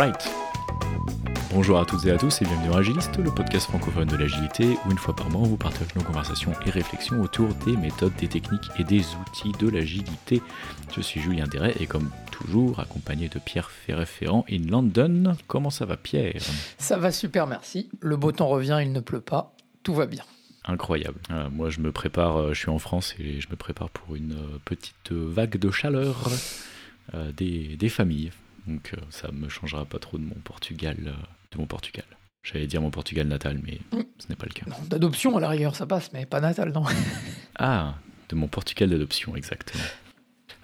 Alright. 0.00 0.30
Bonjour 1.52 1.78
à 1.78 1.84
toutes 1.84 2.06
et 2.06 2.10
à 2.10 2.16
tous 2.16 2.40
et 2.40 2.46
bienvenue 2.46 2.68
dans 2.68 2.78
Agiliste, 2.78 3.18
le 3.18 3.30
podcast 3.30 3.66
francophone 3.66 4.08
de 4.08 4.16
l'agilité 4.16 4.78
où 4.86 4.90
une 4.90 4.96
fois 4.96 5.14
par 5.14 5.28
mois 5.28 5.42
on 5.42 5.48
vous 5.48 5.58
partage 5.58 5.94
nos 5.94 6.02
conversations 6.02 6.54
et 6.64 6.70
réflexions 6.70 7.20
autour 7.20 7.48
des 7.66 7.76
méthodes, 7.76 8.14
des 8.16 8.28
techniques 8.28 8.70
et 8.78 8.84
des 8.84 9.04
outils 9.16 9.52
de 9.60 9.68
l'agilité. 9.68 10.40
Je 10.96 11.02
suis 11.02 11.20
Julien 11.20 11.46
Deret 11.46 11.74
et 11.80 11.86
comme 11.86 12.08
toujours 12.30 12.80
accompagné 12.80 13.28
de 13.28 13.38
Pierre 13.38 13.70
Ferré-Ferrand 13.70 14.46
in 14.50 14.70
London. 14.70 15.36
Comment 15.48 15.68
ça 15.68 15.84
va 15.84 15.98
Pierre? 15.98 16.40
Ça 16.78 16.96
va 16.96 17.12
super 17.12 17.46
merci. 17.46 17.90
Le 18.00 18.16
beau 18.16 18.32
temps 18.32 18.48
revient, 18.48 18.78
il 18.80 18.92
ne 18.92 19.00
pleut 19.00 19.20
pas, 19.20 19.54
tout 19.82 19.92
va 19.92 20.06
bien. 20.06 20.24
Incroyable. 20.64 21.20
Euh, 21.30 21.50
moi, 21.50 21.68
je 21.68 21.80
me 21.80 21.92
prépare, 21.92 22.38
euh, 22.38 22.54
je 22.54 22.60
suis 22.60 22.70
en 22.70 22.78
France 22.78 23.14
et 23.18 23.42
je 23.42 23.50
me 23.50 23.56
prépare 23.56 23.90
pour 23.90 24.16
une 24.16 24.32
euh, 24.32 24.58
petite 24.64 25.12
vague 25.12 25.58
de 25.58 25.70
chaleur 25.70 26.30
des, 27.36 27.76
des, 27.76 27.88
familles. 27.90 28.30
Donc, 28.66 28.92
ça 29.10 29.28
ne 29.28 29.38
me 29.38 29.48
changera 29.48 29.84
pas 29.84 29.98
trop 29.98 30.18
de 30.18 30.24
mon 30.24 30.36
Portugal. 30.44 30.96
de 31.52 31.58
mon 31.58 31.66
Portugal. 31.66 32.04
J'allais 32.42 32.66
dire 32.66 32.80
mon 32.80 32.90
Portugal 32.90 33.26
natal, 33.26 33.60
mais 33.62 33.78
ce 34.18 34.28
n'est 34.28 34.36
pas 34.36 34.46
le 34.46 34.54
cas. 34.54 34.64
D'adoption 34.88 35.36
à 35.36 35.40
la 35.40 35.48
rigueur, 35.48 35.76
ça 35.76 35.86
passe, 35.86 36.12
mais 36.12 36.24
pas 36.24 36.40
natal, 36.40 36.72
non. 36.72 36.84
ah, 37.58 37.94
de 38.30 38.34
mon 38.34 38.48
Portugal 38.48 38.88
d'adoption, 38.88 39.36
exactement. 39.36 39.84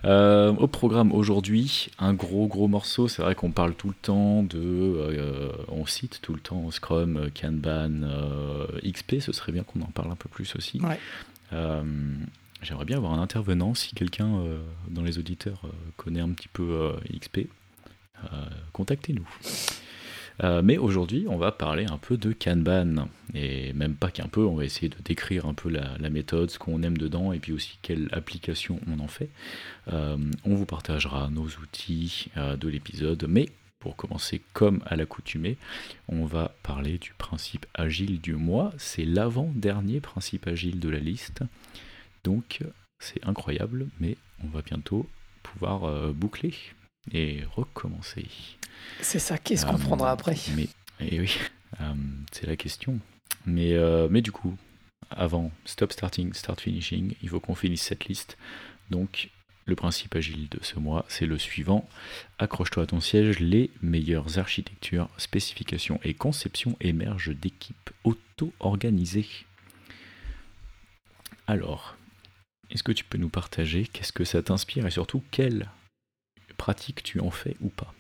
Euh, 0.05 0.53
au 0.53 0.69
programme 0.69 1.13
aujourd'hui, 1.13 1.89
un 1.99 2.15
gros 2.15 2.47
gros 2.47 2.69
morceau. 2.69 3.09
C'est 3.09 3.23
vrai 3.23 3.35
qu'on 3.35 3.51
parle 3.51 3.75
tout 3.75 3.89
le 3.89 3.95
temps 3.95 4.43
de. 4.43 4.59
Euh, 4.59 5.53
on 5.69 5.87
cite 5.87 6.21
tout 6.23 6.33
le 6.33 6.41
temps 6.41 6.71
Scrum, 6.71 7.31
Kanban, 7.39 8.03
euh, 8.03 8.67
XP. 8.85 9.21
Ce 9.21 9.33
serait 9.33 9.53
bien 9.53 9.65
qu'on 9.65 9.81
en 9.81 9.91
parle 9.91 10.11
un 10.11 10.17
peu 10.17 10.29
plus 10.29 10.55
aussi. 10.57 10.81
J'aimerais 12.63 12.87
bien 12.87 12.97
avoir 12.97 13.13
un 13.13 13.21
intervenant. 13.21 13.75
Si 13.75 13.95
quelqu'un 13.95 14.41
dans 14.89 15.03
les 15.03 15.19
auditeurs 15.19 15.63
connaît 15.97 16.21
un 16.21 16.31
petit 16.31 16.49
peu 16.49 16.93
XP, 17.13 17.49
contactez-nous. 18.73 19.29
Euh, 20.45 20.61
mais 20.63 20.77
aujourd'hui, 20.77 21.27
on 21.29 21.39
va 21.39 21.53
parler 21.53 21.87
un 21.87 21.99
peu 21.99 22.17
de 22.17 22.33
Kanban. 22.33 23.09
Et 23.35 23.73
même 23.73 23.95
pas 23.95 24.11
qu'un 24.11 24.29
peu, 24.29 24.45
on 24.45 24.55
va 24.55 24.65
essayer 24.65 24.89
de 24.89 24.97
décrire 25.05 25.47
un 25.47 25.55
peu 25.55 25.71
la, 25.71 26.11
méthode, 26.11 26.51
ce 26.51 26.59
qu'on 26.59 26.83
aime 26.83 26.99
dedans, 26.99 27.33
et 27.33 27.39
puis 27.39 27.53
aussi 27.53 27.79
quelle 27.83 28.09
application 28.13 28.81
on 28.89 29.01
en 29.01 29.09
fait. 29.09 29.31
Euh, 29.93 30.17
on 30.45 30.55
vous 30.55 30.67
partagera 30.67 31.29
nos 31.31 31.47
outils 31.47 32.29
euh, 32.37 32.57
de 32.57 32.69
l'épisode, 32.69 33.27
mais 33.29 33.49
pour 33.79 33.97
commencer 33.97 34.43
comme 34.53 34.83
à 34.87 34.97
l'accoutumée, 34.97 35.57
on 36.09 36.25
va 36.25 36.55
parler 36.63 36.99
du 36.99 37.13
principe 37.17 37.67
agile 37.75 38.21
du 38.21 38.35
mois. 38.35 38.73
C'est 38.79 39.05
l'avant-dernier 39.05 40.01
principe 40.01 40.47
agile 40.47 40.81
de 40.81 40.89
la 40.89 40.99
liste. 40.99 41.43
Donc 42.25 42.61
c'est 42.99 43.25
incroyable, 43.27 43.87
mais 44.01 44.17
on 44.43 44.49
va 44.49 44.63
bientôt 44.63 45.07
pouvoir 45.43 46.13
boucler 46.13 46.55
et 47.13 47.45
recommencer. 47.55 48.27
C'est 49.01 49.19
ça, 49.19 49.39
qu'est-ce 49.39 49.67
qu'on 49.67 49.79
prendra 49.79 50.11
après? 50.11 50.37
mais, 50.55 50.65
et 51.01 51.17
eh 51.17 51.21
oui, 51.21 51.39
euh, 51.81 51.95
c'est 52.33 52.47
la 52.47 52.57
question. 52.57 52.99
Mais, 53.45 53.75
euh, 53.75 54.09
mais 54.11 54.23
du 54.23 54.33
coup, 54.33 54.57
avant 55.11 55.51
stop 55.65 55.93
starting, 55.93 56.33
start 56.33 56.61
finishing, 56.61 57.15
il 57.23 57.29
faut 57.29 57.41
qu'on 57.41 57.55
finisse 57.55 57.83
cette 57.83 58.07
liste. 58.07 58.37
Donc, 58.91 59.31
le 59.67 59.75
principe 59.75 60.15
agile 60.15 60.49
de 60.49 60.59
ce 60.63 60.79
mois, 60.79 61.05
c'est 61.09 61.27
le 61.27 61.39
suivant. 61.39 61.89
Accroche-toi 62.39 62.85
à 62.85 62.87
ton 62.87 63.01
siège, 63.01 63.41
les 63.41 63.71
meilleures 63.83 64.39
architectures, 64.39 65.09
spécifications 65.19 65.99
et 66.05 66.15
conceptions 66.15 66.77
émergent 66.81 67.35
d'équipes 67.35 67.91
auto-organisées. 68.05 69.27
Alors, 71.49 71.97
est-ce 72.71 72.83
que 72.83 72.93
tu 72.93 73.05
peux 73.05 73.19
nous 73.19 73.29
partager 73.29 73.87
qu'est-ce 73.87 74.13
que 74.13 74.25
ça 74.25 74.43
t'inspire 74.43 74.87
et 74.87 74.91
surtout 74.91 75.23
quelle 75.31 75.69
pratique 76.57 77.03
tu 77.03 77.21
en 77.21 77.31
fais 77.31 77.57
ou 77.61 77.69
pas 77.69 77.93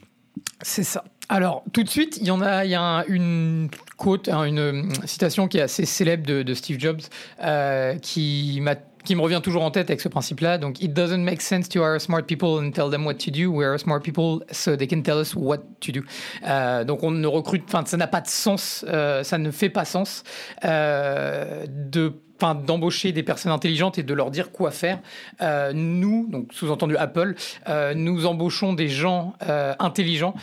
c'est 0.63 0.85
ça. 0.85 1.05
Alors, 1.29 1.65
tout 1.73 1.83
de 1.83 1.89
suite, 1.89 2.19
il 2.21 2.27
y 2.27 2.31
en 2.31 2.41
a, 2.41 2.65
il 2.65 2.71
y 2.71 2.75
a 2.75 3.05
une 3.09 3.69
quote, 3.97 4.29
hein, 4.29 4.45
une 4.45 4.59
euh, 4.59 4.83
citation 5.05 5.49
qui 5.49 5.59
est 5.59 5.63
assez 5.63 5.85
célèbre 5.85 6.25
de, 6.25 6.55
Steve 6.55 6.79
Jobs, 6.79 7.01
euh, 7.43 7.97
qui 7.99 8.61
me 8.61 9.21
revient 9.21 9.41
toujours 9.43 9.65
en 9.65 9.73
tête 9.73 9.91
avec 9.91 10.01
ce 10.01 10.09
principe-là. 10.09 10.59
Donc, 10.59 10.81
it 10.81 10.95
doesn't 10.95 11.23
make 11.23 11.43
sense 11.43 11.69
to 11.69 11.81
hire 11.81 12.01
smart 12.01 12.23
people 12.23 12.61
and 12.61 12.71
tell 12.71 12.91
them 12.91 13.05
what 13.05 13.15
to 13.15 13.31
do. 13.31 13.51
We 13.51 13.67
are 13.67 13.77
smart 13.77 14.03
people 14.03 14.45
so 14.53 14.77
they 14.77 14.87
can 14.87 15.03
tell 15.03 15.21
us 15.21 15.35
what 15.35 15.59
to 15.81 15.93
do. 15.93 16.03
Euh, 16.47 16.85
donc, 16.85 17.03
on 17.03 17.11
ne 17.11 17.27
recrute, 17.27 17.65
ça 17.87 17.97
n'a 17.97 18.07
pas 18.07 18.21
de 18.21 18.29
sens, 18.29 18.85
ça 18.87 19.39
ne 19.39 19.51
fait 19.51 19.71
pas 19.71 19.85
sens 19.85 20.23
de 20.63 22.15
enfin 22.41 22.55
d'embaucher 22.55 23.13
des 23.13 23.23
personnes 23.23 23.53
intelligentes 23.53 23.99
et 23.99 24.03
de 24.03 24.15
leur 24.15 24.31
dire 24.31 24.53
quoi 24.53 24.71
faire. 24.71 24.99
Euh, 25.41 25.73
nous, 25.75 26.27
donc 26.31 26.53
sous-entendu 26.53 26.97
Apple, 26.97 27.35
euh, 27.69 27.95
nous 27.95 28.27
embauchons 28.27 28.73
des 28.73 28.89
gens 28.89 29.35
euh, 29.49 29.75
intelligents 29.79 30.35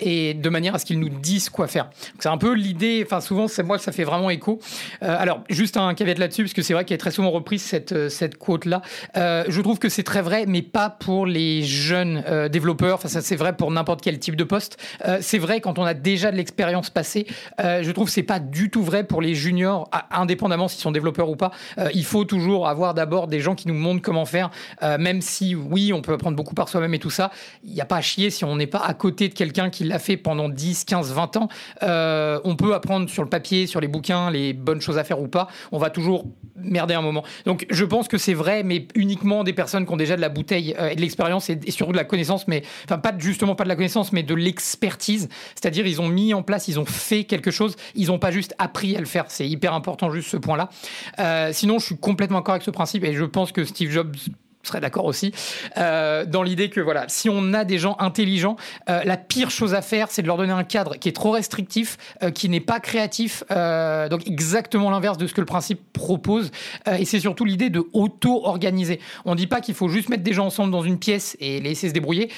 et 0.00 0.34
de 0.34 0.48
manière 0.48 0.74
à 0.74 0.78
ce 0.78 0.84
qu'ils 0.84 0.98
nous 0.98 1.08
disent 1.08 1.48
quoi 1.48 1.66
faire. 1.66 1.90
C'est 2.18 2.28
un 2.28 2.38
peu 2.38 2.52
l'idée. 2.52 3.02
Enfin 3.04 3.20
souvent, 3.20 3.48
c'est 3.48 3.62
moi 3.62 3.78
ça 3.78 3.92
fait 3.92 4.04
vraiment 4.04 4.30
écho. 4.30 4.60
alors 5.00 5.42
juste 5.48 5.76
un 5.76 5.94
caveat 5.94 6.18
là-dessus 6.18 6.42
parce 6.44 6.52
que 6.52 6.62
c'est 6.62 6.74
vrai 6.74 6.84
qu'elle 6.84 6.96
est 6.96 6.98
très 6.98 7.10
souvent 7.10 7.30
reprise 7.30 7.62
cette 7.62 8.08
cette 8.08 8.36
quote 8.36 8.64
là. 8.64 8.82
je 9.14 9.60
trouve 9.60 9.78
que 9.78 9.88
c'est 9.88 10.02
très 10.02 10.22
vrai, 10.22 10.44
mais 10.46 10.62
pas 10.62 10.90
pour 10.90 11.26
les 11.26 11.62
jeunes 11.62 12.48
développeurs. 12.50 12.96
Enfin 12.96 13.08
ça 13.08 13.20
c'est 13.20 13.36
vrai 13.36 13.56
pour 13.56 13.70
n'importe 13.70 14.02
quel 14.02 14.18
type 14.18 14.36
de 14.36 14.44
poste. 14.44 14.78
c'est 15.20 15.38
vrai 15.38 15.60
quand 15.60 15.78
on 15.78 15.84
a 15.84 15.94
déjà 15.94 16.30
de 16.30 16.36
l'expérience 16.36 16.90
passée. 16.90 17.26
je 17.58 17.90
trouve 17.90 18.06
que 18.06 18.12
c'est 18.12 18.22
pas 18.22 18.40
du 18.40 18.70
tout 18.70 18.82
vrai 18.82 19.04
pour 19.04 19.22
les 19.22 19.34
juniors, 19.34 19.88
indépendamment 20.10 20.68
s'ils 20.68 20.80
sont 20.80 20.92
développeurs 20.92 21.19
ou 21.28 21.36
pas. 21.36 21.50
Euh, 21.78 21.88
il 21.94 22.04
faut 22.04 22.24
toujours 22.24 22.68
avoir 22.68 22.94
d'abord 22.94 23.26
des 23.26 23.40
gens 23.40 23.54
qui 23.54 23.68
nous 23.68 23.74
montrent 23.74 24.02
comment 24.02 24.24
faire, 24.24 24.50
euh, 24.82 24.98
même 24.98 25.20
si 25.20 25.54
oui, 25.54 25.92
on 25.92 26.02
peut 26.02 26.12
apprendre 26.12 26.36
beaucoup 26.36 26.54
par 26.54 26.68
soi-même 26.68 26.94
et 26.94 26.98
tout 26.98 27.10
ça. 27.10 27.30
Il 27.64 27.72
n'y 27.72 27.80
a 27.80 27.84
pas 27.84 27.96
à 27.96 28.00
chier 28.00 28.30
si 28.30 28.44
on 28.44 28.56
n'est 28.56 28.66
pas 28.66 28.80
à 28.80 28.94
côté 28.94 29.28
de 29.28 29.34
quelqu'un 29.34 29.70
qui 29.70 29.84
l'a 29.84 29.98
fait 29.98 30.16
pendant 30.16 30.48
10, 30.48 30.84
15, 30.84 31.12
20 31.12 31.36
ans. 31.36 31.48
Euh, 31.82 32.40
on 32.44 32.56
peut 32.56 32.74
apprendre 32.74 33.08
sur 33.08 33.22
le 33.22 33.28
papier, 33.28 33.66
sur 33.66 33.80
les 33.80 33.88
bouquins, 33.88 34.30
les 34.30 34.52
bonnes 34.52 34.80
choses 34.80 34.98
à 34.98 35.04
faire 35.04 35.20
ou 35.20 35.28
pas. 35.28 35.48
On 35.72 35.78
va 35.78 35.90
toujours 35.90 36.24
merder 36.56 36.94
un 36.94 37.02
moment. 37.02 37.24
Donc 37.46 37.66
je 37.70 37.84
pense 37.84 38.08
que 38.08 38.18
c'est 38.18 38.34
vrai, 38.34 38.62
mais 38.62 38.86
uniquement 38.94 39.44
des 39.44 39.52
personnes 39.52 39.86
qui 39.86 39.92
ont 39.92 39.96
déjà 39.96 40.16
de 40.16 40.20
la 40.20 40.28
bouteille 40.28 40.74
et 40.90 40.94
de 40.94 41.00
l'expérience 41.00 41.48
et, 41.50 41.58
surtout 41.70 41.92
de 41.92 41.96
la 41.96 42.04
connaissance, 42.04 42.46
mais 42.48 42.62
enfin 42.84 42.98
pas 42.98 43.12
justement 43.16 43.54
pas 43.54 43.64
de 43.64 43.68
la 43.68 43.76
connaissance, 43.76 44.12
mais 44.12 44.22
de 44.22 44.34
l'expertise. 44.34 45.28
C'est-à-dire 45.54 45.86
ils 45.86 46.00
ont 46.00 46.08
mis 46.08 46.34
en 46.34 46.42
place, 46.42 46.68
ils 46.68 46.78
ont 46.78 46.84
fait 46.84 47.24
quelque 47.24 47.50
chose, 47.50 47.76
ils 47.94 48.08
n'ont 48.08 48.18
pas 48.18 48.30
juste 48.30 48.54
appris 48.58 48.96
à 48.96 49.00
le 49.00 49.06
faire. 49.06 49.24
C'est 49.28 49.48
hyper 49.48 49.74
important 49.74 50.10
juste 50.10 50.28
ce 50.28 50.36
point-là. 50.36 50.68
Euh, 51.18 51.50
sinon, 51.52 51.78
je 51.78 51.86
suis 51.86 51.96
complètement 51.96 52.38
d'accord 52.38 52.54
avec 52.54 52.64
ce 52.64 52.70
principe 52.70 53.04
et 53.04 53.14
je 53.14 53.24
pense 53.24 53.52
que 53.52 53.64
Steve 53.64 53.90
Jobs 53.90 54.14
serait 54.62 54.80
d'accord 54.80 55.06
aussi, 55.06 55.32
euh, 55.78 56.26
dans 56.26 56.42
l'idée 56.42 56.68
que 56.68 56.82
voilà, 56.82 57.06
si 57.08 57.30
on 57.30 57.54
a 57.54 57.64
des 57.64 57.78
gens 57.78 57.96
intelligents, 57.98 58.56
euh, 58.90 59.00
la 59.06 59.16
pire 59.16 59.50
chose 59.50 59.72
à 59.72 59.80
faire, 59.80 60.10
c'est 60.10 60.20
de 60.20 60.26
leur 60.26 60.36
donner 60.36 60.52
un 60.52 60.64
cadre 60.64 60.96
qui 60.96 61.08
est 61.08 61.12
trop 61.12 61.30
restrictif, 61.30 61.96
qui 62.34 62.50
n'est 62.50 62.60
pas 62.60 62.78
créatif, 62.78 63.42
donc 63.48 64.26
exactement 64.26 64.90
l'inverse 64.90 65.16
de 65.16 65.26
ce 65.26 65.32
que 65.32 65.40
le 65.40 65.46
principe 65.46 65.80
propose. 65.94 66.50
et 66.86 67.06
c'est 67.06 67.20
surtout 67.20 67.46
l'idée 67.46 67.70
de 67.70 67.82
auto-organiser. 67.94 69.00
On 69.24 69.30
ne 69.30 69.36
dit 69.36 69.46
pas 69.46 69.62
qu'il 69.62 69.74
faut 69.74 69.88
juste 69.88 70.10
mettre 70.10 70.22
des 70.22 70.34
gens 70.34 70.46
ensemble 70.46 70.72
dans 70.72 70.82
une 70.82 70.98
pièce 70.98 71.38
et 71.40 71.60
les 71.60 71.70
laisser 71.70 71.88
se 71.88 71.94
débrouiller. 71.94 72.30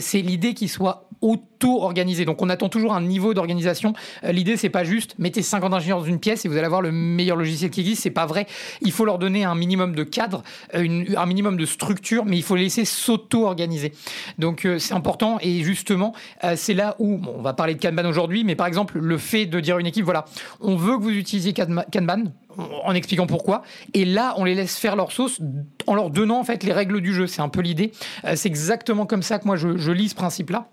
c'est 0.00 0.20
l'idée 0.20 0.52
qu'ils 0.52 0.68
soient 0.68 1.08
auto-organisé. 1.60 2.24
Donc 2.24 2.42
on 2.42 2.48
attend 2.48 2.68
toujours 2.68 2.94
un 2.94 3.00
niveau 3.00 3.34
d'organisation. 3.34 3.92
Euh, 4.24 4.32
l'idée 4.32 4.56
c'est 4.56 4.70
pas 4.70 4.84
juste 4.84 5.14
mettez 5.18 5.42
50 5.42 5.72
ingénieurs 5.72 6.00
dans 6.00 6.04
une 6.04 6.18
pièce 6.18 6.44
et 6.44 6.48
vous 6.48 6.56
allez 6.56 6.66
avoir 6.66 6.82
le 6.82 6.92
meilleur 6.92 7.36
logiciel 7.36 7.70
qui 7.70 7.80
existe. 7.80 8.02
C'est 8.02 8.10
pas 8.10 8.26
vrai. 8.26 8.46
Il 8.82 8.92
faut 8.92 9.04
leur 9.04 9.18
donner 9.18 9.44
un 9.44 9.54
minimum 9.54 9.94
de 9.94 10.02
cadre, 10.02 10.42
euh, 10.74 11.04
un 11.16 11.26
minimum 11.26 11.56
de 11.56 11.66
structure, 11.66 12.24
mais 12.24 12.36
il 12.36 12.42
faut 12.42 12.56
les 12.56 12.64
laisser 12.64 12.84
s'auto-organiser. 12.84 13.92
Donc 14.38 14.64
euh, 14.64 14.78
c'est 14.78 14.94
important 14.94 15.38
et 15.40 15.62
justement 15.62 16.14
c'est 16.54 16.74
là 16.74 16.96
où 16.98 17.20
on 17.26 17.42
va 17.42 17.52
parler 17.52 17.74
de 17.74 17.80
Kanban 17.80 18.06
aujourd'hui, 18.06 18.44
mais 18.44 18.54
par 18.54 18.66
exemple 18.66 18.98
le 18.98 19.18
fait 19.18 19.46
de 19.46 19.60
dire 19.60 19.76
à 19.76 19.80
une 19.80 19.86
équipe 19.86 20.04
voilà 20.04 20.24
on 20.60 20.76
veut 20.76 20.96
que 20.96 21.02
vous 21.02 21.10
utilisiez 21.10 21.52
Kanban 21.52 22.24
en 22.84 22.94
expliquant 22.94 23.26
pourquoi. 23.26 23.62
Et 23.94 24.04
là, 24.04 24.34
on 24.36 24.44
les 24.44 24.54
laisse 24.54 24.76
faire 24.76 24.96
leur 24.96 25.12
sauce 25.12 25.40
en 25.86 25.94
leur 25.94 26.10
donnant 26.10 26.40
en 26.40 26.44
fait 26.44 26.62
les 26.62 26.72
règles 26.72 27.00
du 27.00 27.14
jeu. 27.14 27.26
C'est 27.26 27.42
un 27.42 27.48
peu 27.48 27.60
l'idée. 27.60 27.92
c'est 28.34 28.48
exactement 28.48 29.06
comme 29.06 29.22
ça 29.22 29.38
que 29.38 29.46
moi 29.46 29.56
je, 29.56 29.76
je 29.76 29.92
lis 29.92 30.10
ce 30.10 30.14
principe-là. 30.14 30.68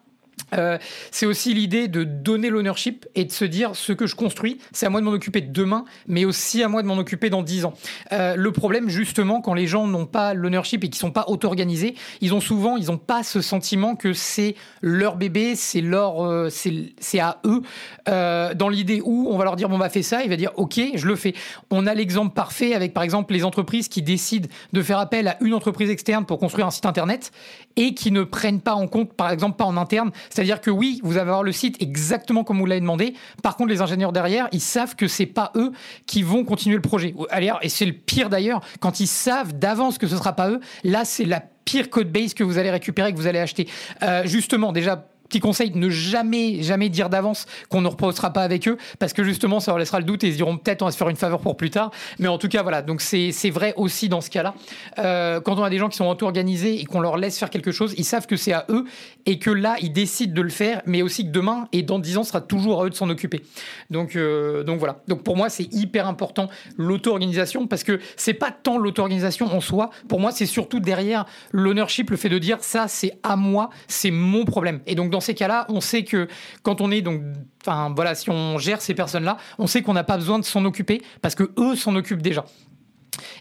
Euh, 0.53 0.77
c'est 1.11 1.25
aussi 1.25 1.53
l'idée 1.53 1.87
de 1.87 2.03
donner 2.03 2.49
l'ownership 2.49 3.05
et 3.15 3.25
de 3.25 3.31
se 3.31 3.45
dire 3.45 3.75
ce 3.75 3.91
que 3.91 4.07
je 4.07 4.15
construis, 4.15 4.59
c'est 4.71 4.85
à 4.85 4.89
moi 4.89 5.01
de 5.01 5.05
m'en 5.05 5.11
occuper 5.11 5.41
demain, 5.41 5.85
mais 6.07 6.25
aussi 6.25 6.63
à 6.63 6.69
moi 6.69 6.81
de 6.81 6.87
m'en 6.87 6.97
occuper 6.97 7.29
dans 7.29 7.43
dix 7.43 7.65
ans. 7.65 7.73
Euh, 8.13 8.35
le 8.35 8.51
problème, 8.51 8.89
justement, 8.89 9.41
quand 9.41 9.53
les 9.53 9.67
gens 9.67 9.87
n'ont 9.87 10.05
pas 10.05 10.33
l'ownership 10.33 10.83
et 10.83 10.89
qui 10.89 10.99
sont 10.99 11.11
pas 11.11 11.25
auto-organisés, 11.27 11.95
ils 12.21 12.33
ont 12.33 12.39
souvent, 12.39 12.77
ils 12.77 12.87
n'ont 12.87 12.97
pas 12.97 13.23
ce 13.23 13.41
sentiment 13.41 13.95
que 13.95 14.13
c'est 14.13 14.55
leur 14.81 15.17
bébé, 15.17 15.55
c'est 15.55 15.81
leur, 15.81 16.25
euh, 16.25 16.49
c'est 16.49 17.19
à 17.19 17.41
eux. 17.45 17.61
dans 18.05 18.69
l'idée 18.69 19.01
où 19.03 19.27
on 19.29 19.37
va 19.37 19.43
leur 19.43 19.55
dire 19.55 19.69
bon 19.69 19.77
bah 19.77 19.89
fais 19.89 20.01
ça, 20.01 20.23
il 20.23 20.29
va 20.29 20.35
dire 20.35 20.51
ok, 20.55 20.79
je 20.95 21.07
le 21.07 21.15
fais. 21.15 21.33
On 21.71 21.87
a 21.87 21.93
l'exemple 21.93 22.33
parfait 22.33 22.73
avec 22.73 22.93
par 22.93 23.03
exemple 23.03 23.33
les 23.33 23.43
entreprises 23.43 23.87
qui 23.87 24.01
décident 24.01 24.47
de 24.71 24.81
faire 24.81 24.99
appel 24.99 25.27
à 25.27 25.37
une 25.41 25.53
entreprise 25.53 25.89
externe 25.89 26.25
pour 26.25 26.39
construire 26.39 26.67
un 26.67 26.71
site 26.71 26.85
internet 26.85 27.31
et 27.75 27.93
qui 27.93 28.11
ne 28.11 28.23
prennent 28.23 28.61
pas 28.61 28.73
en 28.73 28.87
compte, 28.87 29.13
par 29.13 29.31
exemple 29.31 29.57
pas 29.57 29.65
en 29.65 29.77
interne 29.77 30.11
c'est-à-dire 30.29 30.61
que 30.61 30.69
oui, 30.71 30.99
vous 31.03 31.13
allez 31.13 31.21
avoir 31.21 31.43
le 31.43 31.51
site 31.51 31.81
exactement 31.81 32.43
comme 32.43 32.59
vous 32.59 32.65
l'avez 32.65 32.81
demandé. 32.81 33.13
Par 33.43 33.55
contre, 33.55 33.69
les 33.69 33.81
ingénieurs 33.81 34.11
derrière, 34.11 34.47
ils 34.51 34.61
savent 34.61 34.95
que 34.95 35.07
c'est 35.07 35.25
pas 35.25 35.51
eux 35.55 35.71
qui 36.05 36.23
vont 36.23 36.43
continuer 36.43 36.75
le 36.75 36.81
projet. 36.81 37.15
Et 37.61 37.69
c'est 37.69 37.85
le 37.85 37.93
pire 37.93 38.29
d'ailleurs, 38.29 38.61
quand 38.79 38.99
ils 38.99 39.07
savent 39.07 39.57
d'avance 39.57 39.97
que 39.97 40.07
ce 40.07 40.15
sera 40.15 40.33
pas 40.33 40.49
eux, 40.49 40.59
là, 40.83 41.05
c'est 41.05 41.25
la 41.25 41.41
pire 41.65 41.89
code 41.89 42.11
base 42.11 42.33
que 42.33 42.43
vous 42.43 42.57
allez 42.57 42.71
récupérer, 42.71 43.11
que 43.11 43.17
vous 43.17 43.27
allez 43.27 43.39
acheter. 43.39 43.67
Euh, 44.01 44.23
justement, 44.25 44.71
déjà, 44.71 45.05
petit 45.27 45.39
conseil, 45.39 45.71
ne 45.75 45.89
jamais, 45.89 46.61
jamais 46.63 46.89
dire 46.89 47.09
d'avance 47.09 47.45
qu'on 47.69 47.81
ne 47.81 47.87
reposera 47.87 48.31
pas 48.31 48.43
avec 48.43 48.67
eux, 48.67 48.77
parce 48.99 49.13
que 49.13 49.23
justement, 49.23 49.59
ça 49.59 49.71
leur 49.71 49.79
laissera 49.79 49.99
le 49.99 50.05
doute 50.05 50.23
et 50.23 50.27
ils 50.27 50.35
diront 50.35 50.57
peut-être 50.57 50.81
on 50.81 50.85
va 50.85 50.91
se 50.91 50.97
faire 50.97 51.09
une 51.09 51.15
faveur 51.15 51.39
pour 51.39 51.57
plus 51.57 51.69
tard. 51.69 51.91
Mais 52.19 52.27
en 52.27 52.37
tout 52.37 52.47
cas, 52.47 52.63
voilà, 52.63 52.81
donc 52.81 53.01
c'est 53.01 53.49
vrai 53.49 53.73
aussi 53.77 54.09
dans 54.09 54.21
ce 54.21 54.29
cas-là. 54.29 54.53
Euh, 54.99 55.41
quand 55.41 55.57
on 55.57 55.63
a 55.63 55.69
des 55.69 55.77
gens 55.77 55.89
qui 55.89 55.97
sont 55.97 56.07
auto-organisés 56.07 56.79
et 56.79 56.85
qu'on 56.85 56.99
leur 56.99 57.17
laisse 57.17 57.37
faire 57.37 57.49
quelque 57.49 57.71
chose, 57.71 57.93
ils 57.97 58.05
savent 58.05 58.27
que 58.27 58.35
c'est 58.35 58.53
à 58.53 58.65
eux 58.69 58.85
et 59.25 59.39
que 59.39 59.51
là, 59.51 59.75
ils 59.81 59.91
décident 59.91 60.33
de 60.33 60.41
le 60.41 60.49
faire, 60.49 60.81
mais 60.85 61.01
aussi 61.01 61.25
que 61.25 61.31
demain 61.31 61.67
et 61.71 61.83
dans 61.83 61.99
dix 61.99 62.17
ans, 62.17 62.23
ce 62.23 62.29
sera 62.29 62.41
toujours 62.41 62.81
à 62.81 62.85
eux 62.85 62.89
de 62.89 62.95
s'en 62.95 63.09
occuper. 63.09 63.43
Donc, 63.89 64.15
euh, 64.15 64.63
donc 64.63 64.79
voilà. 64.79 65.01
Donc 65.07 65.23
pour 65.23 65.35
moi, 65.35 65.49
c'est 65.49 65.71
hyper 65.73 66.07
important 66.07 66.49
l'auto-organisation 66.77 67.67
parce 67.67 67.83
que 67.83 67.99
c'est 68.15 68.33
pas 68.33 68.51
tant 68.51 68.77
l'auto-organisation 68.77 69.47
en 69.53 69.61
soi. 69.61 69.89
Pour 70.07 70.19
moi, 70.19 70.31
c'est 70.31 70.45
surtout 70.45 70.79
derrière 70.79 71.25
l'ownership, 71.51 72.09
le 72.09 72.17
fait 72.17 72.29
de 72.29 72.37
dire 72.37 72.57
ça, 72.61 72.87
c'est 72.87 73.17
à 73.23 73.35
moi, 73.35 73.69
c'est 73.87 74.11
mon 74.11 74.45
problème. 74.45 74.81
Et 74.85 74.95
donc 74.95 75.09
dans 75.09 75.16
ces 75.19 75.33
cas-là, 75.33 75.65
on 75.69 75.81
sait 75.81 76.03
que 76.03 76.27
quand 76.63 76.81
on 76.81 76.91
est 76.91 77.01
donc, 77.01 77.21
enfin 77.61 77.93
voilà, 77.95 78.15
si 78.15 78.29
on 78.29 78.57
gère 78.57 78.81
ces 78.81 78.93
personnes-là, 78.93 79.37
on 79.57 79.67
sait 79.67 79.81
qu'on 79.81 79.93
n'a 79.93 80.03
pas 80.03 80.17
besoin 80.17 80.39
de 80.39 80.45
s'en 80.45 80.65
occuper 80.65 81.01
parce 81.21 81.35
que 81.35 81.51
eux 81.57 81.75
s'en 81.75 81.95
occupent 81.95 82.21
déjà. 82.21 82.45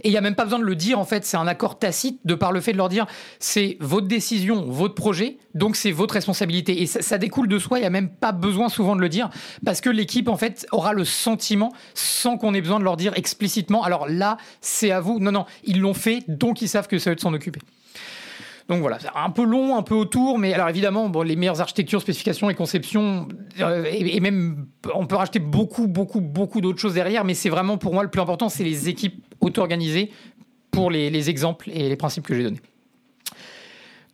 Et 0.03 0.09
il 0.09 0.11
n'y 0.11 0.17
a 0.17 0.21
même 0.21 0.35
pas 0.35 0.45
besoin 0.45 0.59
de 0.59 0.65
le 0.65 0.75
dire, 0.75 0.99
en 0.99 1.05
fait, 1.05 1.25
c'est 1.25 1.37
un 1.37 1.47
accord 1.47 1.79
tacite 1.79 2.21
de 2.25 2.35
par 2.35 2.53
le 2.53 2.61
fait 2.61 2.73
de 2.73 2.77
leur 2.77 2.89
dire 2.89 3.07
c'est 3.39 3.77
votre 3.81 4.07
décision, 4.07 4.65
votre 4.67 4.95
projet, 4.95 5.39
donc 5.55 5.77
c'est 5.77 5.91
votre 5.91 6.15
responsabilité. 6.15 6.83
Et 6.83 6.87
ça, 6.87 7.19
découle 7.19 7.49
de 7.49 7.59
soi, 7.59 7.79
il 7.79 7.83
n'y 7.83 7.87
a 7.87 7.91
même 7.91 8.09
pas 8.09 8.33
besoin 8.33 8.69
souvent 8.69 8.97
de 8.97 9.01
le 9.01 9.09
dire, 9.09 9.31
parce 9.65 9.81
que 9.81 9.91
l'équipe, 9.91 10.29
en 10.29 10.37
fait, 10.37 10.67
aura 10.73 10.93
le 10.93 11.05
sentiment, 11.05 11.73
sans 11.95 12.39
qu'on 12.39 12.55
ait 12.55 12.61
besoin 12.61 12.79
de 12.79 12.85
leur 12.85 12.97
dire 12.97 13.13
explicitement, 13.17 13.83
alors 13.83 14.09
là, 14.09 14.37
c'est 14.61 14.91
à 14.91 15.01
vous. 15.01 15.19
Non, 15.19 15.33
non, 15.33 15.47
ils 15.65 15.81
l'ont 15.81 15.95
fait, 15.95 16.25
donc 16.29 16.63
ils 16.63 16.69
savent 16.69 16.89
que 16.89 16.99
ça 16.99 17.11
va 17.11 17.15
de 17.15 17.21
s'en 17.21 17.35
occuper. 17.35 17.61
Donc 18.69 18.81
voilà, 18.81 18.99
c'est 18.99 19.09
un 19.15 19.31
peu 19.31 19.45
long, 19.45 19.77
un 19.77 19.83
peu 19.83 19.95
autour, 19.95 20.39
mais 20.39 20.53
alors 20.53 20.69
évidemment, 20.69 21.09
bon, 21.09 21.23
les 21.23 21.37
meilleures 21.37 21.61
architectures, 21.61 22.01
spécifications 22.01 22.51
et 22.51 22.55
conceptions, 22.55 23.29
euh, 23.61 23.85
et, 23.89 24.19
même 24.19 24.67
on 24.93 25.07
peut 25.07 25.15
rajouter 25.15 25.39
beaucoup, 25.39 25.87
beaucoup, 25.87 26.21
beaucoup 26.21 26.61
d'autres 26.61 26.81
choses 26.81 26.95
derrière, 26.95 27.25
mais 27.25 27.35
c'est 27.35 27.49
vraiment 27.49 27.79
pour 27.79 27.95
moi 27.95 28.03
le 28.03 28.11
plus 28.11 28.21
important, 28.21 28.49
c'est 28.49 28.65
les 28.65 28.89
équipes 28.89 29.25
auto-organisées 29.41 30.11
pour 30.73 30.91
les, 30.91 31.31
exemples 31.31 31.71
et 31.71 31.89
les 31.89 31.97
principes 31.97 32.27
que 32.27 32.35
j'ai 32.35 32.43
donnés. 32.43 32.61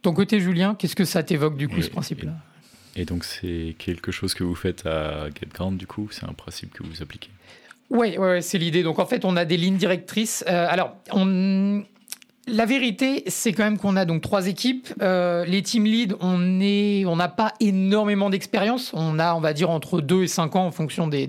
Ton 0.02 0.12
côté, 0.12 0.38
Julien, 0.38 0.74
qu'est-ce 0.74 0.96
que 0.96 1.04
ça 1.04 1.22
t'évoque 1.22 1.56
du 1.56 1.68
coup, 1.68 1.80
ce 1.80 1.90
principe-là? 1.90 2.32
et 2.94 3.06
donc 3.06 3.24
c'est 3.24 3.74
quelque 3.78 4.12
chose 4.12 4.34
que 4.34 4.44
vous 4.44 4.54
faites 4.54 4.84
à 4.84 5.28
GetGround 5.30 5.78
du 5.78 5.86
coup, 5.86 6.08
c'est 6.10 6.26
un 6.26 6.34
principe 6.34 6.74
que 6.74 6.82
vous 6.82 7.02
appliquez? 7.02 7.30
Oui, 7.88 8.16
ouais, 8.16 8.40
c'est 8.40 8.58
l'idée. 8.58 8.82
Donc 8.82 8.98
en 8.98 9.06
fait, 9.06 9.24
on 9.24 9.36
a 9.36 9.44
des 9.44 9.58
lignes 9.58 9.76
directrices. 9.76 10.44
Euh, 10.48 10.66
alors, 10.68 10.96
on, 11.12 11.84
la 12.48 12.66
vérité, 12.66 13.22
c'est 13.28 13.52
quand 13.52 13.62
même 13.62 13.78
qu'on 13.78 13.94
a 13.94 14.04
donc 14.04 14.20
trois 14.20 14.48
équipes. 14.48 14.88
Euh, 15.00 15.44
les 15.44 15.62
team 15.62 15.84
leads, 15.84 16.16
on 16.20 16.60
est, 16.60 17.04
on 17.06 17.14
n'a 17.14 17.28
pas 17.28 17.54
énormément 17.60 18.30
d'expérience. 18.30 18.90
On 18.94 19.20
a, 19.20 19.34
on 19.34 19.40
va 19.40 19.52
dire, 19.52 19.70
entre 19.70 20.00
2 20.00 20.24
et 20.24 20.26
5 20.26 20.56
ans 20.56 20.66
en 20.66 20.72
fonction 20.72 21.06
des, 21.06 21.28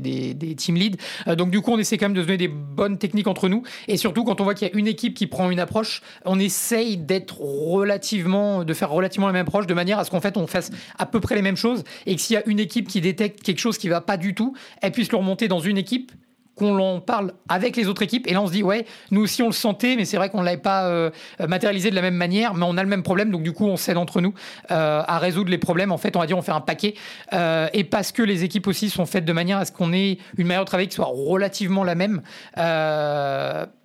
team 0.57 0.75
leads. 0.75 0.97
Euh, 1.27 1.35
donc 1.35 1.51
du 1.51 1.61
coup, 1.61 1.71
on 1.71 1.77
essaie 1.77 1.99
quand 1.99 2.07
même 2.07 2.15
de 2.15 2.21
donner 2.21 2.37
des 2.37 2.47
bonnes 2.47 2.97
techniques 2.97 3.27
entre 3.27 3.47
nous. 3.47 3.61
Et 3.87 3.97
surtout, 3.97 4.23
quand 4.23 4.41
on 4.41 4.43
voit 4.43 4.55
qu'il 4.55 4.67
y 4.67 4.71
a 4.71 4.73
une 4.75 4.87
équipe 4.87 5.13
qui 5.13 5.27
prend 5.27 5.51
une 5.51 5.59
approche, 5.59 6.01
on 6.25 6.39
essaye 6.39 6.97
d'être 6.97 7.41
relativement, 7.41 8.63
de 8.63 8.73
faire 8.73 8.89
relativement 8.89 9.27
la 9.27 9.33
même 9.33 9.45
approche, 9.45 9.67
de 9.67 9.73
manière 9.75 9.99
à 9.99 10.05
ce 10.05 10.09
qu'en 10.09 10.21
fait, 10.21 10.35
on 10.35 10.47
fasse 10.47 10.71
à 10.97 11.05
peu 11.05 11.19
près 11.19 11.35
les 11.35 11.43
mêmes 11.43 11.57
choses. 11.57 11.83
Et 12.07 12.15
que 12.15 12.21
s'il 12.21 12.33
y 12.33 12.37
a 12.37 12.43
une 12.47 12.59
équipe 12.59 12.87
qui 12.87 13.01
détecte 13.01 13.43
quelque 13.43 13.59
chose 13.59 13.77
qui 13.77 13.87
va 13.87 14.01
pas 14.01 14.17
du 14.17 14.33
tout, 14.33 14.55
elle 14.81 14.91
puisse 14.91 15.11
le 15.11 15.19
remonter 15.19 15.47
dans 15.47 15.59
une 15.59 15.77
équipe 15.77 16.11
qu'on 16.55 16.77
en 16.79 16.99
parle 16.99 17.33
avec 17.49 17.75
les 17.75 17.87
autres 17.87 18.01
équipes. 18.01 18.27
Et 18.27 18.33
là 18.33 18.41
on 18.41 18.47
se 18.47 18.51
dit 18.51 18.63
ouais 18.63 18.85
nous 19.11 19.21
aussi 19.21 19.41
on 19.41 19.47
le 19.47 19.53
sentait 19.53 19.95
mais 19.95 20.05
c'est 20.05 20.17
vrai 20.17 20.29
qu'on 20.29 20.41
ne 20.41 20.45
l'avait 20.45 20.57
pas 20.57 20.87
euh, 20.87 21.09
matérialisé 21.47 21.89
de 21.89 21.95
la 21.95 22.01
même 22.01 22.15
manière 22.15 22.53
mais 22.53 22.65
on 22.67 22.77
a 22.77 22.83
le 22.83 22.89
même 22.89 23.03
problème. 23.03 23.31
Donc 23.31 23.43
du 23.43 23.53
coup 23.53 23.65
on 23.65 23.77
s'aide 23.77 23.97
entre 23.97 24.21
nous 24.21 24.33
euh, 24.71 25.01
à 25.05 25.19
résoudre 25.19 25.49
les 25.49 25.57
problèmes. 25.57 25.91
En 25.91 25.97
fait 25.97 26.15
on 26.15 26.19
va 26.19 26.27
dire 26.27 26.37
on 26.37 26.41
fait 26.41 26.51
un 26.51 26.61
paquet 26.61 26.95
euh, 27.33 27.67
et 27.73 27.83
parce 27.83 28.11
que 28.11 28.21
les 28.21 28.43
équipes 28.43 28.67
aussi 28.67 28.89
sont 28.89 29.05
faites 29.05 29.25
de 29.25 29.33
manière 29.33 29.57
à 29.57 29.65
ce 29.65 29.71
qu'on 29.71 29.93
ait 29.93 30.17
une 30.37 30.47
manière 30.47 30.63
de 30.63 30.67
travailler 30.67 30.87
qui 30.87 30.95
soit 30.95 31.05
relativement 31.05 31.83
la 31.83 31.95
même 31.95 32.21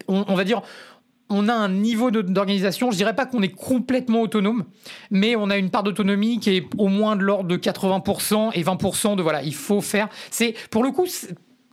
on, 0.08 0.34
va 0.34 0.44
dire 0.44 0.62
on 1.30 1.48
a 1.48 1.52
un 1.52 1.68
niveau 1.68 2.10
d'organisation, 2.10 2.90
je 2.90 2.96
dirais 2.96 3.14
pas 3.14 3.26
qu'on 3.26 3.42
est 3.42 3.54
complètement 3.54 4.22
autonome, 4.22 4.64
mais 5.10 5.36
on 5.36 5.50
a 5.50 5.58
une 5.58 5.70
part 5.70 5.82
d'autonomie 5.82 6.40
qui 6.40 6.56
est 6.56 6.64
au 6.78 6.88
moins 6.88 7.16
de 7.16 7.22
l'ordre 7.22 7.48
de 7.48 7.56
80% 7.56 8.52
et 8.54 8.62
20% 8.62 9.16
de 9.16 9.22
voilà, 9.22 9.42
il 9.42 9.54
faut 9.54 9.82
faire. 9.82 10.08
C'est 10.30 10.54
pour 10.70 10.82
le 10.82 10.90
coup, 10.90 11.06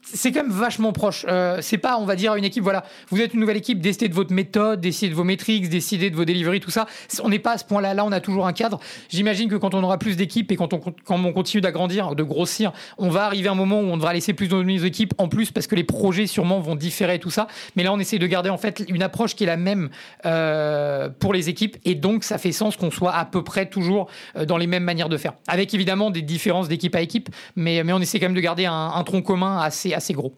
c'est 0.06 0.32
quand 0.32 0.44
même 0.44 0.52
vachement 0.52 0.94
proche. 0.94 1.26
Euh, 1.28 1.58
c'est 1.62 1.78
pas, 1.78 1.98
on 1.98 2.06
va 2.06 2.16
dire, 2.16 2.36
une 2.36 2.44
équipe, 2.44 2.64
voilà, 2.64 2.86
vous 3.10 3.20
êtes 3.22 3.34
une 3.34 3.40
nouvelle 3.40 3.58
équipe, 3.58 3.80
décidez 3.80 4.08
de 4.08 4.14
votre 4.14 4.34
méthode, 4.34 4.80
décidez 4.80 5.10
de 5.10 5.16
vos 5.16 5.24
métriques, 5.24 5.68
décidez 5.68 6.10
de 6.10 6.16
vos 6.16 6.26
deliveries, 6.26 6.60
tout 6.60 6.72
ça. 6.72 6.86
On 7.24 7.30
n'est 7.30 7.40
pas 7.40 7.54
à 7.54 7.58
ce 7.58 7.66
point-là. 7.66 7.94
Là, 7.94 8.06
on 8.06 8.12
a 8.12 8.20
toujours 8.20 8.46
un 8.46 8.54
cadre. 8.54 8.80
J'imagine 9.10 9.50
que 9.50 9.56
quand 9.56 9.74
on 9.74 9.84
aura 9.84 9.98
plus 9.98 10.16
d'équipes 10.16 10.52
et 10.52 10.56
quand 10.56 10.74
on, 10.74 10.80
quand 10.80 11.24
on 11.24 11.34
continue 11.34 11.62
d'agrandir, 11.62 12.16
de 12.16 12.24
grossir, 12.24 12.72
on 12.98 13.10
va 13.10 13.26
arriver 13.26 13.50
à 13.50 13.54
un 13.54 13.56
moment 13.56 13.80
où 13.80 13.86
on 13.86 13.98
devra 13.98 14.14
laisser 14.14 14.34
plus 14.34 14.48
de 14.48 14.62
nos 14.62 14.78
équipes 14.78 15.14
en 15.18 15.28
plus 15.28 15.52
parce 15.52 15.68
que 15.68 15.76
les 15.76 15.84
projets 15.84 16.28
sûrement 16.28 16.60
vont 16.60 16.76
différer 16.76 17.20
tout 17.20 17.32
ça. 17.32 17.48
Mais 17.76 17.84
là, 17.84 17.92
on 17.92 18.00
essaie 18.00 18.20
de 18.20 18.28
garder 18.28 18.50
en 18.50 18.58
fait 18.58 18.84
une 18.88 19.02
approche 19.02 19.36
qui 19.36 19.44
est 19.44 19.48
la 19.48 19.58
même 19.58 19.90
euh, 20.26 21.10
pour 21.20 21.34
les 21.34 21.50
équipes 21.50 21.78
et 21.84 21.96
donc 21.96 22.24
ça 22.24 22.38
fait 22.38 22.52
sens 22.52 22.78
qu'on 22.78 22.92
soit 22.92 23.14
à 23.14 23.26
peu 23.26 23.44
près 23.44 23.66
toujours 23.66 24.08
euh, 24.38 24.46
dans 24.46 24.58
les 24.58 24.68
mêmes 24.68 24.84
manières 24.84 25.10
de 25.10 25.18
faire. 25.18 25.34
Avec 25.48 25.74
évidemment 25.74 26.12
des 26.12 26.22
différences 26.22 26.68
d'équipe 26.68 26.96
à 26.96 27.02
équipe, 27.02 27.30
mais, 27.56 27.84
mais 27.84 27.94
on 27.94 28.00
essaie 28.00 28.20
quand 28.20 28.28
même 28.28 28.36
de 28.36 28.42
garder 28.42 28.66
un 28.66 29.04
tronc 29.04 29.22
commun 29.22 29.58
assez 29.60 29.95
assez 29.96 30.14
gros. 30.14 30.36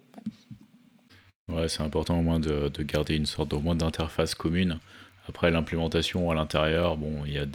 Ouais, 1.49 1.67
c'est 1.67 1.81
important 1.81 2.19
au 2.19 2.21
moins 2.21 2.39
de, 2.39 2.69
garder 2.83 3.15
une 3.15 3.25
sorte 3.25 3.53
au 3.53 3.59
moins 3.59 3.75
d'interface 3.75 4.35
commune. 4.35 4.79
Après 5.29 5.51
l'implémentation 5.51 6.31
à 6.31 6.35
l'intérieur, 6.35 6.97
bon, 6.97 7.23
il 7.25 7.33
y 7.33 7.37
a 7.37 7.45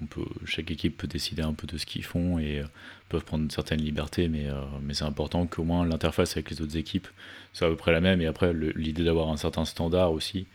on 0.00 0.06
peut, 0.06 0.26
chaque 0.44 0.70
équipe 0.70 0.96
peut 0.96 1.06
décider 1.06 1.42
un 1.42 1.54
peu 1.54 1.66
de 1.66 1.78
ce 1.78 1.86
qu'ils 1.86 2.04
font 2.04 2.38
et 2.38 2.60
euh, 2.60 2.64
peuvent 3.08 3.24
prendre 3.24 3.44
une 3.44 3.50
certaine 3.50 3.80
liberté, 3.80 4.28
mais, 4.28 4.48
euh, 4.48 4.60
mais 4.82 4.94
c'est 4.94 5.04
important 5.04 5.46
qu'au 5.46 5.64
moins 5.64 5.86
l'interface 5.86 6.32
avec 6.32 6.50
les 6.50 6.60
autres 6.60 6.76
équipes 6.76 7.08
soit 7.52 7.68
à 7.68 7.70
peu 7.70 7.76
près 7.76 7.92
la 7.92 8.00
même. 8.00 8.20
Et 8.20 8.26
après, 8.26 8.52
l'idée 8.52 9.04
d'avoir 9.04 9.28
un 9.30 9.36
certain 9.36 9.64
standard 9.64 10.12
aussi, 10.12 10.46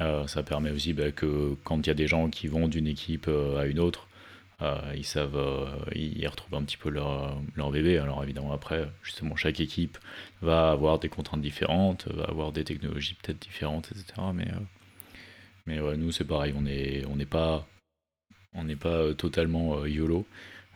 euh, 0.00 0.26
ça 0.26 0.42
permet 0.42 0.70
aussi 0.70 0.92
bah, 0.92 1.10
que 1.10 1.54
quand 1.64 1.78
il 1.78 1.88
y 1.88 1.90
a 1.90 1.94
des 1.94 2.06
gens 2.06 2.28
qui 2.28 2.48
vont 2.48 2.68
d'une 2.68 2.86
équipe 2.86 3.28
à 3.58 3.66
une 3.66 3.78
autre, 3.78 4.07
ils 4.60 5.04
savent, 5.04 5.36
euh, 5.36 5.66
ils 5.94 6.26
retrouvent 6.26 6.54
un 6.54 6.64
petit 6.64 6.76
peu 6.76 6.90
leur, 6.90 7.40
bébé. 7.70 7.98
Alors 7.98 8.22
évidemment 8.22 8.52
après, 8.52 8.90
justement, 9.02 9.36
chaque 9.36 9.60
équipe 9.60 9.98
va 10.42 10.70
avoir 10.70 10.98
des 10.98 11.08
contraintes 11.08 11.40
différentes, 11.40 12.08
va 12.08 12.24
avoir 12.24 12.52
des 12.52 12.64
technologies 12.64 13.14
peut-être 13.14 13.40
différentes, 13.40 13.90
etc. 13.92 14.14
Mais, 15.66 15.78
euh, 15.78 15.96
nous 15.96 16.12
c'est 16.12 16.24
pareil, 16.24 16.54
on 16.56 16.62
n'est 16.62 17.06
pas 18.76 19.14
totalement 19.16 19.84
YOLO. 19.84 20.26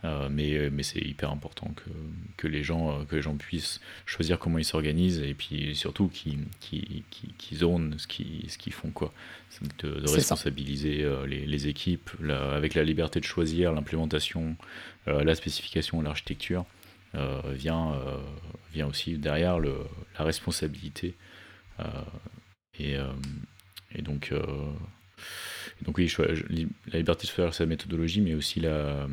Euh, 0.04 0.28
mais, 0.28 0.54
euh, 0.54 0.71
mais 0.73 0.82
c'est 0.82 1.00
hyper 1.00 1.30
important 1.30 1.73
que, 1.76 1.90
que, 2.37 2.49
les 2.49 2.64
gens, 2.64 2.90
euh, 2.90 3.04
que 3.04 3.14
les 3.14 3.23
gens 3.23 3.37
puissent 3.37 3.80
choisir 4.04 4.38
comment 4.38 4.59
ils 4.59 4.64
s'organisent 4.64 5.21
et 5.21 5.35
puis 5.35 5.76
surtout 5.76 6.09
qu'ils 6.09 6.40
qui, 6.59 7.04
qui, 7.11 7.28
qui 7.38 7.54
zonent 7.54 7.97
ce 7.99 8.09
qu'ils 8.09 8.50
ce 8.50 8.71
font. 8.71 8.90
Quoi. 8.90 9.12
De, 9.80 10.00
de 10.00 10.11
responsabiliser 10.11 11.06
les, 11.26 11.47
les, 11.47 11.68
équipes 11.68 12.11
avec 12.30 12.75
la 12.75 12.82
liberté 12.82 13.21
de 13.21 13.25
choisir 13.25 13.73
l'implémentation, 13.73 14.56
la 15.06 15.35
spécification, 15.35 16.00
l'architecture. 16.00 16.64
vient, 17.44 18.00
vient 18.73 18.87
aussi 18.87 19.18
derrière 19.18 19.59
le, 19.59 19.76
la 20.18 20.25
responsabilité. 20.25 21.14
et, 22.78 22.97
et 23.94 24.00
donc, 24.00 24.32
donc 25.85 25.99
oui, 25.99 26.12
la 26.93 26.99
liberté 26.99 27.27
de 27.27 27.33
faire 27.33 27.55
sa 27.55 27.67
méthodologie, 27.67 28.21
mais 28.21 28.35
aussi 28.35 28.61
la, 28.61 29.09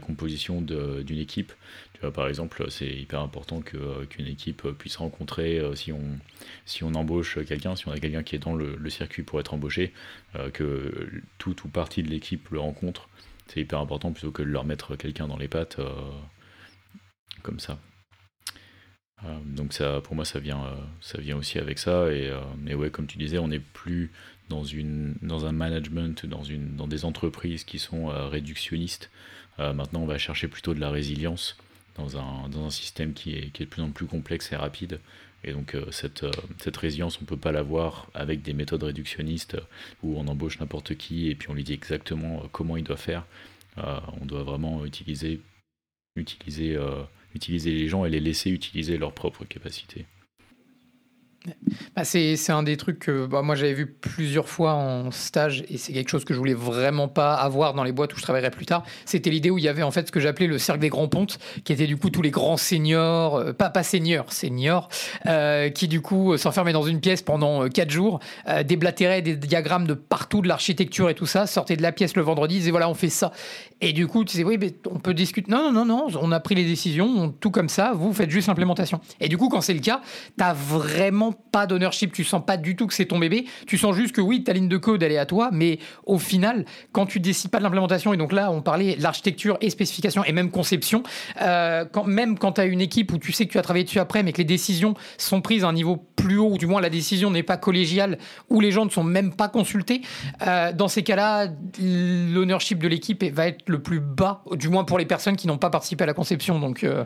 composition 0.00 0.60
d'une 0.60 1.18
équipe. 1.18 1.52
Tu 1.94 2.00
vois, 2.00 2.12
par 2.12 2.26
exemple, 2.26 2.64
c'est 2.68 2.88
hyper 2.88 3.20
important 3.20 3.60
qu'une 3.60 4.26
équipe 4.26 4.66
puisse 4.78 4.96
rencontrer, 4.96 5.58
euh, 5.58 5.74
si, 5.74 5.92
on, 5.92 6.18
si 6.64 6.82
on 6.82 6.94
embauche 6.94 7.44
quelqu'un, 7.44 7.76
si 7.76 7.86
on 7.86 7.92
a 7.92 7.98
quelqu'un 7.98 8.22
qui 8.22 8.34
est 8.34 8.40
dans 8.40 8.54
le, 8.54 8.90
circuit 8.90 9.22
pour 9.22 9.38
être 9.38 9.54
embauché, 9.54 9.92
euh, 10.34 10.50
que 10.50 11.10
tout 11.38 11.54
ou 11.64 11.68
partie 11.68 12.02
de 12.02 12.08
l'équipe 12.08 12.48
le 12.50 12.58
rencontre. 12.58 13.08
C'est 13.46 13.60
hyper 13.60 13.78
important 13.78 14.12
plutôt 14.12 14.32
que 14.32 14.42
de 14.42 14.48
leur 14.48 14.64
mettre 14.64 14.96
quelqu'un 14.96 15.28
dans 15.28 15.36
les 15.36 15.48
pattes 15.48 15.78
euh, 15.78 15.90
comme 17.42 17.60
ça. 17.60 17.78
donc 19.44 19.72
ça, 19.72 20.00
pour 20.02 20.14
moi, 20.14 20.24
ça 20.24 20.40
vient, 20.40 20.76
ça 21.00 21.20
vient 21.20 21.36
aussi 21.36 21.58
avec 21.58 21.78
ça. 21.78 22.12
Et, 22.12 22.32
mais 22.58 22.74
ouais, 22.74 22.90
comme 22.90 23.06
tu 23.06 23.18
disais, 23.18 23.38
on 23.38 23.48
n'est 23.48 23.60
plus 23.60 24.10
dans, 24.50 24.64
une, 24.64 25.14
dans 25.22 25.46
un 25.46 25.52
management, 25.52 26.26
dans, 26.26 26.42
une, 26.42 26.76
dans 26.76 26.88
des 26.88 27.06
entreprises 27.06 27.64
qui 27.64 27.78
sont 27.78 28.10
euh, 28.10 28.26
réductionnistes. 28.26 29.10
Euh, 29.60 29.72
maintenant, 29.72 30.02
on 30.02 30.06
va 30.06 30.18
chercher 30.18 30.48
plutôt 30.48 30.74
de 30.74 30.80
la 30.80 30.90
résilience 30.90 31.56
dans 31.96 32.18
un, 32.18 32.48
dans 32.48 32.66
un 32.66 32.70
système 32.70 33.14
qui 33.14 33.34
est, 33.34 33.50
qui 33.52 33.62
est, 33.62 33.66
de 33.66 33.70
plus 33.70 33.82
en 33.82 33.90
plus 33.90 34.06
complexe 34.06 34.52
et 34.52 34.56
rapide. 34.56 35.00
Et 35.44 35.52
donc 35.52 35.74
euh, 35.74 35.90
cette, 35.90 36.26
cette 36.58 36.76
résilience, 36.76 37.18
on 37.18 37.22
ne 37.22 37.26
peut 37.26 37.36
pas 37.36 37.52
l'avoir 37.52 38.08
avec 38.12 38.42
des 38.42 38.52
méthodes 38.52 38.82
réductionnistes 38.82 39.56
où 40.02 40.18
on 40.18 40.26
embauche 40.26 40.58
n'importe 40.58 40.96
qui 40.96 41.30
et 41.30 41.34
puis 41.34 41.48
on 41.48 41.54
lui 41.54 41.64
dit 41.64 41.72
exactement 41.72 42.42
comment 42.52 42.76
il 42.76 42.84
doit 42.84 42.98
faire. 42.98 43.24
on 43.78 44.26
doit 44.26 44.42
vraiment 44.42 44.84
utiliser, 44.84 45.40
utiliser, 46.16 46.76
utiliser 47.34 47.70
les 47.70 47.88
gens 47.88 48.04
et 48.04 48.10
les 48.10 48.20
laisser 48.20 48.50
utiliser 48.50 48.98
leurs 48.98 49.14
propres 49.14 49.46
capacités. 49.46 50.04
Bah, 51.96 52.04
c'est 52.04 52.50
un 52.50 52.62
des 52.62 52.76
trucs 52.76 52.98
que 52.98 53.24
bah, 53.24 53.40
moi 53.40 53.54
j'avais 53.54 53.72
vu 53.72 53.86
plusieurs 53.86 54.46
fois 54.46 54.74
en 54.74 55.10
stage 55.10 55.64
et 55.70 55.78
c'est 55.78 55.94
quelque 55.94 56.10
chose 56.10 56.26
que 56.26 56.34
je 56.34 56.38
voulais 56.38 56.54
vraiment 56.54 57.08
pas 57.08 57.34
avoir 57.34 57.72
dans 57.72 57.82
les 57.82 57.92
boîtes 57.92 58.12
où 58.12 58.18
je 58.18 58.22
travaillerais 58.22 58.50
plus 58.50 58.66
tard. 58.66 58.84
C'était 59.06 59.30
l'idée 59.30 59.48
où 59.48 59.56
il 59.56 59.64
y 59.64 59.68
avait 59.68 59.82
en 59.82 59.90
fait 59.90 60.06
ce 60.06 60.12
que 60.12 60.20
j'appelais 60.20 60.46
le 60.46 60.58
cercle 60.58 60.82
des 60.82 60.90
grands 60.90 61.08
pontes, 61.08 61.38
qui 61.64 61.72
était 61.72 61.86
du 61.86 61.96
coup 61.96 62.10
tous 62.10 62.20
les 62.20 62.30
grands 62.30 62.58
seniors, 62.58 63.36
euh, 63.36 63.52
pas 63.54 63.70
pas 63.70 63.82
seniors, 63.82 64.32
seniors, 64.32 64.90
euh, 65.26 65.70
qui 65.70 65.88
du 65.88 66.02
coup 66.02 66.36
s'enfermaient 66.36 66.74
dans 66.74 66.82
une 66.82 67.00
pièce 67.00 67.22
pendant 67.22 67.66
4 67.68 67.88
euh, 67.88 67.90
jours, 67.90 68.20
déblatéraient 68.66 69.22
des 69.22 69.36
diagrammes 69.36 69.86
de 69.86 69.94
partout 69.94 70.42
de 70.42 70.48
l'architecture 70.48 71.08
et 71.08 71.14
tout 71.14 71.26
ça, 71.26 71.46
sortaient 71.46 71.76
de 71.76 71.82
la 71.82 71.92
pièce 71.92 72.16
le 72.16 72.22
vendredi, 72.22 72.56
disaient 72.56 72.70
voilà 72.70 72.90
on 72.90 72.94
fait 72.94 73.08
ça. 73.08 73.32
Et 73.80 73.94
du 73.94 74.06
coup 74.06 74.26
tu 74.26 74.36
sais 74.36 74.44
oui 74.44 74.58
mais 74.60 74.74
on 74.90 74.98
peut 74.98 75.14
discuter. 75.14 75.50
Non 75.50 75.72
non 75.72 75.86
non 75.86 75.86
non, 75.86 76.08
on 76.20 76.32
a 76.32 76.40
pris 76.40 76.54
les 76.54 76.64
décisions, 76.64 77.30
tout 77.40 77.50
comme 77.50 77.70
ça, 77.70 77.92
vous 77.94 78.12
faites 78.12 78.30
juste 78.30 78.48
l'implémentation. 78.48 79.00
Et 79.20 79.28
du 79.28 79.38
coup 79.38 79.48
quand 79.48 79.62
c'est 79.62 79.74
le 79.74 79.80
cas, 79.80 80.02
t'as 80.36 80.52
vraiment 80.52 81.29
pas 81.32 81.66
d'ownership, 81.66 82.12
tu 82.12 82.24
sens 82.24 82.42
pas 82.44 82.56
du 82.56 82.76
tout 82.76 82.86
que 82.86 82.94
c'est 82.94 83.06
ton 83.06 83.18
bébé, 83.18 83.46
tu 83.66 83.78
sens 83.78 83.94
juste 83.94 84.14
que 84.14 84.20
oui, 84.20 84.44
ta 84.44 84.52
ligne 84.52 84.68
de 84.68 84.76
code 84.76 85.02
elle 85.02 85.12
est 85.12 85.18
à 85.18 85.26
toi, 85.26 85.50
mais 85.52 85.78
au 86.04 86.18
final, 86.18 86.64
quand 86.92 87.06
tu 87.06 87.20
décides 87.20 87.50
pas 87.50 87.58
de 87.58 87.64
l'implémentation, 87.64 88.12
et 88.14 88.16
donc 88.16 88.32
là 88.32 88.50
on 88.50 88.62
parlait 88.62 88.96
l'architecture 88.98 89.58
et 89.60 89.70
spécification 89.70 90.24
et 90.24 90.32
même 90.32 90.50
conception, 90.50 91.02
euh, 91.42 91.84
même 92.06 92.38
quand 92.38 92.52
tu 92.52 92.60
as 92.60 92.64
une 92.64 92.80
équipe 92.80 93.12
où 93.12 93.18
tu 93.18 93.32
sais 93.32 93.46
que 93.46 93.52
tu 93.52 93.58
as 93.58 93.62
travaillé 93.62 93.84
dessus 93.84 93.98
après, 93.98 94.22
mais 94.22 94.32
que 94.32 94.38
les 94.38 94.44
décisions 94.44 94.94
sont 95.18 95.40
prises 95.40 95.64
à 95.64 95.68
un 95.68 95.72
niveau 95.72 95.96
plus 96.16 96.38
haut, 96.38 96.52
ou 96.52 96.58
du 96.58 96.66
moins 96.66 96.80
la 96.80 96.90
décision 96.90 97.30
n'est 97.30 97.42
pas 97.42 97.56
collégiale, 97.56 98.18
où 98.48 98.60
les 98.60 98.70
gens 98.70 98.84
ne 98.84 98.90
sont 98.90 99.04
même 99.04 99.32
pas 99.34 99.48
consultés, 99.48 100.02
euh, 100.46 100.72
dans 100.72 100.88
ces 100.88 101.02
cas-là, 101.02 101.48
l'ownership 101.80 102.78
de 102.78 102.88
l'équipe 102.88 103.24
va 103.24 103.46
être 103.48 103.68
le 103.68 103.82
plus 103.82 104.00
bas, 104.00 104.42
du 104.52 104.68
moins 104.68 104.84
pour 104.84 104.98
les 104.98 105.06
personnes 105.06 105.36
qui 105.36 105.46
n'ont 105.46 105.58
pas 105.58 105.70
participé 105.70 106.04
à 106.04 106.06
la 106.06 106.14
conception. 106.14 106.58
Donc, 106.58 106.84
euh, 106.84 107.04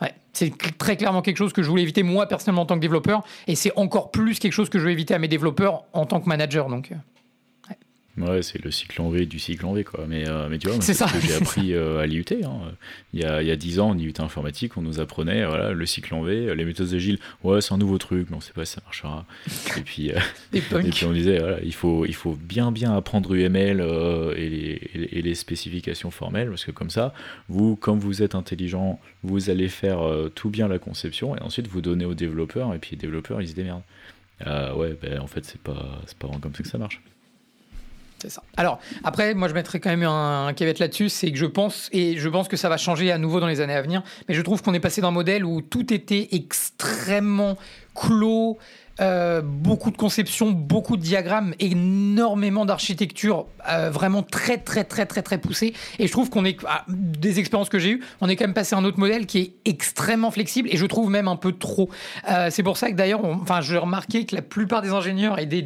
ouais 0.00 0.14
c'est 0.34 0.52
très 0.78 0.96
clairement 0.96 1.22
quelque 1.22 1.36
chose 1.38 1.52
que 1.52 1.62
je 1.62 1.68
voulais 1.68 1.82
éviter 1.82 2.02
moi 2.02 2.26
personnellement 2.26 2.62
en 2.62 2.66
tant 2.66 2.74
que 2.74 2.80
développeur, 2.80 3.22
et 3.46 3.54
c'est 3.54 3.72
encore 3.76 4.10
plus 4.10 4.38
quelque 4.38 4.52
chose 4.52 4.68
que 4.68 4.78
je 4.78 4.84
veux 4.84 4.90
éviter 4.90 5.14
à 5.14 5.18
mes 5.18 5.28
développeurs 5.28 5.84
en 5.92 6.06
tant 6.06 6.20
que 6.20 6.28
manager. 6.28 6.68
Donc, 6.68 6.92
euh, 6.92 6.96
Ouais, 8.16 8.42
c'est 8.42 8.62
le 8.62 8.70
cycle 8.70 9.02
en 9.02 9.10
V 9.10 9.26
du 9.26 9.40
cycle 9.40 9.66
en 9.66 9.72
V, 9.72 9.82
quoi. 9.82 10.04
Mais, 10.08 10.28
euh, 10.28 10.48
mais 10.48 10.58
tu 10.58 10.68
vois, 10.68 10.80
c'est 10.80 10.94
ce 10.94 11.04
que 11.04 11.20
j'ai 11.20 11.34
appris 11.34 11.72
euh, 11.74 11.98
à 11.98 12.06
l'IUT. 12.06 12.24
Hein. 12.44 12.72
Il, 13.12 13.20
y 13.20 13.24
a, 13.24 13.42
il 13.42 13.48
y 13.48 13.50
a 13.50 13.56
10 13.56 13.80
ans, 13.80 13.90
en 13.90 13.98
IUT 13.98 14.12
informatique, 14.18 14.76
on 14.76 14.82
nous 14.82 15.00
apprenait 15.00 15.44
voilà, 15.44 15.72
le 15.72 15.86
cycle 15.86 16.14
en 16.14 16.22
V, 16.22 16.54
les 16.54 16.64
méthodes 16.64 16.94
agiles. 16.94 17.18
Ouais, 17.42 17.60
c'est 17.60 17.74
un 17.74 17.78
nouveau 17.78 17.98
truc, 17.98 18.28
mais 18.30 18.36
on 18.36 18.40
sait 18.40 18.52
pas 18.52 18.64
si 18.64 18.74
ça 18.74 18.82
marchera. 18.84 19.26
et, 19.76 19.80
puis, 19.80 20.12
euh, 20.12 20.18
et 20.52 20.60
puis 20.60 21.06
on 21.06 21.12
disait, 21.12 21.40
voilà, 21.40 21.58
il, 21.64 21.74
faut, 21.74 22.06
il 22.06 22.14
faut 22.14 22.36
bien, 22.40 22.70
bien 22.70 22.96
apprendre 22.96 23.34
UML 23.34 23.80
et 24.36 24.48
les, 24.48 24.90
et, 24.94 25.22
les, 25.22 25.34
spécifications 25.34 26.12
formelles, 26.12 26.48
parce 26.48 26.64
que 26.64 26.70
comme 26.70 26.90
ça, 26.90 27.12
vous, 27.48 27.74
comme 27.74 27.98
vous 27.98 28.22
êtes 28.22 28.36
intelligent, 28.36 29.00
vous 29.24 29.50
allez 29.50 29.68
faire 29.68 30.00
tout 30.36 30.50
bien 30.50 30.68
la 30.68 30.78
conception, 30.78 31.36
et 31.36 31.42
ensuite 31.42 31.66
vous 31.66 31.80
donnez 31.80 32.04
aux 32.04 32.14
développeurs, 32.14 32.72
et 32.74 32.78
puis 32.78 32.92
les 32.92 32.96
développeurs, 32.96 33.42
ils 33.42 33.48
se 33.48 33.54
démerdent. 33.54 33.82
ouais, 34.46 34.96
ben, 35.02 35.18
en 35.18 35.26
fait, 35.26 35.44
c'est 35.44 35.60
pas, 35.60 36.00
pas 36.20 36.28
vraiment 36.28 36.40
comme 36.40 36.54
ça 36.54 36.62
que 36.62 36.68
ça 36.68 36.78
marche. 36.78 37.00
Alors, 38.56 38.78
après, 39.02 39.34
moi, 39.34 39.48
je 39.48 39.54
mettrais 39.54 39.80
quand 39.80 39.90
même 39.90 40.02
un, 40.02 40.46
un 40.46 40.52
caveat 40.52 40.78
là-dessus, 40.78 41.08
c'est 41.08 41.30
que 41.30 41.38
je 41.38 41.46
pense, 41.46 41.88
et 41.92 42.16
je 42.16 42.28
pense 42.28 42.48
que 42.48 42.56
ça 42.56 42.68
va 42.68 42.76
changer 42.76 43.12
à 43.12 43.18
nouveau 43.18 43.40
dans 43.40 43.46
les 43.46 43.60
années 43.60 43.74
à 43.74 43.82
venir, 43.82 44.02
mais 44.28 44.34
je 44.34 44.42
trouve 44.42 44.62
qu'on 44.62 44.74
est 44.74 44.80
passé 44.80 45.00
d'un 45.00 45.10
modèle 45.10 45.44
où 45.44 45.60
tout 45.60 45.92
était 45.92 46.28
extrêmement 46.32 47.56
clos, 47.94 48.58
euh, 49.00 49.42
beaucoup 49.42 49.90
de 49.90 49.96
conception, 49.96 50.52
beaucoup 50.52 50.96
de 50.96 51.02
diagrammes, 51.02 51.54
énormément 51.58 52.64
d'architecture, 52.64 53.46
euh, 53.68 53.90
vraiment 53.90 54.22
très 54.22 54.58
très 54.58 54.84
très 54.84 55.04
très 55.06 55.22
très 55.22 55.38
poussée. 55.38 55.74
Et 55.98 56.06
je 56.06 56.12
trouve 56.12 56.30
qu'on 56.30 56.44
est, 56.44 56.56
ah, 56.66 56.84
des 56.88 57.40
expériences 57.40 57.68
que 57.68 57.78
j'ai 57.78 57.90
eues, 57.90 58.04
on 58.20 58.28
est 58.28 58.36
quand 58.36 58.44
même 58.44 58.54
passé 58.54 58.74
à 58.76 58.78
un 58.78 58.84
autre 58.84 58.98
modèle 58.98 59.26
qui 59.26 59.38
est 59.38 59.52
extrêmement 59.64 60.30
flexible 60.30 60.68
et 60.70 60.76
je 60.76 60.86
trouve 60.86 61.10
même 61.10 61.26
un 61.26 61.36
peu 61.36 61.52
trop. 61.52 61.90
Euh, 62.30 62.48
c'est 62.50 62.62
pour 62.62 62.76
ça 62.76 62.90
que 62.90 62.96
d'ailleurs, 62.96 63.24
enfin, 63.24 63.60
j'ai 63.60 63.78
remarqué 63.78 64.26
que 64.26 64.34
la 64.36 64.42
plupart 64.42 64.80
des 64.80 64.90
ingénieurs 64.90 65.38
et 65.38 65.46
des, 65.46 65.62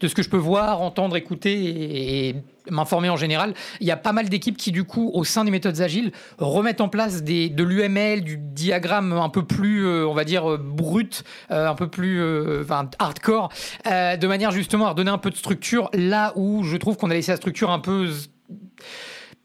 de 0.00 0.08
ce 0.08 0.14
que 0.14 0.22
je 0.22 0.28
peux 0.28 0.36
voir, 0.36 0.80
entendre, 0.80 1.16
écouter 1.16 2.28
et 2.28 2.36
m'informer 2.70 3.08
en 3.08 3.16
général, 3.16 3.54
il 3.80 3.86
y 3.86 3.90
a 3.90 3.96
pas 3.96 4.12
mal 4.12 4.28
d'équipes 4.28 4.56
qui, 4.56 4.72
du 4.72 4.84
coup, 4.84 5.10
au 5.14 5.24
sein 5.24 5.44
des 5.44 5.50
méthodes 5.50 5.80
agiles, 5.80 6.12
remettent 6.38 6.80
en 6.80 6.88
place 6.88 7.22
des, 7.22 7.48
de 7.48 7.64
l'UML, 7.64 8.22
du 8.22 8.36
diagramme 8.38 9.12
un 9.12 9.28
peu 9.28 9.44
plus, 9.44 9.86
euh, 9.86 10.06
on 10.06 10.14
va 10.14 10.24
dire, 10.24 10.50
euh, 10.50 10.58
brut, 10.58 11.24
euh, 11.50 11.68
un 11.68 11.74
peu 11.74 11.88
plus 11.88 12.22
hardcore, 12.98 13.50
de 13.86 14.26
manière 14.26 14.50
justement 14.50 14.86
à 14.86 14.90
redonner 14.90 15.10
un 15.10 15.18
peu 15.18 15.30
de 15.30 15.36
structure 15.36 15.90
là 15.94 16.32
où 16.36 16.62
je 16.64 16.76
trouve 16.76 16.96
qu'on 16.96 17.10
a 17.10 17.14
laissé 17.14 17.32
la 17.32 17.36
structure 17.36 17.70
un 17.70 17.78
peu 17.78 18.08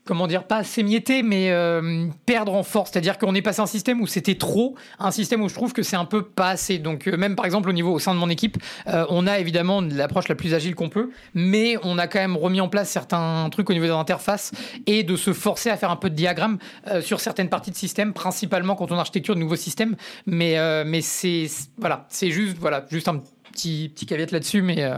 comment 0.08 0.26
dire, 0.26 0.46
pas 0.46 0.64
s'émietter, 0.64 1.22
mais 1.22 1.52
euh, 1.52 2.08
perdre 2.26 2.56
en 2.56 2.64
force. 2.64 2.92
C'est-à-dire 2.92 3.18
qu'on 3.18 3.36
est 3.36 3.42
passé 3.42 3.62
un 3.62 3.68
système 3.68 4.02
où 4.02 4.08
c'était 4.08 4.36
trop, 4.36 4.76
un 5.00 5.12
système 5.12 5.44
où 5.44 5.50
je 5.50 5.54
trouve 5.54 5.74
que 5.74 5.84
c'est 5.84 5.96
un 5.96 6.06
peu 6.06 6.24
pas 6.24 6.50
assez. 6.50 6.80
Donc, 6.80 7.08
euh, 7.08 7.18
même 7.18 7.36
par 7.36 7.46
exemple, 7.46 7.70
au 7.70 7.74
niveau, 7.74 7.94
au 7.94 8.00
sein 8.00 8.14
de 8.14 8.20
mon 8.20 8.30
équipe, 8.30 8.58
euh, 8.88 9.06
on 9.10 9.28
a 9.28 9.38
évidemment 9.40 9.82
l'approche 9.82 10.28
la 10.30 10.36
plus 10.36 10.54
agile 10.54 10.74
qu'on 10.74 10.90
peut, 10.90 11.12
mais 11.36 11.76
on 11.84 11.98
a 12.00 12.08
quand 12.08 12.20
même 12.20 12.38
remis 12.38 12.62
en 12.62 12.70
place 12.70 12.90
certains 12.90 13.48
trucs 13.52 13.70
au 13.70 13.74
niveau 13.74 13.86
des 13.86 13.92
interfaces 13.92 14.52
et 14.88 15.04
de 15.04 15.16
se 15.16 15.34
forcer 15.34 15.70
à 15.70 15.78
faire 15.78 15.92
un 15.92 15.96
peu 15.98 16.10
de 16.10 16.16
diagramme 16.16 16.58
sur 17.02 17.20
certaines 17.20 17.50
parties 17.50 17.72
de 17.72 17.76
système, 17.76 18.14
principalement 18.14 18.76
quand 18.76 18.92
on 18.92 18.98
architecture 18.98 19.36
de 19.36 19.40
nouveaux 19.40 19.56
systèmes. 19.56 19.96
Mais, 20.26 20.56
mais 20.86 21.02
c'est, 21.02 21.48
voilà, 21.78 22.06
c'est 22.10 22.32
juste, 22.32 22.58
voilà, 22.58 22.86
juste 22.90 23.08
un 23.08 23.22
petit, 23.52 23.92
petit 23.94 24.06
caveat 24.06 24.32
là-dessus, 24.32 24.62
mais 24.62 24.90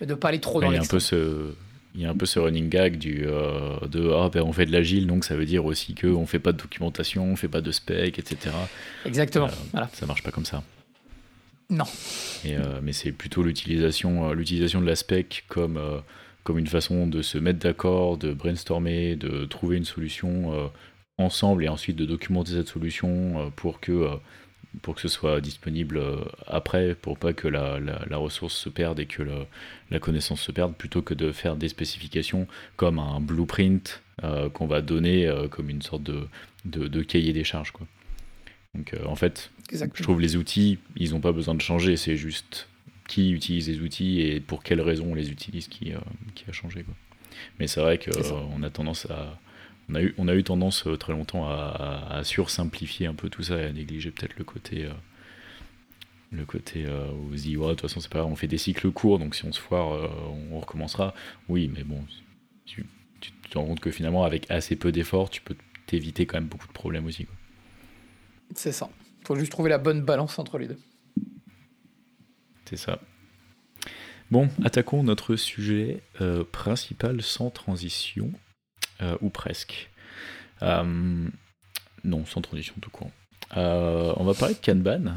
de 0.00 0.06
ne 0.06 0.14
pas 0.14 0.28
aller 0.28 0.40
trop 0.40 0.60
dans 0.60 0.70
les. 0.70 0.78
un 0.78 0.84
peu 0.84 1.00
ce 1.00 1.54
il 1.94 2.00
y 2.00 2.06
a 2.06 2.10
un 2.10 2.16
peu 2.16 2.26
ce 2.26 2.40
running 2.40 2.68
gag 2.68 2.98
du, 2.98 3.24
euh, 3.24 3.78
de 3.86 4.10
ah, 4.10 4.28
ben 4.28 4.42
on 4.42 4.52
fait 4.52 4.66
de 4.66 4.72
l'agile, 4.72 5.06
donc 5.06 5.24
ça 5.24 5.36
veut 5.36 5.44
dire 5.44 5.64
aussi 5.64 5.94
qu'on 5.94 6.22
ne 6.22 6.26
fait 6.26 6.40
pas 6.40 6.52
de 6.52 6.58
documentation, 6.58 7.24
on 7.24 7.36
fait 7.36 7.48
pas 7.48 7.60
de 7.60 7.70
spec, 7.70 8.18
etc. 8.18 8.54
Exactement. 9.06 9.46
Euh, 9.46 9.68
voilà. 9.72 9.88
Ça 9.92 10.04
marche 10.06 10.24
pas 10.24 10.32
comme 10.32 10.44
ça. 10.44 10.64
Non. 11.70 11.84
Euh, 12.46 12.80
mais 12.82 12.92
c'est 12.92 13.12
plutôt 13.12 13.42
l'utilisation, 13.42 14.32
l'utilisation 14.32 14.80
de 14.80 14.86
la 14.86 14.96
spec 14.96 15.44
comme, 15.48 15.80
comme 16.42 16.58
une 16.58 16.66
façon 16.66 17.06
de 17.06 17.22
se 17.22 17.38
mettre 17.38 17.60
d'accord, 17.60 18.18
de 18.18 18.34
brainstormer, 18.34 19.14
de 19.14 19.44
trouver 19.44 19.76
une 19.76 19.84
solution 19.84 20.70
ensemble 21.16 21.64
et 21.64 21.68
ensuite 21.68 21.96
de 21.96 22.04
documenter 22.04 22.52
cette 22.52 22.68
solution 22.68 23.50
pour 23.56 23.80
que 23.80 24.08
pour 24.82 24.94
que 24.94 25.00
ce 25.00 25.08
soit 25.08 25.40
disponible 25.40 25.98
euh, 25.98 26.24
après, 26.46 26.94
pour 26.94 27.18
pas 27.18 27.32
que 27.32 27.48
la, 27.48 27.78
la, 27.80 28.16
ressource 28.16 28.54
se 28.54 28.68
perde 28.68 29.00
et 29.00 29.06
que 29.06 29.22
la 29.90 29.98
connaissance 29.98 30.40
se 30.40 30.52
perde, 30.52 30.74
plutôt 30.74 31.02
que 31.02 31.14
de 31.14 31.32
faire 31.32 31.56
des 31.56 31.68
spécifications 31.68 32.46
comme 32.76 32.98
un 32.98 33.20
blueprint 33.20 34.02
euh, 34.22 34.48
qu'on 34.48 34.66
va 34.66 34.80
donner 34.80 35.26
euh, 35.26 35.48
comme 35.48 35.70
une 35.70 35.82
sorte 35.82 36.02
de, 36.02 36.28
de, 36.64 37.02
cahier 37.02 37.32
des 37.32 37.44
charges. 37.44 37.72
Quoi. 37.72 37.86
Donc 38.74 38.94
en 39.06 39.14
fait, 39.14 39.50
je 39.70 40.02
trouve 40.02 40.20
les 40.20 40.36
outils, 40.36 40.78
ils 40.96 41.12
n'ont 41.12 41.20
pas 41.20 41.32
besoin 41.32 41.54
de 41.54 41.60
changer, 41.60 41.96
c'est 41.96 42.16
juste 42.16 42.68
qui 43.06 43.32
utilise 43.32 43.68
les 43.68 43.80
outils 43.80 44.20
et 44.20 44.40
pour 44.40 44.62
quelles 44.62 44.80
raisons 44.80 45.12
on 45.12 45.14
les 45.14 45.30
utilise 45.30 45.68
qui, 45.68 45.92
qui 46.34 46.44
a 46.48 46.52
changé. 46.52 46.82
Quoi. 46.82 46.94
Mais 47.58 47.66
c'est 47.66 47.80
vrai 47.80 47.98
qu'on 47.98 48.62
a 48.62 48.70
tendance 48.70 49.06
à, 49.06 49.38
on 49.88 49.94
a 49.94 50.02
eu, 50.02 50.14
on 50.18 50.28
a 50.28 50.34
eu 50.34 50.44
tendance 50.44 50.86
euh, 50.86 50.96
très 50.96 51.12
longtemps 51.12 51.46
à, 51.46 52.06
à, 52.10 52.24
sursimplifier 52.24 53.06
un 53.06 53.14
peu 53.14 53.28
tout 53.28 53.42
ça 53.42 53.60
et 53.60 53.64
à 53.64 53.72
négliger 53.72 54.10
peut-être 54.10 54.36
le 54.38 54.44
côté. 54.44 54.86
Euh, 54.86 54.92
le 56.32 56.44
côté 56.44 56.84
euh, 56.84 57.12
où 57.12 57.30
on 57.32 57.36
se 57.36 57.42
dit, 57.42 57.56
ouais, 57.56 57.68
de 57.68 57.70
toute 57.74 57.82
façon, 57.82 58.00
c'est 58.00 58.10
pas 58.10 58.18
grave, 58.18 58.32
on 58.32 58.34
fait 58.34 58.48
des 58.48 58.58
cycles 58.58 58.90
courts, 58.90 59.20
donc 59.20 59.36
si 59.36 59.44
on 59.44 59.52
se 59.52 59.60
foire, 59.60 60.10
on 60.50 60.58
recommencera. 60.58 61.14
Oui, 61.48 61.70
mais 61.72 61.84
bon, 61.84 62.04
tu, 62.66 62.84
te 63.48 63.56
rends 63.56 63.66
compte 63.66 63.78
que 63.78 63.92
finalement, 63.92 64.24
avec 64.24 64.50
assez 64.50 64.74
peu 64.74 64.90
d'efforts, 64.90 65.30
tu 65.30 65.40
peux 65.40 65.54
t'éviter 65.86 66.26
quand 66.26 66.38
même 66.38 66.48
beaucoup 66.48 66.66
de 66.66 66.72
problèmes 66.72 67.06
aussi. 67.06 67.28
C'est 68.56 68.72
ça. 68.72 68.90
Il 69.20 69.26
faut 69.28 69.36
juste 69.36 69.52
trouver 69.52 69.70
la 69.70 69.78
bonne 69.78 70.02
balance 70.02 70.36
entre 70.40 70.58
les 70.58 70.66
deux. 70.66 70.78
C'est 72.64 72.78
ça. 72.78 72.98
Bon, 74.32 74.48
attaquons 74.64 75.04
notre 75.04 75.36
sujet 75.36 76.02
principal 76.50 77.22
sans 77.22 77.50
transition. 77.50 78.32
Euh, 79.02 79.16
ou 79.20 79.28
presque. 79.28 79.90
Euh, 80.62 81.28
non, 82.04 82.24
sans 82.26 82.40
transition 82.40 82.74
tout 82.80 82.90
court. 82.90 83.10
Euh, 83.56 84.12
on 84.16 84.24
va 84.24 84.34
parler 84.34 84.54
de 84.54 84.60
Kanban. 84.60 85.12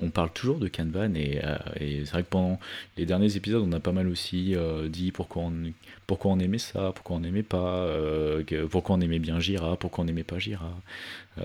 on 0.00 0.10
parle 0.10 0.30
toujours 0.32 0.58
de 0.58 0.68
Kanban 0.68 1.14
et, 1.14 1.40
c'est 1.80 2.10
vrai 2.10 2.22
que 2.22 2.28
pendant 2.28 2.60
les 2.96 3.06
derniers 3.06 3.36
épisodes, 3.36 3.64
on 3.66 3.72
a 3.72 3.80
pas 3.80 3.92
mal 3.92 4.06
aussi 4.08 4.54
dit 4.88 5.12
pourquoi 5.12 5.44
on, 5.44 5.72
pourquoi 6.06 6.32
on 6.32 6.38
aimait 6.38 6.58
ça, 6.58 6.92
pourquoi 6.94 7.16
on 7.16 7.20
n'aimait 7.20 7.42
pas, 7.42 7.88
pourquoi 8.70 8.96
on 8.96 9.00
aimait 9.00 9.18
bien 9.18 9.40
Jira, 9.40 9.76
pourquoi 9.76 10.04
on 10.04 10.06
n'aimait 10.06 10.24
pas 10.24 10.38
Jira, 10.38 10.72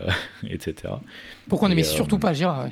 etc. 0.48 0.94
Pourquoi 1.48 1.68
on 1.68 1.70
n'aimait 1.70 1.84
surtout 1.84 2.20
pas 2.20 2.34
Jira. 2.34 2.70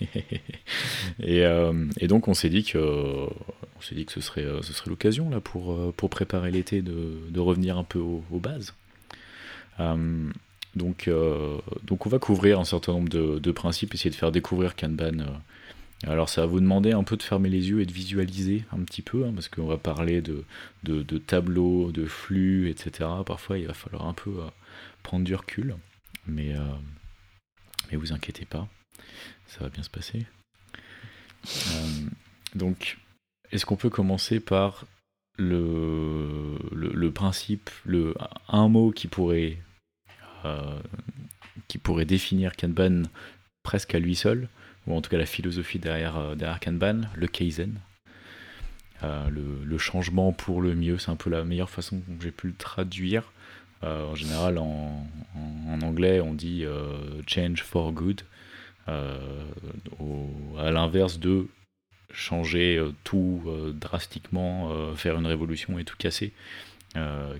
Et, 1.20 2.08
donc 2.08 2.28
on 2.28 2.34
s'est 2.34 2.50
dit 2.50 2.64
que 2.64 3.28
on 3.78 3.82
s'est 3.82 3.94
dit 3.94 4.06
que 4.06 4.12
ce 4.12 4.20
serait 4.20 4.44
euh, 4.44 4.62
ce 4.62 4.72
serait 4.72 4.90
l'occasion 4.90 5.30
là 5.30 5.40
pour 5.40 5.72
euh, 5.72 5.92
pour 5.96 6.10
préparer 6.10 6.50
l'été 6.50 6.82
de, 6.82 7.18
de, 7.28 7.40
revenir 7.40 7.78
un 7.78 7.84
peu 7.84 7.98
aux, 7.98 8.22
bases. 8.40 8.74
donc 10.74 11.10
donc 11.84 12.06
on 12.06 12.08
va 12.08 12.18
couvrir 12.18 12.60
un 12.60 12.64
certain 12.64 12.92
nombre 12.92 13.08
de, 13.08 13.38
de, 13.38 13.52
principes, 13.52 13.94
essayer 13.94 14.10
de 14.10 14.14
faire 14.14 14.32
découvrir 14.32 14.76
Kanban. 14.76 15.40
alors 16.04 16.28
ça 16.28 16.42
va 16.42 16.46
vous 16.46 16.60
demander 16.60 16.92
un 16.92 17.04
peu 17.04 17.16
de 17.16 17.22
fermer 17.22 17.48
les 17.48 17.70
yeux 17.70 17.80
et 17.80 17.86
de 17.86 17.92
visualiser 17.92 18.64
un 18.72 18.80
petit 18.80 19.02
peu, 19.02 19.24
hein, 19.24 19.32
parce 19.34 19.48
qu'on 19.48 19.66
va 19.66 19.78
parler 19.78 20.20
de, 20.22 20.44
de, 20.84 21.18
tableaux, 21.18 21.92
de 21.92 22.06
flux, 22.06 22.68
etc. 22.70 23.08
Parfois 23.24 23.58
il 23.58 23.66
va 23.66 23.74
falloir 23.74 24.06
un 24.06 24.14
peu 24.14 24.32
prendre 25.02 25.24
du 25.24 25.34
recul, 25.34 25.76
mais, 26.26 26.54
mais 27.90 27.96
vous 27.96 28.12
inquiétez 28.12 28.44
pas. 28.44 28.68
Ça 29.46 29.60
va 29.60 29.70
bien 29.70 29.82
se 29.82 29.90
passer. 29.90 30.26
Euh, 31.46 32.08
donc, 32.54 32.98
est-ce 33.52 33.66
qu'on 33.66 33.76
peut 33.76 33.90
commencer 33.90 34.40
par 34.40 34.84
le, 35.38 37.10
principe, 37.10 37.70
le, 37.84 38.14
un 38.48 38.68
mot 38.68 38.90
qui 38.90 39.06
pourrait, 39.08 39.58
euh, 40.44 40.78
qui 41.68 41.78
pourrait 41.78 42.04
définir 42.04 42.56
Kanban 42.56 43.02
presque 43.62 43.94
à 43.94 43.98
lui 43.98 44.14
seul, 44.14 44.48
ou 44.86 44.94
en 44.94 45.00
tout 45.00 45.10
cas 45.10 45.18
la 45.18 45.26
philosophie 45.26 45.78
derrière, 45.78 46.16
euh, 46.16 46.36
Kanban, 46.60 47.02
le 47.14 47.26
Kaizen 47.26 47.74
le, 49.02 49.78
changement 49.78 50.32
pour 50.32 50.62
le 50.62 50.74
mieux, 50.74 50.98
c'est 50.98 51.10
un 51.10 51.16
peu 51.16 51.30
la 51.30 51.44
meilleure 51.44 51.70
façon 51.70 52.00
que 52.00 52.24
j'ai 52.24 52.30
pu 52.30 52.48
le 52.48 52.54
traduire. 52.54 53.30
en 53.82 54.14
général, 54.14 54.58
en, 54.58 55.06
anglais, 55.82 56.20
on 56.20 56.34
dit 56.34 56.64
change 57.26 57.62
for 57.62 57.92
good. 57.92 58.22
Euh, 58.88 59.18
à 60.58 60.70
l'inverse 60.70 61.18
de 61.18 61.48
changer 62.12 62.76
euh, 62.76 62.92
tout 63.04 63.42
euh, 63.46 63.72
drastiquement, 63.72 64.94
faire 64.94 65.16
une 65.18 65.26
révolution 65.26 65.78
et 65.78 65.84
tout 65.84 65.96
casser. 65.96 66.32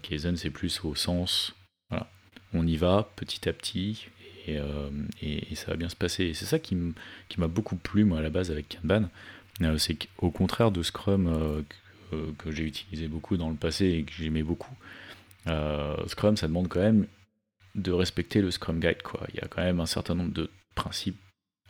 Kaizen, 0.03 0.37
c'est 0.37 0.51
plus 0.51 0.85
au 0.85 0.95
sens, 0.95 1.55
voilà, 1.89 2.11
on 2.53 2.67
y 2.67 2.77
va 2.77 3.09
petit 3.17 3.49
à 3.49 3.55
petit 3.55 4.09
et, 4.47 4.59
ça 5.55 5.71
va 5.71 5.77
bien 5.79 5.89
se 5.89 5.97
passer. 5.97 6.25
Et 6.25 6.35
c'est 6.35 6.45
ça 6.45 6.59
qui 6.59 6.77
m'a 7.39 7.49
beaucoup 7.49 7.77
plu, 7.77 8.05
moi, 8.05 8.19
à 8.19 8.21
la 8.21 8.29
base, 8.29 8.51
avec 8.51 8.79
Kanban. 8.83 9.09
c'est 9.79 9.95
qu'au 9.95 10.31
contraire 10.31 10.71
de 10.71 10.83
Scrum 10.83 11.65
que, 12.11 12.33
que 12.33 12.51
j'ai 12.53 12.65
utilisé 12.65 13.09
beaucoup 13.09 13.39
dans 13.39 13.49
le 13.49 13.57
passé 13.57 13.87
et 13.87 14.03
que 14.03 14.13
j'aimais 14.13 14.43
beaucoup, 14.43 14.77
Scrum, 16.07 16.37
ça 16.37 16.49
demande 16.49 16.69
quand 16.69 16.81
même 16.81 17.07
de 17.75 17.93
respecter 17.93 18.43
le 18.43 18.51
Scrum 18.51 18.79
Guide. 18.79 19.01
Quoi. 19.03 19.27
Il 19.33 19.37
y 19.37 19.41
a 19.41 19.49
quand 19.49 19.63
même 19.63 19.81
un 19.81 19.87
certain 19.87 20.15
nombre 20.15 20.35
de 20.35 20.51
principes 20.75 21.17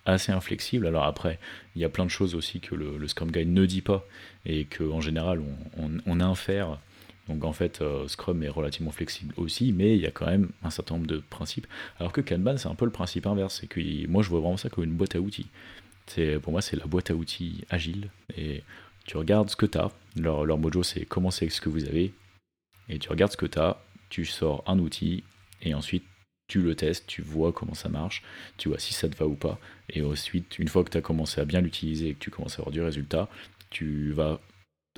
assez 0.06 0.32
inflexible. 0.32 0.86
Alors 0.86 1.04
après, 1.04 1.38
il 1.74 1.82
y 1.82 1.84
a 1.84 1.88
plein 1.88 2.04
de 2.04 2.10
choses 2.10 2.34
aussi 2.34 2.60
que 2.60 2.74
le, 2.74 3.06
Scrum 3.08 3.30
Guide 3.30 3.52
ne 3.52 3.66
dit 3.66 3.82
pas 3.82 4.06
et 4.44 4.64
qu'en 4.64 5.00
général 5.00 5.42
on, 5.76 6.20
infère. 6.20 6.78
Donc 7.28 7.44
en 7.44 7.52
fait, 7.52 7.82
euh, 7.82 8.08
Scrum 8.08 8.42
est 8.42 8.48
relativement 8.48 8.92
flexible 8.92 9.34
aussi, 9.36 9.72
mais 9.72 9.96
il 9.96 10.00
y 10.00 10.06
a 10.06 10.10
quand 10.12 10.26
même 10.26 10.50
un 10.62 10.70
certain 10.70 10.94
nombre 10.94 11.08
de 11.08 11.18
principes. 11.18 11.66
Alors 11.98 12.12
que 12.12 12.20
Kanban, 12.20 12.56
c'est 12.56 12.68
un 12.68 12.74
peu 12.74 12.84
le 12.84 12.92
principe 12.92 13.26
inverse. 13.26 13.58
C'est 13.60 13.66
que 13.66 14.06
moi, 14.06 14.22
je 14.22 14.30
vois 14.30 14.40
vraiment 14.40 14.56
ça 14.56 14.70
comme 14.70 14.84
une 14.84 14.94
boîte 14.94 15.16
à 15.16 15.20
outils. 15.20 15.48
C'est, 16.06 16.38
pour 16.38 16.52
moi, 16.52 16.62
c'est 16.62 16.76
la 16.76 16.86
boîte 16.86 17.10
à 17.10 17.14
outils 17.14 17.64
agile. 17.68 18.10
Et 18.36 18.62
tu 19.06 19.16
regardes 19.16 19.50
ce 19.50 19.56
que 19.56 19.66
tu 19.66 19.78
as. 19.78 19.90
Leur, 20.16 20.46
mojo, 20.58 20.82
c'est 20.82 21.04
commencer 21.04 21.44
avec 21.44 21.52
ce 21.52 21.60
que 21.60 21.68
vous 21.68 21.84
avez. 21.84 22.14
Et 22.88 22.98
tu 22.98 23.08
regardes 23.08 23.32
ce 23.32 23.36
que 23.36 23.46
tu 23.46 23.58
as, 23.58 23.82
tu 24.08 24.24
sors 24.24 24.62
un 24.66 24.78
outil, 24.78 25.24
et 25.62 25.74
ensuite 25.74 26.04
tu 26.48 26.60
le 26.60 26.74
testes, 26.74 27.06
tu 27.06 27.22
vois 27.22 27.52
comment 27.52 27.74
ça 27.74 27.88
marche, 27.88 28.22
tu 28.56 28.68
vois 28.68 28.78
si 28.78 28.94
ça 28.94 29.08
te 29.08 29.16
va 29.16 29.26
ou 29.26 29.34
pas. 29.34 29.58
Et 29.90 30.02
ensuite, 30.02 30.58
une 30.58 30.68
fois 30.68 30.84
que 30.84 30.90
tu 30.90 30.98
as 30.98 31.02
commencé 31.02 31.40
à 31.40 31.44
bien 31.44 31.60
l'utiliser 31.60 32.08
et 32.10 32.14
que 32.14 32.20
tu 32.20 32.30
commences 32.30 32.54
à 32.54 32.62
avoir 32.62 32.72
du 32.72 32.80
résultat, 32.80 33.28
tu 33.70 34.12
vas 34.12 34.40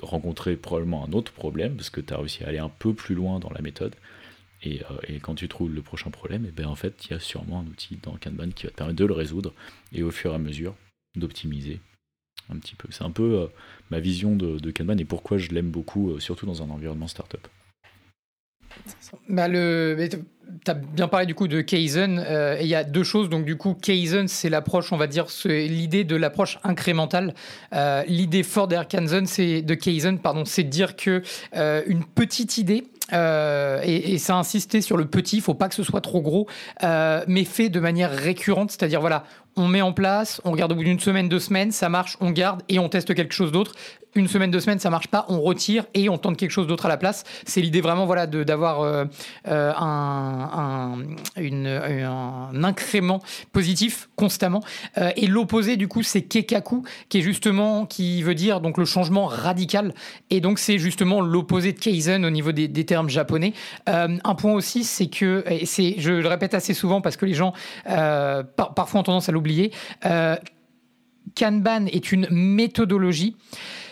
rencontrer 0.01 0.55
probablement 0.55 1.05
un 1.05 1.11
autre 1.11 1.31
problème 1.31 1.75
parce 1.75 1.89
que 1.89 2.01
tu 2.01 2.13
as 2.13 2.17
réussi 2.17 2.43
à 2.43 2.47
aller 2.47 2.59
un 2.59 2.69
peu 2.69 2.93
plus 2.93 3.15
loin 3.15 3.39
dans 3.39 3.49
la 3.51 3.61
méthode. 3.61 3.95
Et, 4.61 4.81
euh, 4.91 5.19
quand 5.21 5.35
tu 5.35 5.47
trouves 5.47 5.73
le 5.73 5.81
prochain 5.81 6.11
problème, 6.11 6.45
eh 6.47 6.51
ben 6.51 6.67
en 6.67 6.75
fait, 6.75 7.05
il 7.05 7.11
y 7.11 7.13
a 7.13 7.19
sûrement 7.19 7.61
un 7.61 7.65
outil 7.65 7.97
dans 8.03 8.17
Kanban 8.17 8.49
qui 8.51 8.65
va 8.65 8.71
te 8.71 8.75
permettre 8.75 8.99
de 8.99 9.05
le 9.05 9.13
résoudre 9.13 9.53
et 9.93 10.03
au 10.03 10.11
fur 10.11 10.31
et 10.31 10.35
à 10.35 10.39
mesure 10.39 10.75
d'optimiser 11.15 11.79
un 12.49 12.57
petit 12.57 12.75
peu. 12.75 12.87
C'est 12.91 13.03
un 13.03 13.11
peu 13.11 13.39
euh, 13.39 13.47
ma 13.89 13.99
vision 13.99 14.35
de, 14.35 14.71
Kanban 14.71 14.97
et 14.97 15.05
pourquoi 15.05 15.37
je 15.37 15.49
l'aime 15.49 15.71
beaucoup, 15.71 16.11
euh, 16.11 16.19
surtout 16.19 16.45
dans 16.45 16.61
un 16.61 16.69
environnement 16.69 17.07
startup. 17.07 17.47
Bah 19.27 19.47
tu 20.65 20.71
as 20.71 20.73
bien 20.73 21.07
parlé 21.07 21.25
du 21.25 21.35
coup 21.35 21.47
de 21.47 21.61
Kaizen. 21.61 22.23
Euh, 22.25 22.57
il 22.59 22.67
y 22.67 22.75
a 22.75 22.83
deux 22.83 23.03
choses. 23.03 23.29
Donc, 23.29 23.45
du 23.45 23.55
coup, 23.55 23.73
Kaizen, 23.73 24.27
c'est 24.27 24.49
l'approche, 24.49 24.91
on 24.91 24.97
va 24.97 25.07
dire, 25.07 25.29
c'est 25.29 25.67
l'idée 25.67 26.03
de 26.03 26.15
l'approche 26.15 26.59
incrémentale. 26.63 27.33
Euh, 27.73 28.03
l'idée 28.07 28.43
forte 28.43 28.73
c'est 29.25 29.61
de 29.61 29.73
Kaizen, 29.73 30.19
pardon, 30.19 30.45
c'est 30.45 30.63
de 30.63 30.69
dire 30.69 30.95
que 30.95 31.21
euh, 31.55 31.81
une 31.87 32.03
petite 32.03 32.57
idée, 32.57 32.85
et, 33.11 34.13
et, 34.13 34.17
ça 34.19 34.35
insisté 34.35 34.81
sur 34.81 34.95
le 34.95 35.05
petit, 35.05 35.37
il 35.37 35.41
faut 35.41 35.55
pas 35.55 35.67
que 35.67 35.73
ce 35.73 35.81
soit 35.81 36.01
trop 36.01 36.21
gros, 36.21 36.47
mais 36.83 37.43
fait 37.43 37.69
de 37.69 37.79
manière 37.79 38.11
récurrente, 38.11 38.69
c'est-à-dire 38.69 39.01
voilà, 39.01 39.23
on 39.59 39.67
met 39.67 39.81
en 39.81 39.91
place, 39.91 40.41
on 40.45 40.51
regarde 40.51 40.71
au 40.71 40.75
bout 40.75 40.85
d'une 40.85 41.01
semaine, 41.01 41.27
deux 41.27 41.39
semaines, 41.39 41.73
ça 41.73 41.89
marche, 41.89 42.15
on 42.21 42.31
garde 42.31 42.63
et 42.69 42.79
on 42.79 42.87
teste 42.87 43.13
quelque 43.13 43.33
chose 43.33 43.51
d'autre 43.51 43.73
une 44.15 44.27
semaine, 44.27 44.49
deux 44.51 44.59
semaines, 44.59 44.79
ça 44.79 44.89
marche 44.89 45.07
pas, 45.07 45.25
on 45.29 45.39
retire 45.39 45.85
et 45.93 46.09
on 46.09 46.17
tente 46.17 46.37
quelque 46.37 46.51
chose 46.51 46.67
d'autre 46.67 46.85
à 46.87 46.89
la 46.89 46.97
place. 46.97 47.23
C'est 47.45 47.61
l'idée 47.61 47.81
vraiment 47.81 48.05
voilà, 48.05 48.25
d'avoir 48.27 48.81
euh, 48.81 49.05
euh, 49.47 49.71
un, 49.75 50.97
un, 51.37 52.63
incrément 52.63 53.21
positif 53.51 54.09
constamment. 54.15 54.61
Euh, 54.97 55.11
et 55.15 55.27
l'opposé, 55.27 55.77
du 55.77 55.87
coup, 55.87 56.01
c'est 56.01 56.23
Kekaku, 56.23 56.83
qui 57.09 57.19
est 57.19 57.21
justement, 57.21 57.85
qui 57.85 58.23
veut 58.23 58.35
dire 58.35 58.61
donc 58.61 58.77
le 58.77 58.85
changement 58.85 59.27
radical. 59.27 59.93
Et 60.29 60.41
donc, 60.41 60.59
c'est 60.59 60.79
justement 60.79 61.21
l'opposé 61.21 61.73
de 61.73 61.79
Kaizen 61.79 62.25
au 62.25 62.29
niveau 62.29 62.51
des, 62.51 62.69
termes 62.85 63.09
japonais. 63.09 63.53
un 63.85 64.35
point 64.35 64.53
aussi, 64.53 64.83
c'est 64.83 65.07
que, 65.07 65.43
et 65.47 65.65
je 65.65 66.11
le 66.11 66.27
répète 66.27 66.53
assez 66.53 66.73
souvent 66.73 67.01
parce 67.01 67.17
que 67.17 67.25
les 67.25 67.33
gens 67.33 67.53
parfois 67.85 69.01
ont 69.01 69.03
tendance 69.03 69.29
à 69.29 69.31
l'oublier, 69.31 69.48
Kanban 71.35 71.85
est 71.87 72.11
une 72.11 72.27
méthodologie. 72.29 73.35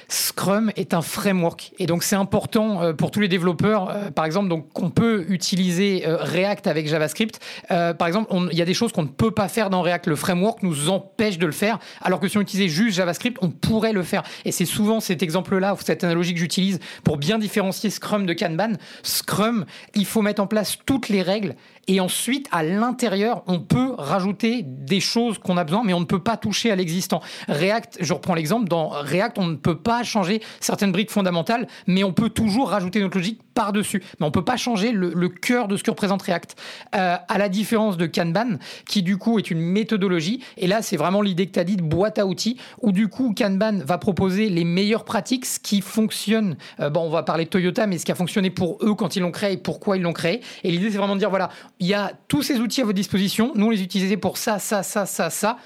Scrum 0.09 0.71
est 0.75 0.93
un 0.93 1.01
framework 1.01 1.73
et 1.79 1.85
donc 1.85 2.03
c'est 2.03 2.15
important 2.15 2.81
euh, 2.81 2.93
pour 2.93 3.11
tous 3.11 3.19
les 3.19 3.27
développeurs. 3.27 3.89
Euh, 3.89 4.11
par 4.11 4.25
exemple, 4.25 4.49
donc 4.49 4.67
on 4.81 4.89
peut 4.89 5.25
utiliser 5.29 6.07
euh, 6.07 6.17
React 6.17 6.67
avec 6.67 6.87
JavaScript. 6.87 7.39
par 7.69 8.07
exemple, 8.07 8.31
il 8.51 8.57
y 8.57 8.61
a 8.61 8.65
des 8.65 8.73
choses 8.73 8.91
qu'on 8.91 9.03
ne 9.03 9.07
peut 9.07 9.31
pas 9.31 9.47
faire 9.47 9.69
dans 9.69 9.81
React. 9.81 10.07
Le 10.07 10.15
framework 10.15 10.63
nous 10.63 10.89
empêche 10.89 11.37
de 11.37 11.45
le 11.45 11.51
faire, 11.51 11.79
alors 12.01 12.19
que 12.19 12.27
si 12.27 12.37
on 12.37 12.41
utilisait 12.41 12.69
juste 12.69 12.97
JavaScript, 12.97 13.37
on 13.41 13.49
pourrait 13.49 13.93
le 13.93 14.03
faire. 14.03 14.23
Et 14.45 14.51
c'est 14.51 14.65
souvent 14.65 14.99
cet 14.99 15.23
exemple-là 15.23 15.75
cette 15.83 16.03
analogie 16.03 16.33
que 16.33 16.39
j'utilise 16.39 16.79
pour 17.03 17.17
bien 17.17 17.37
différencier 17.37 17.89
Scrum 17.89 18.25
de 18.25 18.33
Kanban. 18.33 18.73
Scrum, 19.03 19.65
il 19.95 20.05
faut 20.05 20.21
mettre 20.21 20.41
en 20.41 20.47
place 20.47 20.77
toutes 20.85 21.09
les 21.09 21.21
règles 21.21 21.55
et 21.87 22.01
ensuite, 22.01 22.49
à 22.51 22.63
l'intérieur, 22.63 23.43
on 23.47 23.59
peut 23.59 23.93
rajouter 23.97 24.61
des 24.63 24.99
choses 24.99 25.37
qu'on 25.37 25.55
a 25.55 25.63
besoin, 25.63 25.83
mais 25.85 25.93
on 25.93 26.01
ne 26.01 26.05
peut 26.05 26.21
pas 26.21 26.35
toucher 26.35 26.69
à 26.69 26.75
l'existant. 26.75 27.21
React, 27.47 27.99
je 28.01 28.13
reprends 28.13 28.35
l'exemple, 28.35 28.67
dans 28.67 28.89
React, 28.89 29.37
on 29.37 29.47
ne 29.47 29.55
peut 29.55 29.77
pas 29.77 29.96
changer 30.03 30.41
certaines 30.59 30.91
briques 30.91 31.11
fondamentales, 31.11 31.67
mais 31.85 32.03
on 32.03 32.13
peut 32.13 32.29
toujours 32.29 32.69
rajouter 32.69 33.01
notre 33.01 33.17
logique 33.17 33.41
par-dessus. 33.53 34.03
Mais 34.19 34.25
on 34.25 34.31
peut 34.31 34.43
pas 34.43 34.57
changer 34.57 34.91
le, 34.91 35.29
cœur 35.29 35.67
de 35.67 35.77
ce 35.77 35.83
que 35.83 35.91
représente 35.91 36.21
React. 36.21 36.55
Euh, 36.95 37.15
à 37.27 37.37
la 37.37 37.49
différence 37.49 37.97
de 37.97 38.05
Kanban, 38.05 38.57
qui 38.87 39.03
du 39.03 39.17
coup 39.17 39.39
est 39.39 39.51
une 39.51 39.59
méthodologie, 39.59 40.43
et 40.57 40.67
là, 40.67 40.81
c'est 40.81 40.97
vraiment 40.97 41.21
l'idée 41.21 41.47
que 41.47 41.53
tu 41.53 41.59
as 41.59 41.63
dit 41.63 41.75
de 41.75 41.81
boîte 41.81 42.19
à 42.19 42.25
outils, 42.25 42.57
où 42.81 42.91
du 42.91 43.07
coup, 43.07 43.33
Kanban 43.35 43.79
va 43.83 43.97
proposer 43.97 44.49
les 44.49 44.63
meilleures 44.63 45.05
pratiques, 45.05 45.45
ce 45.45 45.59
qui 45.59 45.81
fonctionne. 45.81 46.55
Euh, 46.79 46.89
bon, 46.89 47.01
on 47.01 47.09
va 47.09 47.23
parler 47.23 47.45
de 47.45 47.49
Toyota, 47.49 47.87
mais 47.87 47.97
ce 47.97 48.05
qui 48.05 48.11
a 48.11 48.15
fonctionné 48.15 48.49
pour 48.49 48.77
eux 48.83 48.93
quand 48.93 49.15
ils 49.15 49.21
l'ont 49.21 49.31
créé 49.31 49.53
et 49.53 49.57
pourquoi 49.57 49.97
ils 49.97 50.03
l'ont 50.03 50.13
créé. 50.13 50.41
Et 50.63 50.71
l'idée, 50.71 50.91
c'est 50.91 50.97
vraiment 50.97 51.15
de 51.15 51.19
dire, 51.19 51.29
voilà, 51.29 51.49
il 51.79 51.87
y 51.87 51.93
a 51.93 52.11
tous 52.27 52.43
ces 52.43 52.59
outils 52.59 52.81
à 52.81 52.85
votre 52.85 52.95
disposition. 52.95 53.51
Nous, 53.55 53.65
on 53.65 53.69
les 53.69 53.81
utilisait 53.81 54.17
pour 54.17 54.37
ça, 54.37 54.59
ça, 54.59 54.83
ça, 54.83 55.05
ça, 55.05 55.29
ça 55.29 55.57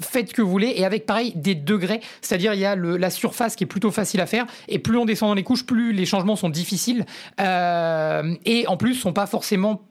faites 0.00 0.32
que 0.32 0.42
vous 0.42 0.50
voulez 0.50 0.72
et 0.76 0.84
avec 0.84 1.06
pareil 1.06 1.32
des 1.34 1.54
degrés, 1.54 2.00
c'est-à-dire 2.20 2.54
il 2.54 2.60
y 2.60 2.64
a 2.64 2.76
la 2.76 3.10
surface 3.10 3.56
qui 3.56 3.64
est 3.64 3.68
plutôt 3.68 3.90
facile 3.90 4.20
à 4.20 4.26
faire 4.26 4.46
et 4.68 4.78
plus 4.78 4.98
on 4.98 5.04
descend 5.04 5.30
dans 5.30 5.34
les 5.34 5.44
couches, 5.44 5.64
plus 5.64 5.92
les 5.92 6.06
changements 6.06 6.36
sont 6.36 6.50
difficiles 6.50 7.06
euh, 7.40 8.34
et 8.44 8.66
en 8.66 8.76
plus 8.76 8.94
sont 8.94 9.12
pas 9.12 9.26
forcément 9.26 9.82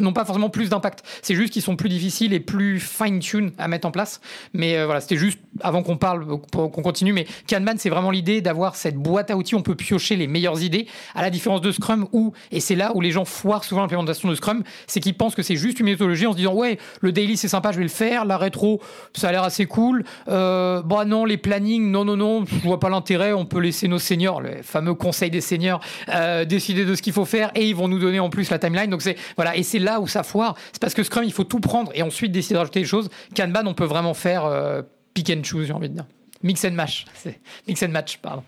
n'ont 0.00 0.12
pas 0.12 0.24
forcément 0.24 0.50
plus 0.50 0.68
d'impact. 0.68 1.04
C'est 1.22 1.34
juste 1.34 1.52
qu'ils 1.52 1.62
sont 1.62 1.76
plus 1.76 1.88
difficiles 1.88 2.32
et 2.32 2.40
plus 2.40 2.80
fine-tune 2.80 3.52
à 3.58 3.68
mettre 3.68 3.86
en 3.86 3.90
place. 3.90 4.20
Mais 4.52 4.76
euh, 4.76 4.84
voilà, 4.84 5.00
c'était 5.00 5.16
juste 5.16 5.38
avant 5.62 5.82
qu'on 5.82 5.96
parle, 5.96 6.26
qu'on 6.52 6.68
continue. 6.68 7.12
Mais 7.12 7.26
Kanban, 7.48 7.74
c'est 7.76 7.90
vraiment 7.90 8.10
l'idée 8.10 8.40
d'avoir 8.40 8.76
cette 8.76 8.96
boîte 8.96 9.30
à 9.30 9.36
outils. 9.36 9.54
On 9.54 9.62
peut 9.62 9.74
piocher 9.74 10.16
les 10.16 10.26
meilleures 10.26 10.62
idées, 10.62 10.86
à 11.14 11.22
la 11.22 11.30
différence 11.30 11.60
de 11.60 11.72
Scrum 11.72 12.06
où, 12.12 12.32
et 12.52 12.60
c'est 12.60 12.74
là 12.74 12.92
où 12.94 13.00
les 13.00 13.10
gens 13.10 13.24
foirent 13.24 13.64
souvent 13.64 13.82
l'implémentation 13.82 14.28
de 14.28 14.34
Scrum, 14.34 14.62
c'est 14.86 15.00
qu'ils 15.00 15.16
pensent 15.16 15.34
que 15.34 15.42
c'est 15.42 15.56
juste 15.56 15.80
une 15.80 15.86
méthodologie 15.86 16.26
en 16.26 16.32
se 16.32 16.36
disant 16.36 16.54
ouais, 16.54 16.78
le 17.00 17.12
daily 17.12 17.36
c'est 17.36 17.48
sympa, 17.48 17.72
je 17.72 17.78
vais 17.78 17.82
le 17.84 17.88
faire. 17.88 18.24
La 18.24 18.38
rétro, 18.38 18.80
ça 19.14 19.28
a 19.28 19.32
l'air 19.32 19.42
assez 19.42 19.66
cool. 19.66 20.04
Euh, 20.28 20.82
bah 20.82 21.04
non, 21.04 21.24
les 21.24 21.36
plannings, 21.36 21.90
non, 21.90 22.04
non, 22.04 22.16
non, 22.16 22.44
je 22.46 22.66
vois 22.66 22.80
pas 22.80 22.88
l'intérêt. 22.88 23.32
On 23.32 23.44
peut 23.44 23.60
laisser 23.60 23.88
nos 23.88 23.98
seniors, 23.98 24.40
les 24.40 24.62
fameux 24.62 24.94
conseils 24.94 25.30
des 25.30 25.40
seniors, 25.40 25.80
euh, 26.08 26.44
décider 26.44 26.84
de 26.84 26.94
ce 26.94 27.02
qu'il 27.02 27.12
faut 27.12 27.24
faire 27.24 27.50
et 27.54 27.66
ils 27.68 27.74
vont 27.74 27.88
nous 27.88 27.98
donner 27.98 28.20
en 28.20 28.30
plus 28.30 28.50
la 28.50 28.58
timeline. 28.58 28.90
Donc 28.90 29.02
c'est 29.02 29.16
voilà, 29.36 29.56
et 29.56 29.62
c'est 29.62 29.78
là 29.78 30.00
où 30.00 30.06
ça 30.06 30.22
foire. 30.22 30.54
C'est 30.72 30.80
parce 30.80 30.94
que 30.94 31.02
Scrum, 31.02 31.24
il 31.24 31.32
faut 31.32 31.44
tout 31.44 31.60
prendre 31.60 31.90
et 31.94 32.02
ensuite 32.02 32.32
décider 32.32 32.54
de 32.54 32.58
rajouter 32.58 32.80
des 32.80 32.86
choses. 32.86 33.08
Kanban, 33.36 33.66
on 33.66 33.74
peut 33.74 33.84
vraiment 33.84 34.14
faire 34.14 34.44
euh, 34.44 34.82
pick 35.16 35.30
and 35.30 35.42
choose, 35.42 35.66
j'ai 35.66 35.72
envie 35.72 35.88
de 35.88 35.94
dire. 35.94 36.06
Mix 36.42 36.64
and 36.64 36.72
match. 36.72 37.06
Mix 37.66 37.82
and 37.82 37.88
match, 37.88 38.18
pardon. 38.18 38.44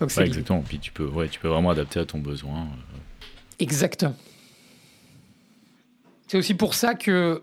exactement. 0.00 0.62
Puis 0.62 0.78
tu 0.78 0.90
peux, 0.90 1.06
ouais, 1.06 1.28
tu 1.28 1.38
peux 1.38 1.48
vraiment 1.48 1.70
adapter 1.70 2.00
à 2.00 2.06
ton 2.06 2.18
besoin. 2.18 2.60
Euh. 2.60 2.98
Exactement. 3.58 4.16
C'est 6.26 6.38
aussi 6.38 6.54
pour 6.54 6.74
ça 6.74 6.94
que 6.94 7.42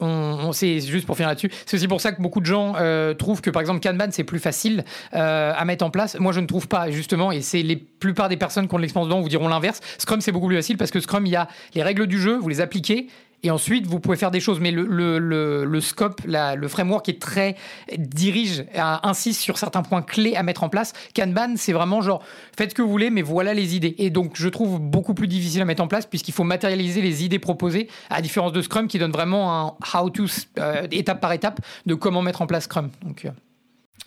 on, 0.00 0.52
c'est 0.52 0.80
juste 0.80 1.06
pour 1.06 1.16
finir 1.16 1.28
là-dessus. 1.28 1.50
C'est 1.66 1.76
aussi 1.76 1.86
pour 1.86 2.00
ça 2.00 2.12
que 2.12 2.20
beaucoup 2.20 2.40
de 2.40 2.46
gens 2.46 2.74
euh, 2.76 3.14
trouvent 3.14 3.40
que 3.40 3.50
par 3.50 3.60
exemple 3.60 3.80
Kanban 3.80 4.08
c'est 4.10 4.24
plus 4.24 4.40
facile 4.40 4.84
euh, 5.14 5.52
à 5.54 5.64
mettre 5.64 5.84
en 5.84 5.90
place. 5.90 6.18
Moi 6.18 6.32
je 6.32 6.40
ne 6.40 6.46
trouve 6.46 6.66
pas 6.66 6.90
justement, 6.90 7.30
et 7.30 7.42
c'est 7.42 7.62
les 7.62 7.76
plupart 7.76 8.28
des 8.28 8.36
personnes 8.36 8.66
qui 8.66 8.74
ont 8.74 8.78
de 8.78 8.82
l'expérience 8.82 9.08
dedans 9.08 9.20
vous 9.20 9.28
diront 9.28 9.46
l'inverse. 9.46 9.80
Scrum 9.98 10.20
c'est 10.20 10.32
beaucoup 10.32 10.48
plus 10.48 10.56
facile 10.56 10.78
parce 10.78 10.90
que 10.90 10.98
Scrum 10.98 11.26
il 11.26 11.32
y 11.32 11.36
a 11.36 11.48
les 11.74 11.82
règles 11.82 12.06
du 12.06 12.20
jeu, 12.20 12.36
vous 12.38 12.48
les 12.48 12.60
appliquez 12.60 13.06
Et 13.44 13.50
ensuite, 13.50 13.86
vous 13.86 14.00
pouvez 14.00 14.16
faire 14.16 14.30
des 14.30 14.40
choses. 14.40 14.58
Mais 14.58 14.70
le, 14.70 14.86
le, 14.86 15.64
le, 15.64 15.80
scope, 15.80 16.22
le 16.24 16.68
framework 16.68 17.08
est 17.10 17.20
très 17.20 17.56
dirige, 17.96 18.64
insiste 18.74 19.40
sur 19.40 19.58
certains 19.58 19.82
points 19.82 20.00
clés 20.02 20.34
à 20.34 20.42
mettre 20.42 20.64
en 20.64 20.70
place. 20.70 20.94
Kanban, 21.14 21.54
c'est 21.56 21.74
vraiment 21.74 22.00
genre, 22.00 22.24
faites 22.56 22.70
ce 22.70 22.74
que 22.74 22.80
vous 22.80 22.88
voulez, 22.88 23.10
mais 23.10 23.20
voilà 23.22 23.52
les 23.52 23.76
idées. 23.76 23.94
Et 23.98 24.08
donc, 24.08 24.32
je 24.34 24.48
trouve 24.48 24.80
beaucoup 24.80 25.12
plus 25.12 25.28
difficile 25.28 25.60
à 25.60 25.66
mettre 25.66 25.82
en 25.82 25.88
place 25.88 26.06
puisqu'il 26.06 26.32
faut 26.32 26.42
matérialiser 26.42 27.02
les 27.02 27.22
idées 27.22 27.38
proposées, 27.38 27.88
à 28.08 28.22
différence 28.22 28.52
de 28.52 28.62
Scrum 28.62 28.88
qui 28.88 28.98
donne 28.98 29.12
vraiment 29.12 29.66
un 29.66 29.74
how-to 29.94 30.24
euh, 30.58 30.86
étape 30.90 31.20
par 31.20 31.32
étape 31.32 31.60
de 31.84 31.94
comment 31.94 32.22
mettre 32.22 32.40
en 32.40 32.46
place 32.46 32.64
Scrum. 32.64 32.88
Donc, 33.02 33.26
euh, 33.26 33.30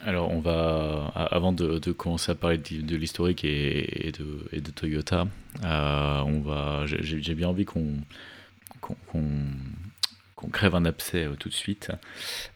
alors, 0.05 0.31
on 0.31 0.39
va, 0.39 1.11
avant 1.15 1.51
de, 1.53 1.79
commencer 1.91 2.31
à 2.31 2.35
parler 2.35 2.57
de, 2.57 2.95
l'historique 2.95 3.43
et, 3.43 4.11
de, 4.17 4.59
de, 4.59 4.71
Toyota, 4.71 5.27
euh, 5.63 6.21
on 6.25 6.41
va, 6.41 6.85
j'ai 6.85 7.33
bien 7.33 7.49
envie 7.49 7.65
qu'on 7.65 7.93
qu'on 8.81 10.49
crève 10.49 10.75
un 10.75 10.85
abcès 10.85 11.25
euh, 11.25 11.35
tout 11.35 11.49
de 11.49 11.53
suite. 11.53 11.91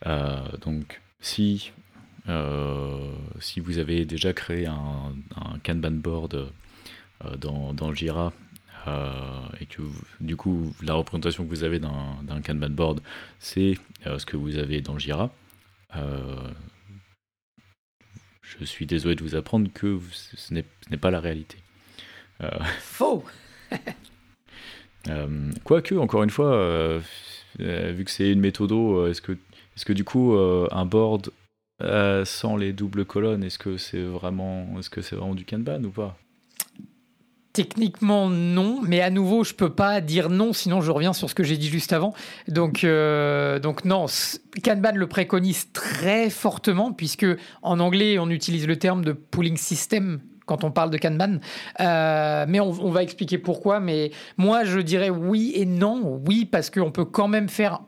Euh, 0.05 0.39
donc, 0.61 1.01
si, 1.19 1.71
si 3.39 3.59
vous 3.59 3.77
avez 3.77 4.05
déjà 4.05 4.33
créé 4.33 4.65
un, 4.67 5.13
Kanban 5.63 5.91
board 5.91 6.51
dans, 7.37 7.73
dans 7.73 7.93
Jira, 7.93 8.33
et 9.59 9.65
que 9.67 9.83
du 10.19 10.35
coup 10.35 10.73
la 10.81 10.93
représentation 10.95 11.43
que 11.43 11.49
vous 11.49 11.63
avez 11.63 11.79
d'un 11.79 12.41
Kanban 12.43 12.69
board, 12.69 13.01
c'est 13.39 13.77
ce 14.05 14.25
que 14.25 14.37
vous 14.37 14.57
avez 14.57 14.81
dans 14.81 14.97
Jira. 14.97 15.31
Je 18.59 18.65
suis 18.65 18.85
désolé 18.85 19.15
de 19.15 19.23
vous 19.23 19.35
apprendre 19.35 19.71
que 19.73 19.99
ce 20.13 20.53
n'est 20.53 20.97
pas 20.97 21.11
la 21.11 21.19
réalité. 21.19 21.57
Euh, 22.41 22.49
Faux 22.79 23.23
euh, 23.71 23.77
Quoique, 25.63 25.95
encore 25.95 26.23
une 26.23 26.29
fois, 26.29 26.53
euh, 26.53 26.99
vu 27.57 28.05
que 28.05 28.11
c'est 28.11 28.31
une 28.31 28.39
méthode, 28.39 28.71
est-ce 29.09 29.21
que, 29.21 29.33
est 29.33 29.83
que 29.83 29.93
du 29.93 30.03
coup, 30.03 30.35
un 30.35 30.85
board 30.85 31.31
sans 32.25 32.55
les 32.57 32.73
doubles 32.73 33.05
colonnes, 33.05 33.43
est-ce 33.43 33.59
que 33.59 33.77
c'est 33.77 34.03
vraiment, 34.03 34.67
est 34.77 34.81
-ce 34.81 34.89
que 34.89 35.01
vraiment 35.15 35.35
du 35.35 35.45
Kanban 35.45 35.83
ou 35.83 35.91
pas? 35.91 36.17
Techniquement 37.53 38.29
non, 38.29 38.79
mais 38.81 39.01
à 39.01 39.09
nouveau 39.09 39.43
je 39.43 39.53
peux 39.53 39.73
pas 39.73 39.99
dire 39.99 40.29
non, 40.29 40.53
sinon 40.53 40.79
je 40.79 40.89
reviens 40.89 41.11
sur 41.11 41.29
ce 41.29 41.35
que 41.35 41.43
j'ai 41.43 41.57
dit 41.57 41.67
juste 41.67 41.91
avant. 41.91 42.13
Donc 42.47 42.85
euh, 42.85 43.59
donc 43.59 43.83
non, 43.83 44.05
Kanban 44.63 44.93
le 44.95 45.07
préconise 45.07 45.69
très 45.73 46.29
fortement 46.29 46.93
puisque 46.93 47.25
en 47.61 47.81
anglais 47.81 48.19
on 48.19 48.29
utilise 48.29 48.67
le 48.67 48.77
terme 48.77 49.03
de 49.03 49.11
pooling 49.11 49.57
system 49.57 50.21
quand 50.45 50.63
on 50.63 50.71
parle 50.71 50.89
de 50.89 50.97
Kanban. 50.97 51.39
Euh, 51.79 52.45
mais 52.47 52.59
on, 52.59 52.91
va 52.91 53.03
expliquer 53.03 53.37
pourquoi. 53.37 53.79
Mais 53.79 54.11
moi, 54.37 54.63
je 54.63 54.79
dirais 54.79 55.09
oui 55.09 55.53
et 55.55 55.65
non. 55.65 56.21
Oui, 56.27 56.45
parce 56.45 56.69
qu'on 56.69 56.91
peut 56.91 57.05
quand 57.05 57.27
même 57.27 57.49
faire 57.49 57.81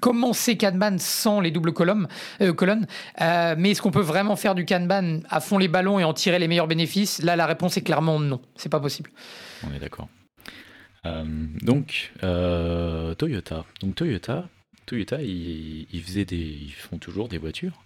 commencer 0.00 0.56
Kanban 0.56 0.96
sans 0.98 1.40
les 1.40 1.50
doubles 1.50 1.72
colonnes, 1.72 2.06
euh, 2.40 2.52
colonnes. 2.52 2.86
Euh, 3.20 3.56
mais 3.58 3.72
est-ce 3.72 3.82
qu'on 3.82 3.90
peut 3.90 4.00
vraiment 4.00 4.36
faire 4.36 4.54
du 4.54 4.64
Kanban 4.64 5.20
à 5.28 5.40
fond 5.40 5.58
les 5.58 5.68
ballons 5.68 5.98
et 5.98 6.04
en 6.04 6.14
tirer 6.14 6.38
les 6.38 6.48
meilleurs 6.48 6.68
bénéfices? 6.68 7.22
Là, 7.22 7.34
la 7.34 7.46
réponse 7.46 7.76
est 7.76 7.82
clairement 7.82 8.20
non. 8.20 8.40
C'est 8.54 8.68
pas 8.68 8.80
possible. 8.80 9.10
On 9.64 9.74
est 9.74 9.80
d'accord. 9.80 10.08
Donc 11.62 12.12
Toyota. 12.20 13.64
Donc 13.80 13.94
Toyota, 13.94 14.48
Toyota, 14.86 15.22
ils, 15.22 16.02
faisaient 16.04 16.24
des, 16.24 16.36
ils 16.36 16.72
font 16.72 16.98
toujours 16.98 17.28
des 17.28 17.38
voitures 17.38 17.84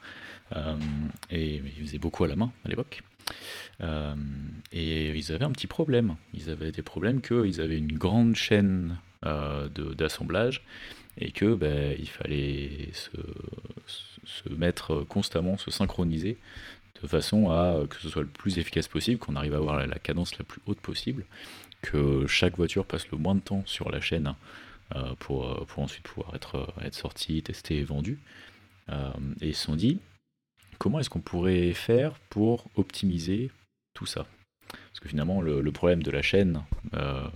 et 1.31 1.57
ils 1.57 1.87
faisaient 1.87 1.99
beaucoup 1.99 2.25
à 2.25 2.29
la 2.29 2.37
main 2.37 2.51
à 2.65 2.71
l'époque. 2.71 3.03
Et 4.73 5.19
ils 5.19 5.33
avaient 5.33 5.45
un 5.45 5.53
petit 5.53 5.67
problème. 5.67 6.17
Ils 6.35 6.51
avaient 6.51 6.73
des 6.73 6.83
problèmes 6.83 7.21
qu'ils 7.21 7.61
avaient 7.61 7.79
une 7.79 7.97
grande 7.97 8.37
chaîne 8.37 8.99
d'assemblage 9.23 10.63
et 11.19 11.33
que 11.33 11.55
ben, 11.55 11.97
fallait 12.07 12.89
se, 12.93 14.49
mettre 14.49 15.05
constamment, 15.09 15.59
se 15.59 15.71
synchroniser 15.71 16.39
de 17.03 17.09
façon 17.09 17.51
à 17.51 17.87
que 17.89 17.97
ce 17.97 18.09
soit 18.09 18.23
le 18.23 18.29
plus 18.29 18.59
efficace 18.59 18.89
possible, 18.89 19.19
qu'on 19.19 19.37
arrive 19.37 19.55
à 19.55 19.59
avoir 19.59 19.87
la, 19.87 19.99
cadence 19.99 20.37
la 20.39 20.45
plus 20.45 20.61
haute 20.67 20.81
possible, 20.81 21.25
que 21.83 22.27
chaque 22.27 22.57
voiture 22.57 22.85
passe 22.85 23.11
le 23.11 23.19
moins 23.19 23.35
de 23.35 23.41
temps 23.41 23.63
sur 23.65 23.91
la 23.91 24.01
chaîne 24.01 24.35
euh, 24.95 25.15
pour, 25.19 25.67
pour 25.67 25.83
ensuite 25.83 26.03
pouvoir 26.03 26.35
être, 26.35 26.75
être 26.83 26.95
sortie, 26.95 27.43
testée 27.43 27.79
et 27.79 27.85
vendue. 27.85 28.19
Euh, 28.91 29.11
et 29.41 29.49
ils 29.49 29.55
se 29.55 29.65
sont 29.65 29.77
dit, 29.77 30.01
comment 30.79 31.01
est-ce 31.01 31.11
qu'on 31.11 31.21
pourrait 31.21 31.73
faire 31.73 32.19
pour 32.29 32.69
optimiser 32.77 33.51
tout 33.95 34.07
ça 34.07 34.27
Parce 34.69 35.01
que 35.01 35.09
finalement, 35.09 35.41
le, 35.41 35.73
problème 35.73 36.03
de 36.03 36.11
la 36.11 36.23
chaîne, 36.23 36.63
euh, 36.95 37.29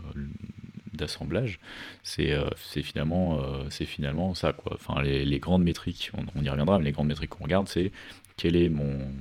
d'assemblage, 0.93 1.59
c'est 2.03 2.33
euh, 2.33 2.49
finalement, 2.57 3.41
euh, 3.41 3.69
finalement 3.71 4.35
ça. 4.35 4.53
Quoi. 4.53 4.75
Enfin, 4.75 5.03
les, 5.03 5.39
grandes 5.39 5.65
métriques, 5.65 6.11
on, 6.15 6.43
y 6.43 6.49
reviendra, 6.49 6.79
mais 6.79 6.85
les 6.85 6.93
grandes 6.93 7.09
métriques 7.09 7.31
qu'on 7.31 7.45
regarde, 7.45 7.69
c'est 7.69 7.93
quelle 8.37 8.57
est, 8.57 8.69
mon, 8.69 9.13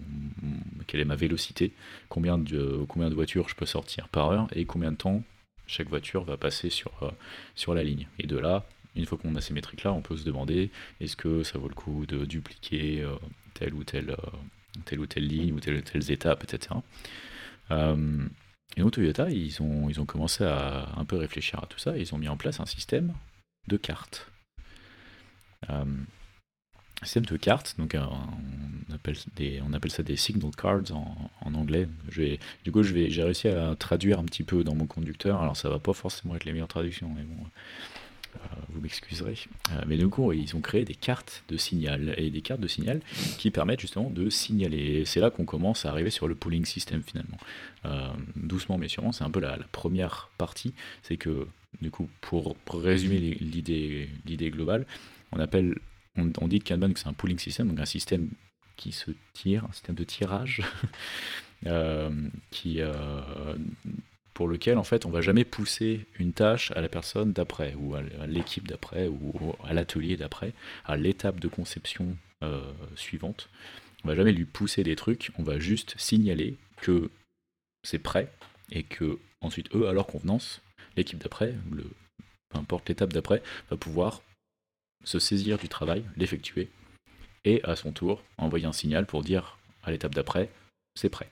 quelle 0.88 1.00
est 1.00 1.06
ma 1.06 1.16
vélocité, 1.16 1.74
combien 2.10 2.38
de, 2.38 2.86
combien 2.88 3.10
de 3.10 3.16
voitures 3.16 3.50
je 3.50 3.56
peux 3.56 3.66
sortir 3.66 4.08
par 4.10 4.32
heure 4.32 4.48
et 4.56 4.66
combien 4.66 4.92
de 4.92 4.98
temps 4.98 5.24
chaque 5.66 5.90
voiture 5.90 6.24
va 6.24 6.38
passer 6.38 6.70
sur, 6.70 6.92
sur 7.56 7.74
la 7.74 7.84
ligne. 7.84 8.08
Et 8.20 8.28
de 8.28 8.38
là, 8.38 8.66
une 8.96 9.06
fois 9.06 9.18
qu'on 9.18 9.36
a 9.36 9.42
ces 9.42 9.54
métriques-là, 9.54 9.94
on 9.94 10.02
peut 10.02 10.18
se 10.18 10.26
demander 10.26 10.70
est-ce 11.00 11.16
que 11.16 11.44
ça 11.44 11.58
vaut 11.58 11.70
le 11.70 11.76
coup 11.76 12.06
de 12.06 12.26
dupliquer 12.26 13.04
telle 13.54 13.74
ou 13.74 13.84
telle, 13.84 14.16
telle 14.86 15.00
ou 15.00 15.06
telle 15.06 15.28
ligne 15.28 15.54
ou 15.54 15.60
telle 15.60 15.78
ou 15.78 15.82
telle 15.82 16.12
étape, 16.12 16.44
etc. 16.44 16.76
Et 18.76 18.82
au 18.82 18.90
Toyota, 18.90 19.30
ils 19.30 19.62
ont, 19.62 19.90
ils 19.90 20.00
ont 20.00 20.06
commencé 20.06 20.44
à 20.44 20.90
un 20.98 21.06
peu 21.06 21.16
réfléchir 21.18 21.60
à 21.64 21.68
tout 21.68 21.80
ça. 21.80 21.98
ils 21.98 22.14
ont 22.14 22.18
mis 22.18 22.28
en 22.28 22.38
place 22.38 22.60
un 22.60 22.66
système 22.66 23.14
de 23.68 23.78
cartes. 23.78 24.32
Euh, 25.70 25.86
système 27.04 27.26
de 27.26 27.38
cartes, 27.38 27.76
donc 27.78 27.96
euh, 27.96 28.04
on, 28.90 28.94
appelle 28.94 29.16
des, 29.36 29.62
on 29.68 29.74
appelle 29.74 29.92
ça 29.92 30.04
des 30.04 30.16
signal 30.16 30.52
cards 30.56 30.92
en, 30.92 31.54
anglais. 31.54 31.88
Je 32.10 32.22
vais, 32.22 32.40
du 32.64 32.72
coup, 32.72 32.82
j'ai 32.84 33.24
réussi 33.24 33.48
à 33.48 33.76
traduire 33.76 34.20
un 34.20 34.26
petit 34.26 34.44
peu 34.44 34.64
dans 34.64 34.76
mon 34.76 34.88
conducteur. 34.88 35.42
Alors, 35.42 35.56
ça 35.56 35.70
va 35.70 35.80
pas 35.80 35.94
forcément 35.94 36.36
être 36.36 36.46
les 36.46 36.54
meilleures 36.54 36.68
traductions, 36.68 37.10
mais 37.16 37.24
bon, 37.24 37.44
euh, 37.44 37.48
vous 38.70 38.82
m'excuserez. 38.82 39.38
Euh, 39.72 39.82
mais 39.88 39.98
du 39.98 40.08
coup, 40.08 40.32
ils 40.34 40.56
ont 40.56 40.62
créé 40.62 40.86
des 40.86 40.96
cartes 40.96 41.44
de 41.48 41.58
signal 41.58 42.14
et 42.18 42.30
des 42.30 42.42
cartes 42.42 42.60
de 42.60 42.68
signal 42.68 43.02
qui 43.38 43.52
permettent 43.52 43.80
justement 43.80 44.10
de 44.10 44.30
signaler. 44.30 45.06
C'est 45.06 45.20
là 45.20 45.30
qu'on 45.30 45.46
commence 45.46 45.86
à 45.86 45.90
arriver 45.90 46.10
sur 46.10 46.28
le 46.28 46.36
pooling 46.36 46.66
system 46.66 47.02
finalement. 47.04 47.38
Euh, 47.86 48.10
doucement 48.36 48.78
mais 48.78 48.88
sûrement, 48.88 49.12
c'est 49.12 49.24
un 49.24 49.30
peu 49.30 49.40
la, 49.40 49.58
première 49.72 50.30
partie. 50.38 50.74
C'est 51.02 51.18
que 51.18 51.48
du 51.82 51.92
coup, 51.92 52.10
pour, 52.22 52.56
résumer 52.72 53.18
l'idée, 53.18 54.10
l'idée 54.26 54.52
globale, 54.52 54.86
on 55.32 55.40
appelle, 55.40 55.78
on, 56.16 56.48
dit 56.48 56.60
de 56.60 56.64
Kanban 56.64 56.94
que 56.94 57.00
c'est 57.00 57.08
un 57.08 57.14
pooling 57.14 57.40
system, 57.40 57.70
donc 57.70 57.80
un 57.80 57.86
système 57.86 58.30
qui 58.76 58.92
se 58.92 59.12
tire, 59.34 59.66
un 59.66 59.72
système 59.72 59.96
de 59.96 60.04
tirage, 60.04 60.62
qui 62.52 62.80
pour 64.34 64.48
lequel 64.48 64.78
en 64.78 64.84
fait 64.84 65.06
on 65.06 65.10
va 65.10 65.22
jamais 65.22 65.46
pousser 65.46 66.06
une 66.20 66.34
tâche 66.34 66.72
à 66.72 66.82
la 66.82 66.90
personne 66.90 67.34
d'après 67.34 67.76
ou 67.76 67.96
à 67.96 68.02
l'équipe 68.28 68.68
d'après 68.68 69.08
ou 69.08 69.56
à 69.64 69.74
l'atelier 69.74 70.18
d'après, 70.18 70.54
à 70.86 70.98
l'étape 70.98 71.40
de 71.40 71.48
conception 71.48 72.18
euh, 72.44 72.72
suivante. 72.96 73.50
On 74.04 74.08
va 74.08 74.16
jamais 74.16 74.32
lui 74.34 74.46
pousser 74.46 74.84
des 74.84 74.96
trucs, 74.96 75.32
on 75.38 75.44
va 75.44 75.60
juste 75.60 75.96
signaler 75.98 76.58
que 76.78 77.10
c'est 77.84 78.00
prêt 78.00 78.32
et 78.72 78.84
que 78.84 79.20
ensuite 79.42 79.74
eux 79.76 79.88
à 79.88 79.94
leur 79.94 80.08
convenance, 80.08 80.62
l'équipe 80.98 81.20
d'après, 81.20 81.54
le, 81.72 81.84
peu 82.50 82.58
importe 82.58 82.90
l'étape 82.90 83.14
d'après, 83.14 83.42
va 83.70 83.78
pouvoir 83.78 84.22
se 85.04 85.20
saisir 85.20 85.58
du 85.58 85.70
travail, 85.70 86.04
l'effectuer 86.18 86.70
et 87.46 87.64
à 87.64 87.76
son 87.76 87.92
tour 87.92 88.24
envoyer 88.38 88.66
un 88.66 88.74
signal 88.74 89.06
pour 89.06 89.22
dire 89.22 89.58
à 89.84 89.92
l'étape 89.92 90.16
d'après 90.16 90.50
c'est 90.96 91.10
prêt. 91.10 91.30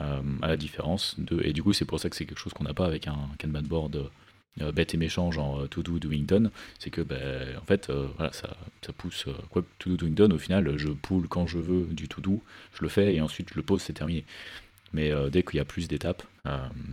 Euh, 0.00 0.22
à 0.42 0.48
la 0.48 0.56
différence 0.56 1.16
de. 1.18 1.40
Et 1.44 1.52
du 1.52 1.62
coup, 1.62 1.72
c'est 1.72 1.84
pour 1.84 1.98
ça 1.98 2.08
que 2.08 2.14
c'est 2.14 2.24
quelque 2.24 2.38
chose 2.38 2.52
qu'on 2.52 2.62
n'a 2.64 2.74
pas 2.74 2.86
avec 2.86 3.08
un 3.08 3.18
Kanban 3.40 3.62
board 3.62 4.10
euh, 4.60 4.70
bête 4.70 4.94
et 4.94 4.96
méchant, 4.96 5.32
genre 5.32 5.62
euh, 5.62 5.66
to 5.66 5.82
do, 5.82 5.98
doing 5.98 6.22
done. 6.22 6.52
C'est 6.78 6.90
que, 6.90 7.00
ben, 7.00 7.56
en 7.60 7.64
fait, 7.64 7.90
voilà, 7.90 8.32
ça, 8.32 8.56
ça 8.82 8.92
pousse. 8.92 9.26
quoi, 9.50 9.64
to 9.80 9.90
do, 9.90 9.96
doing 9.96 10.12
done, 10.12 10.32
au 10.32 10.38
final, 10.38 10.76
je 10.76 10.88
poule 10.90 11.26
quand 11.26 11.48
je 11.48 11.58
veux 11.58 11.86
du 11.86 12.06
to 12.06 12.20
do, 12.20 12.40
je 12.74 12.82
le 12.82 12.88
fais 12.88 13.14
et 13.14 13.20
ensuite 13.20 13.50
je 13.50 13.56
le 13.56 13.62
pose, 13.62 13.82
c'est 13.82 13.92
terminé. 13.92 14.24
Mais 14.92 15.12
dès 15.30 15.42
qu'il 15.42 15.56
y 15.56 15.60
a 15.60 15.64
plus 15.66 15.88
d'étapes, 15.88 16.22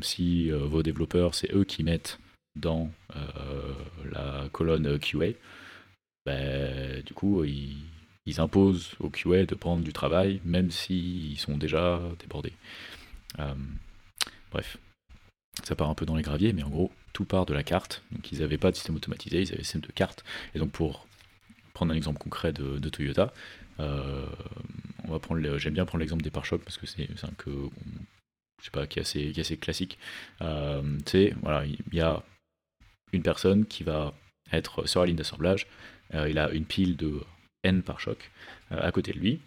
si 0.01 0.49
vos 0.49 0.83
développeurs, 0.83 1.33
c'est 1.33 1.53
eux 1.53 1.63
qui 1.63 1.83
mettent 1.83 2.19
dans 2.57 2.91
la 4.11 4.49
colonne 4.51 4.99
QA, 4.99 5.27
ben, 6.25 7.01
du 7.03 7.13
coup, 7.13 7.43
ils, 7.45 7.77
ils 8.25 8.41
imposent 8.41 8.95
au 8.99 9.09
QA 9.09 9.45
de 9.45 9.55
prendre 9.55 9.83
du 9.83 9.93
travail, 9.93 10.41
même 10.43 10.71
s'ils 10.71 11.37
sont 11.39 11.57
déjà 11.57 12.01
débordés. 12.19 12.53
Euh, 13.39 13.54
bref, 14.52 14.78
ça 15.63 15.76
part 15.76 15.89
un 15.89 15.95
peu 15.95 16.06
dans 16.06 16.15
les 16.15 16.24
graviers, 16.24 16.54
mais 16.54 16.63
en 16.63 16.69
gros, 16.69 16.91
tout 17.13 17.26
part 17.26 17.45
de 17.45 17.54
la 17.54 17.63
carte. 17.63 18.04
Donc 18.12 18.32
ils 18.32 18.39
n'avaient 18.39 18.58
pas 18.58 18.71
de 18.71 18.76
système 18.76 18.95
automatisé, 18.95 19.41
ils 19.41 19.50
avaient 19.52 19.62
un 19.62 19.63
système 19.63 19.82
de 19.82 19.91
carte. 19.91 20.24
Et 20.54 20.60
donc 20.60 20.71
pour 20.71 21.08
prendre 21.74 21.93
un 21.93 21.95
exemple 21.95 22.19
concret 22.19 22.54
de, 22.54 22.89
Toyota, 22.89 23.34
euh, 23.80 24.26
on 25.04 25.12
va 25.12 25.19
prendre, 25.19 25.58
j'aime 25.58 25.74
bien 25.74 25.86
prendre 25.86 26.00
l'exemple 26.00 26.24
des 26.24 26.32
pare-chocs 26.32 26.63
parce 26.63 26.78
que 26.78 26.86
c'est 26.86 27.10
un 27.24 27.32
que, 27.38 27.52
je 28.60 28.65
sais 28.65 28.71
pas, 28.71 28.88
qui 28.88 29.00
est 29.00 29.39
assez, 29.39 29.58
classique. 29.58 29.98
Euh, 30.41 30.98
voilà, 31.41 31.65
il 31.65 31.93
y 31.93 32.02
a 32.02 32.24
une 33.12 33.24
personne 33.24 33.65
qui 33.65 33.84
va 33.84 34.13
être 34.52 34.88
sur 34.88 35.02
la 35.02 35.08
ligne 35.08 35.17
d'assemblage. 35.17 35.67
il 36.13 36.38
a 36.38 36.50
une 36.52 36.65
pile 36.65 36.95
de 36.95 37.21
N 37.63 37.82
par 37.82 38.00
choc 38.00 38.32
à 38.69 38.91
côté 38.91 39.12
de 39.12 39.19
lui, 39.19 39.41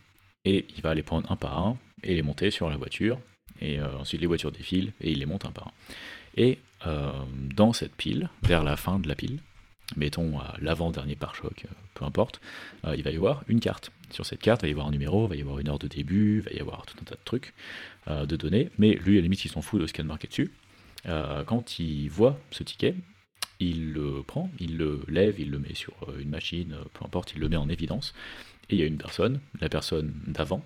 et 0.45 0.67
il 0.77 0.83
va 0.83 0.95
les 0.95 1.03
prendre 1.03 1.31
un 1.31 1.37
par 1.37 1.59
un 1.59 1.79
et 2.03 2.15
les 2.15 2.23
monter 2.23 2.51
sur 2.51 2.71
la 2.71 2.77
voiture. 2.77 3.21
Et 3.61 3.81
ensuite, 3.81 4.21
les 4.21 4.27
voitures 4.27 4.53
défilent 4.53 4.93
et 5.01 5.11
il 5.11 5.19
les 5.19 5.27
monte 5.27 5.45
un 5.45 5.51
par 5.51 5.69
un. 5.69 5.73
Et 6.37 6.59
dans 7.57 7.73
cette 7.73 7.95
pile, 7.95 8.31
vers 8.43 8.63
la 8.63 8.77
fin 8.77 8.99
de 9.01 9.09
la 9.09 9.17
pile, 9.17 9.41
mettons 9.97 10.39
à 10.39 10.55
l'avant-dernier 10.61 11.17
pare-choc, 11.17 11.67
peu 11.95 12.05
importe, 12.05 12.41
il 12.97 13.03
va 13.03 13.11
y 13.11 13.17
avoir 13.17 13.43
une 13.49 13.59
carte. 13.59 13.91
Sur 14.11 14.25
cette 14.25 14.41
carte, 14.41 14.63
il 14.63 14.67
va 14.67 14.69
y 14.69 14.73
avoir 14.73 14.87
un 14.87 14.93
numéro, 14.93 15.27
il 15.27 15.29
va 15.29 15.37
y 15.37 15.41
avoir 15.41 15.59
une 15.59 15.69
heure 15.69 15.79
de 15.81 15.89
début, 15.89 16.37
il 16.37 16.43
va 16.43 16.53
y 16.53 16.61
avoir 16.61 16.87
tout 16.87 16.97
un 17.01 17.05
tas 17.05 17.17
de 17.17 17.25
trucs, 17.25 17.53
de 18.07 18.37
données, 18.37 18.71
mais 18.79 18.93
lui, 18.93 19.15
à 19.15 19.17
la 19.17 19.23
limite, 19.23 19.45
il 19.45 19.51
s'en 19.51 19.63
fout 19.63 19.81
de 19.81 19.87
ce 19.89 19.93
qu'il 19.93 20.05
y 20.05 20.07
a 20.07 20.09
marqué 20.09 20.29
dessus. 20.29 20.53
Euh, 21.07 21.45
quand 21.45 21.79
il 21.79 22.09
voit 22.09 22.39
ce 22.51 22.63
ticket, 22.63 22.95
il 23.61 23.93
le 23.93 24.23
prend, 24.23 24.51
il 24.59 24.77
le 24.77 25.03
lève, 25.09 25.41
il 25.41 25.51
le 25.51 25.59
met 25.59 25.75
sur 25.75 25.95
euh, 26.09 26.21
une 26.21 26.31
machine, 26.31 26.75
euh, 26.75 26.85
peu 26.95 27.05
importe, 27.05 27.33
il 27.35 27.41
le 27.41 27.49
met 27.49 27.57
en 27.57 27.69
évidence. 27.69 28.15
Et 28.71 28.75
il 28.75 28.81
y 28.81 28.83
a 28.83 28.87
une 28.87 28.99
personne, 28.99 29.41
la 29.61 29.69
personne 29.69 30.13
d'avant, 30.27 30.63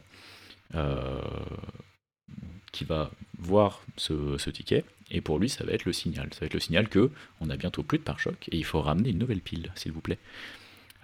qui 2.73 2.85
va 2.85 3.11
voir 3.39 3.83
ce, 3.97 4.51
ticket, 4.51 4.85
et 5.11 5.21
pour 5.21 5.39
lui, 5.39 5.49
ça 5.49 5.65
va 5.65 5.73
être 5.73 5.85
le 5.85 5.93
signal. 5.93 6.29
Ça 6.33 6.41
va 6.41 6.47
être 6.47 6.55
le 6.55 6.61
signal 6.61 6.89
que 6.89 7.11
on 7.41 7.51
a 7.51 7.57
bientôt 7.57 7.83
plus 7.83 7.99
de 7.99 8.03
pare-choc 8.03 8.49
et 8.51 8.57
il 8.57 8.65
faut 8.65 8.81
ramener 8.81 9.11
une 9.11 9.19
nouvelle 9.19 9.41
pile, 9.41 9.71
s'il 9.75 9.93
vous 9.93 10.01
plaît. 10.01 10.19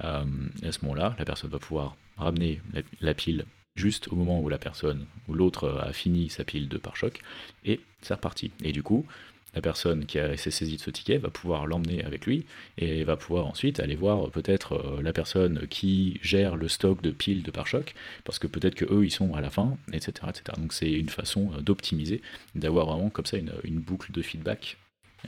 à 0.00 0.24
ce 0.62 0.78
moment-là, 0.82 1.14
la 1.18 1.24
personne 1.24 1.50
va 1.50 1.58
pouvoir 1.58 1.96
ramener 2.16 2.60
la 3.00 3.14
pile 3.14 3.44
juste 3.76 4.08
au 4.08 4.16
moment 4.16 4.40
où 4.40 4.48
la 4.48 4.58
personne 4.58 5.06
ou 5.28 5.34
l'autre 5.34 5.68
a 5.68 5.92
fini 5.92 6.30
sa 6.30 6.44
pile 6.44 6.68
de 6.68 6.78
pare-choc, 6.78 7.20
et 7.64 7.80
c'est 8.02 8.14
reparti. 8.14 8.50
Et 8.64 8.72
du 8.72 8.82
coup, 8.82 9.06
la 9.54 9.62
personne 9.62 10.04
qui 10.04 10.18
a 10.18 10.36
s'est 10.36 10.50
saisie 10.50 10.76
de 10.76 10.80
ce 10.80 10.90
ticket 10.90 11.18
va 11.18 11.30
pouvoir 11.30 11.66
l'emmener 11.66 12.04
avec 12.04 12.26
lui 12.26 12.44
et 12.76 13.02
va 13.04 13.16
pouvoir 13.16 13.46
ensuite 13.46 13.80
aller 13.80 13.96
voir 13.96 14.30
peut-être 14.30 14.74
euh, 14.74 15.02
la 15.02 15.12
personne 15.12 15.66
qui 15.68 16.20
gère 16.22 16.56
le 16.56 16.68
stock 16.68 17.00
de 17.02 17.10
piles 17.10 17.42
de 17.42 17.50
pare-choc, 17.50 17.94
parce 18.24 18.38
que 18.38 18.46
peut-être 18.46 18.74
que 18.74 18.84
eux 18.84 19.04
ils 19.04 19.10
sont 19.10 19.34
à 19.34 19.40
la 19.40 19.50
fin, 19.50 19.76
etc. 19.92 20.12
etc. 20.28 20.42
Donc 20.58 20.72
c'est 20.72 20.92
une 20.92 21.08
façon 21.08 21.50
euh, 21.54 21.60
d'optimiser, 21.60 22.20
d'avoir 22.54 22.86
vraiment 22.86 23.10
comme 23.10 23.26
ça 23.26 23.38
une, 23.38 23.80
boucle 23.80 24.12
de 24.12 24.22
feedback 24.22 24.76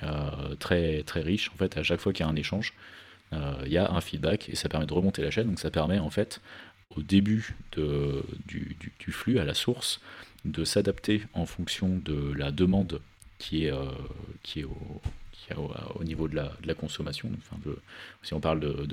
euh, 0.02 0.54
très, 0.58 1.02
très 1.02 1.20
riche. 1.20 1.50
En 1.54 1.56
fait, 1.56 1.76
à 1.78 1.82
chaque 1.82 2.00
fois 2.00 2.12
qu'il 2.12 2.26
y 2.26 2.28
a 2.28 2.30
un 2.30 2.36
échange, 2.36 2.74
il 3.64 3.72
y 3.72 3.78
a 3.78 3.88
un 3.92 4.00
feedback 4.00 4.48
et 4.48 4.56
ça 4.56 4.68
permet 4.68 4.86
de 4.86 4.92
remonter 4.92 5.22
la 5.22 5.30
chaîne. 5.30 5.46
Donc 5.46 5.60
ça 5.60 5.70
permet 5.70 6.00
en 6.00 6.10
fait 6.10 6.40
au 6.96 7.02
début 7.02 7.54
du, 7.76 9.12
flux, 9.12 9.38
à 9.38 9.44
la 9.44 9.54
source, 9.54 10.00
de 10.44 10.64
s'adapter 10.64 11.22
en 11.32 11.46
fonction 11.46 12.00
de 12.04 12.32
la 12.32 12.50
demande 12.50 13.00
qui 13.40 13.64
est, 13.64 13.72
euh, 13.72 13.90
est, 14.56 14.64
au, 14.64 16.04
niveau 16.04 16.28
de 16.28 16.36
la, 16.36 16.74
consommation. 16.74 17.30
Si 18.22 18.34
on 18.34 18.40
parle 18.40 18.60
de, 18.60 18.86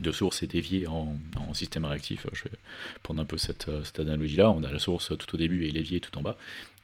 de, 0.00 0.12
source 0.12 0.42
et 0.42 0.46
déviée 0.46 0.86
en, 0.86 1.18
en, 1.36 1.52
système 1.52 1.84
réactif, 1.84 2.26
je 2.32 2.44
vais 2.44 2.56
prendre 3.02 3.20
un 3.20 3.26
peu 3.26 3.36
cette, 3.36 3.70
cette 3.84 4.00
analogie-là. 4.00 4.50
On 4.50 4.62
a 4.62 4.72
la 4.72 4.78
source 4.78 5.12
tout 5.18 5.34
au 5.34 5.36
début 5.36 5.66
et 5.66 5.70
l'évier 5.70 6.00
tout 6.00 6.16
en 6.16 6.22
bas. 6.22 6.38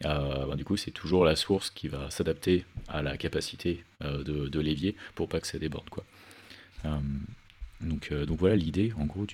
Euh, 0.05 0.47
ben, 0.47 0.57
du 0.57 0.65
coup, 0.65 0.77
c'est 0.77 0.91
toujours 0.91 1.25
la 1.25 1.37
source 1.37 1.71
qui 1.71 1.89
va 1.89 2.11
s'adapter 2.11 2.65
à 2.89 3.01
la 3.01 3.17
capacité 3.17 3.85
euh, 4.03 4.23
de, 4.23 4.49
de 4.49 4.61
l'évier 4.61 4.97
pour 5.15 5.29
pas 5.29 5.41
que 5.41 5.47
ça 5.47 5.59
déborde. 5.59 5.89
Donc, 7.81 8.09
euh, 8.13 8.27
voilà 8.29 8.57
l'idée 8.57 8.93
en 8.99 9.07
gros 9.07 9.27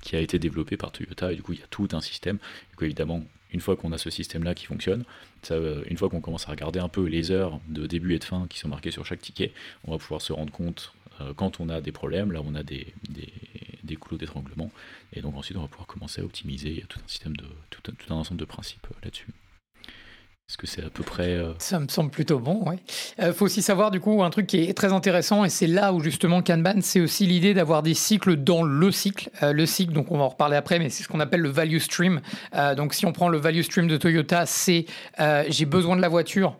qui 0.00 0.16
a 0.16 0.20
été 0.20 0.38
développée 0.38 0.76
par 0.76 0.92
Toyota 0.92 1.32
et 1.32 1.36
du 1.36 1.42
coup 1.42 1.52
il 1.52 1.60
y 1.60 1.62
a 1.62 1.66
tout 1.68 1.88
un 1.92 2.00
système. 2.00 2.38
Évidemment 2.80 3.24
une 3.52 3.60
fois 3.60 3.76
qu'on 3.76 3.92
a 3.92 3.98
ce 3.98 4.10
système 4.10 4.44
là 4.44 4.54
qui 4.54 4.66
fonctionne, 4.66 5.04
euh, 5.50 5.82
une 5.86 5.96
fois 5.96 6.08
qu'on 6.08 6.20
commence 6.20 6.48
à 6.48 6.50
regarder 6.50 6.80
un 6.80 6.88
peu 6.88 7.04
les 7.04 7.30
heures 7.30 7.60
de 7.68 7.86
début 7.86 8.14
et 8.14 8.18
de 8.18 8.24
fin 8.24 8.46
qui 8.48 8.58
sont 8.58 8.68
marquées 8.68 8.90
sur 8.90 9.04
chaque 9.06 9.20
ticket, 9.20 9.52
on 9.84 9.92
va 9.92 9.98
pouvoir 9.98 10.20
se 10.20 10.32
rendre 10.32 10.52
compte 10.52 10.92
euh, 11.20 11.32
quand 11.34 11.60
on 11.60 11.68
a 11.68 11.80
des 11.80 11.92
problèmes, 11.92 12.32
là 12.32 12.40
on 12.44 12.54
a 12.54 12.62
des, 12.62 12.86
des, 13.08 13.32
des 13.82 13.96
coulots 13.96 14.18
d'étranglement 14.18 14.70
et 15.12 15.20
donc 15.20 15.36
ensuite 15.36 15.56
on 15.56 15.62
va 15.62 15.68
pouvoir 15.68 15.86
commencer 15.86 16.20
à 16.20 16.24
optimiser. 16.24 16.84
Tout 16.88 16.98
un 16.98 17.08
système 17.08 17.34
tout 17.70 17.82
un 18.08 18.14
ensemble 18.14 18.40
de 18.40 18.44
principes 18.44 18.86
là-dessus. 19.02 19.28
Est-ce 20.48 20.58
que 20.58 20.68
c'est 20.68 20.84
à 20.84 20.90
peu 20.90 21.02
près. 21.02 21.30
Euh, 21.30 21.54
Ça 21.58 21.80
me 21.80 21.88
semble 21.88 22.08
plutôt 22.08 22.38
bon, 22.38 22.62
oui. 22.66 22.76
Il 23.18 23.24
euh, 23.24 23.32
faut 23.32 23.46
aussi 23.46 23.62
savoir, 23.62 23.90
du 23.90 23.98
coup, 23.98 24.22
un 24.22 24.30
truc 24.30 24.46
qui 24.46 24.62
est 24.62 24.74
très 24.74 24.92
intéressant, 24.92 25.44
et 25.44 25.48
c'est 25.48 25.66
là 25.66 25.92
où 25.92 26.00
justement 26.00 26.40
Kanban, 26.40 26.82
c'est 26.82 27.00
aussi 27.00 27.26
l'idée 27.26 27.52
d'avoir 27.52 27.82
des 27.82 27.94
cycles 27.94 28.36
dans 28.36 28.62
le 28.62 28.92
cycle. 28.92 29.28
Euh, 29.42 29.52
le 29.52 29.66
cycle, 29.66 29.92
donc 29.92 30.12
on 30.12 30.18
va 30.18 30.22
en 30.22 30.28
reparler 30.28 30.56
après, 30.56 30.78
mais 30.78 30.88
c'est 30.88 31.02
ce 31.02 31.08
qu'on 31.08 31.18
appelle 31.18 31.40
le 31.40 31.48
value 31.48 31.78
stream. 31.78 32.20
donc 32.76 32.94
si 32.94 33.06
on 33.06 33.12
prend 33.12 33.28
le 33.28 33.38
value 33.38 33.62
stream 33.62 33.88
de 33.88 33.96
Toyota, 33.96 34.46
c'est 34.46 34.86
j'ai 35.48 35.66
besoin 35.66 35.96
de 35.96 36.00
la 36.00 36.08
voiture, 36.08 36.56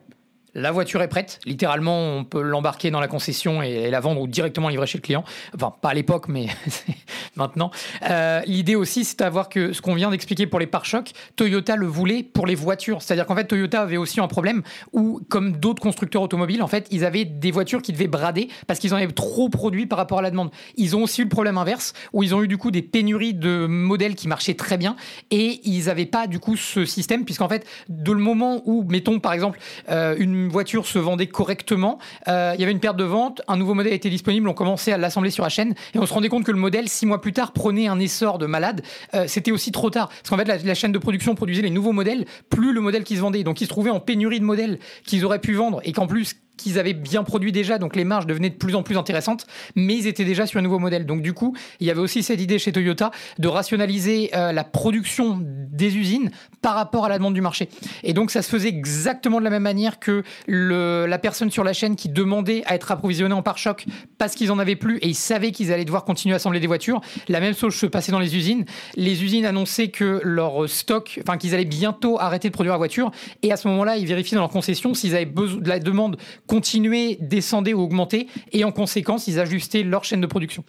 la 0.56 0.72
voiture 0.72 1.02
est 1.02 1.08
prête. 1.08 1.38
Littéralement, 1.44 2.16
on 2.16 2.24
peut 2.24 2.40
l'embarquer 2.40 2.90
dans 2.90 2.98
la 2.98 3.08
concession 3.08 3.62
et 3.62 3.90
la 3.90 4.00
vendre 4.00 4.22
ou 4.22 4.26
directement 4.26 4.70
livrer 4.70 4.86
chez 4.86 4.96
le 4.96 5.02
client. 5.02 5.22
Enfin, 5.54 5.72
pas 5.82 5.90
à 5.90 5.94
l'époque, 5.94 6.28
mais 6.28 6.46
maintenant. 7.36 7.70
Euh, 8.08 8.40
l'idée 8.46 8.74
aussi, 8.74 9.04
c'est 9.04 9.18
d'avoir 9.18 9.50
que 9.50 9.74
ce 9.74 9.82
qu'on 9.82 9.94
vient 9.94 10.10
d'expliquer 10.10 10.46
pour 10.46 10.58
les 10.58 10.66
pare-chocs, 10.66 11.12
Toyota 11.36 11.76
le 11.76 11.86
voulait 11.86 12.22
pour 12.22 12.46
les 12.46 12.54
voitures. 12.54 13.02
C'est-à-dire 13.02 13.26
qu'en 13.26 13.36
fait, 13.36 13.44
Toyota 13.44 13.82
avait 13.82 13.98
aussi 13.98 14.18
un 14.18 14.28
problème 14.28 14.62
où, 14.94 15.20
comme 15.28 15.52
d'autres 15.52 15.82
constructeurs 15.82 16.22
automobiles, 16.22 16.62
en 16.62 16.68
fait, 16.68 16.88
ils 16.90 17.04
avaient 17.04 17.26
des 17.26 17.50
voitures 17.50 17.82
qui 17.82 17.92
devaient 17.92 18.06
brader 18.06 18.48
parce 18.66 18.80
qu'ils 18.80 18.94
en 18.94 18.96
avaient 18.96 19.12
trop 19.12 19.50
produit 19.50 19.84
par 19.84 19.98
rapport 19.98 20.20
à 20.20 20.22
la 20.22 20.30
demande. 20.30 20.50
Ils 20.76 20.96
ont 20.96 21.02
aussi 21.02 21.20
eu 21.20 21.24
le 21.24 21.30
problème 21.30 21.58
inverse 21.58 21.92
où 22.14 22.22
ils 22.22 22.34
ont 22.34 22.42
eu 22.42 22.48
du 22.48 22.56
coup 22.56 22.70
des 22.70 22.82
pénuries 22.82 23.34
de 23.34 23.66
modèles 23.66 24.14
qui 24.14 24.26
marchaient 24.26 24.54
très 24.54 24.78
bien 24.78 24.96
et 25.30 25.60
ils 25.64 25.84
n'avaient 25.84 26.06
pas 26.06 26.26
du 26.26 26.38
coup 26.38 26.56
ce 26.56 26.86
système 26.86 27.26
puisqu'en 27.26 27.48
fait, 27.48 27.66
de 27.90 28.12
le 28.12 28.20
moment 28.20 28.62
où, 28.64 28.84
mettons 28.88 29.20
par 29.20 29.34
exemple, 29.34 29.58
euh, 29.90 30.16
une 30.18 30.45
voiture 30.48 30.86
se 30.86 30.98
vendait 30.98 31.26
correctement, 31.26 31.98
euh, 32.28 32.52
il 32.54 32.60
y 32.60 32.62
avait 32.62 32.72
une 32.72 32.80
perte 32.80 32.96
de 32.96 33.04
vente, 33.04 33.42
un 33.48 33.56
nouveau 33.56 33.74
modèle 33.74 33.92
était 33.92 34.10
disponible, 34.10 34.48
on 34.48 34.54
commençait 34.54 34.92
à 34.92 34.98
l'assembler 34.98 35.30
sur 35.30 35.42
la 35.42 35.48
chaîne 35.48 35.74
et 35.94 35.98
on 35.98 36.06
se 36.06 36.12
rendait 36.12 36.28
compte 36.28 36.44
que 36.44 36.52
le 36.52 36.58
modèle, 36.58 36.88
six 36.88 37.06
mois 37.06 37.20
plus 37.20 37.32
tard, 37.32 37.52
prenait 37.52 37.88
un 37.88 37.98
essor 37.98 38.38
de 38.38 38.46
malade. 38.46 38.82
Euh, 39.14 39.24
c'était 39.26 39.52
aussi 39.52 39.72
trop 39.72 39.90
tard. 39.90 40.08
Parce 40.08 40.30
qu'en 40.30 40.36
fait, 40.36 40.44
la, 40.44 40.58
la, 40.58 40.74
chaîne 40.74 40.92
de 40.92 40.98
production 40.98 41.34
produisait 41.34 41.62
les 41.62 41.70
nouveaux 41.70 41.92
modèles, 41.92 42.26
plus 42.50 42.72
le 42.72 42.80
modèle 42.80 43.04
qui 43.04 43.16
se 43.16 43.20
vendait. 43.20 43.44
Donc 43.44 43.60
ils 43.60 43.64
se 43.64 43.70
trouvaient 43.70 43.90
en 43.90 44.00
pénurie 44.00 44.40
de 44.40 44.44
modèles 44.44 44.78
qu'ils 45.04 45.24
auraient 45.24 45.40
pu 45.40 45.54
vendre 45.54 45.80
et 45.84 45.92
qu'en 45.92 46.06
plus, 46.06 46.36
qu'ils 46.56 46.78
avaient 46.78 46.94
bien 46.94 47.22
produit 47.22 47.52
déjà, 47.52 47.78
donc 47.78 47.96
les 47.96 48.04
marges 48.04 48.26
devenaient 48.26 48.50
de 48.50 48.54
plus 48.56 48.74
en 48.74 48.82
plus 48.82 48.96
intéressantes, 48.96 49.46
mais 49.74 49.94
ils 49.94 50.06
étaient 50.06 50.24
déjà 50.24 50.46
sur 50.46 50.58
un 50.58 50.62
nouveau 50.62 50.78
modèle. 50.78 51.06
Donc 51.06 51.22
du 51.22 51.32
coup, 51.32 51.54
il 51.80 51.86
y 51.86 51.90
avait 51.90 52.00
aussi 52.00 52.22
cette 52.22 52.40
idée 52.40 52.58
chez 52.58 52.72
Toyota 52.72 53.10
de 53.38 53.48
rationaliser 53.48 54.30
euh, 54.34 54.52
la 54.52 54.64
production 54.64 55.38
des 55.42 55.96
usines 55.96 56.30
par 56.62 56.74
rapport 56.74 57.04
à 57.04 57.08
la 57.08 57.18
demande 57.18 57.34
du 57.34 57.40
marché. 57.40 57.68
Et 58.02 58.12
donc 58.12 58.30
ça 58.30 58.42
se 58.42 58.48
faisait 58.48 58.68
exactement 58.68 59.38
de 59.38 59.44
la 59.44 59.50
même 59.50 59.62
manière 59.62 59.98
que 59.98 60.22
la 60.48 61.18
personne 61.18 61.50
sur 61.50 61.64
la 61.64 61.72
chaîne 61.72 61.96
qui 61.96 62.08
demandait 62.08 62.62
à 62.66 62.74
être 62.74 62.90
approvisionnée 62.90 63.34
en 63.34 63.42
pare-choc 63.42 63.84
parce 64.18 64.34
qu'ils 64.34 64.52
en 64.52 64.58
avaient 64.58 64.76
plus 64.76 64.98
et 64.98 65.08
ils 65.08 65.14
savaient 65.14 65.52
qu'ils 65.52 65.72
allaient 65.72 65.84
devoir 65.84 66.04
continuer 66.04 66.34
à 66.34 66.36
assembler 66.36 66.60
des 66.60 66.66
voitures. 66.66 67.00
La 67.28 67.40
même 67.40 67.54
chose 67.54 67.74
se 67.74 67.86
passait 67.86 68.12
dans 68.12 68.18
les 68.18 68.36
usines. 68.36 68.64
Les 68.96 69.22
usines 69.22 69.44
annonçaient 69.44 69.88
que 69.88 70.20
leur 70.24 70.68
stock, 70.68 71.20
enfin 71.22 71.38
qu'ils 71.38 71.54
allaient 71.54 71.64
bientôt 71.64 72.18
arrêter 72.18 72.48
de 72.48 72.52
produire 72.52 72.72
la 72.72 72.78
voiture 72.78 73.10
et 73.42 73.52
à 73.52 73.56
ce 73.56 73.68
moment-là, 73.68 73.96
ils 73.96 74.06
vérifiaient 74.06 74.36
dans 74.36 74.42
leur 74.42 74.50
concession 74.50 74.94
s'ils 74.94 75.14
avaient 75.14 75.24
besoin 75.24 75.60
de 75.60 75.68
la 75.68 75.78
demande 75.78 76.16
continuer, 76.46 77.18
descendre 77.20 77.72
ou 77.72 77.80
augmenter, 77.80 78.28
et 78.52 78.64
en 78.64 78.72
conséquence, 78.72 79.26
ils 79.26 79.40
ajustaient 79.40 79.82
leur 79.82 80.04
chaîne 80.04 80.20
de 80.20 80.26
production. 80.26 80.64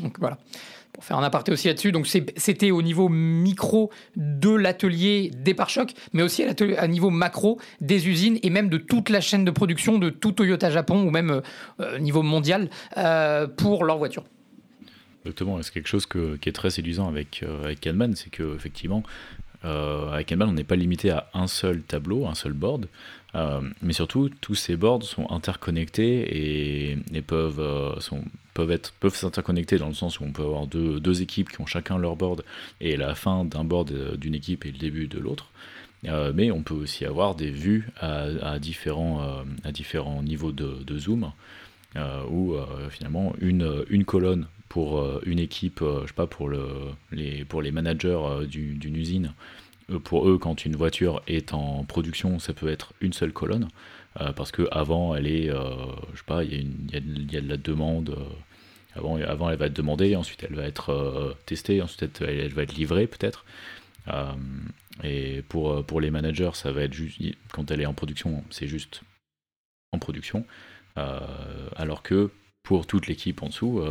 Donc 0.00 0.18
voilà, 0.18 0.38
pour 0.92 1.04
faire 1.04 1.18
un 1.18 1.22
aparté 1.22 1.52
aussi 1.52 1.68
là-dessus. 1.68 1.92
Donc 1.92 2.06
c'était 2.06 2.70
au 2.70 2.82
niveau 2.82 3.08
micro 3.08 3.90
de 4.16 4.50
l'atelier 4.50 5.30
des 5.34 5.54
pare-chocs, 5.54 5.94
mais 6.12 6.22
aussi 6.22 6.44
à, 6.44 6.88
niveau 6.88 7.10
macro 7.10 7.60
des 7.80 8.08
usines 8.08 8.38
et 8.42 8.50
même 8.50 8.68
de 8.68 8.78
toute 8.78 9.08
la 9.08 9.20
chaîne 9.20 9.44
de 9.44 9.50
production 9.50 9.98
de 9.98 10.10
tout 10.10 10.32
Toyota 10.32 10.70
Japon 10.70 11.06
ou 11.06 11.10
même 11.10 11.42
euh, 11.80 11.98
niveau 11.98 12.22
mondial 12.22 12.70
euh, 12.96 13.46
pour 13.46 13.84
leurs 13.84 13.98
voitures. 13.98 14.24
Exactement, 15.24 15.60
c'est 15.62 15.72
quelque 15.72 15.88
chose 15.88 16.06
qui 16.06 16.48
est 16.48 16.52
très 16.52 16.68
séduisant 16.68 17.08
avec, 17.08 17.42
euh, 17.42 17.64
avec 17.64 17.80
Kanban, 17.80 18.10
c'est 18.14 18.28
qu'effectivement, 18.28 19.02
euh, 19.64 20.10
avec 20.10 20.28
Kanban, 20.28 20.48
on 20.48 20.52
n'est 20.52 20.64
pas 20.64 20.76
limité 20.76 21.10
à 21.10 21.28
un 21.32 21.46
seul 21.46 21.80
tableau, 21.80 22.26
un 22.26 22.34
seul 22.34 22.52
board. 22.52 22.88
Euh, 23.34 23.60
mais 23.82 23.92
surtout, 23.92 24.30
tous 24.40 24.54
ces 24.54 24.76
boards 24.76 25.02
sont 25.02 25.30
interconnectés 25.30 26.92
et, 27.12 27.22
peuvent, 27.22 27.60
euh, 27.60 27.94
peuvent, 28.54 28.70
être, 28.70 28.92
peuvent 29.00 29.16
s'interconnecter 29.16 29.78
dans 29.78 29.88
le 29.88 29.94
sens 29.94 30.20
où 30.20 30.24
on 30.24 30.32
peut 30.32 30.42
avoir 30.42 30.66
deux, 30.66 31.22
équipes 31.22 31.50
qui 31.50 31.60
ont 31.60 31.66
chacun 31.66 31.98
leur 31.98 32.16
board 32.16 32.44
et 32.80 32.96
la 32.96 33.14
fin 33.14 33.44
d'un 33.44 33.64
board 33.64 33.90
euh, 33.92 34.16
d'une 34.16 34.34
équipe 34.34 34.64
et 34.66 34.72
le 34.72 34.78
début 34.78 35.06
de 35.08 35.18
l'autre. 35.18 35.50
mais 36.34 36.50
on 36.50 36.62
peut 36.62 36.74
aussi 36.74 37.04
avoir 37.04 37.34
des 37.34 37.50
vues 37.50 37.88
à, 38.00 38.58
différents, 38.58 39.42
à 39.64 39.72
différents 39.72 40.22
niveaux 40.22 40.52
de, 40.52 40.98
zoom 40.98 41.32
où 42.30 42.56
finalement 42.90 43.34
une, 43.40 43.84
une 43.88 44.04
colonne 44.04 44.46
pour 44.68 45.02
une 45.24 45.38
équipe, 45.38 45.80
je 45.80 46.06
sais 46.06 46.12
pas, 46.14 46.26
pour, 46.26 46.48
le, 46.48 46.66
les, 47.10 47.44
pour 47.44 47.62
les 47.62 47.70
managers 47.70 48.20
d'une 48.46 48.96
usine 48.96 49.32
pour 50.04 50.28
eux, 50.28 50.38
quand 50.38 50.64
une 50.64 50.76
voiture 50.76 51.22
est 51.26 51.52
en 51.52 51.84
production, 51.84 52.38
ça 52.38 52.54
peut 52.54 52.68
être 52.68 52.94
une 53.00 53.12
seule 53.12 53.32
colonne, 53.32 53.68
euh, 54.20 54.32
parce 54.32 54.52
que 54.52 54.66
avant, 54.70 55.14
elle 55.14 55.26
est, 55.26 55.50
euh, 55.50 55.60
je 56.12 56.18
sais 56.18 56.24
pas, 56.26 56.44
il 56.44 56.90
y, 56.90 57.36
a 57.36 57.40
de 57.40 57.48
la 57.48 57.56
demande. 57.56 58.16
avant, 58.94 59.16
avant, 59.16 59.50
elle 59.50 59.58
va 59.58 59.66
être 59.66 59.74
demandée, 59.74 60.16
ensuite 60.16 60.44
elle 60.44 60.54
va 60.54 60.64
être 60.64 61.36
testée, 61.46 61.82
ensuite 61.82 62.20
elle, 62.22 62.52
va 62.52 62.62
être 62.62 62.74
livrée 62.74 63.06
peut-être. 63.06 63.44
et 65.02 65.42
pour, 65.48 65.84
pour 65.84 66.00
les 66.00 66.10
managers, 66.10 66.52
ça 66.54 66.72
va 66.72 66.82
être 66.82 66.94
juste, 66.94 67.20
quand 67.52 67.70
elle 67.70 67.80
est 67.80 67.86
en 67.86 67.94
production, 67.94 68.44
c'est 68.50 68.68
juste 68.68 69.02
en 69.92 69.98
production. 69.98 70.46
alors 71.76 72.02
que 72.02 72.30
pour 72.62 72.86
toute 72.86 73.06
l'équipe 73.08 73.42
en 73.42 73.48
dessous, 73.48 73.82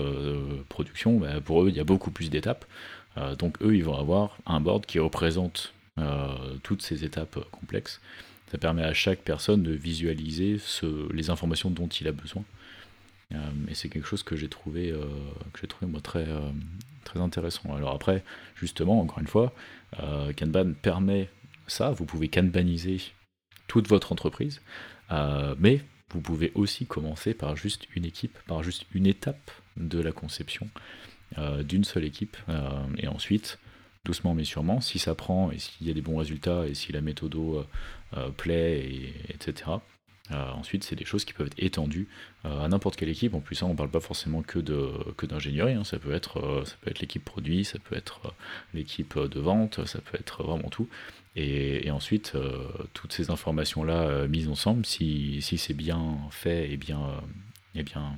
production, 0.69 1.19
bah, 1.19 1.41
pour 1.41 1.63
eux, 1.63 1.69
il 1.69 1.75
y 1.75 1.79
a 1.79 1.83
beaucoup 1.83 2.11
plus 2.11 2.29
d'étapes. 2.29 2.65
donc 3.37 3.61
eux, 3.61 3.75
ils 3.75 3.83
vont 3.83 3.97
avoir 3.97 4.37
un 4.47 4.59
board 4.59 4.85
qui 4.85 4.99
représente 4.99 5.73
toutes 6.63 6.81
ces 6.81 7.03
étapes 7.03 7.39
complexes. 7.51 8.01
Ça 8.51 8.57
permet 8.57 8.83
à 8.83 8.93
chaque 8.93 9.19
personne 9.19 9.63
de 9.63 9.71
visualiser 9.71 10.57
les 11.11 11.29
informations 11.29 11.69
dont 11.69 11.87
il 11.87 12.07
a 12.07 12.11
besoin. 12.11 12.43
et 13.31 13.73
c'est 13.73 13.89
quelque 13.89 14.07
chose 14.07 14.23
que 14.23 14.35
j'ai 14.35 14.47
trouvé, 14.47 14.93
trouvé 15.67 15.91
moi 15.91 16.01
très, 16.01 16.27
intéressant. 17.15 17.75
Alors 17.75 17.93
après, 17.93 18.23
justement, 18.55 18.99
encore 19.01 19.19
une 19.19 19.27
fois, 19.27 19.53
Kanban 20.35 20.73
permet 20.81 21.29
ça. 21.67 21.91
Vous 21.91 22.05
pouvez 22.05 22.27
kanbaniser 22.27 23.01
toute 23.67 23.87
votre 23.87 24.11
entreprise, 24.11 24.61
mais 25.59 25.81
vous 26.13 26.21
pouvez 26.21 26.51
aussi 26.53 26.85
commencer 26.85 27.33
par 27.33 27.55
juste 27.55 27.87
une 27.95 28.05
équipe, 28.05 28.37
par 28.47 28.63
juste 28.63 28.85
une 28.93 29.07
étape 29.07 29.51
de 29.77 29.99
la 29.99 30.11
conception 30.11 30.69
euh, 31.39 31.63
d'une 31.63 31.83
seule 31.83 32.05
équipe. 32.05 32.37
Euh, 32.49 32.85
et 32.97 33.07
ensuite, 33.07 33.57
doucement 34.05 34.33
mais 34.33 34.43
sûrement, 34.43 34.81
si 34.81 34.99
ça 34.99 35.15
prend 35.15 35.51
et 35.51 35.59
s'il 35.59 35.87
y 35.87 35.91
a 35.91 35.93
des 35.93 36.01
bons 36.01 36.17
résultats 36.17 36.67
et 36.67 36.73
si 36.73 36.91
la 36.91 37.01
méthode 37.01 37.35
euh, 37.35 38.29
plaît, 38.37 39.13
etc. 39.29 39.71
ensuite, 40.29 40.83
c'est 40.83 40.95
des 40.95 41.05
choses 41.05 41.25
qui 41.25 41.33
peuvent 41.33 41.47
être 41.47 41.63
étendues 41.63 42.07
à 42.43 42.67
n'importe 42.67 42.95
quelle 42.95 43.09
équipe. 43.09 43.33
En 43.33 43.39
plus, 43.39 43.55
ça, 43.55 43.65
on 43.65 43.69
ne 43.69 43.75
parle 43.75 43.89
pas 43.89 43.99
forcément 43.99 44.41
que 44.41 44.59
d'ingénierie. 45.25 45.73
Hein. 45.73 45.83
Ça 45.83 45.99
peut 45.99 46.13
être, 46.13 46.63
l'équipe 46.99 47.23
produit, 47.23 47.65
ça 47.65 47.79
peut 47.79 47.95
être 47.95 48.33
l'équipe 48.73 49.17
de 49.17 49.39
vente, 49.39 49.85
ça 49.85 49.99
peut 49.99 50.17
être 50.19 50.43
vraiment 50.43 50.69
tout. 50.69 50.87
Et, 51.35 51.89
ensuite, 51.89 52.33
euh, 52.35 52.67
toutes 52.93 53.11
ces 53.11 53.31
informations-là 53.31 54.03
euh, 54.03 54.27
mises 54.27 54.47
ensemble, 54.47 54.85
si, 54.85 55.41
c'est 55.41 55.73
bien 55.73 56.17
fait 56.29 56.71
et 56.71 56.77
bien, 56.77 57.01
euh, 57.01 57.79
et 57.79 57.83
bien 57.83 58.17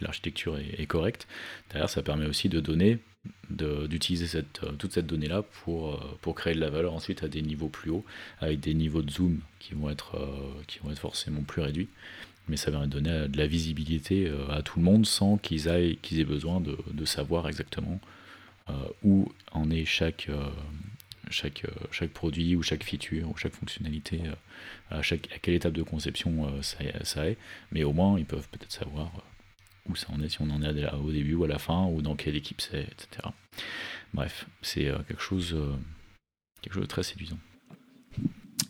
l'architecture 0.00 0.58
est, 0.58 0.86
correcte, 0.86 1.28
derrière 1.70 1.88
ça 1.88 2.02
permet 2.02 2.26
aussi 2.26 2.48
de 2.48 2.58
donner, 2.58 2.98
d'utiliser 3.50 4.26
cette, 4.26 4.60
toute 4.78 4.92
cette 4.92 5.06
donnée-là 5.06 5.42
pour, 5.42 5.98
pour 6.20 6.34
créer 6.34 6.54
de 6.54 6.60
la 6.60 6.70
valeur 6.70 6.94
ensuite 6.94 7.22
à 7.22 7.28
des 7.28 7.42
niveaux 7.42 7.68
plus 7.68 7.90
hauts, 7.90 8.04
avec 8.40 8.60
des 8.60 8.74
niveaux 8.74 9.02
de 9.02 9.10
zoom 9.10 9.40
qui 9.60 9.74
vont 9.74 9.90
être, 9.90 10.18
qui 10.66 10.78
vont 10.80 10.90
être 10.90 10.98
forcément 10.98 11.42
plus 11.42 11.62
réduits. 11.62 11.88
Mais 12.48 12.56
ça 12.56 12.70
va 12.70 12.86
donner 12.86 13.28
de 13.28 13.38
la 13.38 13.46
visibilité 13.46 14.30
à 14.50 14.62
tout 14.62 14.78
le 14.78 14.84
monde 14.84 15.06
sans 15.06 15.38
qu'ils 15.38 15.68
aient, 15.68 15.98
aient 16.12 16.24
besoin 16.24 16.60
de, 16.60 17.04
savoir 17.04 17.48
exactement 17.48 18.00
où 19.02 19.30
en 19.52 19.70
est 19.70 19.84
chaque, 19.84 20.28
euh, 20.28 22.08
produit 22.12 22.56
ou 22.56 22.62
chaque 22.62 22.84
feature 22.84 23.28
ou 23.28 23.36
chaque 23.36 23.52
fonctionnalité, 23.52 24.22
euh, 24.24 24.98
à, 24.98 25.02
chaque, 25.02 25.28
à 25.34 25.38
quelle 25.38 25.54
étape 25.54 25.72
de 25.72 25.82
conception 25.82 26.46
euh, 26.46 26.62
ça, 26.62 27.26
est, 27.26 27.38
mais 27.72 27.84
au 27.84 27.92
moins 27.92 28.18
ils 28.18 28.26
peuvent 28.26 28.48
peut-être 28.50 28.72
savoir 28.72 29.10
où 29.88 29.96
ça 29.96 30.06
en 30.12 30.20
est, 30.22 30.28
si 30.28 30.40
on 30.40 30.50
en 30.50 30.62
est 30.62 30.92
au 30.94 31.10
début 31.10 31.34
ou 31.34 31.44
à 31.44 31.48
la 31.48 31.58
fin, 31.58 31.86
ou 31.86 32.02
dans 32.02 32.16
quelle 32.16 32.36
équipe 32.36 32.60
c'est, 32.60 32.82
etc. 32.82 33.28
Bref, 34.12 34.46
c'est 34.62 34.92
quelque 35.08 35.22
chose, 35.22 35.56
quelque 36.62 36.74
chose 36.74 36.84
de 36.84 36.88
très 36.88 37.02
séduisant. 37.02 37.38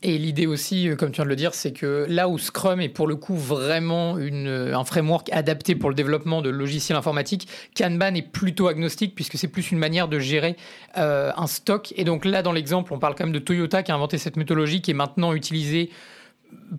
Et 0.05 0.18
l'idée 0.18 0.46
aussi, 0.46 0.90
euh, 0.90 0.96
comme 0.96 1.11
tu 1.11 1.16
viens 1.16 1.24
de 1.24 1.31
le 1.31 1.37
dire, 1.37 1.55
c'est 1.55 1.72
que 1.72 2.05
là 2.11 2.29
où 2.29 2.37
Scrum 2.37 2.79
est 2.83 2.90
pour 2.90 3.07
le 3.07 3.16
coup 3.16 3.37
vraiment 3.37 4.16
euh, 4.18 4.74
un 4.74 4.85
framework 4.85 5.33
adapté 5.33 5.74
pour 5.74 5.88
le 5.88 5.94
développement 5.94 6.42
de 6.42 6.50
logiciels 6.50 6.98
informatiques, 6.98 7.48
Kanban 7.74 8.14
est 8.14 8.31
plutôt 8.31 8.68
agnostique 8.68 9.14
puisque 9.14 9.38
c'est 9.38 9.48
plus 9.48 9.72
une 9.72 9.79
manière 9.79 10.07
de 10.07 10.18
gérer 10.18 10.57
euh, 10.98 11.33
un 11.38 11.46
stock. 11.46 11.94
Et 11.96 12.05
donc 12.05 12.27
là, 12.27 12.42
dans 12.42 12.53
l'exemple, 12.53 12.92
on 12.92 12.98
parle 12.98 13.14
quand 13.14 13.24
même 13.24 13.33
de 13.33 13.38
Toyota 13.38 13.83
qui 13.83 13.92
a 13.92 13.94
inventé 13.94 14.18
cette 14.18 14.37
méthodologie 14.37 14.83
qui 14.83 14.90
est 14.90 14.94
maintenant 14.94 15.33
utilisée 15.33 15.88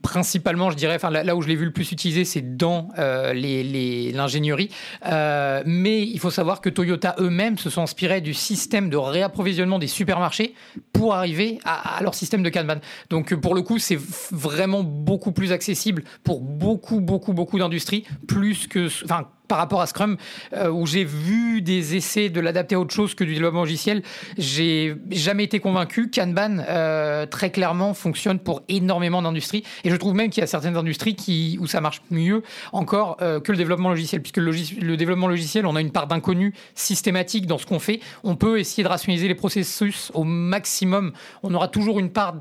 principalement, 0.01 0.71
je 0.71 0.75
dirais, 0.75 0.95
enfin 0.95 1.09
là, 1.09 1.35
où 1.35 1.41
je 1.41 1.47
l'ai 1.47 1.55
vu 1.55 1.65
le 1.65 1.71
plus 1.71 1.91
utilisé, 1.91 2.25
c'est 2.25 2.57
dans 2.57 2.89
euh, 2.97 3.33
l'ingénierie. 3.33 4.69
Euh, 5.05 5.63
mais 5.65 6.01
il 6.01 6.19
faut 6.19 6.31
savoir 6.31 6.61
que 6.61 6.69
Toyota 6.69 7.15
eux-mêmes 7.19 7.57
se 7.57 7.69
sont 7.69 7.81
inspirés 7.81 8.21
du 8.21 8.33
système 8.33 8.89
de 8.89 8.97
réapprovisionnement 8.97 9.79
des 9.79 9.87
supermarchés 9.87 10.53
pour 10.93 11.13
arriver 11.13 11.59
à, 11.65 12.01
leur 12.01 12.15
système 12.15 12.43
de 12.43 12.49
Kanban. 12.49 12.79
Donc 13.09 13.33
pour 13.35 13.55
le 13.55 13.61
coup, 13.61 13.79
c'est 13.79 13.99
vraiment 14.31 14.83
beaucoup 14.83 15.31
plus 15.31 15.51
accessible 15.51 16.03
pour 16.23 16.41
beaucoup, 16.41 16.99
beaucoup, 16.99 17.33
beaucoup 17.33 17.59
d'industries, 17.59 18.05
plus 18.27 18.67
que, 18.67 18.87
enfin, 19.03 19.27
par 19.47 19.57
rapport 19.57 19.81
à 19.81 19.87
Scrum, 19.87 20.17
euh, 20.53 20.69
où 20.69 20.85
j'ai 20.85 21.03
vu 21.03 21.61
des 21.61 21.95
essais 21.95 22.29
de 22.29 22.39
l'adapter 22.39 22.75
à 22.75 22.79
autre 22.79 22.93
chose 22.93 23.15
que 23.15 23.23
du 23.23 23.33
développement 23.33 23.61
logiciel, 23.61 24.03
j'ai 24.37 24.95
jamais 25.11 25.43
été 25.43 25.59
convaincu. 25.59 26.09
Kanban, 26.09 26.57
euh, 26.67 27.25
très 27.25 27.51
clairement, 27.51 27.93
fonctionne 27.93 28.39
pour 28.39 28.63
énormément 28.69 29.21
d'industries. 29.21 29.63
Et 29.83 29.89
je 29.89 29.95
trouve 29.95 30.15
même 30.15 30.29
qu'il 30.29 30.41
y 30.41 30.43
a 30.43 30.47
certaines 30.47 30.77
industries 30.77 31.15
qui, 31.15 31.57
où 31.61 31.67
ça 31.67 31.81
marche 31.81 32.01
mieux 32.11 32.43
encore 32.71 33.17
euh, 33.21 33.39
que 33.39 33.51
le 33.51 33.57
développement 33.57 33.89
logiciel, 33.89 34.21
puisque 34.21 34.37
le, 34.37 34.51
le 34.81 34.97
développement 34.97 35.27
logiciel, 35.27 35.65
on 35.65 35.75
a 35.75 35.81
une 35.81 35.91
part 35.91 36.07
d'inconnu 36.07 36.53
systématique 36.73 37.47
dans 37.47 37.57
ce 37.57 37.65
qu'on 37.65 37.79
fait. 37.79 37.99
On 38.23 38.35
peut 38.35 38.59
essayer 38.59 38.83
de 38.83 38.89
rationaliser 38.89 39.27
les 39.27 39.35
processus 39.35 40.11
au 40.13 40.23
maximum. 40.23 41.13
On 41.43 41.53
aura 41.53 41.67
toujours 41.67 41.99
une 41.99 42.09
part 42.09 42.35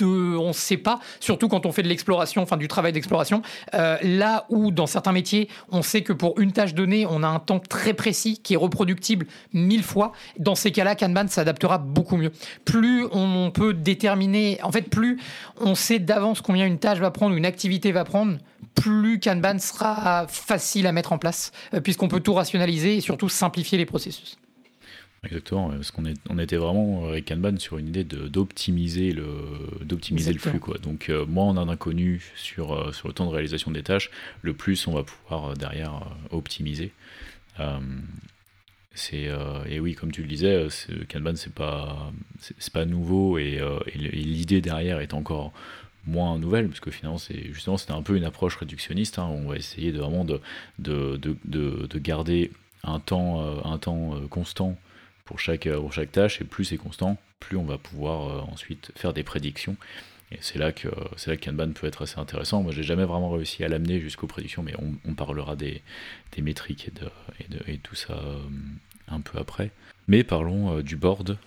on 0.00 0.48
ne 0.48 0.52
sait 0.52 0.76
pas, 0.76 1.00
surtout 1.20 1.48
quand 1.48 1.66
on 1.66 1.72
fait 1.72 1.82
de 1.82 1.88
l'exploration, 1.88 2.42
enfin 2.42 2.56
du 2.56 2.68
travail 2.68 2.92
d'exploration. 2.92 3.42
Euh, 3.74 3.96
là 4.02 4.46
où 4.48 4.70
dans 4.70 4.86
certains 4.86 5.12
métiers, 5.12 5.48
on 5.70 5.82
sait 5.82 6.02
que 6.02 6.12
pour 6.12 6.38
une 6.40 6.52
tâche 6.52 6.74
donnée, 6.74 7.06
on 7.08 7.22
a 7.22 7.28
un 7.28 7.38
temps 7.38 7.60
très 7.60 7.94
précis 7.94 8.40
qui 8.42 8.54
est 8.54 8.56
reproductible 8.56 9.26
mille 9.52 9.82
fois. 9.82 10.12
Dans 10.38 10.54
ces 10.54 10.72
cas-là, 10.72 10.94
Kanban 10.94 11.28
s'adaptera 11.28 11.78
beaucoup 11.78 12.16
mieux. 12.16 12.32
Plus 12.64 13.06
on 13.12 13.50
peut 13.50 13.74
déterminer, 13.74 14.58
en 14.62 14.72
fait, 14.72 14.82
plus 14.82 15.20
on 15.60 15.74
sait 15.74 15.98
d'avance 15.98 16.40
combien 16.40 16.66
une 16.66 16.78
tâche 16.78 16.98
va 16.98 17.10
prendre 17.10 17.34
une 17.34 17.46
activité 17.46 17.92
va 17.92 18.04
prendre, 18.04 18.38
plus 18.74 19.20
Kanban 19.20 19.58
sera 19.58 20.26
facile 20.28 20.86
à 20.86 20.92
mettre 20.92 21.12
en 21.12 21.18
place, 21.18 21.52
euh, 21.74 21.80
puisqu'on 21.80 22.08
peut 22.08 22.20
tout 22.20 22.34
rationaliser 22.34 22.96
et 22.96 23.00
surtout 23.00 23.28
simplifier 23.28 23.78
les 23.78 23.86
processus. 23.86 24.38
Exactement, 25.22 25.68
parce 25.68 25.90
qu'on 25.90 26.04
on 26.30 26.38
était 26.38 26.56
vraiment 26.56 27.08
avec 27.08 27.26
Kanban 27.26 27.58
sur 27.58 27.76
une 27.76 27.88
idée 27.88 28.04
d'optimiser 28.04 29.12
le, 29.12 29.26
d'optimiser 29.82 30.32
le 30.32 30.38
flux. 30.38 30.58
Quoi. 30.58 30.78
Donc 30.78 31.10
euh, 31.10 31.26
moins 31.26 31.44
on 31.44 31.58
a 31.58 31.64
d'inconnus 31.66 32.22
sur, 32.36 32.72
euh, 32.72 32.92
sur 32.92 33.06
le 33.06 33.12
temps 33.12 33.26
de 33.26 33.30
réalisation 33.30 33.70
des 33.70 33.82
tâches, 33.82 34.10
le 34.40 34.54
plus 34.54 34.86
on 34.86 34.94
va 34.94 35.02
pouvoir 35.02 35.50
euh, 35.50 35.54
derrière 35.54 35.92
optimiser. 36.30 36.92
c'est, 38.94 39.28
et 39.68 39.78
oui, 39.78 39.94
comme 39.94 40.10
tu 40.10 40.22
le 40.22 40.28
disais, 40.28 40.66
Kanban 41.10 41.36
c'est 41.36 41.52
pas, 41.52 42.10
c'est, 42.38 42.72
pas 42.72 42.86
nouveau 42.86 43.36
et, 43.36 43.60
l'idée 43.94 44.62
derrière 44.62 45.00
est 45.00 45.12
encore 45.12 45.52
moins 46.06 46.38
nouvelle, 46.38 46.68
parce 46.68 46.80
que 46.80 46.90
finalement, 46.90 47.18
c'est 47.18 47.52
justement 47.52 47.76
c'était 47.76 47.92
un 47.92 48.02
peu 48.02 48.16
une 48.16 48.24
approche 48.24 48.56
réductionniste. 48.56 49.18
Hein. 49.18 49.28
on 49.30 49.50
va 49.50 49.56
essayer 49.56 49.92
de 49.92 49.98
vraiment 49.98 50.24
de, 50.24 50.40
de, 50.78 51.18
de, 51.18 51.36
de 51.44 51.98
garder 51.98 52.50
un 52.82 53.00
temps, 53.00 53.62
un 53.66 53.76
temps 53.76 54.18
constant 54.30 54.78
pour 55.30 55.38
chaque, 55.38 55.68
euh, 55.68 55.78
pour 55.78 55.92
chaque 55.92 56.10
tâche, 56.10 56.40
et 56.40 56.44
plus 56.44 56.64
c'est 56.64 56.76
constant, 56.76 57.16
plus 57.38 57.56
on 57.56 57.62
va 57.62 57.78
pouvoir 57.78 58.28
euh, 58.28 58.52
ensuite 58.52 58.90
faire 58.96 59.12
des 59.12 59.22
prédictions. 59.22 59.76
Et 60.32 60.38
c'est 60.40 60.58
là 60.58 60.72
que 60.72 60.88
c'est 61.16 61.30
là 61.30 61.36
que 61.36 61.44
Kanban 61.44 61.70
peut 61.70 61.86
être 61.86 62.02
assez 62.02 62.18
intéressant. 62.18 62.64
Moi, 62.64 62.72
j'ai 62.72 62.82
jamais 62.82 63.04
vraiment 63.04 63.30
réussi 63.30 63.62
à 63.62 63.68
l'amener 63.68 64.00
jusqu'aux 64.00 64.26
prédictions, 64.26 64.64
mais 64.64 64.74
on, 65.04 65.14
parlera 65.14 65.54
des, 65.54 65.82
des, 66.32 66.42
métriques 66.42 66.88
et 66.88 66.90
de, 66.90 67.08
et, 67.38 67.48
de, 67.48 67.72
et 67.72 67.78
tout 67.78 67.94
ça 67.94 68.14
euh, 68.14 68.38
un 69.06 69.20
peu 69.20 69.38
après. 69.38 69.70
Mais 70.08 70.24
parlons 70.24 70.80
du 70.80 70.96
board 70.96 71.38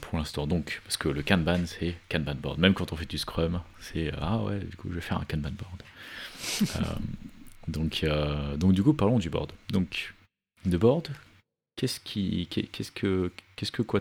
pour 0.00 0.18
l'instant. 0.18 0.46
Donc, 0.46 0.80
parce 0.84 0.96
que 0.96 1.08
le 1.08 1.22
Kanban, 1.22 1.66
c'est 1.66 1.94
Kanban 2.10 2.34
board. 2.34 2.58
Même 2.58 2.72
quand 2.72 2.92
on 2.92 2.96
fait 2.96 3.08
du 3.08 3.18
Scrum, 3.18 3.60
c'est 3.80 4.10
ah 4.18 4.38
ouais, 4.38 4.60
du 4.60 4.76
coup, 4.76 4.88
je 4.88 4.94
vais 4.94 5.00
faire 5.02 5.18
un 5.18 5.24
Kanban 5.24 5.52
board. 5.52 6.72
donc, 7.68 8.04
donc, 8.56 8.72
du 8.72 8.82
coup, 8.82 8.94
parlons 8.94 9.18
du 9.18 9.28
board. 9.28 9.52
Donc, 9.70 10.14
de 10.66 10.76
board, 10.76 11.08
Qu'est-ce 11.80 11.98
qui, 11.98 12.46
qu'est-ce 12.46 12.92
que, 12.92 13.32
qu'est-ce 13.56 13.72
que 13.72 13.80
quoi 13.80 14.00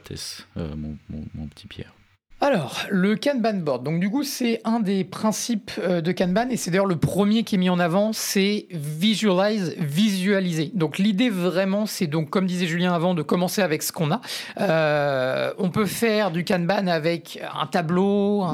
euh, 0.58 0.76
mon, 0.76 0.98
mon, 1.08 1.48
petit 1.48 1.66
Pierre? 1.66 1.94
Alors, 2.42 2.84
le 2.90 3.18
Kanban 3.18 3.56
board. 3.56 3.84
Donc, 3.84 4.00
du 4.00 4.10
coup, 4.10 4.24
c'est 4.24 4.62
un 4.64 4.80
des 4.80 5.04
principes 5.04 5.72
euh, 5.78 6.00
de 6.00 6.14
Kanban 6.14 6.48
et 6.50 6.56
c'est 6.56 6.72
d'ailleurs 6.72 6.86
le 6.86 6.96
premier 6.96 7.44
qui 7.44 7.56
est 7.56 7.58
mis 7.58 7.70
en 7.70 7.80
avant, 7.80 8.14
c'est 8.14 8.68
visualize, 8.72 9.76
visualiser. 9.78 10.72
Donc, 10.74 11.00
l'idée 11.00 11.30
vraiment, 11.30 11.86
c'est 11.86 12.08
donc, 12.08 12.30
comme 12.30 12.46
disait 12.46 12.66
Julien 12.66 12.94
avant, 12.94 13.14
de 13.14 13.24
commencer 13.24 13.62
avec 13.62 13.84
ce 13.84 13.92
qu'on 13.92 14.12
a. 14.12 14.22
Euh, 14.62 15.52
on 15.58 15.70
peut 15.70 15.86
faire 15.86 16.32
du 16.32 16.46
Kanban 16.46 16.88
avec 16.88 17.42
un 17.54 17.66
tableau, 17.66 18.46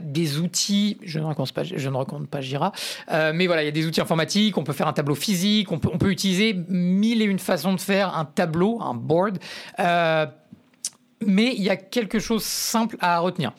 des 0.00 0.38
outils. 0.38 0.96
Je 1.02 1.18
ne 1.18 1.24
raconte 1.24 1.52
pas, 1.52 1.64
je 1.64 1.88
ne 1.90 1.96
raconte 1.96 2.28
pas 2.28 2.40
Jira, 2.40 2.72
euh, 3.12 3.32
mais 3.34 3.46
voilà, 3.46 3.62
il 3.62 3.66
y 3.66 3.68
a 3.68 3.72
des 3.72 3.86
outils 3.86 4.00
informatiques. 4.00 4.56
On 4.56 4.64
peut 4.64 4.72
faire 4.72 4.88
un 4.88 4.94
tableau 4.94 5.14
physique. 5.14 5.70
On 5.70 5.78
peut 5.78 6.10
utiliser 6.10 6.56
mille 6.68 7.20
et 7.20 7.26
une 7.26 7.38
façons 7.38 7.74
de 7.74 7.80
faire 7.80 8.16
un 8.16 8.24
tableau, 8.24 8.80
un 8.80 8.94
board 8.94 9.38
mais 11.24 11.54
il 11.56 11.62
y 11.62 11.70
a 11.70 11.76
quelque 11.76 12.18
chose 12.18 12.42
simple 12.42 12.96
à 13.00 13.18
retenir. 13.18 13.52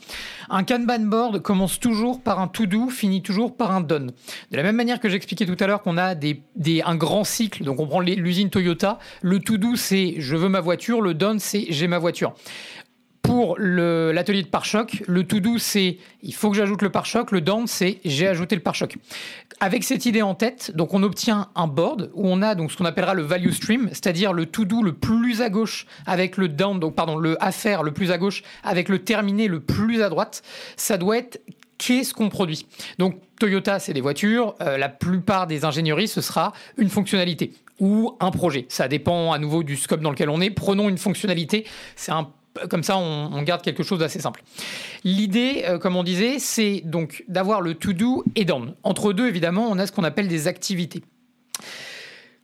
Un 0.50 0.64
Kanban 0.64 1.00
board 1.00 1.42
commence 1.42 1.80
toujours 1.80 2.22
par 2.22 2.40
un 2.40 2.48
to-do, 2.48 2.90
finit 2.90 3.22
toujours 3.22 3.56
par 3.56 3.72
un 3.72 3.82
done. 3.82 4.12
De 4.52 4.58
la 4.58 4.64
même 4.64 4.76
manière 4.76 5.00
que 5.00 5.10
j'expliquais 5.10 5.46
tout 5.46 5.58
à 5.60 5.68
l'heure 5.68 5.82
qu'on 5.82 5.98
a 5.98 6.16
un 6.16 6.96
grand 6.96 7.24
cycle, 7.24 7.64
donc 7.64 7.80
on 7.80 7.88
prend 7.88 8.00
l'usine 8.00 8.50
Toyota, 8.50 9.00
le 9.22 9.40
to-do 9.40 9.76
c'est 9.76 10.16
je 10.18 10.36
veux 10.36 10.50
ma 10.50 10.60
voiture, 10.60 11.02
le 11.02 11.14
done 11.14 11.40
c'est 11.40 11.66
j'ai 11.70 11.88
ma 11.88 12.00
voiture 12.00 12.34
pour 13.28 13.58
l'atelier 13.60 14.42
de 14.42 14.48
pare-choc, 14.48 15.04
le 15.06 15.26
to-do, 15.26 15.58
c'est 15.58 15.98
il 16.24 16.34
faut 16.34 16.50
que 16.50 16.56
j'ajoute 16.56 16.82
le 16.82 16.90
pare-choc. 16.90 17.32
Le 17.32 17.42
down, 17.42 17.68
c'est 17.68 18.00
j'ai 18.06 18.26
ajouté 18.26 18.56
le 18.56 18.62
pare-choc. 18.62 18.98
Avec 19.60 19.84
cette 19.84 20.06
idée 20.06 20.22
en 20.22 20.34
tête, 20.34 20.72
donc 20.76 20.94
on 20.94 21.04
obtient 21.04 21.50
un 21.56 21.68
board 21.68 22.10
où 22.14 22.26
on 22.26 22.42
a 22.42 22.56
donc 22.56 22.72
ce 22.72 22.78
qu'on 22.78 22.86
appellera 22.86 23.14
le 23.14 23.24
value 23.24 23.52
stream, 23.52 23.90
c'est-à-dire 23.92 24.32
le 24.32 24.46
to-do 24.46 24.82
le 24.82 24.94
plus 24.94 25.42
à 25.42 25.50
gauche 25.50 25.88
avec 26.06 26.38
le 26.38 26.48
down, 26.48 26.80
donc 26.80 26.96
pardon, 26.96 27.18
le 27.18 27.36
à 27.44 27.52
faire 27.52 27.84
le 27.84 27.92
plus 27.92 28.12
à 28.12 28.18
gauche 28.18 28.44
avec 28.64 28.88
le 28.88 29.00
terminé 29.00 29.50
le 29.50 29.60
plus 29.60 30.02
à 30.04 30.10
droite. 30.10 30.42
Ça 30.78 30.98
doit 30.98 31.18
être 31.18 31.42
qu'est-ce 31.78 32.14
qu'on 32.14 32.30
produit. 32.30 32.66
Donc 32.98 33.20
Toyota, 33.42 33.80
c'est 33.80 33.94
des 33.94 34.02
voitures. 34.02 34.56
Euh, 34.62 34.78
la 34.78 34.88
plupart 34.88 35.48
des 35.48 35.66
ingénieries, 35.66 36.08
ce 36.08 36.22
sera 36.22 36.54
une 36.78 36.90
fonctionnalité 36.90 37.52
ou 37.80 38.16
un 38.20 38.32
projet. 38.32 38.66
Ça 38.70 38.88
dépend 38.88 39.34
à 39.34 39.38
nouveau 39.38 39.64
du 39.64 39.76
scope 39.76 40.02
dans 40.02 40.12
lequel 40.12 40.30
on 40.30 40.40
est. 40.40 40.50
Prenons 40.50 40.88
une 40.88 40.98
fonctionnalité. 40.98 41.66
C'est 41.96 42.12
un 42.12 42.30
comme 42.70 42.84
ça, 42.84 42.98
on, 42.98 43.42
garde 43.44 43.62
quelque 43.62 43.84
chose 43.84 44.00
d'assez 44.00 44.20
simple. 44.20 44.44
L'idée, 45.04 45.64
euh, 45.68 45.78
comme 45.78 45.96
on 45.96 46.04
disait, 46.04 46.40
c'est 46.40 46.82
donc 46.84 47.24
d'avoir 47.28 47.62
le 47.62 47.76
to-do 47.76 48.24
et 48.36 48.46
done. 48.46 48.76
Entre 48.84 49.14
deux, 49.14 49.28
évidemment, 49.28 49.68
on 49.70 49.78
a 49.80 49.88
ce 49.88 49.92
qu'on 49.92 50.04
appelle 50.04 50.28
des 50.28 50.48
activités. 50.48 51.04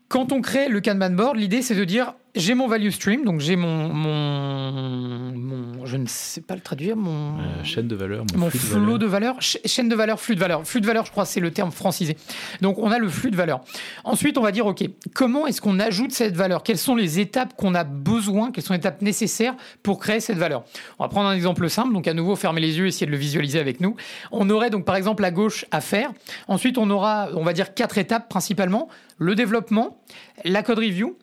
Quand 0.07 0.31
on 0.31 0.41
crée 0.41 0.69
le 0.69 0.79
Kanban 0.79 1.09
board, 1.09 1.37
l'idée 1.37 1.61
c'est 1.61 1.75
de 1.75 1.83
dire 1.83 2.13
j'ai 2.35 2.55
mon 2.55 2.67
value 2.67 2.89
stream, 2.89 3.25
donc 3.25 3.41
j'ai 3.41 3.55
mon, 3.55 3.89
mon, 3.89 5.85
je 5.85 5.97
ne 5.97 6.07
sais 6.07 6.41
pas 6.41 6.55
le 6.55 6.61
traduire, 6.61 6.95
mon 6.95 7.37
euh, 7.37 7.63
chaîne 7.63 7.87
de 7.87 7.95
valeur, 7.95 8.25
mon, 8.35 8.49
flot 8.49 8.97
de 8.97 9.05
valeur, 9.05 9.37
chaîne 9.39 9.87
de 9.87 9.95
valeur, 9.95 10.19
flux 10.19 10.33
de 10.33 10.39
valeur, 10.39 10.65
flux 10.65 10.81
de 10.81 10.87
valeur, 10.87 11.05
je 11.05 11.11
crois 11.11 11.25
c'est 11.25 11.39
le 11.39 11.51
terme 11.51 11.71
francisé. 11.71 12.17
Donc 12.61 12.79
on 12.79 12.89
a 12.91 12.97
le 12.97 13.07
flux 13.07 13.29
de 13.29 13.35
valeur. 13.35 13.61
Ensuite 14.03 14.39
on 14.39 14.41
va 14.41 14.51
dire 14.51 14.65
ok, 14.65 14.83
comment 15.13 15.45
est-ce 15.45 15.61
qu'on 15.61 15.79
ajoute 15.79 16.11
cette 16.11 16.35
valeur? 16.35 16.63
Quelles 16.63 16.79
sont 16.79 16.95
les 16.95 17.19
étapes 17.19 17.55
qu'on 17.55 17.75
a 17.75 17.83
besoin 17.83 18.51
Quelles 18.51 18.63
sont 18.63 18.73
les 18.73 18.79
étapes 18.79 19.03
nécessaires 19.03 19.55
pour 19.83 19.99
créer 19.99 20.19
cette 20.19 20.37
valeur? 20.37 20.63
On 20.97 21.03
va 21.03 21.09
prendre 21.09 21.29
un 21.29 21.35
exemple 21.35 21.69
simple. 21.69 21.93
Donc 21.93 22.07
à 22.07 22.15
nouveau 22.15 22.35
fermer 22.35 22.61
les 22.61 22.79
yeux, 22.79 22.87
essayer 22.87 23.05
de 23.05 23.11
le 23.11 23.17
visualiser 23.17 23.59
avec 23.59 23.79
nous. 23.79 23.95
On 24.31 24.49
aurait 24.49 24.71
donc 24.71 24.85
par 24.85 24.95
exemple 24.95 25.23
à 25.23 25.29
gauche 25.29 25.65
à 25.69 25.81
faire. 25.81 26.11
Ensuite 26.47 26.79
on 26.79 26.89
aura, 26.89 27.29
on 27.35 27.43
va 27.43 27.53
dire 27.53 27.75
quatre 27.75 27.99
étapes 27.99 28.27
principalement 28.27 28.89
le 29.19 29.35
développement, 29.35 29.97
la 30.43 30.63
code 30.63 30.79
review, 30.79 31.15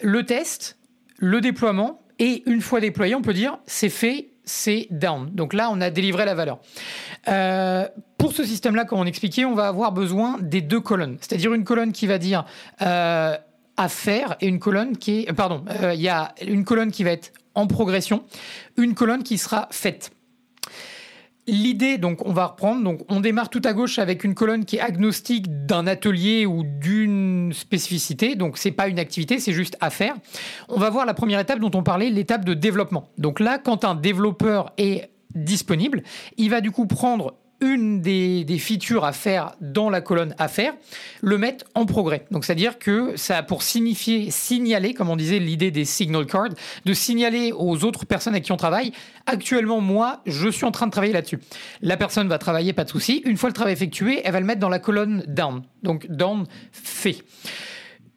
le 0.00 0.24
test, 0.24 0.78
le 1.18 1.40
déploiement, 1.40 2.02
et 2.18 2.42
une 2.46 2.60
fois 2.60 2.80
déployé, 2.80 3.14
on 3.14 3.22
peut 3.22 3.34
dire 3.34 3.58
c'est 3.66 3.88
fait, 3.88 4.30
c'est 4.44 4.88
down. 4.90 5.30
Donc 5.32 5.52
là, 5.52 5.68
on 5.70 5.80
a 5.80 5.90
délivré 5.90 6.24
la 6.24 6.34
valeur. 6.34 6.58
Euh, 7.28 7.86
pour 8.16 8.32
ce 8.32 8.44
système-là, 8.44 8.84
comme 8.84 8.98
on 8.98 9.06
expliquait, 9.06 9.44
on 9.44 9.54
va 9.54 9.68
avoir 9.68 9.92
besoin 9.92 10.38
des 10.40 10.60
deux 10.60 10.80
colonnes. 10.80 11.18
C'est-à-dire 11.20 11.52
une 11.54 11.64
colonne 11.64 11.92
qui 11.92 12.06
va 12.06 12.18
dire 12.18 12.44
euh, 12.82 13.36
à 13.76 13.88
faire 13.88 14.36
et 14.40 14.48
une 14.48 14.58
colonne 14.58 14.96
qui 14.96 15.20
est... 15.20 15.32
Pardon, 15.32 15.64
euh, 15.82 15.94
il 15.94 16.00
y 16.00 16.08
a 16.08 16.34
une 16.46 16.64
colonne 16.64 16.90
qui 16.90 17.04
va 17.04 17.10
être 17.10 17.32
en 17.54 17.66
progression, 17.66 18.24
une 18.76 18.94
colonne 18.94 19.22
qui 19.22 19.38
sera 19.38 19.68
faite. 19.70 20.10
L'idée, 21.48 21.96
donc, 21.96 22.26
on 22.26 22.32
va 22.34 22.46
reprendre. 22.46 22.84
Donc, 22.84 23.00
on 23.08 23.20
démarre 23.20 23.48
tout 23.48 23.62
à 23.64 23.72
gauche 23.72 23.98
avec 23.98 24.22
une 24.22 24.34
colonne 24.34 24.66
qui 24.66 24.76
est 24.76 24.80
agnostique 24.80 25.46
d'un 25.66 25.86
atelier 25.86 26.44
ou 26.44 26.62
d'une 26.62 27.52
spécificité. 27.54 28.36
Donc, 28.36 28.58
c'est 28.58 28.70
pas 28.70 28.86
une 28.86 28.98
activité, 28.98 29.40
c'est 29.40 29.54
juste 29.54 29.76
à 29.80 29.88
faire. 29.88 30.14
On 30.68 30.78
va 30.78 30.90
voir 30.90 31.06
la 31.06 31.14
première 31.14 31.40
étape 31.40 31.58
dont 31.58 31.70
on 31.74 31.82
parlait, 31.82 32.10
l'étape 32.10 32.44
de 32.44 32.52
développement. 32.52 33.08
Donc 33.16 33.40
là, 33.40 33.58
quand 33.58 33.84
un 33.84 33.94
développeur 33.94 34.72
est 34.76 35.10
disponible, 35.34 36.02
il 36.36 36.50
va 36.50 36.60
du 36.60 36.70
coup 36.70 36.86
prendre 36.86 37.34
une 37.60 38.00
des, 38.00 38.44
features 38.58 39.04
à 39.04 39.12
faire 39.12 39.52
dans 39.60 39.90
la 39.90 40.00
colonne 40.00 40.34
à 40.38 40.48
faire, 40.48 40.74
le 41.22 41.38
mettre 41.38 41.64
en 41.74 41.86
progrès. 41.86 42.26
Donc 42.30 42.44
c'est-à-dire 42.44 42.78
que 42.78 43.16
ça 43.16 43.38
a 43.38 43.42
pour 43.42 43.62
signifier, 43.62 44.30
signaler, 44.30 44.94
comme 44.94 45.10
on 45.10 45.16
disait 45.16 45.38
l'idée 45.38 45.70
des 45.70 45.84
signal 45.84 46.26
cards, 46.26 46.50
de 46.84 46.92
signaler 46.92 47.52
aux 47.52 47.84
autres 47.84 48.06
personnes 48.06 48.34
avec 48.34 48.44
qui 48.44 48.52
on 48.52 48.56
travaille, 48.56 48.92
actuellement 49.26 49.80
moi, 49.80 50.20
je 50.26 50.48
suis 50.48 50.64
en 50.64 50.70
train 50.70 50.86
de 50.86 50.92
travailler 50.92 51.12
là-dessus. 51.12 51.40
La 51.82 51.96
personne 51.96 52.28
va 52.28 52.38
travailler, 52.38 52.72
pas 52.72 52.84
de 52.84 52.90
souci. 52.90 53.22
Une 53.24 53.36
fois 53.36 53.48
le 53.48 53.54
travail 53.54 53.72
effectué, 53.72 54.20
elle 54.24 54.32
va 54.32 54.40
le 54.40 54.46
mettre 54.46 54.60
dans 54.60 54.68
la 54.68 54.78
colonne 54.78 55.24
down. 55.26 55.62
Donc 55.82 56.06
down 56.08 56.44
fait. 56.72 57.18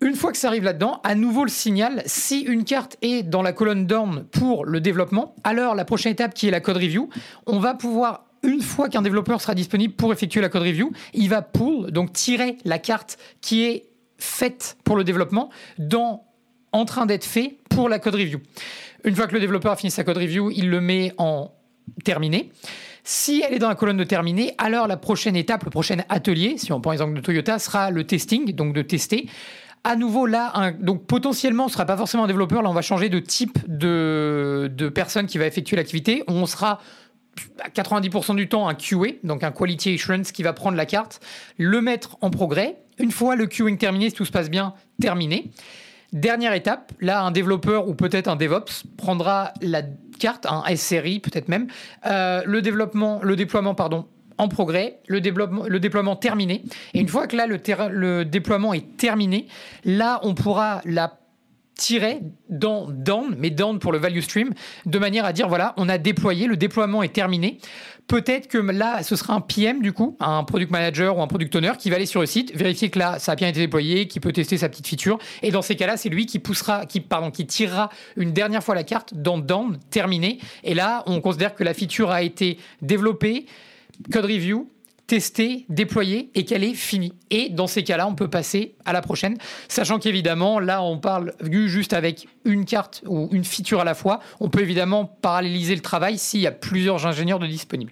Une 0.03 0.15
fois 0.15 0.31
que 0.31 0.37
ça 0.39 0.47
arrive 0.47 0.63
là-dedans, 0.63 0.99
à 1.03 1.13
nouveau 1.13 1.43
le 1.43 1.51
signal, 1.51 2.01
si 2.07 2.41
une 2.41 2.63
carte 2.63 2.97
est 3.03 3.21
dans 3.21 3.43
la 3.43 3.53
colonne 3.53 3.85
down 3.85 4.25
pour 4.31 4.65
le 4.65 4.81
développement, 4.81 5.35
alors 5.43 5.75
la 5.75 5.85
prochaine 5.85 6.11
étape 6.11 6.33
qui 6.33 6.47
est 6.47 6.51
la 6.51 6.59
code 6.59 6.77
review, 6.77 7.09
on 7.45 7.59
va 7.59 7.75
pouvoir 7.75 8.25
une 8.43 8.61
fois 8.61 8.89
qu'un 8.89 9.01
développeur 9.01 9.41
sera 9.41 9.53
disponible 9.55 9.93
pour 9.93 10.11
effectuer 10.11 10.41
la 10.41 10.49
code 10.49 10.63
review, 10.63 10.91
il 11.13 11.29
va 11.29 11.41
pull, 11.41 11.91
donc 11.91 12.13
tirer 12.13 12.57
la 12.65 12.79
carte 12.79 13.17
qui 13.41 13.63
est 13.63 13.89
faite 14.17 14.77
pour 14.83 14.95
le 14.95 15.03
développement 15.03 15.49
dans 15.77 16.25
en 16.71 16.85
train 16.85 17.05
d'être 17.05 17.25
fait 17.25 17.57
pour 17.69 17.89
la 17.89 17.99
code 17.99 18.15
review. 18.15 18.39
Une 19.03 19.15
fois 19.15 19.27
que 19.27 19.33
le 19.33 19.39
développeur 19.39 19.73
a 19.73 19.75
fini 19.75 19.91
sa 19.91 20.03
code 20.03 20.17
review, 20.17 20.51
il 20.51 20.69
le 20.69 20.79
met 20.79 21.13
en 21.17 21.51
terminé. 22.03 22.51
Si 23.03 23.43
elle 23.45 23.55
est 23.55 23.59
dans 23.59 23.69
la 23.69 23.75
colonne 23.75 23.97
de 23.97 24.03
terminé, 24.03 24.53
alors 24.57 24.87
la 24.87 24.97
prochaine 24.97 25.35
étape, 25.35 25.63
le 25.63 25.71
prochain 25.71 25.97
atelier, 26.09 26.57
si 26.57 26.71
on 26.71 26.79
prend 26.79 26.91
l'exemple 26.91 27.15
de 27.15 27.21
Toyota, 27.21 27.57
sera 27.59 27.89
le 27.89 28.05
testing, 28.05 28.53
donc 28.53 28.73
de 28.73 28.81
tester. 28.83 29.27
À 29.83 29.95
nouveau, 29.95 30.27
là, 30.27 30.73
donc 30.79 31.07
potentiellement, 31.07 31.67
ce 31.67 31.71
ne 31.71 31.73
sera 31.73 31.85
pas 31.85 31.97
forcément 31.97 32.25
un 32.25 32.27
développeur. 32.27 32.61
Là, 32.61 32.69
on 32.69 32.73
va 32.73 32.83
changer 32.83 33.09
de 33.09 33.17
type 33.17 33.57
de, 33.67 34.71
de 34.71 34.89
personne 34.89 35.25
qui 35.25 35.39
va 35.39 35.47
effectuer 35.47 35.75
l'activité. 35.75 36.23
On 36.27 36.45
sera 36.45 36.79
90% 37.73 38.35
du 38.35 38.49
temps 38.49 38.67
un 38.67 38.73
QA, 38.73 39.13
donc 39.23 39.43
un 39.43 39.51
Quality 39.51 39.95
Assurance 39.95 40.31
qui 40.31 40.43
va 40.43 40.53
prendre 40.53 40.77
la 40.77 40.85
carte, 40.85 41.19
le 41.57 41.81
mettre 41.81 42.17
en 42.21 42.29
progrès. 42.29 42.77
Une 42.99 43.11
fois 43.11 43.35
le 43.35 43.47
queuing 43.47 43.77
terminé, 43.77 44.09
si 44.09 44.15
tout 44.15 44.25
se 44.25 44.31
passe 44.31 44.49
bien, 44.49 44.73
terminé. 44.99 45.51
Dernière 46.13 46.53
étape, 46.53 46.91
là, 46.99 47.23
un 47.23 47.31
développeur 47.31 47.87
ou 47.87 47.95
peut-être 47.95 48.27
un 48.27 48.35
DevOps 48.35 48.83
prendra 48.97 49.53
la 49.61 49.81
carte, 50.19 50.45
un 50.45 50.63
SRI 50.75 51.19
peut-être 51.19 51.47
même, 51.47 51.67
euh, 52.05 52.41
le 52.45 52.61
développement, 52.61 53.21
le 53.23 53.35
déploiement, 53.35 53.75
pardon, 53.75 54.05
en 54.37 54.47
progrès, 54.47 54.99
le 55.07 55.21
déploiement, 55.21 55.65
le 55.67 55.79
déploiement 55.79 56.15
terminé. 56.15 56.63
Et 56.93 56.99
une 56.99 57.07
fois 57.07 57.27
que 57.27 57.37
là, 57.37 57.47
le, 57.47 57.59
le 57.89 58.25
déploiement 58.25 58.73
est 58.73 58.97
terminé, 58.97 59.47
là, 59.85 60.19
on 60.23 60.33
pourra 60.33 60.81
la 60.83 61.20
tirer 61.81 62.19
dans 62.47 62.87
down, 62.87 63.35
mais 63.39 63.49
down 63.49 63.79
pour 63.79 63.91
le 63.91 63.97
value 63.97 64.19
stream, 64.19 64.53
de 64.85 64.99
manière 64.99 65.25
à 65.25 65.33
dire 65.33 65.47
voilà, 65.47 65.73
on 65.77 65.89
a 65.89 65.97
déployé, 65.97 66.45
le 66.45 66.55
déploiement 66.55 67.01
est 67.01 67.13
terminé. 67.13 67.57
Peut-être 68.07 68.47
que 68.47 68.59
là, 68.59 69.01
ce 69.01 69.15
sera 69.15 69.33
un 69.33 69.41
PM 69.41 69.81
du 69.81 69.91
coup, 69.91 70.15
un 70.19 70.43
product 70.43 70.71
manager 70.71 71.17
ou 71.17 71.21
un 71.21 71.27
product 71.27 71.55
owner 71.55 71.71
qui 71.79 71.89
va 71.89 71.95
aller 71.95 72.05
sur 72.05 72.21
le 72.21 72.27
site, 72.27 72.55
vérifier 72.55 72.89
que 72.89 72.99
là, 72.99 73.17
ça 73.17 73.31
a 73.31 73.35
bien 73.35 73.47
été 73.47 73.59
déployé, 73.59 74.07
qui 74.07 74.19
peut 74.19 74.31
tester 74.31 74.57
sa 74.57 74.69
petite 74.69 74.87
feature. 74.87 75.17
Et 75.41 75.49
dans 75.49 75.63
ces 75.63 75.75
cas-là, 75.75 75.97
c'est 75.97 76.09
lui 76.09 76.27
qui 76.27 76.37
poussera, 76.37 76.85
qui 76.85 76.99
pardon, 76.99 77.31
qui 77.31 77.47
tirera 77.47 77.89
une 78.15 78.31
dernière 78.31 78.63
fois 78.63 78.75
la 78.75 78.83
carte 78.83 79.15
dans 79.15 79.39
down 79.39 79.79
terminé. 79.89 80.37
Et 80.63 80.75
là, 80.75 81.03
on 81.07 81.19
considère 81.19 81.55
que 81.55 81.63
la 81.63 81.73
feature 81.73 82.11
a 82.11 82.21
été 82.21 82.59
développée, 82.81 83.47
code 84.11 84.25
review, 84.25 84.69
tester, 85.11 85.65
déployer 85.67 86.29
et 86.35 86.45
qu'elle 86.45 86.63
est 86.63 86.73
finie. 86.73 87.11
Et 87.31 87.49
dans 87.49 87.67
ces 87.67 87.83
cas-là, 87.83 88.07
on 88.07 88.15
peut 88.15 88.29
passer 88.29 88.75
à 88.85 88.93
la 88.93 89.01
prochaine, 89.01 89.37
sachant 89.67 89.99
qu'évidemment, 89.99 90.57
là, 90.57 90.81
on 90.81 90.99
parle 90.99 91.33
juste 91.65 91.91
avec 91.91 92.29
une 92.45 92.63
carte 92.63 93.03
ou 93.05 93.27
une 93.33 93.43
feature 93.43 93.81
à 93.81 93.83
la 93.83 93.93
fois. 93.93 94.21
On 94.39 94.47
peut 94.47 94.61
évidemment 94.61 95.03
paralléliser 95.03 95.75
le 95.75 95.81
travail 95.81 96.17
s'il 96.17 96.39
y 96.39 96.47
a 96.47 96.53
plusieurs 96.53 97.07
ingénieurs 97.07 97.39
de 97.39 97.47
disponibles. 97.47 97.91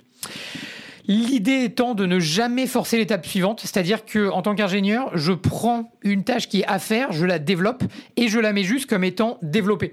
L'idée 1.08 1.66
étant 1.66 1.94
de 1.94 2.06
ne 2.06 2.22
jamais 2.22 2.68
forcer 2.68 2.96
l'étape 2.96 3.26
suivante, 3.26 3.60
c'est-à-dire 3.60 4.06
que 4.06 4.30
en 4.30 4.42
tant 4.42 4.56
qu'ingénieur, 4.56 5.12
je 5.18 5.34
prends 5.34 5.92
une 6.04 6.24
tâche 6.24 6.48
qui 6.48 6.62
est 6.62 6.68
à 6.68 6.80
faire, 6.80 7.12
je 7.12 7.26
la 7.26 7.38
développe 7.38 7.84
et 8.16 8.30
je 8.30 8.40
la 8.40 8.54
mets 8.54 8.64
juste 8.64 8.90
comme 8.90 9.04
étant 9.04 9.40
développée. 9.42 9.92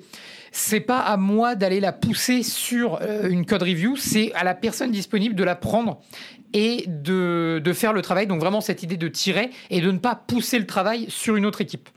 C'est 0.59 0.81
pas 0.81 1.01
à 1.01 1.19
moi 1.19 1.55
d'aller 1.55 1.81
la 1.81 1.93
pousser 1.93 2.43
sur 2.43 2.99
euh, 3.03 3.29
une 3.29 3.45
code 3.45 3.63
review, 3.63 3.95
c'est 3.97 4.33
à 4.33 4.43
la 4.43 4.55
personne 4.55 4.91
disponible 4.91 5.35
de 5.35 5.45
la 5.45 5.55
prendre 5.55 6.01
et 6.55 6.85
de, 6.87 7.61
faire 7.75 7.93
le 7.93 8.01
travail. 8.01 8.27
Donc 8.27 8.41
vraiment 8.41 8.63
cette 8.63 8.83
idée 8.83 8.97
de 8.97 9.07
tirer 9.07 9.51
et 9.69 9.83
de 9.83 9.91
ne 9.91 9.99
pas 9.99 10.15
pousser 10.15 10.59
le 10.59 10.65
travail 10.65 11.07
sur 11.11 11.37
une 11.37 11.45
autre 11.45 11.61
équipe. 11.61 11.91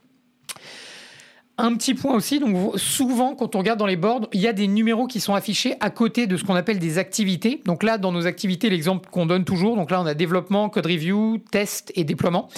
Un 1.57 1.73
petit 1.75 1.93
point 1.93 2.13
aussi, 2.13 2.41
donc 2.41 2.77
souvent 2.77 3.33
quand 3.33 3.55
on 3.55 3.59
regarde 3.59 3.79
dans 3.79 3.85
les 3.85 3.95
boards, 3.95 4.27
il 4.33 4.41
y 4.41 4.47
a 4.47 4.53
des 4.53 4.67
numéros 4.67 5.07
qui 5.07 5.21
sont 5.21 5.35
affichés 5.35 5.75
à 5.79 5.89
côté 5.89 6.27
de 6.27 6.35
ce 6.35 6.43
qu'on 6.43 6.55
appelle 6.55 6.79
des 6.79 6.97
activités. 6.97 7.61
Donc 7.65 7.81
là, 7.81 7.97
dans 7.97 8.11
nos 8.11 8.27
activités, 8.27 8.69
l'exemple 8.69 9.09
qu'on 9.09 9.25
donne 9.25 9.45
toujours, 9.45 9.77
donc 9.77 9.89
là 9.89 10.01
on 10.01 10.05
a 10.05 10.13
développement, 10.13 10.67
code 10.67 10.85
review, 10.85 11.37
test 11.49 11.93
et 11.95 12.03
déploiement. 12.03 12.49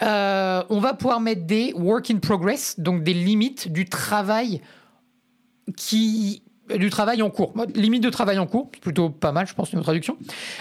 Euh, 0.00 0.62
on 0.70 0.80
va 0.80 0.94
pouvoir 0.94 1.20
mettre 1.20 1.44
des 1.44 1.74
work 1.74 2.10
in 2.10 2.16
progress, 2.18 2.80
donc 2.80 3.02
des 3.02 3.14
limites 3.14 3.70
du 3.70 3.84
travail 3.84 4.62
qui 5.72 6.42
du 6.78 6.90
travail 6.90 7.22
en 7.22 7.30
cours. 7.30 7.52
Limite 7.74 8.02
de 8.02 8.10
travail 8.10 8.38
en 8.38 8.46
cours, 8.46 8.70
plutôt 8.70 9.10
pas 9.10 9.32
mal, 9.32 9.46
je 9.46 9.54
pense, 9.54 9.72
une 9.72 9.82
traduction. 9.82 10.16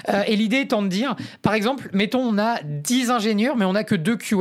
Euh, 0.10 0.24
et 0.28 0.36
l'idée 0.36 0.62
étant 0.62 0.82
de 0.82 0.88
dire, 0.88 1.16
par 1.42 1.54
exemple, 1.54 1.90
mettons, 1.94 2.22
on 2.22 2.38
a 2.38 2.60
10 2.64 3.12
ingénieurs, 3.12 3.58
mais 3.58 3.66
on 3.66 3.74
n'a 3.74 3.84
que 3.84 3.96
2 3.96 4.18
QA. 4.18 4.38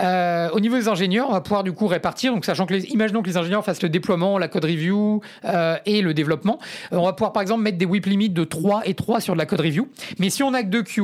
Euh, 0.00 0.48
au 0.50 0.60
niveau 0.60 0.76
des 0.76 0.88
ingénieurs, 0.88 1.28
on 1.28 1.32
va 1.32 1.40
pouvoir 1.40 1.64
du 1.64 1.72
coup 1.72 1.86
répartir, 1.86 2.32
donc 2.32 2.44
sachant 2.44 2.66
que 2.66 2.74
les, 2.74 2.86
imaginons 2.86 3.22
que 3.22 3.28
les 3.28 3.36
ingénieurs 3.36 3.64
fassent 3.64 3.82
le 3.82 3.88
déploiement, 3.88 4.38
la 4.38 4.48
code 4.48 4.64
review 4.64 5.20
euh, 5.44 5.76
et 5.86 6.02
le 6.02 6.14
développement. 6.14 6.58
on 6.90 7.04
va 7.04 7.12
pouvoir 7.12 7.32
par 7.32 7.42
exemple 7.42 7.62
mettre 7.62 7.78
des 7.78 7.86
whip 7.86 8.06
limits 8.06 8.30
de 8.30 8.44
3 8.44 8.82
et 8.86 8.94
3 8.94 9.20
sur 9.20 9.34
de 9.34 9.38
la 9.38 9.46
code 9.46 9.60
review. 9.60 9.88
Mais 10.18 10.30
si 10.30 10.42
on 10.42 10.50
n'a 10.50 10.62
que 10.62 10.68
2 10.68 10.82
QA, 10.82 11.02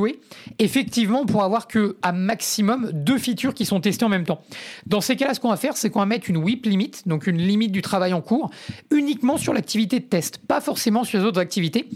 effectivement, 0.59 1.21
on 1.21 1.25
pourra 1.25 1.45
avoir 1.45 1.67
que 1.67 1.97
à 2.01 2.11
maximum 2.11 2.89
deux 2.93 3.17
features 3.17 3.53
qui 3.53 3.65
sont 3.65 3.79
testées 3.79 4.05
en 4.05 4.09
même 4.09 4.25
temps. 4.25 4.41
Dans 4.85 5.01
ces 5.01 5.15
cas-là, 5.15 5.33
ce 5.33 5.39
qu'on 5.39 5.49
va 5.49 5.57
faire, 5.57 5.77
c'est 5.77 5.89
qu'on 5.89 5.99
va 5.99 6.05
mettre 6.05 6.29
une 6.29 6.37
whip 6.37 6.65
limit, 6.65 6.91
donc 7.05 7.27
une 7.27 7.37
limite 7.37 7.71
du 7.71 7.81
travail 7.81 8.13
en 8.13 8.21
cours, 8.21 8.49
uniquement 8.91 9.37
sur 9.37 9.53
l'activité 9.53 9.90
de 9.99 10.05
test, 10.05 10.39
pas 10.47 10.61
forcément 10.61 11.03
sur 11.03 11.19
les 11.19 11.25
autres 11.25 11.39
activités. 11.39 11.87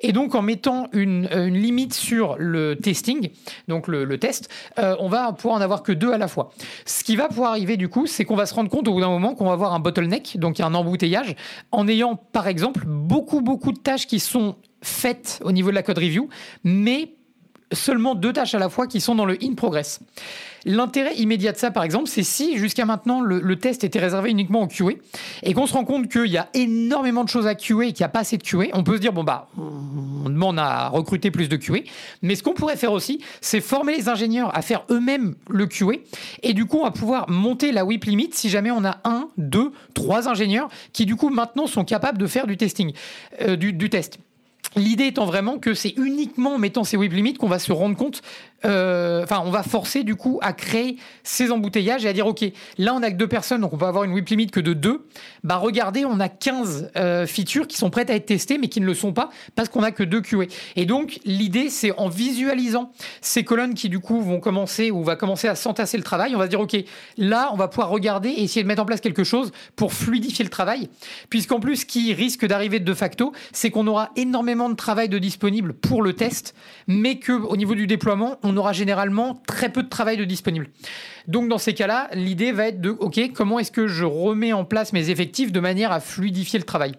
Et 0.00 0.12
donc, 0.12 0.34
en 0.34 0.42
mettant 0.42 0.88
une, 0.92 1.28
limite 1.48 1.94
sur 1.94 2.36
le 2.38 2.76
testing, 2.76 3.30
donc 3.68 3.88
le, 3.88 4.18
test, 4.18 4.48
on 4.76 5.08
va 5.08 5.32
pouvoir 5.32 5.56
en 5.56 5.60
avoir 5.60 5.82
que 5.82 5.92
deux 5.92 6.12
à 6.12 6.18
la 6.18 6.28
fois. 6.28 6.50
Ce 6.84 7.04
qui 7.04 7.16
va 7.16 7.28
pouvoir 7.28 7.50
arriver, 7.50 7.76
du 7.76 7.88
coup, 7.88 8.06
c'est 8.06 8.24
qu'on 8.24 8.36
va 8.36 8.46
se 8.46 8.54
rendre 8.54 8.70
compte 8.70 8.88
au 8.88 8.92
bout 8.92 9.00
d'un 9.00 9.08
moment 9.08 9.34
qu'on 9.34 9.46
va 9.46 9.52
avoir 9.52 9.74
un 9.74 9.80
bottleneck, 9.80 10.38
donc 10.38 10.60
un 10.60 10.74
embouteillage, 10.74 11.36
en 11.72 11.88
ayant, 11.88 12.16
par 12.16 12.46
exemple, 12.46 12.84
beaucoup, 12.86 13.40
beaucoup 13.40 13.72
de 13.72 13.78
tâches 13.78 14.06
qui 14.06 14.20
sont 14.20 14.56
faites 14.82 15.40
au 15.42 15.52
niveau 15.52 15.70
de 15.70 15.74
la 15.74 15.82
code 15.82 15.98
review, 15.98 16.28
mais 16.62 17.13
seulement 17.74 18.14
deux 18.14 18.32
tâches 18.32 18.54
à 18.54 18.58
la 18.58 18.68
fois 18.68 18.86
qui 18.86 19.00
sont 19.00 19.14
dans 19.14 19.26
le 19.26 19.36
in 19.42 19.54
progress. 19.54 20.00
L'intérêt 20.66 21.14
immédiat 21.16 21.52
de 21.52 21.58
ça, 21.58 21.70
par 21.70 21.84
exemple, 21.84 22.08
c'est 22.08 22.22
si 22.22 22.56
jusqu'à 22.56 22.86
maintenant 22.86 23.20
le, 23.20 23.56
test 23.56 23.84
était 23.84 23.98
réservé 23.98 24.30
uniquement 24.30 24.62
au 24.62 24.66
QA 24.66 24.94
et 25.42 25.52
qu'on 25.52 25.66
se 25.66 25.74
rend 25.74 25.84
compte 25.84 26.08
qu'il 26.08 26.26
y 26.26 26.38
a 26.38 26.48
énormément 26.54 27.22
de 27.22 27.28
choses 27.28 27.46
à 27.46 27.54
QA 27.54 27.84
et 27.84 27.92
qu'il 27.92 28.02
n'y 28.02 28.06
a 28.06 28.08
pas 28.08 28.20
assez 28.20 28.38
de 28.38 28.42
QA, 28.42 28.68
on 28.72 28.82
peut 28.82 28.96
se 28.96 29.00
dire 29.00 29.12
bon 29.12 29.24
bah 29.24 29.48
on 29.58 30.30
demande 30.30 30.58
à 30.58 30.88
recruter 30.88 31.30
plus 31.30 31.48
de 31.48 31.56
QA. 31.56 31.80
Mais 32.22 32.34
ce 32.34 32.42
qu'on 32.42 32.54
pourrait 32.54 32.76
faire 32.76 32.92
aussi, 32.92 33.20
c'est 33.42 33.60
former 33.60 33.96
les 33.96 34.08
ingénieurs 34.08 34.56
à 34.56 34.62
faire 34.62 34.84
eux-mêmes 34.90 35.34
le 35.50 35.66
QA 35.66 35.98
et 36.42 36.54
du 36.54 36.64
coup 36.64 36.82
va 36.82 36.90
pouvoir 36.90 37.28
monter 37.28 37.70
la 37.70 37.84
WIP 37.84 38.04
limit 38.04 38.30
si 38.32 38.48
jamais 38.48 38.70
on 38.70 38.84
a 38.84 39.00
un, 39.04 39.28
deux, 39.36 39.70
trois 39.92 40.28
ingénieurs 40.28 40.68
qui 40.94 41.04
du 41.04 41.16
coup 41.16 41.28
maintenant 41.28 41.66
sont 41.66 41.84
capables 41.84 42.18
de 42.18 42.26
faire 42.26 42.46
du 42.46 42.56
testing, 42.56 42.92
euh, 43.42 43.56
du 43.56 43.90
test. 43.90 44.18
L'idée 44.76 45.06
étant 45.06 45.26
vraiment 45.26 45.58
que 45.58 45.74
c'est 45.74 45.94
uniquement 45.96 46.54
en 46.54 46.58
mettant 46.58 46.84
ces 46.84 46.96
whip 46.96 47.12
limits 47.12 47.34
qu'on 47.34 47.48
va 47.48 47.58
se 47.58 47.72
rendre 47.72 47.96
compte 47.96 48.22
enfin, 48.64 49.42
on 49.44 49.50
va 49.50 49.62
forcer 49.62 50.04
du 50.04 50.16
coup 50.16 50.38
à 50.42 50.52
créer 50.52 50.96
ces 51.22 51.50
embouteillages 51.50 52.04
et 52.04 52.08
à 52.08 52.12
dire 52.12 52.26
ok, 52.26 52.44
là 52.78 52.94
on 52.94 53.02
a 53.02 53.10
que 53.10 53.16
deux 53.16 53.28
personnes, 53.28 53.60
donc 53.60 53.72
on 53.72 53.78
peut 53.78 53.86
avoir 53.86 54.04
une 54.04 54.12
whip 54.12 54.28
limit 54.28 54.46
que 54.48 54.60
de 54.60 54.72
deux. 54.72 55.06
Bah 55.42 55.56
regardez, 55.56 56.04
on 56.04 56.20
a 56.20 56.28
15 56.28 56.92
euh, 56.96 57.26
features 57.26 57.66
qui 57.66 57.76
sont 57.76 57.90
prêtes 57.90 58.10
à 58.10 58.14
être 58.14 58.26
testées, 58.26 58.58
mais 58.58 58.68
qui 58.68 58.80
ne 58.80 58.86
le 58.86 58.94
sont 58.94 59.12
pas 59.12 59.30
parce 59.54 59.68
qu'on 59.68 59.82
a 59.82 59.90
que 59.90 60.02
deux 60.02 60.20
QA. 60.20 60.44
Et 60.76 60.86
donc 60.86 61.20
l'idée, 61.24 61.68
c'est 61.68 61.92
en 61.98 62.08
visualisant 62.08 62.90
ces 63.20 63.44
colonnes 63.44 63.74
qui 63.74 63.88
du 63.88 64.00
coup 64.00 64.20
vont 64.20 64.40
commencer 64.40 64.90
ou 64.90 65.02
va 65.04 65.16
commencer 65.16 65.48
à 65.48 65.54
s'entasser 65.54 65.96
le 65.96 66.02
travail, 66.02 66.34
on 66.34 66.38
va 66.38 66.44
se 66.44 66.50
dire 66.50 66.60
ok, 66.60 66.76
là 67.18 67.50
on 67.52 67.56
va 67.56 67.68
pouvoir 67.68 67.88
regarder 67.88 68.30
et 68.30 68.42
essayer 68.42 68.62
de 68.62 68.68
mettre 68.68 68.82
en 68.82 68.86
place 68.86 69.00
quelque 69.00 69.24
chose 69.24 69.52
pour 69.76 69.92
fluidifier 69.92 70.44
le 70.44 70.50
travail, 70.50 70.88
puisqu'en 71.30 71.60
plus, 71.60 71.76
ce 71.76 71.86
qui 71.86 72.14
risque 72.14 72.46
d'arriver 72.46 72.80
de 72.80 72.94
facto, 72.94 73.32
c'est 73.52 73.70
qu'on 73.70 73.86
aura 73.86 74.10
énormément 74.16 74.68
de 74.68 74.74
travail 74.74 75.08
de 75.08 75.18
disponible 75.18 75.72
pour 75.72 76.02
le 76.02 76.12
test, 76.12 76.54
mais 76.86 77.18
que 77.18 77.32
au 77.32 77.56
niveau 77.56 77.74
du 77.74 77.86
déploiement, 77.86 78.38
on 78.42 78.53
on 78.54 78.56
aura 78.56 78.72
généralement 78.72 79.34
très 79.46 79.68
peu 79.68 79.82
de 79.82 79.88
travail 79.88 80.16
de 80.16 80.24
disponible. 80.24 80.68
Donc 81.26 81.48
dans 81.48 81.58
ces 81.58 81.74
cas-là, 81.74 82.08
l'idée 82.14 82.52
va 82.52 82.68
être 82.68 82.80
de, 82.80 82.90
OK, 82.90 83.20
comment 83.32 83.58
est-ce 83.58 83.72
que 83.72 83.88
je 83.88 84.04
remets 84.04 84.52
en 84.52 84.64
place 84.64 84.92
mes 84.92 85.10
effectifs 85.10 85.50
de 85.50 85.60
manière 85.60 85.90
à 85.90 86.00
fluidifier 86.00 86.58
le 86.58 86.64
travail? 86.64 86.92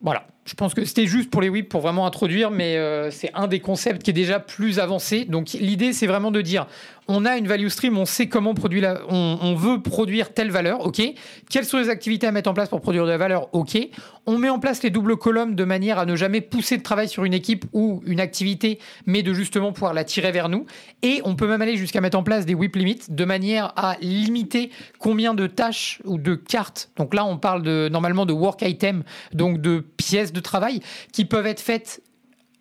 Voilà, 0.00 0.26
je 0.50 0.56
pense 0.56 0.74
que 0.74 0.84
c'était 0.84 1.06
juste 1.06 1.30
pour 1.30 1.40
les 1.40 1.48
WIP 1.48 1.68
pour 1.68 1.80
vraiment 1.80 2.06
introduire, 2.06 2.50
mais 2.50 2.76
euh, 2.76 3.12
c'est 3.12 3.30
un 3.34 3.46
des 3.46 3.60
concepts 3.60 4.02
qui 4.02 4.10
est 4.10 4.14
déjà 4.14 4.40
plus 4.40 4.80
avancé. 4.80 5.24
Donc 5.24 5.52
l'idée, 5.52 5.92
c'est 5.92 6.08
vraiment 6.08 6.32
de 6.32 6.40
dire, 6.40 6.66
on 7.06 7.24
a 7.24 7.36
une 7.36 7.46
value 7.46 7.68
stream, 7.68 7.96
on 7.96 8.04
sait 8.04 8.26
comment 8.28 8.54
produire, 8.54 8.82
la, 8.82 9.00
on, 9.08 9.54
veut 9.54 9.80
produire 9.80 10.32
telle 10.32 10.50
valeur, 10.50 10.84
ok. 10.84 11.02
Quelles 11.48 11.64
sont 11.64 11.78
les 11.78 11.88
activités 11.88 12.26
à 12.26 12.32
mettre 12.32 12.50
en 12.50 12.54
place 12.54 12.68
pour 12.68 12.80
produire 12.80 13.04
de 13.04 13.10
la 13.10 13.16
valeur, 13.16 13.48
ok. 13.52 13.78
On 14.26 14.38
met 14.38 14.48
en 14.48 14.58
place 14.58 14.82
les 14.82 14.90
doubles 14.90 15.16
colonnes 15.16 15.54
de 15.54 15.64
manière 15.64 15.98
à 15.98 16.06
ne 16.06 16.14
jamais 16.14 16.40
pousser 16.40 16.76
de 16.76 16.82
travail 16.82 17.08
sur 17.08 17.24
une 17.24 17.34
équipe 17.34 17.64
ou 17.72 18.02
une 18.06 18.20
activité, 18.20 18.78
mais 19.06 19.22
de 19.22 19.32
justement 19.32 19.72
pouvoir 19.72 19.94
la 19.94 20.04
tirer 20.04 20.30
vers 20.30 20.48
nous. 20.48 20.66
Et 21.02 21.20
on 21.24 21.36
peut 21.36 21.48
même 21.48 21.62
aller 21.62 21.76
jusqu'à 21.76 22.00
mettre 22.00 22.18
en 22.18 22.22
place 22.22 22.44
des 22.44 22.54
whip 22.54 22.76
limits 22.76 23.00
de 23.08 23.24
manière 23.24 23.72
à 23.76 23.96
limiter 24.00 24.70
combien 24.98 25.34
de 25.34 25.46
tâches 25.46 26.00
ou 26.04 26.18
de 26.18 26.34
cartes. 26.34 26.90
Donc 26.96 27.14
là, 27.14 27.24
on 27.24 27.38
parle 27.38 27.62
de, 27.62 27.88
normalement 27.90 28.26
de 28.26 28.32
work 28.32 28.62
item, 28.62 29.04
donc 29.32 29.60
de 29.60 29.84
pièces 29.96 30.32
de 30.32 30.39
travail 30.40 30.80
qui 31.12 31.24
peuvent 31.24 31.46
être 31.46 31.60
faites 31.60 32.02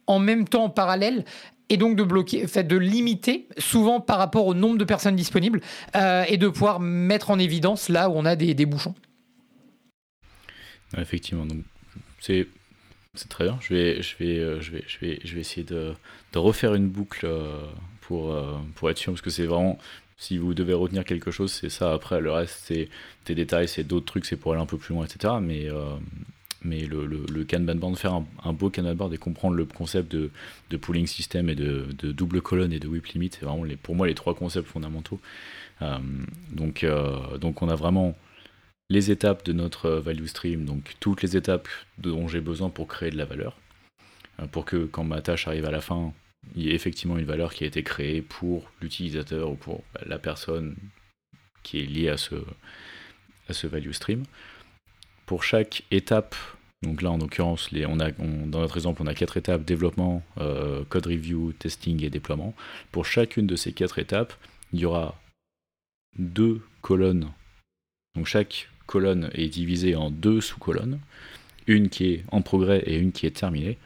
en 0.08 0.20
même 0.20 0.48
temps 0.48 0.66
en 0.66 0.70
parallèle 0.70 1.24
et 1.70 1.78
donc 1.78 1.96
de 1.96 2.04
bloquer, 2.04 2.48
fait 2.48 2.64
de 2.64 2.76
limiter 2.76 3.48
souvent 3.58 4.02
par 4.02 4.18
rapport 4.18 4.48
au 4.48 4.54
nombre 4.54 4.78
de 4.78 4.84
personnes 4.84 5.16
disponibles 5.16 5.62
euh, 5.96 6.24
et 6.28 6.38
de 6.38 6.48
pouvoir 6.48 6.80
mettre 6.80 7.30
en 7.30 7.40
évidence 7.40 7.90
là 7.90 8.10
où 8.10 8.14
on 8.16 8.26
a 8.26 8.36
des, 8.36 8.66
bouchons. 8.66 8.96
Effectivement, 10.98 11.46
donc 11.46 11.60
c'est 12.20 12.48
c'est 13.14 13.30
très 13.30 13.46
bien. 13.46 13.58
Je 13.62 13.74
vais 13.74 14.02
je 14.02 14.18
vais 14.18 14.38
euh, 14.38 14.62
je 14.62 14.72
vais 14.72 14.84
je 14.88 15.00
vais 15.00 15.20
je 15.24 15.36
vais 15.36 15.42
essayer 15.42 15.64
de, 15.64 15.94
de 16.34 16.40
refaire 16.40 16.74
une 16.74 16.88
boucle 16.88 17.26
euh, 17.26 17.66
pour 18.02 18.36
pour 18.76 18.90
être 18.90 18.98
sûr 18.98 19.14
parce 19.14 19.22
que 19.22 19.30
c'est 19.30 19.46
vraiment 19.46 19.78
si 20.18 20.38
vous 20.38 20.54
devez 20.54 20.74
retenir 20.74 21.06
quelque 21.06 21.32
chose, 21.32 21.52
c'est 21.52 21.70
ça. 21.70 21.94
Après, 21.94 22.20
le 22.20 22.30
reste, 22.30 22.60
c'est 22.66 22.90
des 23.26 23.36
détails, 23.36 23.70
c'est 23.70 23.86
d'autres 23.86 24.06
trucs, 24.06 24.26
c'est 24.26 24.36
pour 24.36 24.52
aller 24.52 24.62
un 24.62 24.66
peu 24.66 24.78
plus 24.78 24.94
loin, 24.94 25.06
etc. 25.06 25.36
Mais, 25.42 25.70
mais 26.64 26.86
le, 26.86 27.06
le, 27.06 27.46
Kanban 27.46 27.76
board, 27.76 27.98
faire 27.98 28.22
un, 28.44 28.54
beau 28.54 28.70
Kanban 28.70 28.96
board 28.96 29.14
et 29.14 29.18
comprendre 29.18 29.56
le 29.56 29.66
concept 29.66 30.12
de, 30.12 30.30
de 30.70 30.78
pooling 30.78 31.08
system 31.08 31.50
et 31.50 31.56
de, 31.56 31.88
de, 31.98 32.12
double 32.12 32.42
colonne 32.42 32.74
et 32.74 32.80
de 32.80 32.88
whip 32.88 33.06
limit, 33.08 33.32
c'est 33.32 33.46
vraiment 33.46 33.64
les, 33.64 33.78
pour 33.78 33.96
moi 33.96 34.08
les 34.08 34.16
trois 34.16 34.36
concepts 34.36 34.68
fondamentaux. 34.68 35.20
Euh, 35.82 35.98
donc, 36.52 36.84
euh, 36.84 37.38
donc 37.38 37.62
on 37.62 37.70
a 37.70 37.76
vraiment 37.76 38.18
les 38.90 39.12
étapes 39.12 39.46
de 39.46 39.54
notre 39.54 39.92
value 39.92 40.26
stream, 40.26 40.66
donc 40.66 40.96
toutes 41.00 41.22
les 41.22 41.38
étapes 41.38 41.68
dont 41.98 42.28
j'ai 42.28 42.42
besoin 42.42 42.70
pour 42.70 42.88
créer 42.88 43.12
de 43.12 43.18
la 43.18 43.26
valeur, 43.26 43.58
euh, 44.40 44.48
pour 44.48 44.66
que 44.66 44.86
quand 44.86 45.04
ma 45.04 45.22
tâche 45.22 45.48
arrive 45.48 45.66
à 45.66 45.72
la 45.72 45.82
fin, 45.82 46.14
il 46.56 46.64
y 46.64 46.72
ait 46.72 46.76
effectivement 46.76 47.18
une 47.18 47.26
valeur 47.26 47.54
qui 47.54 47.64
a 47.64 47.68
été 47.68 47.84
créée 47.84 48.22
pour 48.22 48.72
l'utilisateur 48.82 49.52
ou 49.52 49.56
pour 49.56 49.84
la 50.06 50.20
personne 50.20 50.76
qui 51.64 51.80
est 51.80 51.86
liée 51.86 52.10
à 52.10 52.18
ce, 52.18 52.36
à 53.48 53.54
ce 53.54 53.68
value 53.68 53.92
stream 53.92 54.24
pour 55.30 55.44
chaque 55.44 55.84
étape, 55.92 56.36
donc 56.82 57.04
là 57.04 57.12
en 57.12 57.20
l'occurrence, 57.20 57.70
on 57.88 58.00
a, 58.00 58.10
dans 58.10 58.62
notre 58.62 58.78
exemple, 58.78 59.04
on 59.04 59.06
a 59.06 59.14
quatre 59.14 59.38
étapes 59.38 59.64
développement, 59.64 60.24
euh, 60.40 60.84
code 60.86 61.06
review, 61.06 61.54
testing 61.54 62.04
et 62.04 62.10
déploiement. 62.10 62.56
Pour 62.92 63.06
chacune 63.06 63.46
de 63.46 63.56
ces 63.56 63.72
quatre 63.72 64.00
étapes, 64.00 64.34
il 64.74 64.80
y 64.80 64.86
aura 64.86 65.22
deux 66.18 66.64
colonnes. 66.82 67.32
Donc 68.16 68.26
chaque 68.26 68.70
colonne 68.88 69.30
est 69.36 69.50
divisée 69.50 69.96
en 69.96 70.10
deux 70.10 70.42
sous-colonnes, 70.42 71.00
une 71.68 71.90
qui 71.90 72.12
est 72.12 72.26
en 72.32 72.42
progrès 72.42 72.82
et 72.88 72.98
une 72.98 73.12
qui 73.12 73.28
est 73.28 73.38
terminée, 73.38 73.78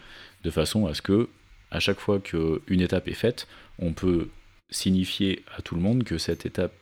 de 0.45 0.49
façon 0.49 0.87
à 0.87 0.93
ce 0.93 1.01
que 1.01 1.27
à 1.71 1.81
chaque 1.81 1.99
fois 1.99 2.21
qu'une 2.21 2.79
étape 2.79 3.09
est 3.09 3.13
faite, 3.13 3.49
on 3.79 3.91
peut 3.91 4.29
signifier 4.71 5.43
à 5.57 5.61
tout 5.61 5.75
le 5.75 5.81
monde 5.81 6.05
que 6.05 6.17
cette 6.17 6.45
étape 6.45 6.73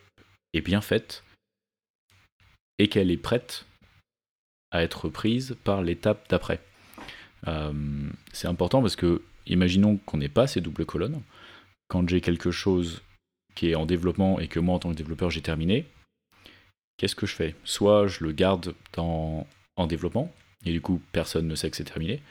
est 0.53 0.62
bien 0.62 0.82
faite 0.82 1.24
et 2.78 2.89
qu'elle 2.89 3.09
est 3.09 3.18
prête 3.18 3.66
à 4.72 4.84
être 4.84 5.09
prise 5.09 5.55
par 5.63 5.82
l'étape 5.82 6.28
d'après. 6.30 6.59
Euh, 7.47 7.74
c'est 8.34 8.47
important 8.47 8.82
parce 8.82 8.95
que, 8.95 9.22
imaginons 9.47 9.97
qu'on 10.05 10.17
n'ait 10.17 10.30
pas 10.30 10.47
ces 10.47 10.61
doubles 10.61 10.86
colonnes. 10.86 11.22
Quand 11.88 12.07
j'ai 12.07 12.22
quelque 12.22 12.51
chose 12.51 13.01
qui 13.55 13.69
est 13.69 13.76
en 13.76 13.86
développement 13.86 14.39
et 14.39 14.47
que 14.47 14.59
moi, 14.59 14.76
en 14.76 14.80
tant 14.80 14.89
que 14.91 14.95
développeur, 14.95 15.30
j'ai 15.30 15.41
terminé, 15.41 15.86
qu'est-ce 16.97 17.15
que 17.15 17.26
je 17.26 17.36
fais? 17.36 17.55
Soit 17.65 18.07
je 18.07 18.24
le 18.24 18.32
garde 18.32 18.74
en 18.97 19.45
développement, 19.88 20.32
et 20.65 20.72
du 20.72 20.82
coup, 20.82 21.01
personne 21.11 21.47
ne 21.47 21.55
sait 21.55 21.69
que 21.69 21.78
c'est 21.78 21.84
terminé. 21.84 22.22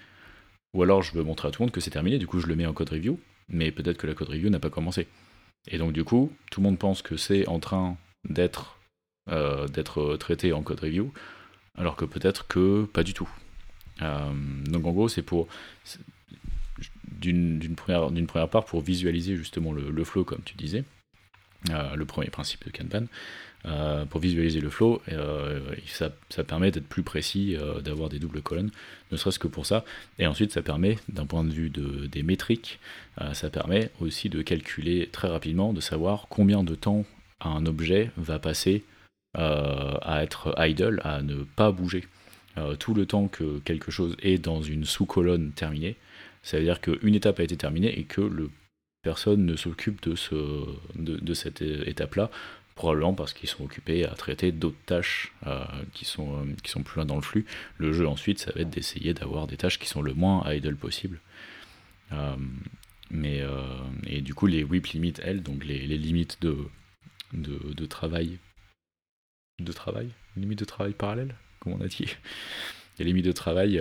Ou 0.72 0.82
alors, 0.82 1.02
je 1.02 1.12
veux 1.12 1.24
montrer 1.24 1.48
à 1.48 1.50
tout 1.50 1.62
le 1.62 1.66
monde 1.66 1.72
que 1.72 1.80
c'est 1.80 1.90
terminé, 1.90 2.18
du 2.18 2.26
coup, 2.26 2.40
je 2.40 2.46
le 2.46 2.56
mets 2.56 2.66
en 2.66 2.72
code 2.72 2.90
review, 2.90 3.18
mais 3.48 3.72
peut-être 3.72 3.98
que 3.98 4.06
la 4.06 4.14
code 4.14 4.28
review 4.28 4.48
n'a 4.50 4.60
pas 4.60 4.70
commencé. 4.70 5.08
Et 5.68 5.78
donc, 5.78 5.92
du 5.92 6.04
coup, 6.04 6.32
tout 6.50 6.60
le 6.60 6.64
monde 6.64 6.78
pense 6.78 7.02
que 7.02 7.16
c'est 7.16 7.46
en 7.48 7.58
train 7.58 7.96
d'être 8.28 8.78
euh, 9.30 9.68
d'être 9.68 10.16
traité 10.16 10.52
en 10.52 10.62
code 10.62 10.80
review, 10.80 11.12
alors 11.76 11.96
que 11.96 12.04
peut-être 12.04 12.46
que 12.46 12.84
pas 12.84 13.02
du 13.02 13.14
tout. 13.14 13.28
Euh, 14.02 14.32
donc 14.66 14.86
en 14.86 14.92
gros, 14.92 15.08
c'est 15.08 15.22
pour 15.22 15.48
d'une 17.06 17.76
première, 17.76 18.48
part 18.48 18.64
pour 18.64 18.80
visualiser 18.80 19.36
justement 19.36 19.72
le, 19.72 20.04
flow, 20.04 20.24
comme 20.24 20.40
tu 20.42 20.54
disais, 20.54 20.84
euh, 21.68 21.94
le 21.94 22.04
premier 22.06 22.30
principe 22.30 22.64
de 22.64 22.70
Kanban. 22.70 23.06
Euh, 23.66 24.06
pour 24.06 24.22
visualiser 24.22 24.60
le 24.60 24.70
flow, 24.70 25.02
ça, 25.86 26.44
permet 26.44 26.70
d'être 26.70 26.88
plus 26.88 27.02
précis, 27.02 27.58
d'avoir 27.84 28.08
des 28.08 28.18
doubles 28.18 28.40
colonnes, 28.40 28.70
ne 29.12 29.18
serait-ce 29.18 29.38
que 29.38 29.48
pour 29.48 29.66
ça. 29.66 29.84
Et 30.18 30.26
ensuite, 30.26 30.52
ça 30.52 30.62
permet, 30.62 30.96
d'un 31.10 31.26
point 31.26 31.44
de 31.44 31.52
vue 31.52 31.68
de, 31.68 32.06
des 32.06 32.22
métriques, 32.22 32.80
ça 33.34 33.50
permet 33.50 33.90
aussi 34.00 34.30
de 34.30 34.40
calculer 34.40 35.10
très 35.12 35.28
rapidement, 35.28 35.74
de 35.74 35.82
savoir 35.82 36.26
combien 36.30 36.64
de 36.64 36.74
temps 36.74 37.04
un 37.42 37.66
objet 37.66 38.10
va 38.16 38.38
passer 38.38 38.82
à 39.34 40.22
être 40.22 40.54
idle, 40.58 41.00
à 41.04 41.22
ne 41.22 41.44
pas 41.44 41.70
bouger. 41.70 42.04
Euh, 42.58 42.74
tout 42.74 42.94
le 42.94 43.06
temps 43.06 43.28
que 43.28 43.60
quelque 43.60 43.90
chose 43.90 44.16
est 44.22 44.38
dans 44.38 44.60
une 44.60 44.84
sous-colonne 44.84 45.52
terminée, 45.52 45.96
ça 46.42 46.58
veut 46.58 46.64
dire 46.64 46.80
qu'une 46.80 47.14
étape 47.14 47.38
a 47.38 47.44
été 47.44 47.56
terminée 47.56 47.98
et 47.98 48.04
que 48.04 48.50
personne 49.02 49.46
ne 49.46 49.56
s'occupe 49.56 50.02
de, 50.02 50.16
ce, 50.16 50.66
de, 50.96 51.34
cette 51.34 51.62
étape-là, 51.62 52.30
probablement 52.74 53.14
parce 53.14 53.32
qu'ils 53.32 53.48
sont 53.48 53.64
occupés 53.64 54.04
à 54.04 54.14
traiter 54.14 54.52
d'autres 54.52 54.82
tâches 54.84 55.32
euh, 55.46 55.64
qui, 55.92 56.04
sont, 56.04 56.44
plus 56.84 56.96
loin 56.96 57.04
dans 57.04 57.16
le 57.16 57.22
flux. 57.22 57.46
Le 57.78 57.92
jeu 57.92 58.08
ensuite, 58.08 58.40
ça 58.40 58.52
va 58.52 58.62
être 58.62 58.70
d'essayer 58.70 59.14
d'avoir 59.14 59.46
des 59.46 59.56
tâches 59.56 59.78
qui 59.78 59.88
sont 59.88 60.02
le 60.02 60.14
moins 60.14 60.50
idle 60.52 60.76
possible. 60.76 61.20
mais, 63.10 63.42
et 64.06 64.22
du 64.22 64.34
coup, 64.34 64.46
les 64.46 64.64
whip 64.64 64.88
limits, 64.88 65.14
elles, 65.22 65.42
donc 65.42 65.64
les, 65.64 65.86
limites 65.86 66.38
de, 66.42 67.86
travail 67.86 68.38
de 69.64 69.72
travail, 69.72 70.08
limite 70.36 70.58
de 70.58 70.64
travail 70.64 70.92
parallèle, 70.92 71.34
comme 71.60 71.74
on 71.74 71.80
a 71.80 71.88
dit. 71.88 72.16
les 73.00 73.06
limites 73.06 73.24
de 73.24 73.32
travail, 73.32 73.80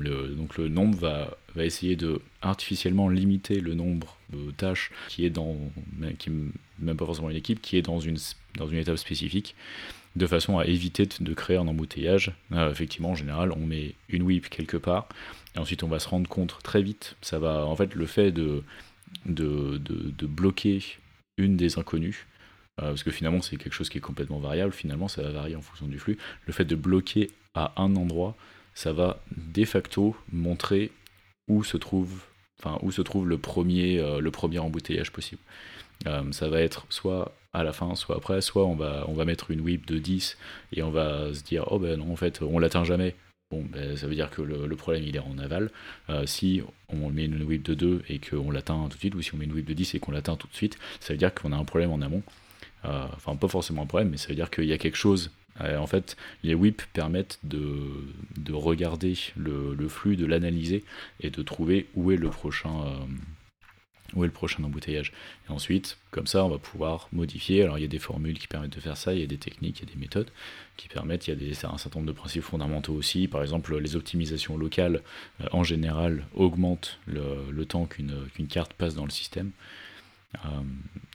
le, 0.00 0.34
donc 0.36 0.58
le 0.58 0.68
nombre 0.68 0.98
va, 0.98 1.36
va 1.54 1.64
essayer 1.64 1.94
de 1.94 2.20
artificiellement 2.40 3.08
limiter 3.08 3.60
le 3.60 3.74
nombre 3.74 4.16
de 4.32 4.50
tâches 4.50 4.90
qui 5.08 5.24
est 5.24 5.30
dans, 5.30 5.56
qui 6.18 6.30
même 6.80 6.96
pas 6.96 7.06
forcément 7.06 7.30
une 7.30 7.36
équipe, 7.36 7.62
qui 7.62 7.76
est 7.76 7.82
dans 7.82 8.00
une, 8.00 8.18
dans 8.56 8.66
une 8.66 8.78
étape 8.78 8.96
spécifique, 8.96 9.54
de 10.16 10.26
façon 10.26 10.58
à 10.58 10.66
éviter 10.66 11.06
de, 11.20 11.34
créer 11.34 11.56
un 11.56 11.68
embouteillage. 11.68 12.32
effectivement, 12.52 13.10
en 13.10 13.14
général, 13.14 13.52
on 13.52 13.64
met 13.64 13.94
une 14.08 14.22
whip 14.22 14.48
quelque 14.48 14.76
part, 14.76 15.08
et 15.54 15.58
ensuite 15.60 15.84
on 15.84 15.88
va 15.88 16.00
se 16.00 16.08
rendre 16.08 16.28
compte 16.28 16.58
très 16.64 16.82
vite. 16.82 17.14
Ça 17.22 17.38
va, 17.38 17.64
en 17.64 17.76
fait, 17.76 17.94
le 17.94 18.06
fait 18.06 18.32
de, 18.32 18.64
de, 19.26 19.78
de 19.78 20.26
bloquer 20.26 20.82
une 21.38 21.56
des 21.56 21.78
inconnues, 21.78 22.26
euh, 22.26 22.31
parce 22.76 23.02
que 23.02 23.10
finalement 23.10 23.42
c'est 23.42 23.56
quelque 23.56 23.74
chose 23.74 23.88
qui 23.88 23.98
est 23.98 24.02
complètement 24.02 24.38
variable, 24.38 24.72
finalement 24.72 25.08
ça 25.08 25.22
va 25.22 25.30
varier 25.30 25.56
en 25.56 25.60
fonction 25.62 25.86
du 25.86 25.98
flux. 25.98 26.18
Le 26.46 26.52
fait 26.52 26.64
de 26.64 26.74
bloquer 26.74 27.30
à 27.54 27.72
un 27.76 27.96
endroit, 27.96 28.34
ça 28.74 28.92
va 28.92 29.22
de 29.36 29.64
facto 29.64 30.16
montrer 30.32 30.90
où 31.48 31.64
se 31.64 31.76
trouve, 31.76 32.24
enfin, 32.58 32.78
où 32.82 32.90
se 32.90 33.02
trouve 33.02 33.28
le, 33.28 33.38
premier, 33.38 33.98
euh, 33.98 34.20
le 34.20 34.30
premier 34.30 34.58
embouteillage 34.58 35.12
possible. 35.12 35.40
Euh, 36.06 36.32
ça 36.32 36.48
va 36.48 36.60
être 36.60 36.86
soit 36.88 37.36
à 37.52 37.62
la 37.62 37.72
fin, 37.72 37.94
soit 37.94 38.16
après, 38.16 38.40
soit 38.40 38.66
on 38.66 38.74
va, 38.74 39.04
on 39.08 39.12
va 39.12 39.24
mettre 39.24 39.50
une 39.50 39.60
whip 39.60 39.86
de 39.86 39.98
10 39.98 40.38
et 40.72 40.82
on 40.82 40.90
va 40.90 41.34
se 41.34 41.42
dire, 41.42 41.64
oh 41.70 41.78
ben 41.78 41.98
non, 41.98 42.12
en 42.12 42.16
fait, 42.16 42.40
on 42.42 42.58
l'atteint 42.58 42.84
jamais. 42.84 43.14
Bon, 43.50 43.62
ben, 43.62 43.96
ça 43.96 44.06
veut 44.06 44.14
dire 44.14 44.30
que 44.30 44.40
le, 44.40 44.76
problème 44.76 45.02
il 45.02 45.14
est 45.14 45.18
en 45.18 45.36
aval. 45.36 45.70
si 46.24 46.62
on 46.88 47.10
met 47.10 47.26
une 47.26 47.42
whip 47.42 47.62
de 47.62 47.74
2 47.74 48.02
et 48.08 48.18
qu'on 48.18 48.50
l'atteint 48.50 48.88
tout 48.88 48.96
de 48.96 49.00
suite, 49.00 49.14
ou 49.14 49.20
si 49.20 49.34
on 49.34 49.36
met 49.36 49.44
une 49.44 49.52
whip 49.52 49.66
de 49.66 49.74
10 49.74 49.94
et 49.94 50.00
qu'on 50.00 50.12
l'atteint 50.12 50.36
tout 50.36 50.48
de 50.48 50.54
suite, 50.54 50.78
ça 51.00 51.12
veut 51.12 51.18
dire 51.18 51.34
qu'on 51.34 51.52
a 51.52 51.56
un 51.56 51.64
problème 51.64 51.90
en 51.90 52.00
amont. 52.00 52.22
Euh, 52.84 53.06
enfin, 53.14 53.36
pas 53.36 53.48
forcément 53.48 53.82
un 53.82 53.86
problème, 53.86 54.10
mais 54.10 54.16
ça 54.16 54.28
veut 54.28 54.34
dire 54.34 54.50
qu'il 54.50 54.64
y 54.64 54.72
a 54.72 54.78
quelque 54.78 54.96
chose. 54.96 55.30
Euh, 55.60 55.76
en 55.76 55.86
fait, 55.86 56.16
les 56.42 56.54
whips 56.54 56.86
permettent 56.92 57.38
de, 57.44 58.06
de 58.36 58.52
regarder 58.52 59.14
le, 59.36 59.74
le, 59.74 59.88
flux, 59.88 60.16
de 60.16 60.26
l'analyser 60.26 60.82
et 61.20 61.30
de 61.30 61.42
trouver 61.42 61.86
où 61.94 62.10
est 62.10 62.16
le 62.16 62.30
prochain 62.30 62.84
euh, 62.86 63.04
où 64.14 64.24
est 64.24 64.26
le 64.26 64.32
prochain 64.32 64.62
embouteillage. 64.62 65.12
Et 65.48 65.52
ensuite, 65.52 65.96
comme 66.10 66.26
ça, 66.26 66.44
on 66.44 66.50
va 66.50 66.58
pouvoir 66.58 67.08
modifier. 67.12 67.62
Alors, 67.62 67.78
il 67.78 67.82
y 67.82 67.84
a 67.86 67.88
des 67.88 67.98
formules 67.98 68.38
qui 68.38 68.46
permettent 68.46 68.74
de 68.74 68.80
faire 68.80 68.98
ça, 68.98 69.14
il 69.14 69.20
y 69.20 69.22
a 69.22 69.26
des 69.26 69.38
techniques, 69.38 69.80
il 69.80 69.88
y 69.88 69.90
a 69.90 69.94
des 69.94 69.98
méthodes 69.98 70.30
qui 70.76 70.88
permettent, 70.88 71.28
il 71.28 71.42
y 71.42 71.64
a 71.64 71.70
un 71.70 71.78
certain 71.78 71.98
nombre 71.98 72.12
de 72.12 72.16
principes 72.16 72.42
fondamentaux 72.42 72.92
aussi. 72.92 73.26
Par 73.26 73.40
exemple, 73.40 73.74
les 73.78 73.96
optimisations 73.96 74.58
locales, 74.58 75.00
en 75.52 75.64
général, 75.64 76.26
augmentent 76.34 76.98
le, 77.06 77.50
le 77.50 77.64
temps 77.64 77.86
qu'une 77.86 78.46
carte 78.50 78.74
passe 78.74 78.94
dans 78.94 79.04
le 79.04 79.10
système. 79.10 79.50
Euh, 80.36 80.48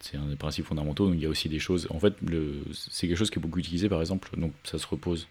c'est 0.02 0.18
un 0.18 0.28
des 0.28 0.36
principes 0.36 0.66
fondamentaux. 0.66 1.08
Donc 1.08 1.16
il 1.16 1.22
y 1.22 1.26
a 1.26 1.30
aussi 1.30 1.50
des 1.50 1.60
choses. 1.60 1.88
En 1.90 2.00
fait, 2.00 2.14
c'est 2.74 3.08
quelque 3.08 3.18
chose 3.18 3.30
qui 3.30 3.40
est 3.40 3.42
beaucoup 3.42 3.60
utilisé, 3.60 3.90
par 3.90 4.00
exemple. 4.00 4.30
Donc 4.40 4.54
ça 4.64 4.78
se 4.78 4.88
repose. 4.88 5.28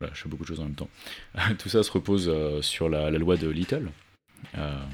Voilà, 0.00 0.12
je 0.14 0.22
fais 0.22 0.28
beaucoup 0.28 0.42
de 0.42 0.48
choses 0.48 0.60
en 0.60 0.64
même 0.64 0.74
temps. 0.74 0.90
Tout 1.58 1.68
ça 1.68 1.82
se 1.82 1.90
repose 1.90 2.28
euh, 2.28 2.60
sur 2.62 2.88
la, 2.88 3.10
loi 3.10 3.36
de 3.36 3.48
Little, 3.48 3.90
euh, 4.58 4.84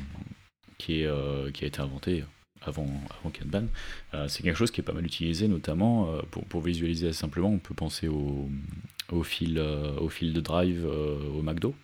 qui, 0.78 1.02
est, 1.02 1.52
qui 1.52 1.64
a 1.64 1.66
été 1.66 1.80
inventée 1.80 2.24
avant, 2.62 2.88
avant 3.18 3.30
Kanban. 3.30 3.66
c'est 4.28 4.42
quelque 4.42 4.56
chose 4.56 4.70
qui 4.70 4.82
est 4.82 4.84
pas 4.84 4.92
mal 4.92 5.06
utilisé, 5.06 5.48
notamment 5.48 6.18
pour, 6.30 6.44
pour 6.44 6.60
visualiser 6.60 7.12
simplement. 7.12 7.48
On 7.48 7.58
peut 7.58 7.74
penser 7.74 8.08
au, 8.08 8.50
au, 9.10 9.22
fil, 9.22 9.58
au 9.58 10.08
fil 10.10 10.34
de 10.34 10.40
drive 10.40 10.84
au 10.84 11.42
McDo. 11.42 11.74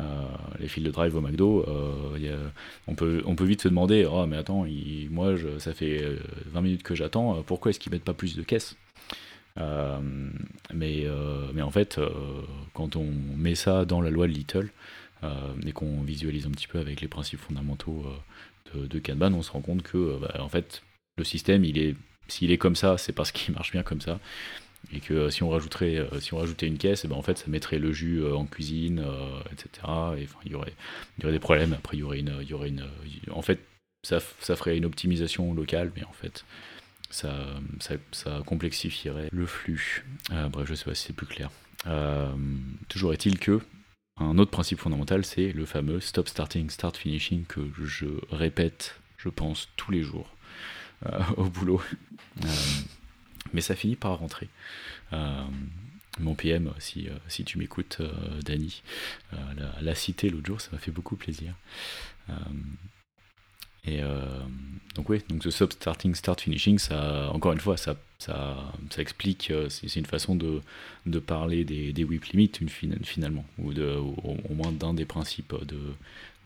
Euh, 0.00 0.24
les 0.58 0.68
fils 0.68 0.84
de 0.84 0.90
drive 0.90 1.14
au 1.16 1.20
McDo, 1.20 1.64
euh, 1.68 2.48
on, 2.86 2.94
peut, 2.94 3.44
vite 3.44 3.62
se 3.62 3.68
demander 3.68 4.06
Oh, 4.10 4.26
mais 4.26 4.36
attends, 4.36 4.66
moi, 5.10 5.34
ça 5.58 5.74
fait 5.74 5.98
20 6.46 6.58
euh, 6.58 6.62
minutes 6.62 6.82
que 6.82 6.94
j'attends, 6.94 7.42
pourquoi 7.42 7.70
est-ce 7.70 7.80
qu'ils 7.80 7.92
mettent 7.92 8.04
pas 8.04 8.14
plus 8.14 8.36
de 8.36 8.42
caisses? 8.42 8.76
Mais, 9.56 11.06
en 11.62 11.70
fait, 11.70 12.00
quand 12.74 12.96
on 12.96 13.06
met 13.36 13.54
ça 13.54 13.84
dans 13.84 14.00
la 14.00 14.10
loi 14.10 14.26
de 14.26 14.32
Little 14.32 14.70
et 15.66 15.72
qu'on 15.72 16.02
visualise 16.02 16.46
un 16.46 16.50
petit 16.50 16.68
peu 16.68 16.78
avec 16.78 17.00
les 17.00 17.08
principes 17.08 17.40
fondamentaux 17.40 18.04
de, 18.74 18.98
Kanban, 18.98 19.32
on 19.34 19.42
se 19.42 19.50
rend 19.50 19.60
compte 19.60 19.82
que 19.82 20.18
bah, 20.20 20.34
en 20.38 20.48
fait, 20.48 20.82
le 21.18 21.24
système, 21.24 21.64
s'il 22.28 22.52
est 22.52 22.58
comme 22.58 22.76
ça, 22.76 22.96
c'est 22.96 23.12
parce 23.12 23.32
qu'il 23.32 23.54
marche 23.54 23.72
bien 23.72 23.82
comme 23.82 24.00
ça 24.00 24.18
et 24.92 25.00
que 25.00 25.14
euh, 25.14 25.30
si 25.30 25.42
on 25.42 25.50
rajouterait 25.50 25.98
euh, 25.98 26.20
si 26.20 26.34
on 26.34 26.38
rajoutait 26.38 26.66
une 26.66 26.78
caisse 26.78 27.04
eh 27.04 27.08
ben 27.08 27.16
en 27.16 27.22
fait 27.22 27.38
ça 27.38 27.44
mettrait 27.48 27.78
le 27.78 27.92
jus 27.92 28.22
euh, 28.22 28.34
en 28.34 28.46
cuisine 28.46 29.04
etc 29.52 29.68
et 30.18 30.26
il 30.44 30.52
y 30.52 30.54
aurait 30.54 30.74
y 31.18 31.24
aurait 31.24 31.32
des 31.32 31.38
problèmes. 31.38 31.74
Après 31.74 31.96
il 31.96 32.00
y 32.00 32.02
aurait 32.02 32.20
une 32.20 32.34
il 32.42 32.48
y 32.48 32.54
aurait 32.54 32.68
une 32.68 32.86
en 33.30 33.42
fait 33.42 33.60
ça, 34.02 34.18
ça 34.40 34.56
ferait 34.56 34.76
une 34.76 34.86
optimisation 34.86 35.52
locale 35.52 35.92
mais 35.96 36.04
en 36.04 36.12
fait 36.12 36.44
ça, 37.10 37.46
ça, 37.80 37.96
ça 38.12 38.40
complexifierait 38.46 39.28
le 39.32 39.46
flux. 39.46 40.04
Bref 40.30 40.68
je 40.68 40.74
sais 40.74 40.84
pas 40.84 40.94
si 40.94 41.06
c'est 41.08 41.12
plus 41.12 41.26
clair. 41.26 41.50
Toujours 42.88 43.12
est-il 43.12 43.38
que 43.38 43.60
un 44.18 44.38
autre 44.38 44.50
principe 44.50 44.78
fondamental 44.78 45.24
c'est 45.24 45.52
le 45.52 45.66
fameux 45.66 46.00
stop 46.00 46.28
starting 46.28 46.70
start 46.70 46.96
finishing 46.96 47.44
que 47.44 47.60
je 47.82 48.06
répète 48.30 48.96
je 49.18 49.28
pense 49.28 49.68
tous 49.76 49.90
les 49.90 50.02
jours 50.02 50.34
au 51.36 51.44
boulot 51.44 51.82
mais 53.52 53.60
ça 53.60 53.74
finit 53.76 53.96
par 53.96 54.18
rentrer. 54.18 54.48
Euh, 55.12 55.42
mon 56.18 56.34
PM, 56.34 56.72
si, 56.78 57.08
euh, 57.08 57.12
si 57.28 57.44
tu 57.44 57.58
m'écoutes, 57.58 57.98
euh, 58.00 58.12
Dany, 58.44 58.82
l'a 59.80 59.94
cité 59.94 60.28
l'autre 60.28 60.46
jour, 60.46 60.60
ça 60.60 60.70
m'a 60.72 60.78
fait 60.78 60.90
beaucoup 60.90 61.16
plaisir. 61.16 61.54
et 63.84 64.00
donc 64.94 65.08
oui, 65.08 65.22
donc 65.28 65.42
ce 65.42 65.50
sub 65.50 65.72
starting, 65.72 66.14
start 66.14 66.40
finishing, 66.40 66.78
encore 66.90 67.52
une 67.52 67.60
fois, 67.60 67.76
ça, 67.76 67.96
ça, 68.18 68.72
ça 68.90 69.02
explique, 69.02 69.52
c'est 69.68 69.96
une 69.96 70.06
façon 70.06 70.36
de, 70.36 71.18
parler 71.18 71.64
des, 71.64 72.04
whip 72.04 72.24
limits 72.26 72.52
finalement, 73.02 73.44
ou 73.58 73.72
au, 73.72 74.54
moins 74.54 74.72
d'un 74.72 74.94
des 74.94 75.06
principes 75.06 75.54
de, 75.64 75.80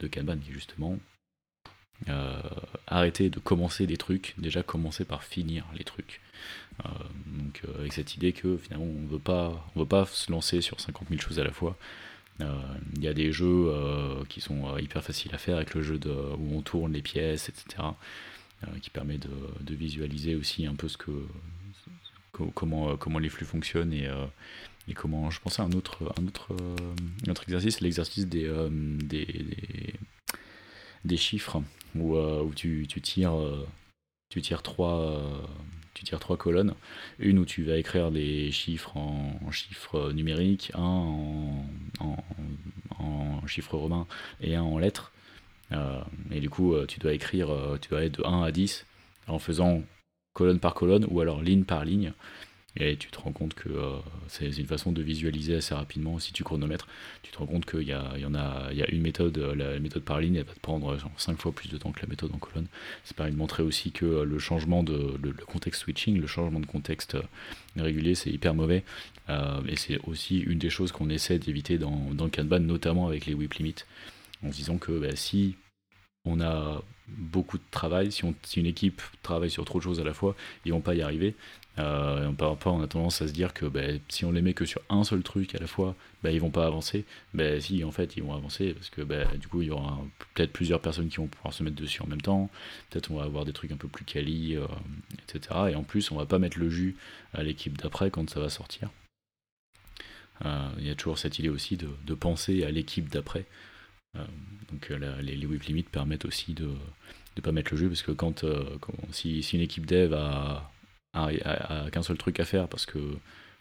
de 0.01 0.07
Kanban, 0.09 0.39
qui 0.39 0.53
justement 0.53 0.99
arrêter 2.87 3.31
de 3.31 3.39
commencer 3.41 3.87
des 3.87 3.97
trucs, 3.97 4.35
déjà 4.39 4.63
commencer 4.63 5.05
par 5.05 5.25
finir 5.25 5.65
les 5.77 5.85
trucs. 5.85 6.21
Euh, 6.85 6.89
donc 7.27 7.63
euh, 7.65 7.81
avec 7.81 7.93
cette 7.93 8.15
idée 8.15 8.33
que 8.33 8.57
finalement 8.57 8.87
on 8.87 9.07
veut 9.07 9.19
pas, 9.19 9.71
on 9.75 9.81
veut 9.81 9.87
pas 9.87 10.07
se 10.07 10.31
lancer 10.31 10.61
sur 10.61 10.81
50 10.81 11.09
000 11.09 11.21
choses 11.21 11.39
à 11.39 11.45
la 11.45 11.53
fois. 11.53 11.77
Il 12.41 12.47
euh, 12.47 13.01
y 13.01 13.07
a 13.07 13.15
des 13.15 13.31
jeux 13.31 13.73
qui 14.29 14.41
sont 14.41 14.77
hyper 14.79 15.05
faciles 15.05 15.33
à 15.35 15.39
faire 15.39 15.57
avec 15.57 15.75
le 15.75 15.83
jeu 15.83 16.01
où 16.39 16.57
on 16.57 16.63
tourne 16.63 16.93
les 16.93 17.03
pièces, 17.03 17.49
etc. 17.49 17.89
qui 18.83 18.91
permet 18.91 19.19
de, 19.19 19.31
de, 19.61 19.75
visualiser 19.75 20.35
aussi 20.35 20.67
un 20.67 20.75
peu 20.75 20.89
ce 20.89 20.97
que, 20.97 21.13
comment, 22.33 22.97
comment 22.97 23.21
les 23.21 23.29
flux 23.29 23.47
fonctionnent 23.47 23.93
et, 23.93 24.09
et 24.89 24.95
comment 24.95 25.31
je 25.31 25.41
pensais 25.41 25.63
à 25.63 25.67
un 25.67 25.73
autre, 25.73 26.13
un 26.19 26.27
autre, 26.27 26.57
un 27.25 27.31
autre 27.31 27.45
exercice, 27.45 27.81
l'exercice 27.81 28.27
des, 28.27 28.51
des, 29.01 29.27
des, 29.27 29.95
des, 31.05 31.17
chiffres 31.17 31.63
où, 31.95 32.17
où 32.17 32.53
tu, 32.53 32.87
tu 32.89 33.01
tires 33.01 33.37
tu 34.29 34.43
tires 34.43 34.63
trois, 34.63 35.23
tu 35.95 36.05
tires 36.05 36.21
trois 36.21 36.37
colonnes. 36.37 36.75
Une 37.19 37.39
où 37.39 37.45
tu 37.45 37.65
vas 37.65 37.77
écrire 37.77 38.11
des 38.11 38.51
chiffres 38.51 38.97
en, 38.97 39.51
chiffres 39.51 40.13
numériques, 40.13 40.73
un 40.75 41.61
en, 42.01 43.47
chiffres 43.47 43.77
romains 43.77 44.07
et 44.41 44.57
un 44.57 44.63
en 44.63 44.79
lettres. 44.79 45.13
Euh, 45.73 46.01
et 46.31 46.41
du 46.41 46.51
coup, 46.51 46.75
euh, 46.75 46.87
tu 46.87 46.99
dois 46.99 47.13
écrire, 47.13 47.51
euh, 47.51 47.79
tu 47.81 47.89
dois 47.89 47.99
aller 47.99 48.11
de 48.11 48.25
1 48.25 48.43
à 48.43 48.51
10 48.51 48.87
en 49.29 49.39
faisant 49.39 49.83
colonne 50.35 50.59
par 50.59 50.75
colonne 50.75 51.07
ou 51.09 51.21
alors 51.21 51.43
ligne 51.43 51.65
par 51.65 51.85
ligne. 51.85 52.13
Et 52.77 52.97
tu 52.97 53.09
te 53.09 53.19
rends 53.21 53.33
compte 53.33 53.55
que 53.55 53.69
euh, 53.69 53.99
c'est 54.27 54.49
une 54.49 54.67
façon 54.67 54.91
de 54.91 55.01
visualiser 55.01 55.55
assez 55.55 55.75
rapidement. 55.75 56.19
Si 56.19 56.33
tu 56.33 56.43
chronomètres, 56.43 56.89
tu 57.23 57.31
te 57.31 57.39
rends 57.39 57.47
compte 57.47 57.67
qu'il 57.67 57.83
y, 57.83 57.93
y, 57.93 58.25
en 58.25 58.35
a, 58.35 58.73
y 58.73 58.83
a 58.83 58.91
une 58.91 59.03
méthode, 59.03 59.39
euh, 59.39 59.55
la 59.55 59.79
méthode 59.79 60.03
par 60.03 60.21
ligne, 60.21 60.35
elle 60.37 60.45
va 60.45 60.55
te 60.55 60.61
prendre 60.61 60.97
5 61.17 61.41
fois 61.41 61.53
plus 61.53 61.69
de 61.69 61.79
temps 61.79 61.93
que 61.93 62.01
la 62.03 62.09
méthode 62.09 62.33
en 62.35 62.39
colonne. 62.39 62.67
Ça 63.05 63.15
permet 63.15 63.31
de 63.31 63.37
montrer 63.37 63.63
aussi 63.63 63.93
que 63.93 64.05
euh, 64.05 64.25
le 64.25 64.39
changement 64.41 64.83
de 64.83 65.17
le, 65.23 65.33
contexte 65.33 65.83
switching, 65.83 66.21
le 66.21 66.27
changement 66.27 66.59
de 66.59 66.67
contexte 66.67 67.17
régulier, 67.77 68.17
c'est 68.17 68.31
hyper 68.31 68.55
mauvais. 68.55 68.85
et 69.29 69.77
c'est 69.77 69.99
aussi 70.05 70.41
une 70.41 70.59
des 70.59 70.71
choses 70.71 70.93
qu'on 70.93 71.11
essaie 71.11 71.39
d'éviter 71.39 71.79
dans, 71.79 72.11
dans 72.13 72.29
Kanban, 72.29 72.61
notamment 72.61 73.07
avec 73.07 73.27
les 73.27 73.35
whip 73.35 73.55
limits, 73.55 73.85
en 74.45 74.51
se 74.51 74.57
disant 74.57 74.79
que 74.79 74.93
bah, 74.99 75.15
si 75.15 75.57
on 76.25 76.41
a 76.41 76.83
beaucoup 77.09 77.59
de 77.59 77.65
travail, 77.71 78.11
si, 78.13 78.23
une 78.57 78.67
équipe 78.67 79.03
travaille 79.23 79.51
sur 79.51 79.65
trop 79.65 79.79
de 79.79 79.85
choses 79.85 80.01
à 80.01 80.05
la 80.05 80.15
fois, 80.15 80.35
ils 80.65 80.73
vont 80.73 80.81
pas 80.81 80.95
y 80.95 81.03
arriver. 81.03 81.35
Euh, 81.79 82.31
rapport, 82.39 82.75
on 82.75 82.83
a 82.83 82.87
tendance 82.87 83.21
à 83.21 83.27
se 83.27 83.33
dire 83.33 83.53
que 83.53 83.67
bah, 83.67 83.83
si 84.09 84.25
on 84.25 84.33
les 84.33 84.43
met 84.43 84.55
que 84.55 84.65
sur 84.65 84.81
un 84.89 85.03
seul 85.03 85.23
truc 85.23 85.55
à 85.55 85.59
la 85.59 85.67
fois, 85.67 85.97
bah, 86.23 86.31
ils 86.31 86.41
vont 86.41 86.51
pas 86.51 86.67
avancer. 86.67 87.05
Bah, 87.35 87.61
si, 87.61 87.83
en 87.85 87.91
fait, 87.91 88.17
ils 88.17 88.23
vont 88.23 88.33
avancer 88.33 88.75
parce 88.75 88.91
que 88.91 89.03
bah, 89.03 89.25
du 89.37 89.49
coup, 89.49 89.61
il 89.63 89.69
y 89.69 89.71
aura 89.71 90.01
peut-être 90.35 90.53
plusieurs 90.53 90.81
personnes 90.81 91.09
qui 91.09 91.17
vont 91.17 91.27
pouvoir 91.27 91.53
se 91.53 91.63
mettre 91.63 91.77
dessus 91.77 92.01
en 92.03 92.07
même 92.07 92.21
temps. 92.21 92.49
Peut-être 92.91 93.11
on 93.11 93.17
va 93.17 93.25
avoir 93.25 93.45
des 93.45 93.53
trucs 93.53 93.73
un 93.73 93.77
peu 93.77 93.89
plus 93.89 94.05
quali, 94.05 94.57
euh, 94.57 94.67
etc. 95.29 95.73
Et 95.73 95.75
en 95.75 95.83
plus, 95.83 96.11
on 96.11 96.17
va 96.17 96.27
pas 96.27 96.39
mettre 96.39 96.59
le 96.59 96.71
jus 96.71 96.97
à 97.35 97.43
l'équipe 97.43 97.77
d'après 97.77 98.11
quand 98.11 98.29
ça 98.31 98.41
va 98.41 98.49
sortir. 98.49 98.91
Euh, 100.45 100.69
il 100.79 100.87
y 100.87 100.91
a 100.91 100.95
toujours 100.95 101.19
cette 101.19 101.39
idée 101.39 101.49
aussi 101.49 101.77
de 101.77 102.15
penser 102.15 102.65
à 102.65 102.71
l'équipe 102.71 103.09
d'après. 103.09 103.47
Donc 104.71 104.89
les, 105.23 105.37
les 105.37 105.47
whip 105.47 105.63
limits 105.65 105.85
permettent 105.85 106.25
aussi 106.25 106.55
de 106.55 106.69
ne 107.37 107.43
pas 107.43 107.53
mettre 107.53 107.73
le 107.73 107.79
jus 107.79 107.89
parce 107.89 108.03
que 108.03 108.13
quand, 108.13 108.45
si, 109.11 109.43
si, 109.43 109.57
une 109.57 109.63
équipe 109.63 109.87
dev 109.87 110.15
a 110.15 110.71
qu'un 111.93 112.03
seul 112.03 112.17
truc 112.17 112.41
à 112.41 112.45
faire 112.45 112.69
parce 112.69 112.87
que 112.87 112.99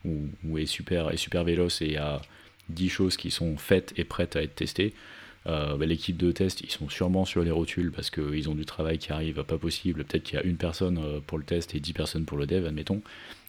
ou, 0.05 0.57
est 0.57 0.65
super 0.65 1.11
est 1.11 1.17
super 1.17 1.43
véloce 1.43 1.81
et 1.81 1.97
a 1.97 2.21
10 2.69 2.89
choses 2.89 3.17
qui 3.17 3.31
sont 3.31 3.57
faites 3.57 3.93
et 3.97 4.03
prêtes 4.03 4.35
à 4.35 4.43
être 4.43 4.55
testées. 4.55 4.93
Euh, 5.45 5.75
bah, 5.75 5.85
l'équipe 5.85 6.15
de 6.15 6.31
test, 6.31 6.61
ils 6.61 6.71
sont 6.71 6.87
sûrement 6.87 7.25
sur 7.25 7.43
les 7.43 7.51
rotules 7.51 7.91
parce 7.91 8.09
qu'ils 8.09 8.49
ont 8.49 8.55
du 8.55 8.65
travail 8.65 8.97
qui 8.97 9.11
arrive 9.11 9.43
pas 9.43 9.57
possible. 9.57 10.05
Peut-être 10.05 10.23
qu'il 10.23 10.39
y 10.39 10.41
a 10.41 10.45
une 10.45 10.55
personne 10.55 10.97
euh, 10.97 11.19
pour 11.19 11.37
le 11.37 11.43
test 11.43 11.75
et 11.75 11.79
10 11.79 11.93
personnes 11.93 12.25
pour 12.25 12.37
le 12.37 12.45
dev, 12.45 12.65
admettons. 12.65 13.01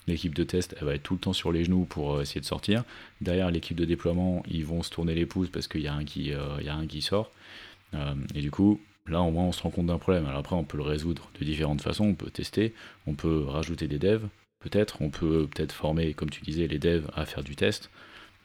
L'équipe 0.07 0.34
de 0.34 0.44
test, 0.44 0.76
elle 0.78 0.86
va 0.86 0.94
être 0.94 1.02
tout 1.02 1.14
le 1.14 1.20
temps 1.20 1.32
sur 1.32 1.50
les 1.52 1.64
genoux 1.64 1.84
pour 1.84 2.14
euh, 2.14 2.22
essayer 2.22 2.40
de 2.40 2.46
sortir. 2.46 2.84
Derrière 3.20 3.50
l'équipe 3.50 3.76
de 3.76 3.84
déploiement, 3.84 4.42
ils 4.48 4.64
vont 4.64 4.82
se 4.82 4.90
tourner 4.90 5.14
les 5.14 5.26
pouces 5.26 5.48
parce 5.48 5.68
qu'il 5.68 5.80
y, 5.80 5.88
a 5.88 5.94
un 5.94 6.05
qui, 6.05 6.24
y 6.24 6.32
a 6.68 6.74
un 6.74 6.86
qui 6.86 7.02
sort. 7.02 7.30
et 8.34 8.40
du 8.40 8.50
coup, 8.50 8.80
là, 9.07 9.20
au 9.20 9.30
moins, 9.30 9.44
on 9.44 9.52
se 9.52 9.62
rend 9.62 9.70
compte 9.70 9.86
d'un 9.86 9.98
problème. 9.98 10.26
Alors 10.26 10.40
après, 10.40 10.57
on 10.57 10.64
peut 10.64 10.76
le 10.76 10.82
résoudre 10.82 11.30
de 11.38 11.44
différentes 11.44 11.82
façons. 11.82 12.05
On 12.05 12.14
peut 12.14 12.30
tester, 12.30 12.74
on 13.07 13.14
peut 13.14 13.44
rajouter 13.44 13.88
des 13.88 13.98
devs, 13.98 14.26
peut-être. 14.61 15.00
On 15.00 15.11
peut 15.11 15.48
peut-être 15.52 15.72
former, 15.72 16.14
comme 16.14 16.30
tu 16.30 16.42
disais, 16.42 16.66
les 16.66 16.78
devs 16.78 17.11
à 17.14 17.26
faire 17.26 17.42
du 17.42 17.57
test. 17.57 17.90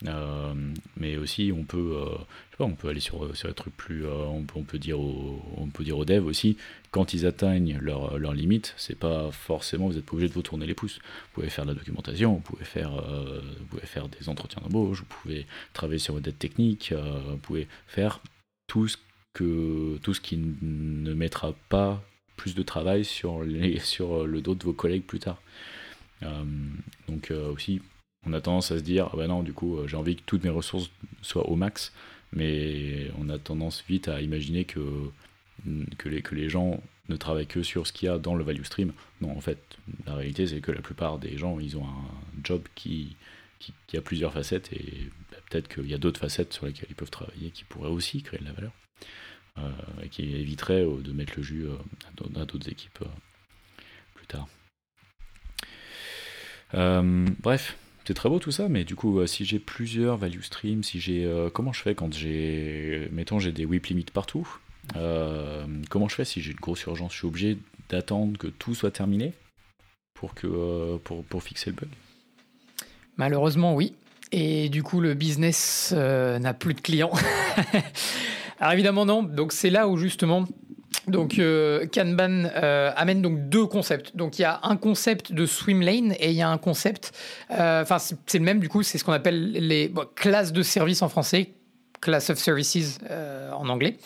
Euh, 0.08 0.54
mais 0.98 1.18
aussi, 1.18 1.52
on 1.54 1.64
peut, 1.64 1.98
euh, 1.98 2.18
on 2.60 2.74
peut 2.76 2.88
aller 2.88 3.00
sur, 3.00 3.36
sur 3.36 3.50
des 3.50 3.54
trucs 3.54 3.76
plus. 3.76 4.06
Euh, 4.06 4.26
on, 4.28 4.44
peut, 4.44 4.54
on, 4.58 4.64
peut 4.64 4.78
dire 4.78 5.00
aux, 5.00 5.42
on 5.58 5.68
peut 5.68 5.84
dire 5.84 5.98
aux 5.98 6.06
devs 6.06 6.26
aussi, 6.26 6.58
quand 6.92 7.14
ils 7.14 7.26
atteignent 7.26 7.78
leur, 7.82 8.18
leur 8.18 8.34
limite, 8.34 8.74
c'est 8.78 8.98
pas 8.98 9.32
forcément, 9.32 9.88
vous 9.88 9.94
n'êtes 9.94 10.06
pas 10.06 10.14
obligé 10.14 10.30
de 10.30 10.34
vous 10.34 10.42
tourner 10.42 10.66
les 10.66 10.74
pouces. 10.74 11.00
Vous 11.00 11.34
pouvez 11.34 11.50
faire 11.50 11.66
de 11.66 11.72
la 11.72 11.76
documentation, 11.76 12.36
vous 12.36 12.40
pouvez 12.40 12.66
faire, 12.66 12.92
vous 12.92 13.66
pouvez 13.66 13.86
faire 13.86 14.08
des 14.08 14.30
entretiens 14.30 14.62
d'embauche, 14.62 15.00
vous 15.00 15.22
pouvez 15.22 15.46
travailler 15.74 16.00
sur 16.00 16.14
vos 16.14 16.20
dettes 16.22 16.40
techniques, 16.40 16.94
vous 16.94 17.38
pouvez 17.38 17.68
faire 17.88 18.22
tout 18.68 18.88
ce, 18.88 18.98
que, 19.34 19.98
tout 20.02 20.14
ce 20.14 20.22
qui 20.22 20.38
ne 20.38 21.14
mettra 21.14 21.54
pas 21.68 22.02
plus 22.38 22.56
de 22.56 22.64
travail 22.64 23.04
sur, 23.04 23.44
les, 23.44 23.80
sur 23.80 24.26
le 24.26 24.42
dos 24.42 24.56
de 24.56 24.64
vos 24.64 24.74
collègues 24.74 25.04
plus 25.04 25.20
tard. 25.20 25.42
donc 27.08 27.32
aussi 27.32 27.82
on 28.26 28.34
a 28.34 28.42
tendance 28.42 28.72
à 28.72 28.78
se 28.78 28.84
dire, 28.84 29.10
ah 29.14 29.18
ben 29.18 29.28
non, 29.28 29.44
du 29.44 29.54
coup, 29.54 29.78
euh, 29.78 29.88
j'ai 29.88 29.98
envie 29.98 30.16
que 30.16 30.22
toutes 30.26 30.44
mes 30.44 30.50
ressources 30.50 30.92
soient 31.22 31.50
au 31.50 31.56
max, 31.56 31.94
mais 32.34 33.12
on 33.18 33.30
a 33.30 33.40
tendance 33.40 33.84
vite 33.88 34.08
à 34.08 34.22
imaginer 34.22 34.66
que, 34.66 35.10
que, 35.98 36.10
les, 36.10 36.22
que 36.22 36.36
les 36.36 36.50
gens 36.50 36.82
ne 37.08 37.16
travaillent 37.16 37.48
que 37.48 37.64
sur 37.64 37.88
ce 37.88 37.94
qu'il 37.94 38.08
y 38.08 38.10
a 38.10 38.18
dans 38.18 38.36
le 38.36 38.44
value 38.44 38.64
stream. 38.64 38.94
Non, 39.22 39.36
en 39.36 39.42
fait, 39.42 39.60
la 40.06 40.16
réalité, 40.16 40.48
c'est 40.48 40.62
que 40.62 40.72
la 40.72 40.82
plupart 40.82 41.18
des 41.18 41.38
gens, 41.38 41.60
ils 41.60 41.78
ont 41.78 41.86
un 41.86 42.44
job 42.44 42.62
qui, 42.76 43.16
qui, 43.60 43.98
a 43.98 44.02
plusieurs 44.02 44.34
facettes, 44.34 44.72
et 44.74 45.10
bah, 45.32 45.38
peut-être 45.50 45.74
qu'il 45.74 45.90
y 45.90 45.94
a 45.94 45.98
d'autres 45.98 46.20
facettes 46.20 46.54
sur 46.54 46.66
lesquelles 46.66 46.90
ils 46.90 46.96
peuvent 46.96 47.10
travailler 47.10 47.52
qui 47.52 47.64
pourraient 47.64 47.90
aussi 47.90 48.22
créer 48.22 48.40
de 48.40 48.46
la 48.46 48.54
valeur, 48.54 48.72
euh, 49.58 49.72
et 50.04 50.10
qui 50.10 50.36
éviteraient 50.36 50.86
euh, 50.86 51.02
de 51.02 51.12
mettre 51.14 51.34
le 51.38 51.44
jus 51.44 51.68
à 52.36 52.46
d'autres 52.46 52.70
équipes 52.70 53.04
plus 54.14 54.28
tard. 54.28 54.48
bref, 57.42 57.78
c'est 58.10 58.16
très 58.16 58.28
beau 58.28 58.40
tout 58.40 58.50
ça, 58.50 58.70
mais 58.70 58.86
du 58.86 58.96
coup, 58.96 59.20
euh, 59.20 59.28
si 59.28 59.46
j'ai 59.46 59.60
plusieurs 59.60 60.18
value 60.18 60.42
streams, 60.42 60.84
si 60.84 61.00
j'ai, 61.00 61.26
euh, 61.26 61.52
comment 61.52 61.74
je 61.74 61.84
fais 61.84 61.94
quand 61.94 62.12
j'ai, 62.12 63.08
mettons, 63.12 63.38
j'ai 63.38 63.52
des 63.52 63.66
whip 63.66 63.86
limits 63.86 64.06
partout. 64.12 64.48
Euh, 64.96 65.64
comment 65.92 66.10
je 66.10 66.16
fais 66.16 66.26
si 66.26 66.42
j'ai 66.42 66.50
une 66.50 66.58
grosse 66.58 66.82
urgence? 66.86 67.14
Je 67.14 67.20
suis 67.20 67.28
obligé 67.28 67.60
d'attendre 67.88 68.36
que 68.40 68.48
tout 68.48 68.74
soit 68.74 68.90
terminé 68.90 69.34
pour 70.16 70.34
que 70.34 70.98
pour, 71.04 71.24
pour 71.24 71.44
fixer 71.44 71.70
le 71.70 71.76
bug? 71.76 71.90
Malheureusement, 73.18 73.76
oui. 73.76 73.94
Et 74.32 74.70
du 74.70 74.82
coup, 74.82 75.02
le 75.02 75.14
business 75.14 75.92
n'a 75.92 76.56
plus 76.56 76.74
de 76.74 76.82
clients. 76.82 77.14
Alors 78.60 78.74
évidemment 78.74 79.06
non. 79.06 79.22
Donc 79.22 79.54
c'est 79.54 79.70
là 79.70 79.88
où 79.88 79.98
justement 79.98 80.48
donc 81.10 81.40
euh, 81.40 81.86
Kanban 81.88 82.46
euh, 82.56 82.92
amène 82.96 83.22
donc 83.22 83.50
deux 83.50 83.66
concepts. 83.66 84.16
Donc 84.16 84.40
il 84.40 84.44
y 84.44 84.46
a 84.46 84.60
un 84.64 84.78
concept 84.78 85.32
de 85.34 85.46
swim 85.46 85.82
lane 85.82 86.14
et 86.20 86.30
il 86.30 86.36
y 86.36 86.42
a 86.42 86.50
un 86.50 86.58
concept, 86.58 87.12
euh, 87.52 87.82
enfin 87.82 87.98
c'est 88.00 88.38
le 88.38 88.44
même 88.44 88.60
du 88.60 88.70
coup, 88.70 88.84
c'est 88.84 88.98
ce 88.98 89.04
qu'on 89.04 89.14
appelle 89.14 89.52
les 89.52 89.92
classes 90.16 90.54
de 90.54 90.62
services 90.62 91.02
en 91.02 91.10
français, 91.10 91.54
class 92.02 92.30
of 92.30 92.38
services 92.38 93.00
en 93.54 93.70
anglais. 93.70 93.98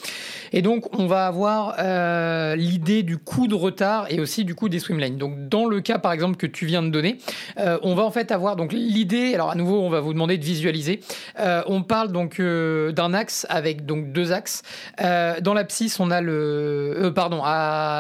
Et 0.53 0.61
donc, 0.61 0.97
on 0.97 1.07
va 1.07 1.25
avoir 1.25 1.75
euh, 1.79 2.55
l'idée 2.55 3.01
du 3.01 3.17
coût 3.17 3.47
de 3.47 3.55
retard 3.55 4.05
et 4.09 4.19
aussi 4.19 4.45
du 4.45 4.53
coût 4.53 4.69
des 4.69 4.79
swimlanes. 4.79 5.17
Donc, 5.17 5.49
dans 5.49 5.65
le 5.65 5.81
cas, 5.81 5.97
par 5.97 6.11
exemple, 6.11 6.37
que 6.37 6.45
tu 6.45 6.67
viens 6.67 6.83
de 6.83 6.89
donner, 6.89 7.17
euh, 7.59 7.79
on 7.81 7.95
va 7.95 8.03
en 8.03 8.11
fait 8.11 8.31
avoir 8.31 8.55
donc 8.55 8.71
l'idée. 8.71 9.33
Alors, 9.33 9.49
à 9.49 9.55
nouveau, 9.55 9.81
on 9.81 9.89
va 9.89 9.99
vous 9.99 10.13
demander 10.13 10.37
de 10.37 10.45
visualiser. 10.45 10.99
Euh, 11.39 11.63
on 11.65 11.81
parle 11.81 12.11
donc 12.11 12.39
d'un 12.39 13.13
axe 13.13 13.47
avec 13.49 13.85
donc 13.85 14.11
deux 14.13 14.31
axes. 14.31 14.61
dans 14.99 15.53
l'abscisse, 15.53 15.99
on 15.99 16.11
a 16.11 16.21
le, 16.21 17.11
pardon. 17.15 17.41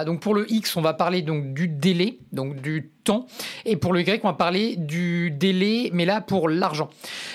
donc 0.05 0.21
pour 0.21 0.35
le 0.35 0.51
x, 0.51 0.77
on 0.77 0.81
va 0.81 0.93
parler 0.93 1.23
donc 1.23 1.53
du 1.53 1.67
délai, 1.67 2.19
donc 2.31 2.61
du 2.61 2.92
temps. 3.03 3.25
Et 3.65 3.75
pour 3.75 3.93
le 3.93 4.01
Y, 4.01 4.21
on 4.23 4.27
va 4.27 4.33
parler 4.33 4.75
du 4.75 5.31
délai, 5.31 5.89
mais 5.93 6.05
là 6.05 6.21
pour 6.21 6.49
l'argent. 6.49 6.89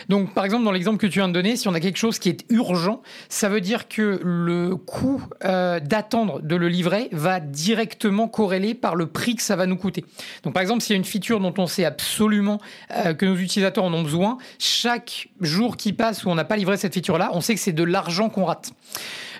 Donc 0.08 0.34
par 0.34 0.44
exemple, 0.44 0.64
dans 0.64 0.72
l'exemple 0.72 0.98
que 0.98 1.06
tu 1.06 1.18
viens 1.18 1.28
de 1.28 1.32
donner, 1.32 1.56
si 1.56 1.68
on 1.68 1.74
a 1.74 1.80
quelque 1.80 1.98
chose 1.98 2.18
qui 2.18 2.28
est 2.28 2.44
urgent, 2.50 3.02
ça 3.28 3.48
veut 3.48 3.60
dire 3.60 3.88
que 3.88 4.20
le 4.22 4.76
coût 4.76 5.22
euh, 5.44 5.80
d'attendre 5.80 6.40
de 6.40 6.56
le 6.56 6.68
livrer 6.68 7.08
va 7.12 7.40
directement 7.40 8.28
corréler 8.28 8.74
par 8.74 8.94
le 8.94 9.06
prix 9.06 9.36
que 9.36 9.42
ça 9.42 9.56
va 9.56 9.66
nous 9.66 9.76
coûter. 9.76 10.04
Donc 10.42 10.54
par 10.54 10.62
exemple, 10.62 10.82
s'il 10.82 10.94
y 10.94 10.96
a 10.96 10.98
une 10.98 11.04
feature 11.04 11.40
dont 11.40 11.54
on 11.58 11.66
sait 11.66 11.84
absolument 11.84 12.60
euh, 12.96 13.14
que 13.14 13.26
nos 13.26 13.36
utilisateurs 13.36 13.84
en 13.84 13.92
ont 13.92 14.02
besoin, 14.02 14.38
chaque 14.58 15.28
jour 15.40 15.76
qui 15.76 15.92
passe 15.92 16.24
où 16.24 16.30
on 16.30 16.34
n'a 16.34 16.44
pas 16.44 16.56
livré 16.56 16.76
cette 16.76 16.94
feature-là, 16.94 17.30
on 17.32 17.40
sait 17.40 17.54
que 17.54 17.60
c'est 17.60 17.72
de 17.72 17.84
l'argent 17.84 18.28
qu'on 18.28 18.44
rate. 18.44 18.72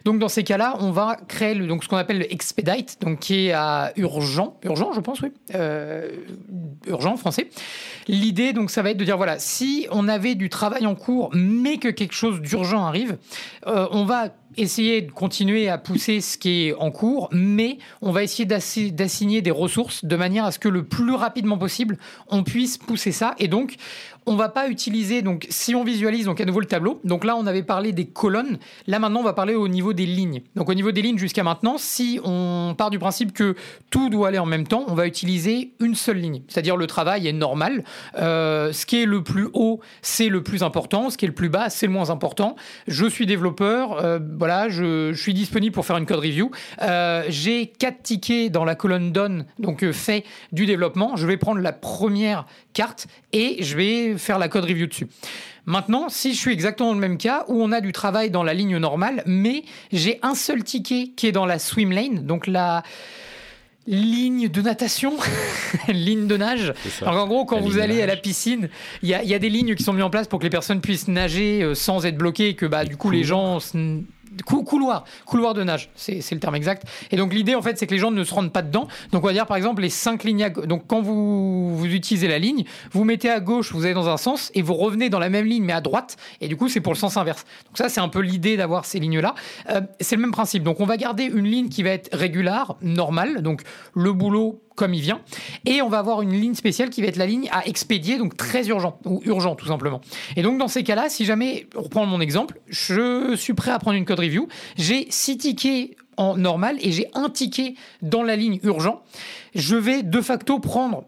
Donc 0.05 0.18
dans 0.18 0.28
ces 0.28 0.44
cas-là, 0.44 0.76
on 0.80 0.90
va 0.90 1.16
créer 1.28 1.55
le, 1.55 1.66
donc 1.66 1.84
ce 1.84 1.88
qu'on 1.88 1.96
appelle 1.96 2.18
le 2.18 2.32
expedite, 2.32 2.99
donc 3.01 3.20
qui 3.20 3.49
est 3.49 3.55
urgent, 3.96 4.57
urgent, 4.62 4.92
je 4.92 5.01
pense, 5.01 5.20
oui, 5.20 5.32
euh, 5.55 6.09
urgent 6.86 7.12
en 7.12 7.16
français. 7.16 7.49
L'idée, 8.07 8.53
donc, 8.53 8.70
ça 8.70 8.82
va 8.82 8.90
être 8.90 8.96
de 8.96 9.05
dire 9.05 9.16
voilà, 9.16 9.38
si 9.38 9.86
on 9.90 10.09
avait 10.09 10.34
du 10.34 10.49
travail 10.49 10.86
en 10.86 10.94
cours, 10.94 11.30
mais 11.34 11.78
que 11.78 11.88
quelque 11.88 12.14
chose 12.14 12.40
d'urgent 12.40 12.84
arrive, 12.84 13.18
euh, 13.66 13.86
on 13.90 14.05
va 14.05 14.28
essayer 14.61 15.02
de 15.02 15.11
continuer 15.11 15.68
à 15.68 15.78
pousser 15.78 16.20
ce 16.20 16.36
qui 16.36 16.68
est 16.68 16.74
en 16.74 16.90
cours, 16.90 17.28
mais 17.32 17.78
on 18.02 18.12
va 18.12 18.22
essayer 18.22 18.44
d'assigner 18.44 19.42
des 19.42 19.50
ressources 19.50 20.04
de 20.04 20.16
manière 20.16 20.44
à 20.44 20.52
ce 20.52 20.59
que 20.59 20.68
le 20.68 20.84
plus 20.84 21.14
rapidement 21.14 21.59
possible, 21.59 21.98
on 22.28 22.42
puisse 22.42 22.78
pousser 22.78 23.12
ça. 23.12 23.34
Et 23.38 23.48
donc, 23.48 23.76
on 24.28 24.36
va 24.36 24.50
pas 24.50 24.68
utiliser, 24.68 25.22
donc 25.22 25.46
si 25.48 25.74
on 25.74 25.84
visualise 25.84 26.26
donc 26.26 26.40
à 26.40 26.44
nouveau 26.44 26.61
le 26.61 26.66
tableau, 26.66 27.00
donc 27.02 27.24
là 27.24 27.34
on 27.36 27.46
avait 27.46 27.62
parlé 27.62 27.92
des 27.92 28.04
colonnes, 28.04 28.59
là 28.86 28.98
maintenant 28.98 29.20
on 29.20 29.24
va 29.24 29.32
parler 29.32 29.54
au 29.54 29.68
niveau 29.68 29.94
des 29.94 30.04
lignes. 30.04 30.42
Donc 30.54 30.68
au 30.68 30.74
niveau 30.74 30.92
des 30.92 31.00
lignes 31.00 31.16
jusqu'à 31.16 31.42
maintenant, 31.42 31.76
si 31.78 32.20
on 32.24 32.74
part 32.76 32.90
du 32.90 32.98
principe 32.98 33.32
que 33.32 33.56
tout 33.88 34.11
doit 34.11 34.28
aller 34.28 34.38
en 34.38 34.46
même 34.46 34.66
temps, 34.66 34.84
on 34.88 34.94
va 34.94 35.06
utiliser 35.06 35.72
une 35.80 35.94
seule 35.94 36.18
ligne, 36.18 36.42
c'est-à-dire 36.48 36.76
le 36.76 36.86
travail 36.86 37.26
est 37.26 37.32
normal. 37.32 37.84
Euh, 38.18 38.70
ce 38.72 38.84
qui 38.84 39.02
est 39.02 39.06
le 39.06 39.22
plus 39.22 39.48
haut, 39.54 39.80
c'est 40.02 40.28
le 40.28 40.42
plus 40.42 40.62
important, 40.62 41.09
ce 41.09 41.16
qui 41.16 41.24
est 41.24 41.28
le 41.28 41.34
plus 41.34 41.48
bas, 41.48 41.70
c'est 41.70 41.86
le 41.86 41.92
moins 41.92 42.11
important. 42.11 42.54
Je 42.86 43.06
suis 43.06 43.24
développeur, 43.24 44.04
euh, 44.04 44.18
voilà, 44.38 44.47
je, 44.68 45.12
suis 45.14 45.34
disponible 45.34 45.74
pour 45.74 45.86
faire 45.86 45.96
une 45.96 46.07
code 46.07 46.20
review. 46.20 46.51
Euh, 46.82 47.24
j'ai 47.28 47.66
quatre 47.66 48.03
tickets 48.03 48.51
dans 48.51 48.64
la 48.64 48.74
colonne 48.74 49.12
done, 49.12 49.46
donc 49.59 49.88
fait 49.92 50.24
du 50.53 50.66
développement. 50.66 51.16
Je 51.16 51.26
vais 51.26 51.36
prendre 51.36 51.61
la 51.61 51.72
première 51.72 52.46
carte 52.72 53.07
et 53.32 53.62
je 53.62 53.76
vais 53.76 54.18
faire 54.18 54.38
la 54.38 54.49
code 54.49 54.64
review 54.64 54.86
dessus. 54.86 55.09
Maintenant, 55.66 56.09
si 56.09 56.32
je 56.32 56.38
suis 56.38 56.53
exactement 56.53 56.88
dans 56.88 56.94
le 56.94 57.01
même 57.01 57.18
cas 57.18 57.44
où 57.49 57.62
on 57.62 57.72
a 57.72 57.82
du 57.82 57.92
travail 57.92 58.30
dans 58.30 58.42
la 58.42 58.55
ligne 58.55 58.78
normale, 58.78 59.22
mais 59.26 59.64
j'ai 59.92 60.18
un 60.22 60.34
seul 60.34 60.64
ticket 60.64 61.12
qui 61.14 61.26
est 61.26 61.32
dans 61.32 61.44
la 61.44 61.59
swim 61.59 61.92
lane, 61.92 62.24
donc 62.24 62.46
la 62.46 62.82
ligne 63.88 64.49
de 64.49 64.62
natation, 64.62 65.14
ligne 65.88 66.26
de 66.26 66.36
nage. 66.36 66.74
Alors 67.03 67.24
en 67.24 67.26
gros, 67.26 67.44
quand 67.44 67.61
vous 67.61 67.78
allez 67.78 68.03
à 68.03 68.07
la 68.07 68.16
piscine, 68.16 68.68
il 69.03 69.09
y 69.09 69.14
a, 69.14 69.38
des 69.38 69.49
lignes 69.49 69.74
qui 69.74 69.82
sont 69.82 69.92
mises 69.92 70.05
en 70.05 70.11
place 70.11 70.28
pour 70.28 70.38
que 70.38 70.44
les 70.44 70.51
personnes 70.51 70.80
puissent 70.80 71.09
nager 71.09 71.62
euh, 71.62 71.74
sans 71.74 72.05
être 72.05 72.16
bloquées 72.16 72.49
et 72.49 72.55
que 72.55 72.66
bah, 72.66 72.84
du 72.84 72.96
coup 72.96 73.11
les 73.11 73.24
gens 73.24 73.59
couloir, 74.43 75.05
couloir 75.26 75.55
de 75.55 75.62
nage, 75.64 75.91
c'est 75.95 76.32
le 76.32 76.41
terme 76.41 76.55
exact. 76.55 76.84
Et 77.11 77.16
donc 77.16 77.32
l'idée 77.32 77.55
en 77.55 77.62
fait, 77.62 77.78
c'est 77.78 77.86
que 77.86 77.95
les 77.95 77.99
gens 77.99 78.11
ne 78.11 78.24
se 78.24 78.34
rendent 78.34 78.53
pas 78.53 78.62
dedans. 78.62 78.89
Donc 79.12 79.24
on 79.24 79.26
va 79.26 79.32
dire 79.32 79.47
par 79.47 79.57
exemple 79.57 79.82
les 79.82 79.91
cinq 79.91 80.24
lignes. 80.24 80.45
À... 80.45 80.51
Donc 80.51 80.84
quand 80.86 81.01
vous, 81.01 81.84
utilisez 81.84 82.28
la 82.28 82.39
ligne, 82.39 82.64
vous 82.93 83.05
mettez 83.05 83.30
à 83.30 83.41
gauche, 83.41 83.72
vous 83.72 83.84
allez 83.84 83.95
dans 83.95 84.09
un 84.09 84.16
sens 84.16 84.51
et 84.55 84.62
vous 84.62 84.74
revenez 84.74 85.11
dans 85.11 85.18
la 85.18 85.28
même 85.28 85.47
ligne 85.47 85.64
mais 85.64 85.72
à 85.72 85.80
droite. 85.80 86.16
Et 86.41 86.49
du 86.49 86.57
coup 86.57 86.68
c'est 86.68 86.80
pour 86.80 86.93
le 86.93 86.99
sens 86.99 87.16
inverse. 87.16 87.45
Donc 87.66 87.78
ça 87.78 87.89
c'est 87.89 88.01
un 88.01 88.09
peu 88.09 88.20
l'idée 88.20 88.57
d'avoir 88.57 88.84
ces 88.84 88.99
lignes 88.99 89.20
là. 89.20 89.34
Euh, 89.70 89.80
c'est 90.01 90.16
le 90.16 90.22
même 90.22 90.32
principe. 90.32 90.62
Donc 90.62 90.80
on 90.80 90.86
va 90.86 90.97
garder 90.97 91.24
une 91.24 91.47
ligne 91.47 91.68
qui 91.68 91.82
va 91.82 91.91
être 91.91 92.14
régulière, 92.16 92.74
normale. 92.82 93.43
Donc 93.43 93.62
le 93.95 94.12
boulot 94.12 94.62
comme 94.78 94.94
il 94.94 95.02
vient. 95.02 95.20
Et 95.66 95.82
on 95.82 95.88
va 95.88 95.98
avoir 95.98 96.22
une 96.22 96.32
ligne 96.32 96.54
spéciale 96.54 96.88
qui 96.88 97.02
va 97.02 97.08
être 97.08 97.16
la 97.16 97.26
ligne 97.26 97.48
à 97.50 97.66
expédier, 97.66 98.16
donc 98.16 98.36
très 98.36 98.68
urgent, 98.68 98.98
ou 99.04 99.20
urgent 99.24 99.54
tout 99.56 99.66
simplement. 99.66 100.00
Et 100.36 100.42
donc 100.42 100.56
dans 100.58 100.68
ces 100.68 100.82
cas-là, 100.82 101.10
si 101.10 101.26
jamais, 101.26 101.66
reprends 101.74 102.06
mon 102.06 102.20
exemple, 102.20 102.60
je 102.68 103.34
suis 103.36 103.54
prêt 103.54 103.72
à 103.72 103.78
prendre 103.78 103.96
une 103.96 104.06
code 104.06 104.20
review, 104.20 104.48
j'ai 104.76 105.06
six 105.10 105.36
tickets 105.36 105.96
en 106.16 106.36
normal 106.36 106.76
et 106.80 106.92
j'ai 106.92 107.08
un 107.14 107.28
ticket 107.28 107.74
dans 108.00 108.22
la 108.22 108.36
ligne 108.36 108.60
urgent, 108.62 109.02
je 109.54 109.76
vais 109.76 110.02
de 110.02 110.20
facto 110.20 110.58
prendre 110.58 111.04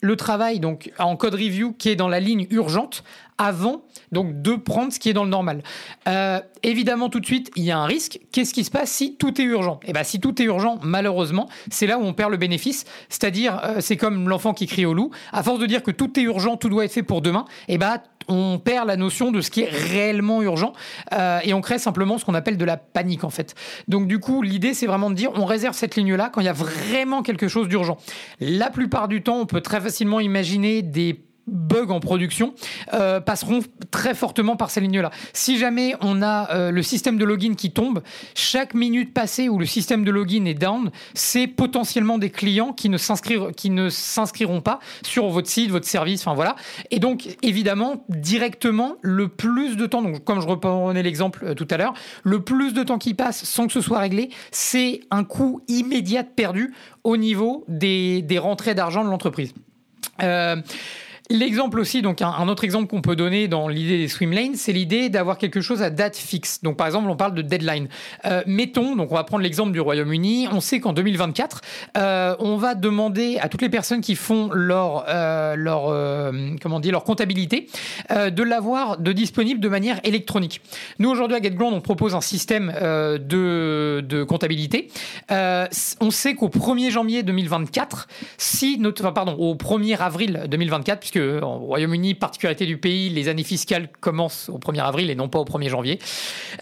le 0.00 0.16
travail 0.16 0.60
donc 0.60 0.92
en 0.98 1.16
code 1.16 1.34
review 1.34 1.72
qui 1.72 1.88
est 1.88 1.96
dans 1.96 2.08
la 2.08 2.20
ligne 2.20 2.46
urgente 2.50 3.04
avant 3.38 3.84
donc 4.14 4.40
de 4.40 4.54
prendre 4.54 4.90
ce 4.92 4.98
qui 4.98 5.10
est 5.10 5.12
dans 5.12 5.24
le 5.24 5.30
normal. 5.30 5.62
Euh, 6.08 6.40
évidemment, 6.62 7.10
tout 7.10 7.20
de 7.20 7.26
suite, 7.26 7.50
il 7.56 7.64
y 7.64 7.70
a 7.70 7.78
un 7.78 7.84
risque. 7.84 8.20
Qu'est-ce 8.32 8.54
qui 8.54 8.64
se 8.64 8.70
passe 8.70 8.90
si 8.90 9.16
tout 9.16 9.38
est 9.38 9.44
urgent? 9.44 9.80
Eh 9.84 9.92
ben, 9.92 10.04
si 10.04 10.20
tout 10.20 10.40
est 10.40 10.46
urgent, 10.46 10.78
malheureusement, 10.82 11.50
c'est 11.70 11.86
là 11.86 11.98
où 11.98 12.02
on 12.02 12.14
perd 12.14 12.30
le 12.30 12.38
bénéfice. 12.38 12.86
C'est-à-dire, 13.10 13.60
euh, 13.64 13.76
c'est 13.80 13.98
comme 13.98 14.28
l'enfant 14.30 14.54
qui 14.54 14.66
crie 14.66 14.86
au 14.86 14.94
loup. 14.94 15.10
À 15.32 15.42
force 15.42 15.58
de 15.58 15.66
dire 15.66 15.82
que 15.82 15.90
tout 15.90 16.18
est 16.18 16.22
urgent, 16.22 16.56
tout 16.56 16.70
doit 16.70 16.86
être 16.86 16.92
fait 16.92 17.02
pour 17.02 17.20
demain, 17.20 17.44
eh 17.68 17.76
ben, 17.76 18.00
on 18.28 18.58
perd 18.58 18.86
la 18.86 18.96
notion 18.96 19.30
de 19.30 19.40
ce 19.40 19.50
qui 19.50 19.62
est 19.62 19.68
réellement 19.68 20.42
urgent 20.42 20.72
euh, 21.12 21.40
et 21.42 21.52
on 21.54 21.60
crée 21.60 21.78
simplement 21.78 22.18
ce 22.18 22.24
qu'on 22.24 22.34
appelle 22.34 22.56
de 22.56 22.64
la 22.64 22.76
panique 22.76 23.24
en 23.24 23.30
fait. 23.30 23.54
Donc 23.88 24.06
du 24.06 24.18
coup, 24.18 24.42
l'idée 24.42 24.74
c'est 24.74 24.86
vraiment 24.86 25.10
de 25.10 25.14
dire 25.14 25.30
on 25.34 25.44
réserve 25.44 25.74
cette 25.74 25.96
ligne-là 25.96 26.30
quand 26.32 26.40
il 26.40 26.44
y 26.44 26.48
a 26.48 26.54
vraiment 26.54 27.22
quelque 27.22 27.48
chose 27.48 27.68
d'urgent. 27.68 27.98
La 28.40 28.70
plupart 28.70 29.08
du 29.08 29.22
temps, 29.22 29.38
on 29.40 29.46
peut 29.46 29.60
très 29.60 29.80
facilement 29.80 30.20
imaginer 30.20 30.82
des 30.82 31.20
bugs 31.46 31.90
en 31.90 32.00
production 32.00 32.54
euh, 32.92 33.20
passeront 33.20 33.60
très 33.90 34.14
fortement 34.14 34.56
par 34.56 34.70
ces 34.70 34.80
lignes-là. 34.80 35.10
Si 35.32 35.58
jamais 35.58 35.94
on 36.00 36.22
a 36.22 36.50
euh, 36.50 36.70
le 36.70 36.82
système 36.82 37.18
de 37.18 37.24
login 37.24 37.54
qui 37.54 37.70
tombe, 37.70 38.02
chaque 38.34 38.74
minute 38.74 39.12
passée 39.12 39.48
où 39.48 39.58
le 39.58 39.66
système 39.66 40.04
de 40.04 40.10
login 40.10 40.44
est 40.46 40.54
down, 40.54 40.90
c'est 41.14 41.46
potentiellement 41.46 42.18
des 42.18 42.30
clients 42.30 42.72
qui 42.72 42.88
ne 42.88 42.96
s'inscriront 42.96 44.60
pas 44.60 44.78
sur 45.02 45.28
votre 45.28 45.48
site, 45.48 45.70
votre 45.70 45.86
service, 45.86 46.22
enfin 46.22 46.34
voilà. 46.34 46.56
Et 46.90 46.98
donc 46.98 47.36
évidemment 47.42 48.04
directement 48.08 48.96
le 49.02 49.28
plus 49.28 49.76
de 49.76 49.86
temps, 49.86 50.02
donc 50.02 50.24
comme 50.24 50.40
je 50.40 50.46
reprenais 50.46 51.02
l'exemple 51.02 51.44
euh, 51.44 51.54
tout 51.54 51.68
à 51.70 51.76
l'heure, 51.76 51.94
le 52.22 52.40
plus 52.40 52.72
de 52.72 52.82
temps 52.82 52.98
qui 52.98 53.14
passe 53.14 53.44
sans 53.44 53.66
que 53.66 53.72
ce 53.72 53.80
soit 53.80 53.98
réglé, 53.98 54.30
c'est 54.50 55.00
un 55.10 55.24
coût 55.24 55.62
immédiat 55.68 56.24
perdu 56.24 56.74
au 57.02 57.16
niveau 57.16 57.64
des, 57.68 58.22
des 58.22 58.38
rentrées 58.38 58.74
d'argent 58.74 59.04
de 59.04 59.10
l'entreprise. 59.10 59.52
L'exemple 61.30 61.80
aussi, 61.80 62.02
donc 62.02 62.20
un, 62.20 62.48
autre 62.48 62.64
exemple 62.64 62.86
qu'on 62.86 63.00
peut 63.00 63.16
donner 63.16 63.48
dans 63.48 63.66
l'idée 63.66 63.96
des 63.96 64.08
swim 64.08 64.32
lanes, 64.32 64.56
c'est 64.56 64.72
l'idée 64.72 65.08
d'avoir 65.08 65.38
quelque 65.38 65.62
chose 65.62 65.80
à 65.80 65.88
date 65.88 66.18
fixe. 66.18 66.62
Donc 66.62 66.76
par 66.76 66.86
exemple, 66.86 67.08
on 67.08 67.16
parle 67.16 67.32
de 67.32 67.40
deadline. 67.40 67.88
Euh, 68.26 68.42
mettons, 68.46 68.94
donc 68.94 69.10
on 69.10 69.14
va 69.14 69.24
prendre 69.24 69.42
l'exemple 69.42 69.72
du 69.72 69.80
Royaume-Uni. 69.80 70.48
On 70.52 70.60
sait 70.60 70.80
qu'en 70.80 70.92
2024, 70.92 71.62
euh, 71.96 72.36
on 72.40 72.58
va 72.58 72.74
demander 72.74 73.38
à 73.40 73.48
toutes 73.48 73.62
les 73.62 73.70
personnes 73.70 74.02
qui 74.02 74.16
font 74.16 74.50
leur 74.52 75.06
euh, 75.08 75.56
leur 75.56 75.84
comment 76.60 76.78
dire 76.78 76.92
leur 76.92 77.04
comptabilité 77.04 77.68
de 78.10 78.42
l'avoir 78.42 78.98
de 78.98 79.12
disponible 79.12 79.60
de 79.60 79.68
manière 79.70 80.00
électronique. 80.04 80.60
Nous 80.98 81.08
aujourd'hui 81.08 81.38
à 81.38 81.40
GetGround, 81.40 81.74
on 81.74 81.80
propose 81.80 82.14
un 82.14 82.20
système 82.20 82.70
de, 82.80 84.04
de 84.06 84.24
comptabilité. 84.24 84.88
on 85.30 86.10
sait 86.10 86.34
qu'au 86.34 86.48
1er 86.48 86.90
janvier 86.90 87.22
2024, 87.22 88.08
si 88.36 88.78
notre, 88.78 89.02
enfin, 89.02 89.12
pardon, 89.12 89.36
au 89.38 89.54
1er 89.54 89.96
avril 89.96 90.44
2024 90.50 91.14
au 91.42 91.58
Royaume-Uni, 91.66 92.14
particularité 92.14 92.66
du 92.66 92.78
pays, 92.78 93.10
les 93.10 93.28
années 93.28 93.44
fiscales 93.44 93.88
commencent 94.00 94.48
au 94.48 94.58
1er 94.58 94.82
avril 94.82 95.10
et 95.10 95.14
non 95.14 95.28
pas 95.28 95.38
au 95.38 95.44
1er 95.44 95.68
janvier. 95.68 95.98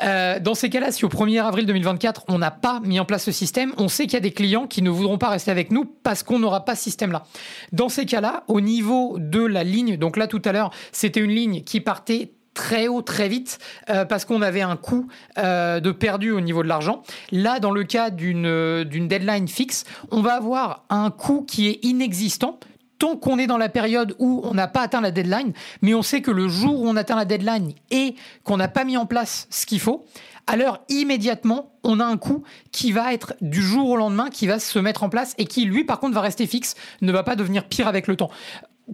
Euh, 0.03 0.39
dans 0.41 0.55
ces 0.55 0.71
cas-là, 0.71 0.93
si 0.93 1.05
au 1.05 1.09
1er 1.09 1.43
avril 1.43 1.67
2024, 1.67 2.25
on 2.29 2.39
n'a 2.39 2.51
pas 2.51 2.81
mis 2.85 2.99
en 3.01 3.05
place 3.05 3.25
ce 3.25 3.33
système, 3.33 3.73
on 3.77 3.89
sait 3.89 4.05
qu'il 4.05 4.15
y 4.15 4.17
a 4.17 4.21
des 4.21 4.33
clients 4.33 4.67
qui 4.67 4.83
ne 4.83 4.91
voudront 4.91 5.19
pas 5.19 5.31
rester 5.31 5.51
avec 5.51 5.71
nous 5.71 5.85
parce 5.85 6.23
qu'on 6.23 6.39
n'aura 6.39 6.65
pas 6.65 6.75
ce 6.75 6.85
système-là. 6.85 7.25
Dans 7.73 7.89
ces 7.89 8.07
cas-là, 8.07 8.45
au 8.49 8.61
niveau 8.61 9.17
de 9.19 9.45
la 9.45 9.65
ligne, 9.65 9.97
donc 9.97 10.17
là 10.17 10.27
tout 10.27 10.43
à 10.45 10.53
l'heure, 10.53 10.71
c'était 10.93 11.21
une 11.21 11.33
ligne 11.33 11.63
qui 11.63 11.81
partait 11.81 12.33
très 12.55 12.89
haut 12.89 13.03
très 13.03 13.29
vite 13.29 13.59
euh, 13.91 14.05
parce 14.05 14.25
qu'on 14.25 14.43
avait 14.43 14.61
un 14.61 14.77
coût 14.77 15.09
euh, 15.39 15.81
de 15.81 15.91
perdu 15.91 16.31
au 16.31 16.41
niveau 16.41 16.63
de 16.63 16.69
l'argent. 16.69 17.03
Là, 17.31 17.61
dans 17.61 17.71
le 17.71 17.85
cas 17.85 18.11
d'une 18.11 18.85
deadline 18.85 19.49
fixe, 19.49 19.85
on 20.11 20.21
va 20.21 20.35
avoir 20.35 20.85
un 20.91 21.11
coût 21.11 21.45
qui 21.47 21.69
est 21.69 21.79
inexistant 21.83 22.59
tant 23.03 23.17
qu'on 23.17 23.37
est 23.41 23.49
dans 23.49 23.59
la 23.59 23.69
période 23.69 24.15
où 24.21 24.43
on 24.45 24.55
n'a 24.55 24.69
pas 24.69 24.83
atteint 24.83 25.01
la 25.01 25.11
deadline, 25.11 25.53
mais 25.81 25.93
on 25.93 26.03
sait 26.03 26.23
que 26.23 26.31
le 26.31 26.47
jour 26.47 26.81
où 26.81 26.89
on 26.89 26.95
atteint 26.95 27.17
la 27.17 27.25
deadline 27.25 27.73
et 27.91 28.15
qu'on 28.45 28.57
n'a 28.57 28.69
pas 28.69 28.85
mis 28.85 28.97
en 28.97 29.07
place 29.07 29.49
ce 29.51 29.67
qu'il 29.67 29.81
faut, 29.81 30.05
alors 30.47 30.79
immédiatement, 30.89 31.73
on 31.83 31.99
a 31.99 32.05
un 32.05 32.17
coût 32.17 32.45
qui 32.71 32.93
va 32.93 33.13
être 33.13 33.35
du 33.41 33.61
jour 33.61 33.89
au 33.89 33.97
lendemain, 33.97 34.31
qui 34.31 34.47
va 34.47 34.61
se 34.61 34.79
mettre 34.79 35.03
en 35.03 35.09
place 35.09 35.35
et 35.37 35.47
qui, 35.47 35.65
lui, 35.65 35.83
par 35.83 35.99
contre, 35.99 36.15
va 36.15 36.21
rester 36.21 36.47
fixe, 36.47 36.77
ne 37.01 37.11
va 37.11 37.25
pas 37.25 37.35
devenir 37.35 37.65
pire 37.65 37.89
avec 37.89 38.07
le 38.07 38.15
temps 38.15 38.31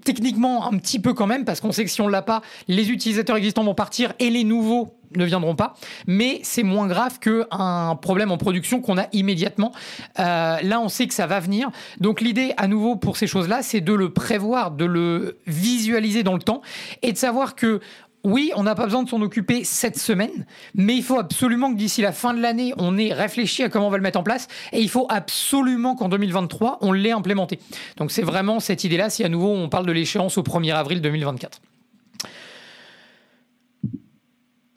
techniquement 0.05 0.71
un 0.71 0.77
petit 0.79 0.99
peu 0.99 1.15
quand 1.15 1.27
même 1.27 1.45
parce 1.45 1.61
qu'on 1.61 1.73
sait 1.73 1.85
que 1.85 1.91
si 1.91 2.01
on 2.01 2.09
l'a 2.09 2.23
pas, 2.23 2.43
les 2.67 2.91
utilisateurs 2.91 3.37
existants 3.37 3.65
vont 3.65 3.75
partir 3.75 4.13
et 4.19 4.31
les 4.31 4.45
nouveaux 4.45 4.95
ne 5.17 5.25
viendront 5.25 5.55
pas, 5.55 5.75
mais 6.07 6.41
c'est 6.43 6.63
moins 6.63 6.87
grave 6.87 7.19
qu'un 7.19 7.97
problème 7.97 8.31
en 8.31 8.37
production 8.37 8.81
qu'on 8.81 8.99
a 8.99 9.07
immédiatement. 9.13 9.73
Euh, 10.19 10.59
là, 10.61 10.81
on 10.81 10.89
sait 10.89 11.07
que 11.07 11.15
ça 11.15 11.27
va 11.27 11.41
venir. 11.41 11.71
Donc 12.01 12.21
l'idée, 12.21 12.53
à 12.57 12.69
nouveau, 12.69 12.97
pour 12.97 13.17
ces 13.17 13.27
choses-là, 13.27 13.63
c'est 13.63 13.81
de 13.81 13.93
le 13.93 14.13
prévoir, 14.13 14.71
de 14.71 14.85
le 14.85 15.39
visualiser 15.47 16.23
dans 16.23 16.35
le 16.35 16.43
temps 16.43 16.61
et 17.03 17.13
de 17.13 17.17
savoir 17.17 17.55
que 17.55 17.81
oui, 18.25 18.51
on 18.57 18.65
n'a 18.65 18.75
pas 18.75 18.85
besoin 18.85 19.03
de 19.03 19.09
s'en 19.09 19.23
occuper 19.23 19.65
cette 19.65 19.99
semaine, 19.99 20.47
mais 20.75 20.97
il 20.97 21.03
faut 21.03 21.19
absolument 21.19 21.73
que 21.73 21.79
d'ici 21.79 22.03
la 22.03 22.13
fin 22.13 22.35
de 22.35 22.41
l'année, 22.41 22.75
on 22.77 22.99
ait 22.99 23.13
réfléchi 23.13 23.63
à 23.63 23.69
comment 23.69 23.87
on 23.87 23.91
va 23.91 23.97
le 23.97 24.03
mettre 24.03 24.19
en 24.19 24.23
place, 24.23 24.49
et 24.73 24.81
il 24.81 24.89
faut 24.89 25.07
absolument 25.09 25.95
qu'en 25.95 26.09
2023, 26.09 26.79
on 26.81 26.93
l'ait 26.93 27.13
implémenté. 27.13 27.59
Donc 27.97 28.11
c'est 28.11 28.23
vraiment 28.23 28.61
cette 28.61 28.85
idée-là, 28.85 29.09
si 29.11 29.25
à 29.25 29.29
nouveau 29.29 29.51
on 29.51 29.69
parle 29.69 29.87
de 29.87 29.93
l'échéance 29.93 30.37
au 30.37 30.43
1er 30.43 30.75
avril 30.75 31.01
2024. 31.01 31.61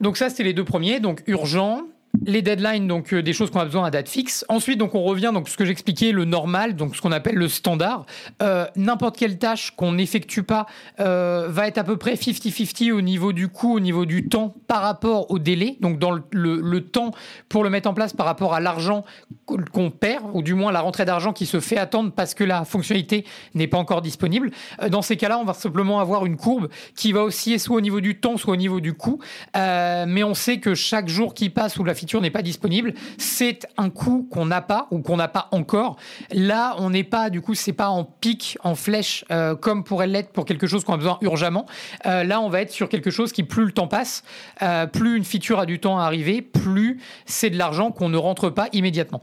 Donc 0.00 0.16
ça, 0.16 0.30
c'était 0.30 0.44
les 0.44 0.52
deux 0.52 0.64
premiers, 0.64 0.98
donc 0.98 1.22
urgent, 1.26 1.82
les 2.24 2.42
deadlines, 2.42 2.86
donc 2.86 3.12
euh, 3.12 3.22
des 3.22 3.32
choses 3.32 3.50
qu'on 3.50 3.60
a 3.60 3.64
besoin 3.64 3.86
à 3.86 3.90
date 3.90 4.08
fixe. 4.08 4.44
Ensuite, 4.48 4.78
donc 4.78 4.94
on 4.94 5.02
revient 5.02 5.30
donc 5.32 5.48
ce 5.48 5.56
que 5.56 5.64
j'expliquais, 5.64 6.12
le 6.12 6.24
normal, 6.24 6.76
donc 6.76 6.94
ce 6.94 7.00
qu'on 7.00 7.12
appelle 7.12 7.36
le 7.36 7.48
standard. 7.48 8.06
Euh, 8.42 8.66
n'importe 8.76 9.16
quelle 9.16 9.38
tâche 9.38 9.72
qu'on 9.76 9.92
n'effectue 9.92 10.42
pas 10.42 10.66
euh, 11.00 11.46
va 11.48 11.66
être 11.66 11.78
à 11.78 11.84
peu 11.84 11.96
près 11.96 12.14
50-50 12.14 12.92
au 12.92 13.00
niveau 13.00 13.32
du 13.32 13.48
coût, 13.48 13.74
au 13.76 13.80
niveau 13.80 14.04
du 14.04 14.28
temps 14.28 14.54
par 14.68 14.82
rapport 14.82 15.30
au 15.30 15.38
délai. 15.38 15.78
Donc 15.80 15.98
dans 15.98 16.10
le, 16.10 16.80
temps 16.80 17.12
pour 17.48 17.64
le 17.64 17.70
mettre 17.70 17.88
en 17.88 17.94
place 17.94 18.12
par 18.12 18.26
rapport 18.26 18.54
à 18.54 18.60
l'argent 18.60 19.04
qu'on 19.46 19.90
perd, 19.90 20.24
ou 20.32 20.42
du 20.42 20.54
moins 20.54 20.72
la 20.72 20.80
rentrée 20.80 21.04
d'argent 21.04 21.32
qui 21.32 21.46
se 21.46 21.60
fait 21.60 21.78
attendre 21.78 22.12
parce 22.12 22.34
que 22.34 22.44
la 22.44 22.64
fonctionnalité 22.64 23.24
n'est 23.54 23.68
pas 23.68 23.78
encore 23.78 24.02
disponible. 24.02 24.50
dans 24.90 25.02
ces 25.02 25.16
cas-là, 25.16 25.38
on 25.38 25.44
va 25.44 25.54
simplement 25.54 26.00
avoir 26.00 26.26
une 26.26 26.36
courbe 26.36 26.68
qui 26.96 27.12
va 27.12 27.22
osciller 27.22 27.58
soit 27.58 27.76
au 27.76 27.80
niveau 27.80 28.00
du 28.00 28.18
temps, 28.18 28.36
soit 28.36 28.54
au 28.54 28.56
niveau 28.56 28.80
du 28.80 28.94
coût. 28.94 29.18
mais 29.54 30.24
on 30.24 30.34
sait 30.34 30.58
que 30.58 30.74
chaque 30.74 31.08
jour 31.08 31.34
qui 31.34 31.50
passe 31.50 31.76
où 31.78 31.84
la 31.84 31.94
n'est 32.20 32.30
pas 32.30 32.42
disponible, 32.42 32.94
c'est 33.18 33.66
un 33.76 33.90
coût 33.90 34.28
qu'on 34.30 34.46
n'a 34.46 34.60
pas 34.60 34.88
ou 34.90 35.00
qu'on 35.00 35.16
n'a 35.16 35.28
pas 35.28 35.48
encore. 35.52 35.96
Là, 36.32 36.74
on 36.78 36.90
n'est 36.90 37.04
pas, 37.04 37.30
du 37.30 37.40
coup, 37.40 37.54
c'est 37.54 37.72
pas 37.72 37.88
en 37.88 38.04
pic, 38.04 38.58
en 38.62 38.74
flèche, 38.74 39.24
euh, 39.30 39.54
comme 39.54 39.84
pourrait 39.84 40.06
l'être 40.06 40.30
pour 40.30 40.44
quelque 40.44 40.66
chose 40.66 40.84
qu'on 40.84 40.94
a 40.94 40.98
besoin 40.98 41.18
urgemment. 41.20 41.66
Euh, 42.06 42.24
là, 42.24 42.40
on 42.40 42.48
va 42.48 42.60
être 42.60 42.70
sur 42.70 42.88
quelque 42.88 43.10
chose 43.10 43.32
qui, 43.32 43.42
plus 43.42 43.64
le 43.64 43.72
temps 43.72 43.88
passe, 43.88 44.24
euh, 44.62 44.86
plus 44.86 45.16
une 45.16 45.24
feature 45.24 45.58
a 45.58 45.66
du 45.66 45.78
temps 45.78 45.98
à 45.98 46.04
arriver, 46.04 46.42
plus 46.42 47.00
c'est 47.26 47.50
de 47.50 47.58
l'argent 47.58 47.90
qu'on 47.90 48.08
ne 48.08 48.16
rentre 48.16 48.50
pas 48.50 48.68
immédiatement. 48.72 49.22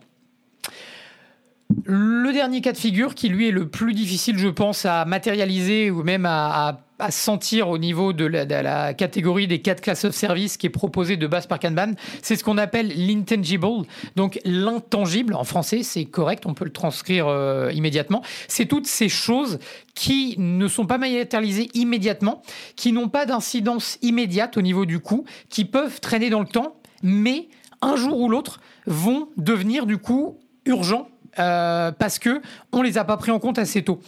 Le 1.86 2.34
dernier 2.34 2.61
cas 2.61 2.71
de 2.71 2.77
figure, 2.77 3.13
qui 3.13 3.30
lui 3.30 3.47
est 3.47 3.51
le 3.51 3.67
plus 3.67 3.93
difficile, 3.93 4.39
je 4.39 4.47
pense, 4.47 4.86
à 4.86 5.05
matérialiser 5.05 5.91
ou 5.91 6.03
même 6.03 6.25
à 6.25 6.67
à 6.67 6.80
sentir 7.09 7.69
au 7.69 7.77
niveau 7.77 8.13
de 8.13 8.25
la, 8.25 8.93
catégorie 8.93 9.47
des 9.47 9.59
quatre 9.59 9.81
classes 9.81 10.05
of 10.05 10.13
service 10.13 10.57
qui 10.57 10.67
est 10.67 10.69
proposée 10.69 11.17
de 11.17 11.27
base 11.27 11.47
par 11.47 11.59
Kanban, 11.59 11.93
c'est 12.21 12.35
ce 12.35 12.43
qu'on 12.43 12.57
appelle 12.57 12.89
l'intangible, 12.95 13.67
donc 14.15 14.39
l'intangible. 14.45 15.33
En 15.33 15.43
français, 15.43 15.83
c'est 15.83 16.05
correct, 16.05 16.45
on 16.45 16.53
peut 16.53 16.65
le 16.65 16.71
transcrire 16.71 17.27
euh, 17.27 17.71
immédiatement. 17.73 18.21
C'est 18.47 18.65
toutes 18.65 18.87
ces 18.87 19.09
choses 19.09 19.59
qui 19.95 20.35
ne 20.37 20.67
sont 20.67 20.85
pas 20.85 20.97
matérialisées 20.97 21.69
immédiatement, 21.73 22.41
qui 22.75 22.91
n'ont 22.91 23.09
pas 23.09 23.25
d'incidence 23.25 23.97
immédiate 24.01 24.57
au 24.57 24.61
niveau 24.61 24.85
du 24.85 24.99
coût, 24.99 25.25
qui 25.49 25.65
peuvent 25.65 25.99
traîner 25.99 26.29
dans 26.29 26.41
le 26.41 26.47
temps, 26.47 26.75
mais 27.01 27.47
un 27.81 27.95
jour 27.95 28.19
ou 28.19 28.29
l'autre 28.29 28.59
vont 28.85 29.29
devenir 29.37 29.85
du 29.85 29.97
coup 29.97 30.37
urgents 30.65 31.09
euh, 31.37 31.91
parce 31.91 32.19
que 32.19 32.41
on 32.71 32.81
les 32.81 32.97
a 32.97 33.03
pas 33.03 33.17
pris 33.17 33.31
en 33.31 33.39
compte 33.39 33.59
assez 33.59 33.83
tôt. 33.83 33.99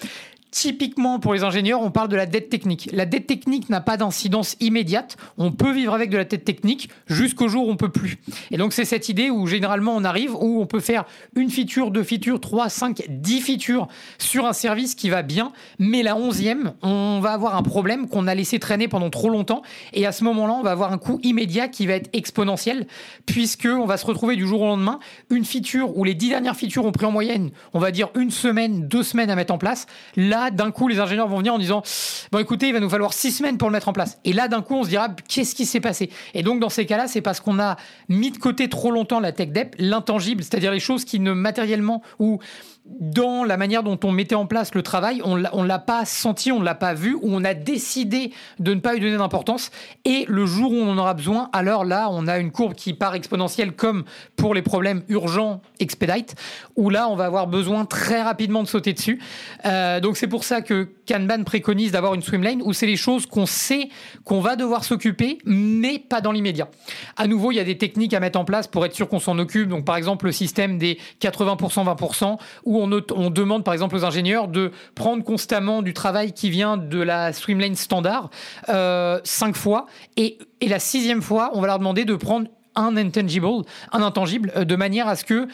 Typiquement, 0.52 1.20
pour 1.20 1.34
les 1.34 1.46
ingénieurs, 1.46 1.82
on 1.82 1.92
parle 1.92 2.10
de 2.10 2.18
la 2.18 2.26
dette 2.26 2.50
technique. 2.50 2.90
La 2.92 3.06
dette 3.06 3.26
technique 3.26 3.70
n'a 3.70 3.80
pas 3.80 3.96
d'incidence 3.96 4.58
immédiate. 4.60 5.16
On 5.38 5.54
peut 5.54 5.72
vivre 5.72 5.94
avec 5.94 6.10
de 6.10 6.18
la 6.18 6.26
dette 6.26 6.44
technique 6.44 6.90
jusqu'au 7.08 7.48
jour 7.48 7.68
où 7.68 7.72
on 7.72 7.78
peut 7.78 7.90
plus. 7.90 8.18
Et 8.52 8.58
donc, 8.58 8.74
c'est 8.74 8.84
cette 8.84 9.08
idée 9.08 9.30
où 9.30 9.48
généralement 9.48 9.96
on 9.96 10.04
arrive, 10.04 10.36
où 10.36 10.62
on 10.62 10.66
peut 10.66 10.82
faire 10.82 11.06
une 11.38 11.50
feature, 11.50 11.90
deux 11.90 12.04
features, 12.04 12.42
trois, 12.42 12.68
cinq, 12.68 13.04
dix 13.08 13.40
features 13.40 13.88
sur 14.18 14.46
un 14.46 14.52
service 14.52 14.94
qui 14.94 15.10
va 15.10 15.22
bien. 15.22 15.54
Mais 15.80 16.04
la 16.04 16.18
onzième, 16.18 16.74
on 16.82 17.22
va 17.22 17.32
avoir 17.32 17.56
un 17.56 17.64
problème 17.64 18.10
qu'on 18.10 18.28
a 18.28 18.36
laissé 18.36 18.60
traîner 18.60 18.90
pendant 18.90 19.10
trop 19.10 19.30
longtemps. 19.30 19.62
Et 19.94 20.06
à 20.06 20.12
ce 20.12 20.26
moment-là, 20.26 20.54
on 20.60 20.64
va 20.64 20.72
avoir 20.72 20.92
un 20.92 20.98
coût 20.98 21.20
immédiat 21.24 21.70
qui 21.70 21.88
va 21.88 21.94
être 21.94 22.10
exponentiel, 22.12 22.88
puisque 23.26 23.70
on 23.72 23.86
va 23.86 23.96
se 23.96 24.06
retrouver 24.06 24.36
du 24.36 24.46
jour 24.46 24.62
au 24.62 24.68
lendemain 24.68 25.00
une 25.30 25.46
feature 25.46 25.98
où 25.98 26.04
les 26.04 26.14
dix 26.14 26.28
dernières 26.28 26.58
features 26.58 26.86
ont 26.86 26.92
pris 26.92 27.06
en 27.06 27.12
moyenne, 27.12 27.52
on 27.74 27.80
va 27.80 27.92
dire 27.92 28.10
une 28.16 28.32
semaine, 28.32 28.88
deux 28.88 29.04
semaines 29.04 29.30
à 29.30 29.36
mettre 29.36 29.54
en 29.54 29.58
place. 29.58 29.88
Là, 30.18 30.41
d'un 30.50 30.72
coup, 30.72 30.88
les 30.88 31.00
ingénieurs 31.00 31.28
vont 31.28 31.38
venir 31.38 31.54
en 31.54 31.60
disant 31.60 31.84
Bon, 32.32 32.40
écoutez, 32.40 32.68
il 32.68 32.74
va 32.74 32.80
nous 32.80 32.90
falloir 32.90 33.14
six 33.14 33.32
semaines 33.32 33.58
pour 33.58 33.70
le 33.70 33.74
mettre 33.74 33.90
en 33.90 33.94
place. 33.94 34.18
Et 34.26 34.34
là, 34.34 34.48
d'un 34.48 34.62
coup, 34.62 34.76
on 34.76 34.84
se 34.84 34.90
dira 34.90 35.10
Qu'est-ce 35.28 35.54
qui 35.54 35.66
s'est 35.66 35.82
passé? 35.82 36.10
Et 36.34 36.42
donc, 36.42 36.60
dans 36.60 36.70
ces 36.70 36.86
cas-là, 36.86 37.08
c'est 37.08 37.22
parce 37.22 37.40
qu'on 37.40 37.60
a 37.60 37.76
mis 38.10 38.32
de 38.32 38.38
côté 38.38 38.70
trop 38.70 38.92
longtemps 38.92 39.20
la 39.20 39.32
tech 39.32 39.50
debt, 39.50 39.72
l'intangible, 39.78 40.44
c'est-à-dire 40.44 40.72
les 40.72 40.80
choses 40.80 41.06
qui 41.06 41.20
ne 41.20 41.34
matériellement 41.34 42.02
ou 42.18 42.40
dans 42.86 43.44
la 43.44 43.58
manière 43.58 43.84
dont 43.84 44.00
on 44.04 44.12
mettait 44.12 44.36
en 44.36 44.48
place 44.48 44.74
le 44.74 44.82
travail, 44.82 45.22
on 45.24 45.38
ne 45.38 45.68
l'a 45.68 45.80
pas 45.80 46.04
senti, 46.06 46.52
on 46.52 46.60
ne 46.60 46.66
l'a 46.66 46.76
pas 46.76 46.94
vu, 46.94 47.14
ou 47.14 47.22
on 47.26 47.44
a 47.44 47.54
décidé 47.54 48.34
de 48.60 48.74
ne 48.74 48.80
pas 48.80 48.94
lui 48.94 49.02
donner 49.02 49.18
d'importance. 49.18 49.72
Et 50.04 50.26
le 50.28 50.46
jour 50.46 50.72
où 50.72 50.76
on 50.76 50.92
en 50.92 50.98
aura 50.98 51.14
besoin, 51.14 51.50
alors 51.54 51.86
là, 51.86 52.10
on 52.12 52.28
a 52.28 52.40
une 52.40 52.52
courbe 52.52 52.74
qui 52.74 52.94
part 52.94 53.14
exponentielle, 53.14 53.74
comme 53.74 54.04
pour 54.36 54.56
les 54.56 54.64
problèmes 54.64 55.04
urgents 55.10 55.62
expedite, 55.80 56.36
où 56.76 56.90
là, 56.90 57.08
on 57.08 57.16
va 57.16 57.26
avoir 57.26 57.48
besoin 57.48 57.86
très 57.86 58.22
rapidement 58.24 58.64
de 58.64 58.68
sauter 58.68 58.94
dessus. 58.94 59.22
Euh, 59.66 60.00
donc 60.00 60.18
c'est 60.18 60.28
pour 60.28 60.44
ça 60.44 60.62
que 60.62 60.90
Kanban 61.12 61.44
préconise 61.44 61.92
d'avoir 61.92 62.14
une 62.14 62.22
swimlane 62.22 62.62
où 62.64 62.72
c'est 62.74 62.86
les 62.86 62.96
choses 62.96 63.26
qu'on 63.26 63.46
sait 63.46 63.90
qu'on 64.24 64.40
va 64.40 64.56
devoir 64.56 64.84
s'occuper, 64.84 65.40
mais 65.46 66.00
pas 66.00 66.22
dans 66.22 66.32
l'immédiat. 66.32 66.70
À 67.18 67.28
nouveau, 67.28 67.52
il 67.52 67.56
y 67.56 67.60
a 67.60 67.64
des 67.64 67.78
techniques 67.78 68.14
à 68.14 68.20
mettre 68.20 68.40
en 68.40 68.46
place 68.46 68.68
pour 68.68 68.86
être 68.86 68.96
sûr 68.96 69.10
qu'on 69.10 69.20
s'en 69.20 69.38
occupe. 69.38 69.68
Donc, 69.68 69.84
par 69.84 69.98
exemple, 69.98 70.26
le 70.26 70.32
système 70.32 70.78
des 70.78 70.98
80%, 71.20 71.86
20%, 71.86 72.38
où 72.64 72.82
on, 72.82 73.30
demande, 73.30 73.64
par 73.64 73.74
exemple, 73.74 73.96
aux 73.96 74.06
ingénieurs 74.06 74.48
de 74.48 74.72
prendre 74.96 75.24
constamment 75.24 75.82
du 75.82 75.94
travail 75.94 76.32
qui 76.32 76.50
vient 76.50 76.78
de 76.78 77.02
la 77.02 77.34
swimlane 77.34 77.76
standard 77.76 78.30
euh, 78.70 79.20
cinq 79.24 79.56
fois, 79.56 79.88
et, 80.18 80.38
et 80.62 80.68
la 80.68 80.80
sixième 80.80 81.22
fois, 81.22 81.52
on 81.54 81.62
va 81.62 81.68
leur 81.68 81.80
demander 81.80 82.06
de 82.06 82.16
prendre 82.16 82.48
un 82.76 82.96
intangible, 82.96 83.48
un 83.92 84.02
intangible, 84.02 84.54
euh, 84.56 84.64
de 84.64 84.76
manière 84.76 85.08
à 85.08 85.16
ce 85.16 85.26
que 85.26 85.48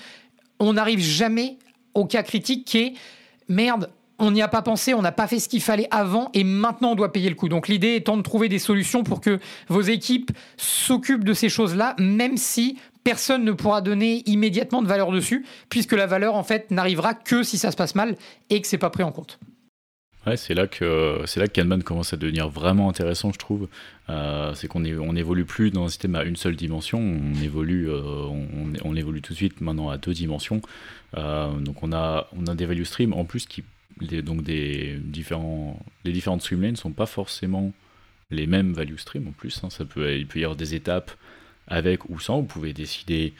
on 0.59 0.73
n'arrive 0.73 0.99
jamais 0.99 1.57
au 1.93 2.05
cas 2.05 2.23
critique 2.23 2.65
qui 2.65 2.77
est 2.79 2.93
merde, 3.47 3.89
on 4.19 4.31
n'y 4.31 4.41
a 4.41 4.47
pas 4.47 4.61
pensé, 4.61 4.93
on 4.93 5.01
n'a 5.01 5.11
pas 5.11 5.27
fait 5.27 5.39
ce 5.39 5.49
qu'il 5.49 5.61
fallait 5.61 5.87
avant 5.91 6.29
et 6.33 6.43
maintenant 6.43 6.91
on 6.91 6.95
doit 6.95 7.11
payer 7.11 7.29
le 7.29 7.35
coup. 7.35 7.49
Donc 7.49 7.67
l'idée 7.67 7.95
étant 7.95 8.17
de 8.17 8.21
trouver 8.21 8.49
des 8.49 8.59
solutions 8.59 9.03
pour 9.03 9.21
que 9.21 9.39
vos 9.67 9.81
équipes 9.81 10.31
s'occupent 10.57 11.23
de 11.23 11.33
ces 11.33 11.49
choses-là, 11.49 11.95
même 11.99 12.37
si 12.37 12.77
personne 13.03 13.43
ne 13.43 13.51
pourra 13.51 13.81
donner 13.81 14.23
immédiatement 14.25 14.81
de 14.81 14.87
valeur 14.87 15.11
dessus, 15.11 15.45
puisque 15.69 15.93
la 15.93 16.07
valeur 16.07 16.35
en 16.35 16.43
fait 16.43 16.71
n'arrivera 16.71 17.13
que 17.13 17.43
si 17.43 17.57
ça 17.57 17.71
se 17.71 17.77
passe 17.77 17.95
mal 17.95 18.15
et 18.49 18.61
que 18.61 18.67
c'est 18.67 18.77
pas 18.77 18.89
pris 18.89 19.03
en 19.03 19.11
compte. 19.11 19.39
Ouais, 20.25 20.35
c'est 20.35 20.53
là 20.53 20.67
que 20.67 21.21
c'est 21.25 21.39
là 21.39 21.47
que 21.47 21.61
Kanban 21.61 21.79
commence 21.79 22.11
à 22.11 22.17
devenir 22.17 22.49
vraiment 22.49 22.89
intéressant, 22.89 23.31
je 23.31 23.39
trouve. 23.39 23.69
Euh, 24.09 24.53
c'est 24.55 24.67
qu'on 24.67 24.83
on 24.83 25.15
évolue 25.15 25.45
plus 25.45 25.71
dans 25.71 25.85
un 25.85 25.87
système 25.87 26.15
à 26.15 26.23
une 26.23 26.35
seule 26.35 26.57
dimension, 26.57 26.99
on 26.99 27.41
évolue, 27.41 27.89
euh, 27.89 28.25
on, 28.83 28.95
évolue 28.95 29.21
tout 29.21 29.31
de 29.31 29.37
suite 29.37 29.61
maintenant 29.61 29.89
à 29.89 29.97
deux 29.97 30.13
dimensions. 30.13 30.61
Euh, 31.15 31.53
donc 31.53 31.81
on 31.81 31.93
a, 31.93 32.27
on 32.37 32.45
a 32.47 32.55
des 32.55 32.65
value 32.65 32.83
streams 32.83 33.13
en 33.13 33.23
plus 33.23 33.45
qui 33.45 33.63
donc 34.01 34.43
des 34.43 34.97
différents, 34.99 35.79
les 36.03 36.11
différentes 36.11 36.41
streamlines 36.41 36.71
ne 36.71 36.77
sont 36.77 36.91
pas 36.91 37.05
forcément 37.05 37.73
les 38.29 38.47
mêmes 38.47 38.73
value 38.73 38.97
streams 38.97 39.27
en 39.27 39.31
plus. 39.31 39.63
Hein. 39.63 39.69
Ça 39.69 39.85
peut, 39.85 40.15
il 40.15 40.27
peut 40.27 40.39
y 40.39 40.43
avoir 40.43 40.55
des 40.55 40.75
étapes 40.75 41.11
avec 41.67 42.09
ou 42.09 42.19
sans. 42.19 42.41
Vous 42.41 42.47
pouvez 42.47 42.73
décider, 42.73 43.33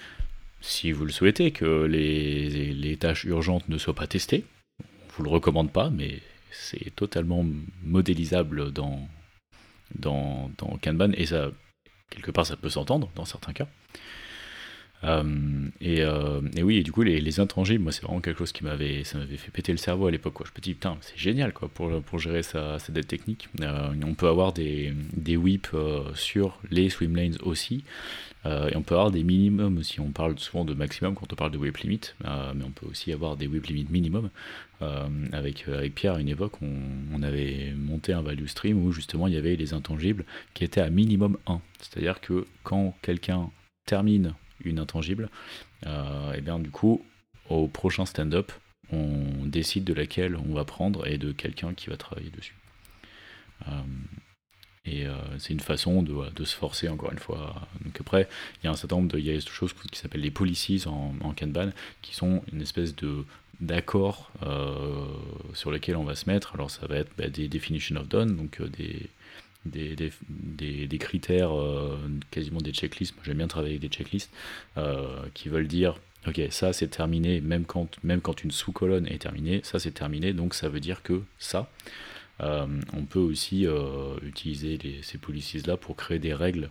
si 0.61 0.91
vous 0.91 1.05
le 1.05 1.11
souhaitez, 1.11 1.51
que 1.51 1.83
les, 1.85 2.73
les 2.73 2.97
tâches 2.97 3.25
urgentes 3.25 3.67
ne 3.69 3.77
soient 3.77 3.95
pas 3.95 4.07
testées. 4.07 4.45
On 4.79 5.17
vous 5.17 5.23
le 5.23 5.29
recommande 5.29 5.71
pas, 5.71 5.89
mais 5.89 6.19
c'est 6.51 6.95
totalement 6.95 7.45
modélisable 7.83 8.71
dans, 8.71 9.07
dans, 9.95 10.51
dans 10.57 10.77
Kanban 10.81 11.11
et 11.13 11.25
ça, 11.25 11.51
quelque 12.09 12.31
part, 12.31 12.45
ça 12.45 12.55
peut 12.55 12.69
s'entendre 12.69 13.09
dans 13.15 13.25
certains 13.25 13.53
cas. 13.53 13.67
Euh, 15.03 15.23
euh, 15.83 16.41
et, 16.55 16.63
oui, 16.63 16.77
et 16.77 16.83
du 16.83 16.91
coup, 16.91 17.03
les, 17.03 17.39
intangibles, 17.39 17.83
moi, 17.83 17.91
c'est 17.91 18.03
vraiment 18.03 18.21
quelque 18.21 18.39
chose 18.39 18.51
qui 18.51 18.63
m'avait, 18.63 19.03
ça 19.03 19.17
m'avait 19.17 19.37
fait 19.37 19.51
péter 19.51 19.71
le 19.71 19.77
cerveau 19.77 20.07
à 20.07 20.11
l'époque. 20.11 20.35
Je 20.43 20.51
me 20.55 20.61
dis, 20.61 20.73
putain, 20.73 20.97
c'est 21.01 21.17
génial 21.17 21.53
quoi, 21.53 21.69
pour, 21.69 22.19
gérer 22.19 22.43
sa, 22.43 22.77
dette 22.89 23.07
technique. 23.07 23.49
Euh, 23.61 23.93
on 24.05 24.13
peut 24.15 24.27
avoir 24.27 24.53
des, 24.53 24.93
whips 25.27 25.75
sur 26.15 26.59
les 26.71 26.89
swim 26.89 27.15
lanes 27.15 27.37
aussi. 27.43 27.83
et 28.45 28.75
on 28.75 28.81
peut 28.81 28.95
avoir 28.95 29.11
des 29.11 29.23
minimums 29.23 29.77
aussi. 29.77 29.99
On 29.99 30.11
parle 30.11 30.39
souvent 30.39 30.65
de 30.65 30.73
maximum 30.73 31.15
quand 31.15 31.31
on 31.31 31.35
parle 31.35 31.51
de 31.51 31.57
whip 31.57 31.77
limit, 31.77 32.13
mais 32.23 32.63
on 32.63 32.71
peut 32.71 32.87
aussi 32.87 33.11
avoir 33.11 33.35
des 33.37 33.47
whip 33.47 33.65
limit 33.67 33.87
minimum. 33.89 34.29
avec, 35.31 35.67
avec 35.67 35.95
Pierre, 35.95 36.15
à 36.15 36.19
une 36.21 36.29
époque, 36.29 36.61
on, 36.61 36.73
on, 37.13 37.23
avait 37.23 37.73
monté 37.75 38.13
un 38.13 38.21
value 38.21 38.47
stream 38.47 38.83
où 38.83 38.91
justement 38.91 39.27
il 39.27 39.33
y 39.33 39.37
avait 39.37 39.55
les 39.55 39.73
intangibles 39.73 40.23
qui 40.53 40.63
étaient 40.63 40.81
à 40.81 40.89
minimum 40.89 41.37
1. 41.45 41.61
C'est-à-dire 41.79 42.21
que 42.21 42.45
quand 42.63 42.95
quelqu'un 43.01 43.49
termine 43.85 44.33
une 44.63 44.79
intangible, 44.79 45.29
euh, 45.85 46.33
et 46.33 46.41
bien 46.41 46.59
du 46.59 46.71
coup, 46.71 47.03
au 47.49 47.67
prochain 47.67 48.05
stand-up, 48.05 48.51
on 48.91 49.45
décide 49.45 49.83
de 49.83 49.93
laquelle 49.93 50.35
on 50.35 50.53
va 50.53 50.65
prendre 50.65 51.07
et 51.07 51.17
de 51.17 51.31
quelqu'un 51.31 51.73
qui 51.73 51.89
va 51.89 51.97
travailler 51.97 52.29
dessus. 52.29 52.55
Euh, 53.67 53.71
et 54.85 55.05
euh, 55.05 55.15
c'est 55.37 55.51
une 55.51 55.59
façon 55.59 56.01
de, 56.01 56.45
se 56.45 56.55
forcer, 56.55 56.87
encore 56.87 57.11
une 57.11 57.19
fois. 57.19 57.67
Donc 57.83 57.99
après, 57.99 58.29
il 58.61 58.65
y 58.65 58.67
a 58.67 58.71
un 58.71 58.75
certain 58.75 58.95
nombre 58.95 59.09
de, 59.09 59.39
choses 59.41 59.73
qui 59.91 59.99
s'appellent 59.99 60.21
les 60.21 60.31
policies 60.31 60.85
en, 60.87 61.33
Kanban, 61.33 61.71
qui 62.01 62.15
sont 62.15 62.41
une 62.53 62.61
espèce 62.61 62.95
de 62.95 63.25
d'accord 63.59 64.31
sur 65.53 65.71
lesquels 65.71 65.97
on 65.97 66.05
va 66.05 66.15
se 66.15 66.29
mettre. 66.29 66.53
Alors 66.53 66.71
ça 66.71 66.87
va 66.87 66.95
être 66.95 67.11
bah, 67.17 67.27
des 67.27 67.49
definition 67.49 67.97
of 67.97 68.07
done, 68.07 68.37
donc 68.37 68.61
des, 68.61 69.09
des, 69.69 70.97
critères, 70.97 71.53
euh, 71.53 71.97
quasiment 72.31 72.59
des 72.59 72.71
checklists. 72.71 73.15
J'aime 73.23 73.37
bien 73.37 73.47
travailler 73.47 73.75
avec 73.75 73.89
des 73.89 73.95
checklists 73.95 74.31
euh, 74.77 75.25
qui 75.33 75.49
veulent 75.49 75.67
dire 75.67 75.99
ok, 76.27 76.41
ça 76.49 76.73
c'est 76.73 76.87
terminé, 76.87 77.41
même 77.41 77.65
quand, 77.65 77.87
même 78.03 78.21
quand 78.21 78.43
une 78.43 78.51
sous-colonne 78.51 79.07
est 79.07 79.19
terminée, 79.19 79.61
ça 79.63 79.79
c'est 79.79 79.91
terminé, 79.91 80.33
donc 80.33 80.53
ça 80.53 80.69
veut 80.69 80.79
dire 80.79 81.03
que 81.03 81.21
ça. 81.39 81.69
Euh, 82.41 82.67
on 82.93 83.03
peut 83.03 83.19
aussi 83.19 83.65
utiliser 84.21 84.77
ces 85.01 85.17
policies-là 85.17 85.77
pour 85.77 85.95
créer 85.95 86.19
des 86.19 86.33
règles, 86.33 86.69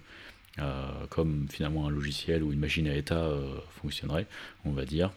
comme 1.11 1.47
finalement 1.51 1.86
un 1.86 1.90
logiciel 1.90 2.42
ou 2.42 2.53
une 2.53 2.59
machine 2.59 2.88
à 2.88 2.94
état 2.94 3.30
fonctionnerait, 3.80 4.26
on 4.64 4.72
va 4.72 4.84
dire. 4.84 5.11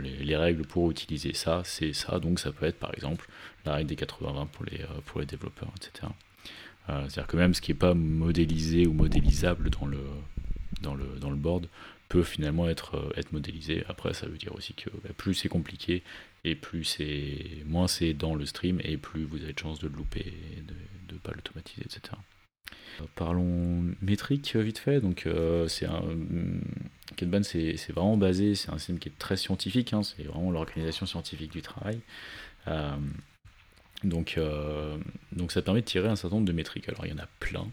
Les, 0.00 0.16
les, 0.24 0.36
règles 0.36 0.64
pour 0.64 0.88
utiliser 0.88 1.32
ça, 1.32 1.62
c'est 1.64 1.92
ça, 1.92 2.20
donc 2.20 2.38
ça 2.38 2.52
peut 2.52 2.64
être 2.66 2.78
par 2.78 2.94
exemple 2.94 3.28
la 3.64 3.74
règle 3.74 3.88
des 3.88 3.96
80-20 3.96 4.46
pour 4.46 4.64
les, 4.66 4.84
pour 5.06 5.18
les 5.18 5.26
développeurs, 5.26 5.72
etc. 5.76 6.12
Euh, 6.88 7.02
c'est-à-dire 7.08 7.26
que 7.26 7.36
même 7.36 7.54
ce 7.54 7.60
qui 7.60 7.72
n'est 7.72 7.78
pas 7.78 7.94
modélisé 7.94 8.86
ou 8.86 8.92
modélisable 8.92 9.70
dans 9.70 9.86
le, 9.86 10.00
dans 10.80 10.94
le, 10.94 11.04
dans 11.20 11.30
le 11.30 11.36
board 11.36 11.68
peut 12.08 12.22
finalement 12.22 12.68
être, 12.68 12.96
euh, 12.96 13.10
être 13.16 13.32
modélisé. 13.32 13.84
Après, 13.88 14.14
ça 14.14 14.26
veut 14.26 14.38
dire 14.38 14.54
aussi 14.54 14.74
que 14.74 14.90
bah, 15.02 15.10
plus 15.16 15.34
c'est 15.34 15.48
compliqué 15.48 16.02
et 16.44 16.54
plus 16.54 16.84
c'est 16.84 17.62
moins 17.66 17.88
c'est 17.88 18.14
dans 18.14 18.34
le 18.34 18.46
stream 18.46 18.80
et 18.82 18.96
plus 18.96 19.24
vous 19.24 19.42
avez 19.42 19.52
de 19.52 19.58
chances 19.58 19.80
de 19.80 19.88
le 19.88 19.96
louper 19.96 20.32
et 20.56 20.62
de 20.62 21.14
ne 21.14 21.18
pas 21.18 21.32
l'automatiser, 21.32 21.82
etc. 21.82 22.00
Euh, 23.00 23.04
parlons 23.14 23.84
métrique 24.00 24.56
vite 24.56 24.78
fait. 24.78 25.00
Donc, 25.00 25.28
c'est 25.68 25.86
un 25.86 26.02
Kanban, 27.18 27.42
c'est 27.42 27.92
vraiment 27.92 28.16
basé, 28.16 28.54
c'est 28.54 28.70
un 28.70 28.78
système 28.78 28.98
qui 28.98 29.08
est 29.08 29.18
très 29.18 29.36
scientifique. 29.36 29.92
Hein, 29.92 30.02
c'est 30.02 30.22
vraiment 30.22 30.50
l'organisation 30.50 31.06
scientifique 31.06 31.52
du 31.52 31.62
travail. 31.62 32.00
Euh, 32.68 32.96
donc 34.04 34.38
ça 35.50 35.62
permet 35.62 35.80
de 35.80 35.86
tirer 35.86 36.08
un 36.08 36.16
certain 36.16 36.36
nombre 36.36 36.46
de 36.46 36.52
métriques. 36.52 36.88
Alors 36.88 37.06
il 37.06 37.10
y 37.10 37.14
en 37.14 37.18
a 37.18 37.28
plein, 37.40 37.66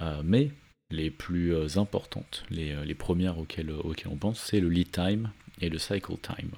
euh, 0.00 0.22
mais 0.24 0.50
les 0.90 1.10
plus 1.10 1.54
euh, 1.54 1.66
importantes, 1.76 2.44
les, 2.50 2.74
les 2.84 2.94
premières 2.94 3.38
auxquelles, 3.38 3.70
auxquelles, 3.70 4.12
on 4.12 4.16
pense, 4.16 4.40
c'est 4.40 4.60
le 4.60 4.68
lead 4.68 4.90
time 4.90 5.30
et 5.60 5.68
le 5.68 5.78
cycle 5.78 6.16
time. 6.20 6.50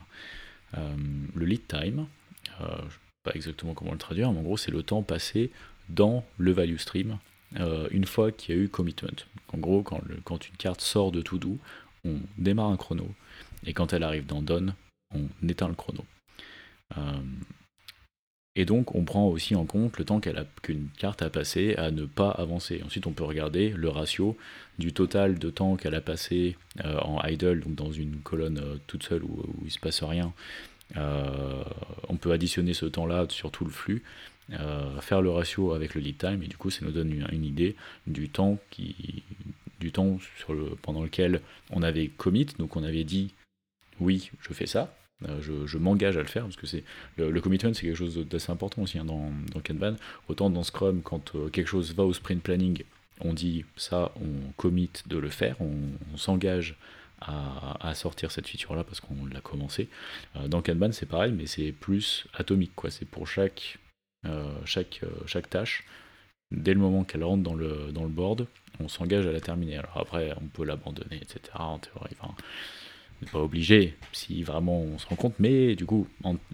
le 1.34 1.44
lead 1.44 1.66
time, 1.66 2.06
je 2.46 2.64
ne 2.64 2.68
sais 2.68 3.24
pas 3.24 3.32
exactement 3.34 3.74
comment 3.74 3.92
le 3.92 3.98
traduire, 3.98 4.32
mais 4.32 4.38
en 4.38 4.42
gros 4.42 4.56
c'est 4.56 4.70
le 4.70 4.82
temps 4.82 5.02
passé 5.02 5.50
dans 5.88 6.24
le 6.38 6.52
value 6.52 6.78
stream 6.78 7.18
une 7.90 8.06
fois 8.06 8.32
qu'il 8.32 8.54
y 8.54 8.58
a 8.58 8.60
eu 8.60 8.68
commitment. 8.68 9.24
En 9.52 9.58
gros, 9.58 9.82
quand, 9.82 10.00
quand 10.24 10.48
une 10.48 10.56
carte 10.56 10.80
sort 10.80 11.12
de 11.12 11.22
to 11.22 11.38
do, 11.38 11.58
on 12.04 12.18
démarre 12.38 12.70
un 12.70 12.76
chrono, 12.76 13.08
et 13.66 13.72
quand 13.72 13.92
elle 13.92 14.02
arrive 14.02 14.26
dans 14.26 14.42
done, 14.42 14.74
on 15.14 15.28
éteint 15.48 15.68
le 15.68 15.74
chrono. 15.74 16.04
Et 18.56 18.64
donc, 18.64 18.94
on 18.94 19.04
prend 19.04 19.26
aussi 19.26 19.56
en 19.56 19.64
compte 19.64 19.98
le 19.98 20.04
temps 20.04 20.20
qu'une 20.20 20.88
carte 20.96 21.22
a 21.22 21.30
passé 21.30 21.74
à 21.76 21.90
ne 21.90 22.04
pas 22.04 22.30
avancer. 22.30 22.80
Ensuite, 22.84 23.06
on 23.08 23.12
peut 23.12 23.24
regarder 23.24 23.70
le 23.70 23.88
ratio 23.88 24.36
du 24.78 24.92
total 24.92 25.38
de 25.40 25.50
temps 25.50 25.76
qu'elle 25.76 25.96
a 25.96 26.00
passé 26.00 26.56
euh, 26.84 26.98
en 27.00 27.20
idle, 27.26 27.60
donc 27.60 27.74
dans 27.74 27.90
une 27.90 28.18
colonne 28.20 28.58
euh, 28.58 28.76
toute 28.86 29.02
seule 29.02 29.24
où, 29.24 29.42
il 29.62 29.66
ne 29.66 29.70
se 29.70 29.80
passe 29.80 30.04
rien. 30.04 30.32
Euh, 30.96 31.64
on 32.08 32.16
peut 32.16 32.30
additionner 32.30 32.74
ce 32.74 32.86
temps-là 32.86 33.26
sur 33.28 33.50
tout 33.50 33.64
le 33.64 33.70
flux, 33.70 34.02
faire 35.00 35.22
le 35.22 35.30
ratio 35.30 35.72
avec 35.72 35.94
le 35.94 36.00
lead 36.00 36.18
time, 36.18 36.42
et 36.42 36.46
du 36.46 36.56
coup, 36.56 36.70
ça 36.70 36.84
nous 36.84 36.92
donne 36.92 37.10
une, 37.32 37.44
idée 37.44 37.74
du 38.06 38.28
temps, 38.28 38.58
qui, 38.70 39.24
du 39.80 39.90
temps 39.90 40.18
pendant 40.82 41.02
lequel 41.02 41.40
on 41.72 41.82
avait 41.82 42.08
commit, 42.08 42.46
donc 42.58 42.76
on 42.76 42.84
avait 42.84 43.04
dit 43.04 43.34
oui, 44.00 44.30
je 44.40 44.52
fais 44.52 44.66
ça, 44.66 44.94
euh, 45.28 45.66
je, 45.66 45.78
m'engage 45.78 46.16
à 46.16 46.20
le 46.20 46.26
faire 46.26 46.42
parce 46.42 46.56
que 46.56 46.66
c'est 46.66 46.84
le, 47.16 47.40
commitment 47.40 47.72
c'est 47.72 47.86
quelque 47.86 47.96
chose 47.96 48.18
d'assez 48.26 48.50
important 48.50 48.82
aussi 48.82 48.98
hein, 48.98 49.04
dans, 49.04 49.30
Kanban. 49.66 49.96
Autant 50.28 50.50
dans 50.50 50.62
Scrum, 50.62 51.02
quand 51.02 51.34
euh, 51.34 51.48
quelque 51.48 51.68
chose 51.68 51.94
va 51.94 52.04
au 52.04 52.12
sprint 52.12 52.42
planning, 52.42 52.82
on 53.20 53.32
dit 53.32 53.64
ça, 53.76 54.12
on 54.16 54.52
commit 54.56 54.90
de 55.06 55.16
le 55.16 55.30
faire, 55.30 55.56
on, 55.60 56.16
s'engage 56.16 56.76
à, 57.20 57.94
sortir 57.94 58.30
cette 58.30 58.46
feature 58.46 58.74
là 58.74 58.84
parce 58.84 59.00
qu'on 59.00 59.26
l'a 59.32 59.40
commencé. 59.40 59.88
Euh, 60.36 60.48
dans 60.48 60.60
Kanban 60.60 60.92
c'est 60.92 61.06
pareil, 61.06 61.32
mais 61.32 61.46
c'est 61.46 61.72
plus 61.72 62.26
atomique. 62.34 62.72
C'est 62.90 63.08
pour 63.08 63.26
chaque 63.26 63.78
tâche. 65.48 65.84
Dès 66.50 66.74
le 66.74 66.80
moment 66.80 67.04
qu'elle 67.04 67.24
rentre 67.24 67.42
dans 67.42 67.54
le, 67.54 67.92
dans 67.92 68.02
le 68.02 68.10
board, 68.10 68.46
on 68.78 68.88
s'engage 68.88 69.26
à 69.26 69.32
la 69.32 69.40
terminer. 69.40 69.78
Alors 69.78 69.96
après, 69.96 70.34
on 70.40 70.46
peut 70.46 70.64
l'abandonner, 70.64 71.16
etc. 71.16 71.40
En 71.54 71.78
théorie. 71.78 72.14
Enfin, 72.20 72.34
pas 73.32 73.40
obligé 73.40 73.94
si 74.12 74.42
vraiment 74.42 74.80
on 74.80 74.98
se 74.98 75.06
rend 75.06 75.16
compte, 75.16 75.34
mais 75.38 75.74
du 75.74 75.86
coup, 75.86 76.06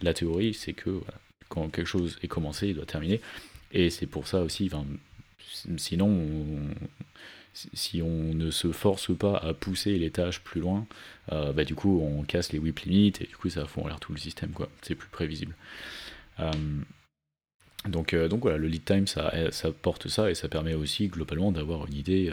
la 0.02 0.14
théorie, 0.14 0.54
c'est 0.54 0.72
que 0.72 1.00
quand 1.48 1.68
quelque 1.68 1.86
chose 1.86 2.18
est 2.22 2.28
commencé, 2.28 2.68
il 2.68 2.74
doit 2.74 2.86
terminer. 2.86 3.20
Et 3.72 3.90
c'est 3.90 4.06
pour 4.06 4.26
ça 4.26 4.40
aussi, 4.42 4.70
sinon, 5.76 6.26
si 7.52 8.02
on 8.02 8.34
ne 8.34 8.50
se 8.50 8.72
force 8.72 9.16
pas 9.16 9.36
à 9.36 9.54
pousser 9.54 9.98
les 9.98 10.10
tâches 10.10 10.40
plus 10.40 10.60
loin, 10.60 10.86
euh, 11.32 11.52
bah, 11.52 11.64
du 11.64 11.74
coup, 11.74 12.00
on 12.00 12.22
casse 12.22 12.52
les 12.52 12.58
whip 12.58 12.80
limits 12.80 13.12
et 13.20 13.26
du 13.26 13.36
coup, 13.36 13.50
ça 13.50 13.66
en 13.76 13.86
l'air 13.88 14.00
tout 14.00 14.12
le 14.12 14.18
système, 14.18 14.50
quoi. 14.50 14.68
C'est 14.82 14.94
plus 14.94 15.08
prévisible. 15.08 15.54
Donc, 17.88 18.14
donc 18.14 18.42
voilà, 18.42 18.58
le 18.58 18.68
lead 18.68 18.84
time, 18.84 19.06
ça, 19.06 19.32
ça 19.50 19.72
porte 19.72 20.08
ça 20.08 20.30
et 20.30 20.34
ça 20.34 20.48
permet 20.48 20.74
aussi 20.74 21.08
globalement 21.08 21.50
d'avoir 21.50 21.86
une 21.86 21.94
idée, 21.94 22.32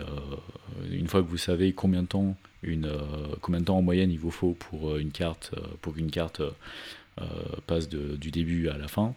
une 0.91 1.08
fois 1.08 1.22
que 1.22 1.28
vous 1.28 1.38
savez 1.38 1.72
combien 1.74 2.04
de 2.04 2.08
temps, 2.08 2.36
une, 2.64 2.91
combien 3.41 3.62
de 3.62 3.66
temps 3.66 3.78
en 3.78 3.82
moyenne 3.82 4.12
il 4.12 4.20
vous 4.20 4.32
faut 4.32 4.54
pour 4.54 4.98
une 4.98 5.12
carte, 5.12 5.56
pour 5.82 5.93
qu'une 5.93 6.12
carte 6.12 6.41
passe 7.66 7.88
du 7.88 8.30
début 8.30 8.68
à 8.68 8.78
la 8.78 8.89
fin, 8.89 9.16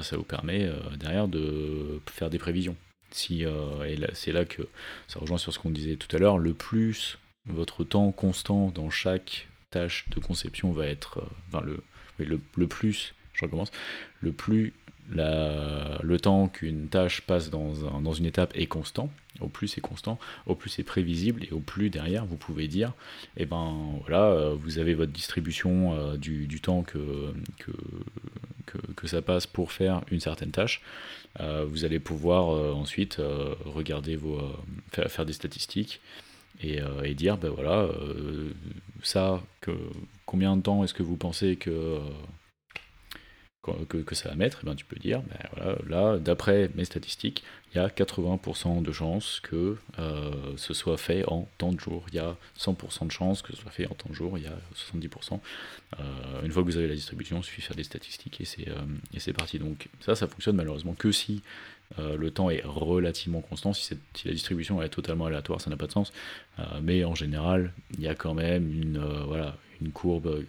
ça 0.00 0.16
vous 0.16 0.22
permet 0.22 0.70
derrière 0.98 1.28
de 1.28 2.00
faire 2.06 2.30
des 2.30 2.38
prévisions. 2.38 2.76
Si, 3.10 3.42
et 3.42 3.98
c'est 4.14 4.32
là 4.32 4.46
que 4.46 4.62
ça 5.06 5.18
rejoint 5.18 5.38
sur 5.38 5.52
ce 5.52 5.58
qu'on 5.58 5.70
disait 5.70 5.96
tout 5.96 6.14
à 6.16 6.18
l'heure, 6.18 6.38
le 6.38 6.54
plus 6.54 7.18
votre 7.46 7.84
temps 7.84 8.10
constant 8.12 8.70
dans 8.70 8.90
chaque 8.90 9.48
tâche 9.70 10.06
de 10.10 10.20
conception 10.20 10.72
va 10.72 10.86
être, 10.86 11.22
enfin 11.48 11.64
le, 11.64 11.82
le, 12.18 12.40
le 12.56 12.66
plus, 12.66 13.14
je 13.34 13.44
recommence, 13.44 13.70
le 14.20 14.32
plus 14.32 14.72
le 15.10 16.16
temps 16.16 16.48
qu'une 16.48 16.88
tâche 16.88 17.22
passe 17.22 17.50
dans, 17.50 17.86
un, 17.86 18.00
dans, 18.00 18.12
une 18.12 18.26
étape 18.26 18.52
est 18.54 18.66
constant, 18.66 19.10
au 19.40 19.48
plus 19.48 19.68
c'est 19.68 19.80
constant, 19.80 20.18
au 20.46 20.54
plus 20.54 20.70
c'est 20.70 20.82
prévisible 20.82 21.44
et 21.44 21.52
au 21.52 21.60
plus 21.60 21.90
derrière 21.90 22.26
vous 22.26 22.36
pouvez 22.36 22.68
dire, 22.68 22.92
eh 23.36 23.46
ben 23.46 23.76
voilà, 24.02 24.24
euh, 24.24 24.54
vous 24.54 24.78
avez 24.78 24.94
votre 24.94 25.12
distribution 25.12 25.94
euh, 25.94 26.16
du, 26.16 26.60
temps 26.60 26.82
que, 26.82 27.02
ça 29.04 29.22
passe 29.22 29.46
pour 29.46 29.72
faire 29.72 30.02
une 30.10 30.20
certaine 30.20 30.50
tâche. 30.50 30.82
Euh, 31.40 31.64
vous 31.66 31.84
allez 31.86 31.98
pouvoir 31.98 32.76
ensuite 32.76 33.20
regarder 33.64 34.16
vos, 34.16 34.38
faire, 34.92 35.10
faire, 35.10 35.24
des 35.24 35.32
statistiques 35.32 36.00
et, 36.62 36.80
et 37.04 37.14
dire, 37.14 37.38
ben 37.38 37.48
voilà, 37.48 37.88
ça, 39.02 39.42
que, 39.62 39.70
combien 40.26 40.56
de 40.56 40.62
temps 40.62 40.84
est-ce 40.84 40.92
que 40.92 41.02
vous 41.02 41.16
pensez 41.16 41.56
que 41.56 41.98
que, 43.88 44.14
ça 44.14 44.30
va 44.30 44.34
mettre, 44.34 44.58
et 44.58 44.60
eh 44.62 44.66
ben, 44.66 44.74
tu 44.74 44.84
peux 44.84 44.96
dire, 44.96 45.22
ben 45.22 45.48
voilà, 45.54 45.78
là, 45.88 46.18
d'après 46.18 46.70
mes 46.74 46.84
statistiques, 46.84 47.44
il 47.74 47.76
y 47.76 47.80
a 47.80 47.88
80% 47.88 48.82
de 48.82 48.92
chances 48.92 49.40
que 49.40 49.76
euh, 49.98 50.32
ce 50.56 50.72
soit 50.72 50.96
fait 50.96 51.24
en 51.26 51.46
tant 51.58 51.72
de 51.72 51.78
jours. 51.78 52.04
Il 52.08 52.14
y 52.14 52.18
a 52.18 52.36
100% 52.58 53.06
de 53.06 53.12
chances 53.12 53.42
que 53.42 53.54
ce 53.54 53.60
soit 53.60 53.70
fait 53.70 53.86
en 53.86 53.94
tant 53.94 54.08
de 54.08 54.14
jours. 54.14 54.38
Il 54.38 54.44
y 54.44 54.46
a 54.46 54.56
70%. 54.74 55.38
Euh, 56.00 56.42
une 56.44 56.50
fois 56.50 56.62
que 56.62 56.68
vous 56.68 56.78
avez 56.78 56.88
la 56.88 56.94
distribution, 56.94 57.40
il 57.40 57.44
suffit 57.44 57.60
de 57.60 57.66
faire 57.66 57.76
des 57.76 57.84
statistiques 57.84 58.40
et 58.40 58.46
c'est, 58.46 58.68
euh, 58.68 58.80
et 59.12 59.20
c'est 59.20 59.34
parti. 59.34 59.58
Donc 59.58 59.88
ça, 60.00 60.14
ça 60.14 60.26
fonctionne 60.26 60.56
malheureusement 60.56 60.94
que 60.94 61.12
si 61.12 61.42
le 61.96 62.30
temps 62.30 62.50
est 62.50 62.60
relativement 62.66 63.40
constant. 63.40 63.72
Si, 63.72 63.96
si, 64.12 64.28
la 64.28 64.34
distribution 64.34 64.82
est 64.82 64.90
totalement 64.90 65.24
aléatoire, 65.24 65.58
ça 65.58 65.70
n'a 65.70 65.76
pas 65.78 65.86
de 65.86 65.92
sens. 65.92 66.12
mais 66.82 67.02
en 67.02 67.14
général, 67.14 67.72
il 67.94 68.02
y 68.02 68.08
a 68.08 68.14
quand 68.14 68.34
même 68.34 68.70
une, 68.70 68.98
voilà, 69.26 69.56
une 69.80 69.92
courbe, 69.92 70.26
euh, 70.26 70.44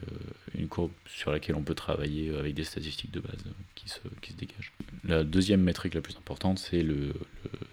une 0.55 0.67
courbe 0.67 0.91
sur 1.05 1.31
laquelle 1.31 1.55
on 1.55 1.61
peut 1.61 1.75
travailler 1.75 2.35
avec 2.35 2.53
des 2.53 2.63
statistiques 2.63 3.11
de 3.11 3.19
base 3.19 3.37
qui 3.75 3.89
se, 3.89 3.99
qui 4.21 4.33
se 4.33 4.37
dégagent. 4.37 4.73
La 5.03 5.23
deuxième 5.23 5.61
métrique 5.61 5.93
la 5.93 6.01
plus 6.01 6.17
importante, 6.17 6.59
c'est 6.59 6.81
le, 6.81 7.13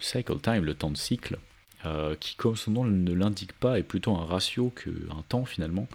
cycle 0.01 0.39
time, 0.41 0.65
le 0.65 0.75
temps 0.75 0.91
de 0.91 0.97
cycle, 0.97 1.39
euh, 1.85 2.15
qui, 2.17 2.37
comme 2.37 2.57
son 2.57 2.71
nom 2.73 2.85
ne 2.85 3.13
l'indique 3.13 3.53
pas, 3.53 3.79
est 3.79 3.83
plutôt 3.83 4.15
un 4.17 4.25
ratio 4.25 4.71
qu'un 4.71 5.23
temps 5.29 5.45
finalement. 5.45 5.89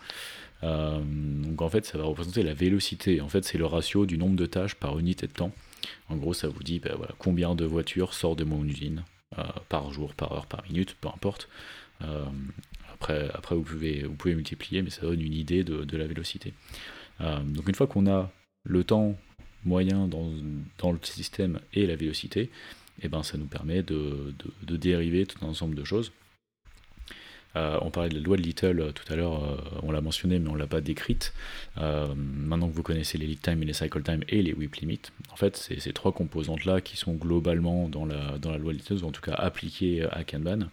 Euh, 0.63 0.99
donc 1.03 1.61
en 1.61 1.69
fait, 1.69 1.85
ça 1.85 1.97
va 1.97 2.05
représenter 2.05 2.43
la 2.43 2.53
vélocité. 2.53 3.21
En 3.21 3.29
fait, 3.29 3.43
c'est 3.43 3.57
le 3.57 3.65
ratio 3.65 4.05
du 4.05 4.17
nombre 4.17 4.35
de 4.35 4.45
tâches 4.45 4.75
par 4.75 4.99
unité 4.99 5.27
de 5.27 5.33
temps. 5.33 5.51
En 6.09 6.15
gros, 6.15 6.33
ça 6.33 6.47
vous 6.47 6.63
dit 6.63 6.79
ben 6.79 6.95
combien 7.17 7.55
de 7.55 7.65
voitures 7.65 8.13
sortent 8.13 8.39
de 8.39 8.43
mon 8.43 8.63
usine 8.63 9.03
par 9.69 9.91
jour, 9.91 10.13
par 10.13 10.31
heure, 10.33 10.45
par 10.45 10.63
minute, 10.65 10.95
peu 10.99 11.07
importe. 11.07 11.49
Après, 13.09 13.55
vous, 13.55 13.63
pouvez, 13.63 14.35
multiplier, 14.35 14.81
mais 14.81 14.89
ça 14.89 15.01
donne 15.01 15.21
une 15.21 15.33
idée 15.33 15.63
de, 15.63 15.97
la 15.97 16.05
vélocité. 16.05 16.53
Euh, 17.21 17.39
donc 17.39 17.67
une 17.67 17.75
fois 17.75 17.87
qu'on 17.87 18.07
a 18.07 18.31
le 18.63 18.83
temps 18.83 19.15
moyen 19.65 20.07
dans, 20.07 20.91
le 20.91 20.99
système 21.03 21.59
et 21.73 21.85
la 21.85 21.95
vélocité, 21.95 22.49
eh 23.01 23.07
ben, 23.07 23.23
ça 23.23 23.37
nous 23.37 23.45
permet 23.45 23.83
de, 23.83 24.33
de, 24.63 24.77
dériver 24.77 25.25
tout 25.25 25.43
un 25.45 25.49
ensemble 25.49 25.75
de 25.75 25.83
choses. 25.83 26.11
Euh, 27.57 27.77
on 27.81 27.91
parlait 27.91 28.09
de 28.09 28.15
la 28.15 28.21
loi 28.21 28.37
de 28.37 28.41
Little 28.41 28.79
euh, 28.79 28.91
tout 28.93 29.11
à 29.11 29.17
l'heure, 29.17 29.61
on 29.83 29.91
l'a 29.91 29.99
mentionné 29.99 30.39
mais 30.39 30.47
on 30.47 30.53
ne 30.53 30.57
l'a 30.57 30.67
pas 30.67 30.79
décrite. 30.79 31.33
maintenant 31.75 32.69
que 32.69 32.73
vous 32.73 32.83
connaissez 32.83 33.17
les 33.17 33.27
lead 33.27 33.41
time 33.41 33.61
et 33.61 33.65
les 33.65 33.73
cycle 33.73 34.01
time 34.03 34.23
et 34.29 34.41
les 34.41 34.53
whip 34.53 34.75
limit, 34.75 35.01
en 35.31 35.35
fait 35.35 35.57
c'est 35.57 35.79
ces 35.79 35.91
trois 35.91 36.13
composantes-là 36.13 36.79
qui 36.79 36.95
sont 36.95 37.13
globalement 37.13 37.89
dans 37.89 38.05
la, 38.05 38.37
dans 38.37 38.51
la 38.51 38.57
loi 38.57 38.71
de 38.71 38.77
Little, 38.77 39.03
ou 39.03 39.07
en 39.07 39.11
tout 39.11 39.21
cas 39.21 39.33
appliquées 39.33 40.05
à 40.11 40.23
Kanban, 40.23 40.69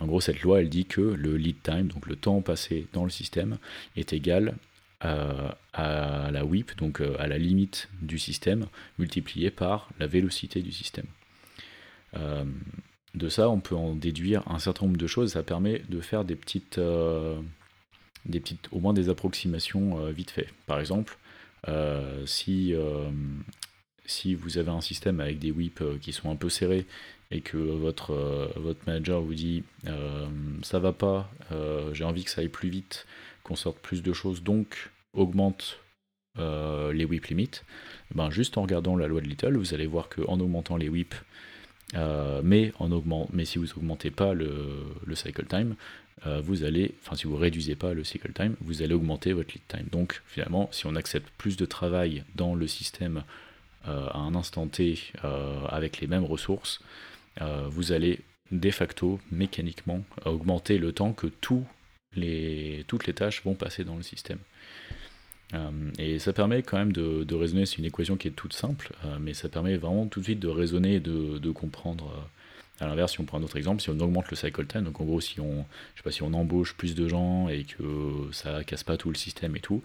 en 0.00 0.06
gros, 0.06 0.20
cette 0.20 0.40
loi, 0.40 0.60
elle 0.60 0.70
dit 0.70 0.86
que 0.86 1.00
le 1.00 1.36
lead 1.36 1.62
time, 1.62 1.88
donc 1.88 2.06
le 2.06 2.16
temps 2.16 2.40
passé 2.40 2.86
dans 2.92 3.04
le 3.04 3.10
système, 3.10 3.58
est 3.96 4.12
égal 4.12 4.54
à, 5.00 6.30
la 6.30 6.44
WIP, 6.44 6.76
donc 6.76 7.00
euh, 7.00 7.16
à 7.18 7.26
la 7.26 7.38
limite 7.38 7.88
du 8.02 8.18
système, 8.18 8.66
multiplié 8.98 9.50
par 9.50 9.88
la 9.98 10.06
vélocité 10.06 10.62
du 10.62 10.72
système. 10.72 11.06
Euh, 12.16 12.44
de 13.14 13.28
ça, 13.28 13.48
on 13.48 13.60
peut 13.60 13.74
en 13.74 13.94
déduire 13.94 14.42
un 14.46 14.58
certain 14.58 14.86
nombre 14.86 14.98
de 14.98 15.06
choses. 15.06 15.32
Ça 15.32 15.42
permet 15.42 15.82
de 15.88 16.00
faire 16.00 16.24
des 16.24 16.36
petites, 16.36 16.78
euh, 16.78 17.40
au 18.70 18.80
moins 18.80 18.92
des 18.92 19.08
approximations 19.08 20.04
vite 20.10 20.30
fait. 20.30 20.48
Par 20.66 20.78
exemple, 20.78 21.18
si, 22.26 22.74
si 24.06 24.34
vous 24.34 24.58
avez 24.58 24.70
un 24.70 24.80
système 24.80 25.18
avec 25.18 25.40
des 25.40 25.50
WIP 25.50 25.82
qui 26.00 26.12
sont 26.12 26.30
un 26.30 26.36
peu 26.36 26.48
serrés 26.48 26.86
et 27.30 27.40
que 27.40 27.56
votre, 27.56 28.12
euh, 28.12 28.48
votre 28.56 28.80
manager 28.86 29.20
vous 29.20 29.34
dit 29.34 29.62
euh, 29.86 30.26
ça 30.62 30.78
va 30.78 30.92
pas, 30.92 31.30
euh, 31.52 31.94
j'ai 31.94 32.04
envie 32.04 32.24
que 32.24 32.30
ça 32.30 32.40
aille 32.40 32.48
plus 32.48 32.68
vite, 32.68 33.06
qu'on 33.44 33.56
sorte 33.56 33.78
plus 33.78 34.02
de 34.02 34.12
choses, 34.12 34.42
donc 34.42 34.90
augmente 35.12 35.78
les 36.36 37.04
whip 37.04 37.26
limits, 37.26 37.50
ben 38.14 38.30
juste 38.30 38.56
en 38.56 38.62
regardant 38.62 38.96
la 38.96 39.08
loi 39.08 39.20
de 39.20 39.26
Little, 39.26 39.58
vous 39.58 39.74
allez 39.74 39.86
voir 39.86 40.08
qu'en 40.08 40.40
augmentant 40.40 40.78
les 40.78 40.88
whip, 40.88 41.14
mais, 41.92 42.72
en 42.78 43.02
mais 43.30 43.44
si 43.44 43.58
vous 43.58 43.70
augmentez 43.76 44.10
pas 44.10 44.32
le, 44.32 44.86
le 45.04 45.14
cycle 45.14 45.44
time, 45.44 45.74
vous 46.24 46.64
allez, 46.64 46.94
enfin 47.04 47.14
si 47.14 47.26
vous 47.26 47.36
réduisez 47.36 47.74
pas 47.74 47.92
le 47.92 48.04
cycle 48.04 48.32
time, 48.32 48.54
vous 48.62 48.80
allez 48.80 48.94
augmenter 48.94 49.34
votre 49.34 49.52
lead 49.52 49.66
time. 49.68 49.86
Donc 49.92 50.22
finalement, 50.28 50.70
si 50.72 50.86
on 50.86 50.96
accepte 50.96 51.28
plus 51.36 51.58
de 51.58 51.66
travail 51.66 52.24
dans 52.36 52.54
le 52.54 52.66
système 52.66 53.22
à 53.84 54.16
un 54.16 54.34
instant 54.34 54.66
T 54.66 54.98
avec 55.68 56.00
les 56.00 56.06
mêmes 56.06 56.24
ressources, 56.24 56.80
vous 57.38 57.92
allez 57.92 58.20
de 58.50 58.70
facto, 58.70 59.20
mécaniquement, 59.30 60.02
augmenter 60.24 60.78
le 60.78 60.92
temps 60.92 61.12
que 61.12 61.26
toutes 61.26 61.66
les 62.16 62.84
tâches 63.14 63.44
vont 63.44 63.54
passer 63.54 63.84
dans 63.84 63.96
le 63.96 64.02
système. 64.02 64.38
Euh, 65.54 65.90
et 65.98 66.18
ça 66.18 66.32
permet 66.32 66.62
quand 66.62 66.78
même 66.78 66.92
de, 66.92 67.34
raisonner, 67.34 67.66
c'est 67.66 67.78
une 67.78 67.84
équation 67.84 68.16
qui 68.16 68.28
est 68.28 68.32
toute 68.32 68.52
simple, 68.52 68.92
euh, 69.04 69.18
mais 69.20 69.34
ça 69.34 69.48
permet 69.48 69.76
vraiment 69.76 70.06
tout 70.06 70.20
de 70.20 70.24
suite 70.24 70.40
de 70.40 70.48
raisonner 70.48 70.94
et 70.94 71.00
de, 71.00 71.50
comprendre. 71.50 72.28
À 72.80 72.86
l'inverse, 72.86 73.12
si 73.12 73.20
on 73.20 73.24
prend 73.24 73.38
un 73.38 73.42
autre 73.42 73.56
exemple, 73.56 73.82
si 73.82 73.90
on 73.90 73.98
augmente 74.00 74.30
le 74.30 74.36
cycle 74.36 74.66
time, 74.66 74.84
donc 74.84 75.00
en 75.00 75.04
gros, 75.04 75.20
si 75.20 75.40
on, 75.40 75.64
je 75.94 76.00
sais 76.00 76.02
pas, 76.02 76.10
si 76.10 76.22
on 76.22 76.32
embauche 76.32 76.74
plus 76.74 76.94
de 76.94 77.06
gens 77.08 77.48
et 77.48 77.64
que 77.64 78.28
ça 78.32 78.64
casse 78.64 78.84
pas 78.84 78.96
tout 78.96 79.10
le 79.10 79.16
système 79.16 79.54
et 79.56 79.60
tout, 79.60 79.82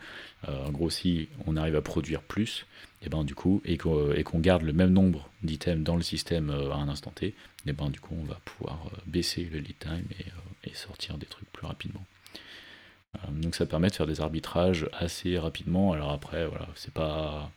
en 0.47 0.72
gros, 0.72 0.89
si 0.89 1.27
on 1.45 1.57
arrive 1.57 1.76
à 1.76 1.81
produire 1.81 2.22
plus, 2.22 2.65
et 3.05 3.09
ben 3.09 3.23
du 3.23 3.35
coup, 3.35 3.61
et 3.65 3.77
qu'on 3.77 4.39
garde 4.39 4.63
le 4.63 4.73
même 4.73 4.91
nombre 4.91 5.30
d'items 5.43 5.84
dans 5.84 5.95
le 5.95 6.01
système 6.01 6.49
euh, 6.49 6.72
à 6.72 6.76
un 6.76 6.89
instant 6.89 7.11
T, 7.11 7.35
et 7.65 7.73
ben 7.73 7.89
du 7.89 7.99
coup 7.99 8.15
on 8.19 8.23
va 8.23 8.39
pouvoir 8.43 8.88
euh, 8.88 8.97
baisser 9.05 9.43
le 9.43 9.59
lead 9.59 9.77
time 9.77 10.05
et, 10.19 10.26
euh, 10.27 10.69
sortir 10.73 11.17
des 11.17 11.27
trucs 11.27 11.49
plus 11.51 11.67
rapidement. 11.67 12.03
donc 13.31 13.55
ça 13.55 13.65
permet 13.65 13.89
de 13.89 13.95
faire 13.95 14.07
des 14.07 14.19
arbitrages 14.19 14.89
assez 14.93 15.38
rapidement. 15.38 15.93
Alors 15.93 16.11
après, 16.11 16.47
voilà, 16.47 16.67
c'est 16.76 16.93
pas 16.93 17.51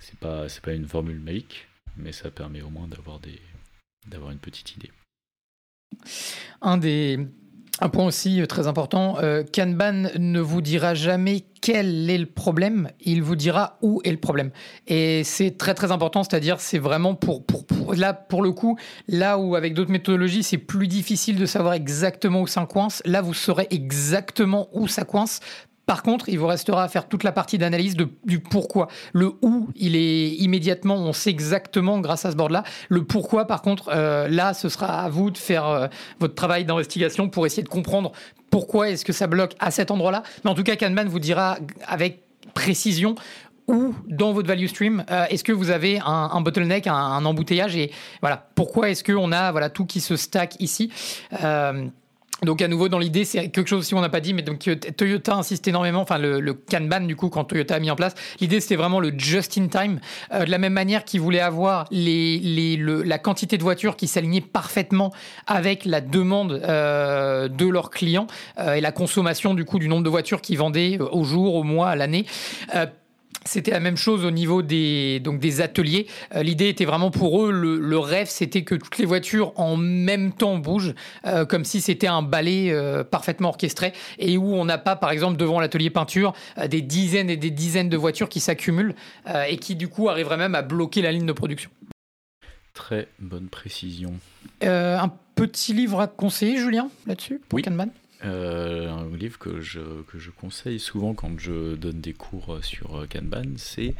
c'est 0.00 0.18
pas 0.18 0.48
c'est 0.48 0.62
pas 0.62 0.72
une 0.72 0.88
formule 0.88 1.20
magique, 1.20 1.68
mais 1.96 2.12
ça 2.12 2.30
permet 2.30 2.62
au 2.62 2.70
moins 2.70 2.88
d'avoir 2.88 3.20
des 3.20 3.40
d'avoir 4.06 4.30
une 4.30 4.38
petite 4.38 4.76
idée. 4.76 4.90
Un 6.62 6.76
des 6.78 7.18
un 7.80 7.88
point 7.88 8.04
aussi 8.04 8.40
euh, 8.40 8.46
très 8.46 8.66
important, 8.66 9.16
euh, 9.22 9.42
Kanban 9.42 10.10
ne 10.18 10.40
vous 10.40 10.60
dira 10.60 10.94
jamais 10.94 11.44
quel 11.62 12.10
est 12.10 12.18
le 12.18 12.26
problème, 12.26 12.90
il 13.00 13.22
vous 13.22 13.36
dira 13.36 13.78
où 13.80 14.00
est 14.04 14.10
le 14.10 14.18
problème. 14.18 14.50
Et 14.86 15.24
c'est 15.24 15.56
très 15.56 15.74
très 15.74 15.90
important, 15.90 16.22
c'est-à-dire 16.22 16.60
c'est 16.60 16.78
vraiment 16.78 17.14
pour, 17.14 17.44
pour, 17.44 17.66
pour, 17.66 17.94
là 17.94 18.12
pour 18.12 18.42
le 18.42 18.52
coup, 18.52 18.78
là 19.08 19.38
où 19.38 19.56
avec 19.56 19.74
d'autres 19.74 19.90
méthodologies 19.90 20.42
c'est 20.42 20.58
plus 20.58 20.88
difficile 20.88 21.38
de 21.38 21.46
savoir 21.46 21.74
exactement 21.74 22.42
où 22.42 22.46
ça 22.46 22.66
coince, 22.66 23.02
là 23.06 23.22
vous 23.22 23.34
saurez 23.34 23.66
exactement 23.70 24.68
où 24.72 24.86
ça 24.86 25.04
coince 25.04 25.40
par 25.90 26.04
contre, 26.04 26.28
il 26.28 26.38
vous 26.38 26.46
restera 26.46 26.84
à 26.84 26.88
faire 26.88 27.08
toute 27.08 27.24
la 27.24 27.32
partie 27.32 27.58
d'analyse 27.58 27.96
du 27.96 28.38
pourquoi. 28.38 28.86
Le 29.12 29.32
où, 29.42 29.70
il 29.74 29.96
est 29.96 30.28
immédiatement, 30.36 30.94
on 30.94 31.12
sait 31.12 31.30
exactement 31.30 31.98
grâce 31.98 32.24
à 32.24 32.30
ce 32.30 32.36
board-là. 32.36 32.62
Le 32.88 33.02
pourquoi, 33.02 33.48
par 33.48 33.60
contre, 33.60 33.90
euh, 33.92 34.28
là, 34.28 34.54
ce 34.54 34.68
sera 34.68 35.02
à 35.02 35.08
vous 35.08 35.32
de 35.32 35.36
faire 35.36 35.66
euh, 35.66 35.88
votre 36.20 36.36
travail 36.36 36.64
d'investigation 36.64 37.28
pour 37.28 37.44
essayer 37.44 37.64
de 37.64 37.68
comprendre 37.68 38.12
pourquoi 38.50 38.90
est-ce 38.90 39.04
que 39.04 39.12
ça 39.12 39.26
bloque 39.26 39.56
à 39.58 39.72
cet 39.72 39.90
endroit-là. 39.90 40.22
Mais 40.44 40.50
en 40.52 40.54
tout 40.54 40.62
cas, 40.62 40.76
Kanban 40.76 41.06
vous 41.08 41.18
dira 41.18 41.58
avec 41.88 42.22
précision 42.54 43.16
où 43.66 43.92
dans 44.06 44.32
votre 44.32 44.46
value 44.46 44.66
stream 44.66 45.04
euh, 45.10 45.26
est-ce 45.28 45.42
que 45.42 45.50
vous 45.50 45.70
avez 45.70 45.98
un, 46.06 46.40
bottleneck, 46.40 46.86
un, 46.86 47.24
embouteillage 47.24 47.74
et 47.74 47.90
voilà 48.20 48.48
pourquoi 48.54 48.90
est-ce 48.90 49.02
qu'on 49.02 49.32
a 49.32 49.50
voilà 49.50 49.70
tout 49.70 49.86
qui 49.86 50.00
se 50.00 50.14
stack 50.14 50.54
ici. 50.60 50.92
Donc 52.42 52.62
à 52.62 52.68
nouveau 52.68 52.88
dans 52.88 52.98
l'idée, 52.98 53.24
c'est 53.24 53.48
quelque 53.48 53.68
chose 53.68 53.86
si 53.86 53.94
on 53.94 54.00
n'a 54.00 54.08
pas 54.08 54.20
dit, 54.20 54.34
mais 54.34 54.42
donc 54.42 54.66
euh, 54.68 54.74
Toyota 54.74 55.34
insiste 55.34 55.66
énormément, 55.68 56.00
enfin 56.00 56.18
le, 56.18 56.54
Kanban 56.54 57.00
du 57.00 57.16
coup 57.16 57.28
quand 57.28 57.44
Toyota 57.44 57.74
a 57.74 57.80
mis 57.80 57.90
en 57.90 57.96
place, 57.96 58.14
l'idée 58.40 58.60
c'était 58.60 58.76
vraiment 58.76 59.00
le 59.00 59.12
just 59.16 59.58
in 59.58 59.68
time, 59.68 60.00
euh, 60.32 60.44
de 60.44 60.50
la 60.50 60.58
même 60.58 60.72
manière 60.72 61.04
qu'ils 61.04 61.20
voulaient 61.20 61.40
avoir 61.40 61.86
la 61.90 63.18
quantité 63.18 63.58
de 63.58 63.62
voitures 63.62 63.96
qui 63.96 64.06
s'alignaient 64.06 64.40
parfaitement 64.40 65.12
avec 65.46 65.84
la 65.84 66.00
demande 66.00 66.52
euh, 66.52 67.48
de 67.48 67.66
leurs 67.66 67.90
clients 67.90 68.26
et 68.58 68.80
la 68.80 68.92
consommation 68.92 69.54
du 69.54 69.64
coup 69.64 69.78
du 69.78 69.88
nombre 69.88 70.04
de 70.04 70.10
voitures 70.10 70.40
qu'ils 70.40 70.58
vendaient 70.58 70.98
au 70.98 71.24
jour, 71.24 71.54
au 71.54 71.62
mois, 71.62 71.90
à 71.90 71.96
l'année. 71.96 72.26
C'était 73.46 73.70
la 73.70 73.80
même 73.80 73.96
chose 73.96 74.24
au 74.24 74.30
niveau 74.30 74.60
des, 74.60 75.18
donc 75.20 75.40
des 75.40 75.62
ateliers. 75.62 76.06
Euh, 76.34 76.42
l'idée 76.42 76.68
était 76.68 76.84
vraiment 76.84 77.10
pour 77.10 77.44
eux, 77.44 77.50
le, 77.50 77.98
rêve, 77.98 78.28
c'était 78.28 78.62
que 78.62 78.74
toutes 78.74 78.98
les 78.98 79.06
voitures 79.06 79.52
en 79.58 79.76
même 79.76 80.32
temps 80.32 80.58
bougent, 80.58 80.94
euh, 81.26 81.46
comme 81.46 81.64
si 81.64 81.80
c'était 81.80 82.06
un 82.06 82.22
ballet 82.22 82.70
euh, 82.70 83.02
parfaitement 83.02 83.48
orchestré, 83.48 83.92
et 84.18 84.36
où 84.36 84.54
on 84.54 84.64
n'a 84.64 84.78
pas, 84.78 84.94
par 84.94 85.10
exemple, 85.10 85.38
devant 85.38 85.58
l'atelier 85.58 85.90
peinture, 85.90 86.34
des 86.68 86.82
dizaines 86.82 87.30
et 87.30 87.36
des 87.36 87.50
dizaines 87.50 87.88
de 87.88 87.96
voitures 87.96 88.28
qui 88.28 88.40
s'accumulent, 88.40 88.94
et 89.48 89.56
qui 89.56 89.74
du 89.74 89.88
coup 89.88 90.08
arriveraient 90.08 90.36
même 90.36 90.54
à 90.54 90.62
bloquer 90.62 91.02
la 91.02 91.12
ligne 91.12 91.26
de 91.26 91.32
production. 91.32 91.70
Très 92.74 93.08
bonne 93.18 93.48
précision. 93.48 94.12
un 94.62 95.12
petit 95.34 95.72
livre 95.72 96.00
à 96.00 96.06
conseiller, 96.06 96.58
Julien, 96.58 96.88
là-dessus, 97.06 97.40
pour 97.48 97.60
Kanban 97.62 97.88
euh, 98.24 98.90
un 98.90 99.16
livre 99.16 99.38
que 99.38 99.60
je, 99.60 99.80
que 100.02 100.18
je 100.18 100.30
conseille 100.30 100.78
souvent 100.78 101.14
quand 101.14 101.38
je 101.38 101.74
donne 101.74 102.00
des 102.00 102.12
cours 102.12 102.58
sur 102.62 103.00
euh, 103.00 103.06
Kanban, 103.06 103.56
c'est 103.56 103.94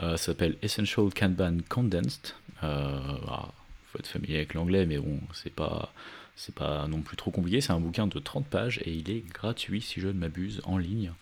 euh, 0.00 0.16
s'appelle 0.16 0.56
Essential 0.62 1.12
Kanban 1.12 1.58
Condensed. 1.68 2.34
Euh, 2.62 2.98
ah, 3.28 3.48
faut 3.90 3.98
être 3.98 4.06
familier 4.06 4.36
avec 4.36 4.54
l'anglais, 4.54 4.86
mais 4.86 4.98
bon, 4.98 5.18
c'est 5.32 5.52
pas 5.52 5.92
c'est 6.36 6.54
pas 6.54 6.86
non 6.88 7.00
plus 7.00 7.16
trop 7.16 7.30
compliqué. 7.30 7.60
C'est 7.60 7.72
un 7.72 7.80
bouquin 7.80 8.06
de 8.06 8.18
30 8.18 8.46
pages 8.46 8.80
et 8.84 8.92
il 8.92 9.10
est 9.10 9.24
gratuit, 9.32 9.80
si 9.80 10.00
je 10.00 10.08
ne 10.08 10.12
m'abuse, 10.12 10.60
en 10.64 10.78
ligne. 10.78 11.12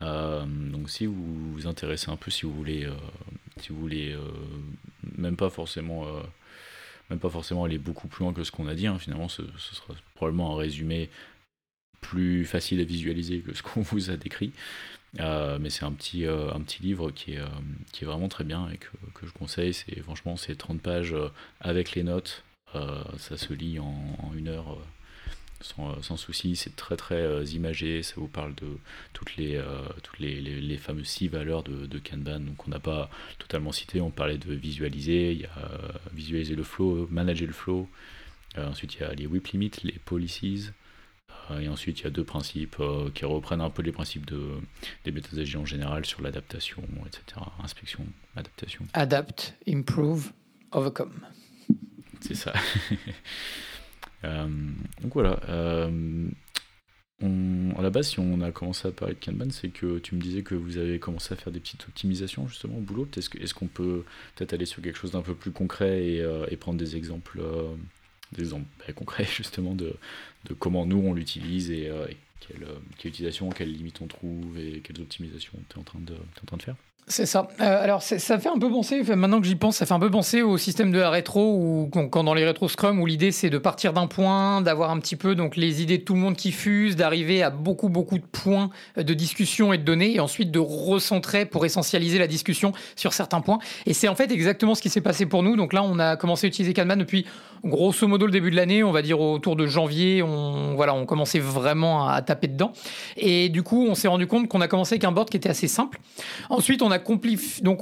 donc 0.00 0.90
si 0.90 1.06
vous 1.06 1.52
vous 1.52 1.66
intéressez 1.66 2.10
un 2.10 2.16
peu, 2.16 2.30
si 2.30 2.46
vous 2.46 2.52
voulez, 2.52 2.88
si 3.60 3.68
vous 3.68 3.78
voulez, 3.78 4.16
même 5.18 5.36
pas 5.36 5.50
forcément, 5.50 6.04
même 7.10 7.18
pas 7.18 7.28
forcément 7.30 7.64
aller 7.64 7.78
beaucoup 7.78 8.08
plus 8.08 8.24
loin 8.24 8.32
que 8.32 8.42
ce 8.42 8.50
qu'on 8.50 8.66
a 8.66 8.74
dit. 8.74 8.86
Hein, 8.86 8.98
finalement, 8.98 9.28
ce, 9.28 9.42
sera 9.56 9.94
probablement 10.14 10.56
un 10.56 10.58
résumé 10.58 11.10
plus 12.00 12.44
facile 12.44 12.80
à 12.80 12.84
visualiser 12.84 13.40
que 13.40 13.54
ce 13.54 13.62
qu'on 13.62 13.80
vous 13.82 14.10
a 14.10 14.16
décrit. 14.16 14.52
Euh, 15.18 15.58
mais 15.60 15.70
c'est 15.70 15.84
un 15.84 15.92
petit, 15.92 16.26
euh, 16.26 16.52
un 16.52 16.60
petit 16.60 16.82
livre 16.82 17.10
qui 17.10 17.32
est, 17.32 17.40
euh, 17.40 17.46
qui 17.92 18.04
est 18.04 18.06
vraiment 18.06 18.28
très 18.28 18.44
bien 18.44 18.68
et 18.70 18.76
que, 18.76 18.88
que 19.14 19.26
je 19.26 19.32
conseille. 19.32 19.74
C'est 19.74 20.00
franchement 20.02 20.36
c'est 20.36 20.54
30 20.54 20.80
pages 20.80 21.14
avec 21.60 21.94
les 21.94 22.02
notes. 22.02 22.44
ça 23.18 23.36
se 23.36 23.52
lit 23.52 23.80
en, 23.80 24.32
une 24.36 24.48
heure 24.48 24.78
sans, 25.60 26.00
sans, 26.02 26.16
souci. 26.16 26.56
C'est 26.56 26.76
très 26.76 26.96
très 26.96 27.44
imagé. 27.46 28.02
Ça 28.02 28.14
vous 28.16 28.28
parle 28.28 28.54
de 28.54 28.68
toutes 29.12 29.36
les, 29.36 29.60
toutes 30.02 30.20
les, 30.20 30.40
les, 30.40 30.76
fameuses 30.78 31.08
six 31.08 31.28
valeurs 31.28 31.62
de, 31.64 31.86
de 31.86 31.98
Kanban. 31.98 32.40
Donc 32.40 32.66
on 32.68 32.70
n'a 32.70 32.78
pas 32.78 33.10
totalement 33.38 33.72
cité. 33.72 34.00
On 34.00 34.10
parlait 34.10 34.38
de 34.38 34.54
visualiser. 34.54 35.32
Il 35.32 35.40
y 35.40 35.46
a 35.46 35.70
visualiser 36.12 36.54
le 36.54 36.62
flow, 36.64 37.08
manager 37.10 37.48
le 37.48 37.52
flow. 37.52 37.88
ensuite 38.56 38.94
il 38.94 39.00
y 39.00 39.04
a 39.04 39.12
les 39.14 39.26
whip 39.26 39.48
limits, 39.48 39.72
les 39.82 39.98
policies. 40.04 40.70
Euh, 41.50 41.60
et 41.60 41.68
ensuite, 41.68 42.00
il 42.00 42.04
y 42.04 42.06
a 42.06 42.10
deux 42.10 42.24
principes 42.24 42.76
euh, 42.80 43.10
qui 43.10 43.24
reprennent 43.24 43.60
un 43.60 43.70
peu 43.70 43.82
les 43.82 43.92
principes 43.92 44.26
de, 44.26 44.40
des 45.04 45.12
méthodologies 45.12 45.56
en 45.56 45.66
général 45.66 46.04
sur 46.04 46.22
l'adaptation, 46.22 46.82
etc. 47.06 47.40
Inspection, 47.62 48.04
adaptation. 48.36 48.86
Adapt, 48.92 49.54
improve, 49.68 50.32
overcome. 50.72 51.20
C'est 52.20 52.34
ça. 52.34 52.52
Euh, 54.22 54.46
donc 55.00 55.14
voilà. 55.14 55.40
On, 57.22 57.74
à 57.78 57.80
la 57.80 57.88
base, 57.88 58.08
si 58.08 58.20
on 58.20 58.42
a 58.42 58.52
commencé 58.52 58.86
à 58.86 58.90
parler 58.90 59.14
de 59.14 59.24
Kanban, 59.24 59.48
c'est 59.48 59.70
que 59.70 59.98
tu 59.98 60.14
me 60.14 60.20
disais 60.20 60.42
que 60.42 60.54
vous 60.54 60.76
avez 60.76 60.98
commencé 60.98 61.32
à 61.32 61.38
faire 61.38 61.50
des 61.50 61.58
petites 61.58 61.84
optimisations 61.88 62.46
justement 62.46 62.76
au 62.76 62.80
boulot. 62.82 63.08
Est-ce 63.16 63.54
qu'on 63.54 63.66
peut 63.66 64.04
peut-être 64.36 64.52
aller 64.52 64.66
sur 64.66 64.82
quelque 64.82 64.98
chose 64.98 65.12
d'un 65.12 65.22
peu 65.22 65.34
plus 65.34 65.52
concret 65.52 66.04
et, 66.04 66.26
et 66.50 66.56
prendre 66.58 66.76
des 66.76 66.96
exemples 66.96 67.40
des 68.32 68.42
exemples 68.42 68.66
concrets 68.94 69.24
justement 69.36 69.74
de, 69.74 69.96
comment 70.58 70.86
nous 70.86 70.98
on 70.98 71.14
l'utilise 71.14 71.70
et, 71.70 71.88
euh, 71.88 72.06
quelle, 72.40 72.64
euh, 72.64 72.78
quelle, 72.98 73.10
utilisation, 73.10 73.50
quelles 73.50 73.72
limites 73.72 74.00
on 74.00 74.06
trouve 74.06 74.58
et 74.58 74.80
quelles 74.80 75.00
optimisations 75.00 75.52
tu 75.68 75.78
es, 75.78 75.82
de, 76.00 76.14
en 76.14 76.46
train 76.46 76.56
de 76.56 76.62
faire. 76.62 76.76
C'est 77.06 77.26
ça. 77.26 77.48
Euh, 77.60 77.82
alors, 77.82 78.02
ça 78.02 78.38
fait 78.38 78.48
un 78.48 78.58
peu 78.58 78.70
penser, 78.70 79.02
maintenant 79.16 79.40
que 79.40 79.46
j'y 79.46 79.56
pense, 79.56 79.76
ça 79.76 79.86
fait 79.86 79.94
un 79.94 79.98
peu 79.98 80.10
penser 80.10 80.42
au 80.42 80.56
système 80.58 80.92
de 80.92 80.98
la 80.98 81.10
rétro, 81.10 81.54
où, 81.56 81.90
quand 81.90 82.22
dans 82.22 82.34
les 82.34 82.44
rétro 82.44 82.68
Scrum, 82.68 83.00
où 83.00 83.06
l'idée 83.06 83.32
c'est 83.32 83.50
de 83.50 83.58
partir 83.58 83.92
d'un 83.92 84.06
point, 84.06 84.60
d'avoir 84.60 84.90
un 84.90 85.00
petit 85.00 85.16
peu 85.16 85.34
donc 85.34 85.56
les 85.56 85.82
idées 85.82 85.98
de 85.98 86.04
tout 86.04 86.14
le 86.14 86.20
monde 86.20 86.36
qui 86.36 86.52
fusent, 86.52 86.94
d'arriver 86.94 87.42
à 87.42 87.50
beaucoup, 87.50 87.88
beaucoup 87.88 88.18
de 88.18 88.24
points 88.24 88.70
de 88.96 89.12
discussion 89.12 89.72
et 89.72 89.78
de 89.78 89.82
données, 89.82 90.14
et 90.14 90.20
ensuite 90.20 90.52
de 90.52 90.60
recentrer 90.60 91.46
pour 91.46 91.64
essentialiser 91.64 92.18
la 92.18 92.28
discussion 92.28 92.72
sur 92.94 93.12
certains 93.12 93.40
points. 93.40 93.58
Et 93.86 93.92
c'est 93.92 94.06
en 94.06 94.14
fait 94.14 94.30
exactement 94.30 94.76
ce 94.76 94.82
qui 94.82 94.88
s'est 94.88 95.00
passé 95.00 95.26
pour 95.26 95.42
nous. 95.42 95.56
Donc 95.56 95.72
là, 95.72 95.82
on 95.82 95.98
a 95.98 96.16
commencé 96.16 96.46
à 96.46 96.48
utiliser 96.48 96.74
Kanban 96.74 96.96
depuis 96.96 97.26
grosso 97.64 98.06
modo 98.06 98.26
le 98.26 98.32
début 98.32 98.50
de 98.50 98.56
l'année, 98.56 98.82
on 98.84 98.92
va 98.92 99.02
dire 99.02 99.20
autour 99.20 99.56
de 99.56 99.66
janvier, 99.66 100.22
on, 100.22 100.74
voilà, 100.74 100.94
on 100.94 101.06
commençait 101.06 101.40
vraiment 101.40 102.08
à, 102.08 102.22
taper 102.22 102.48
dedans. 102.48 102.72
Et 103.16 103.48
du 103.48 103.62
coup, 103.62 103.86
on 103.88 103.94
s'est 103.94 104.08
rendu 104.08 104.26
compte 104.26 104.48
qu'on 104.48 104.60
a 104.60 104.68
commencé 104.68 104.94
avec 104.94 105.04
un 105.04 105.12
board 105.12 105.28
qui 105.28 105.36
était 105.36 105.48
assez 105.48 105.68
simple. 105.68 106.00
Ensuite, 106.48 106.82
on 106.82 106.89
a 106.90 106.98
donc 107.62 107.80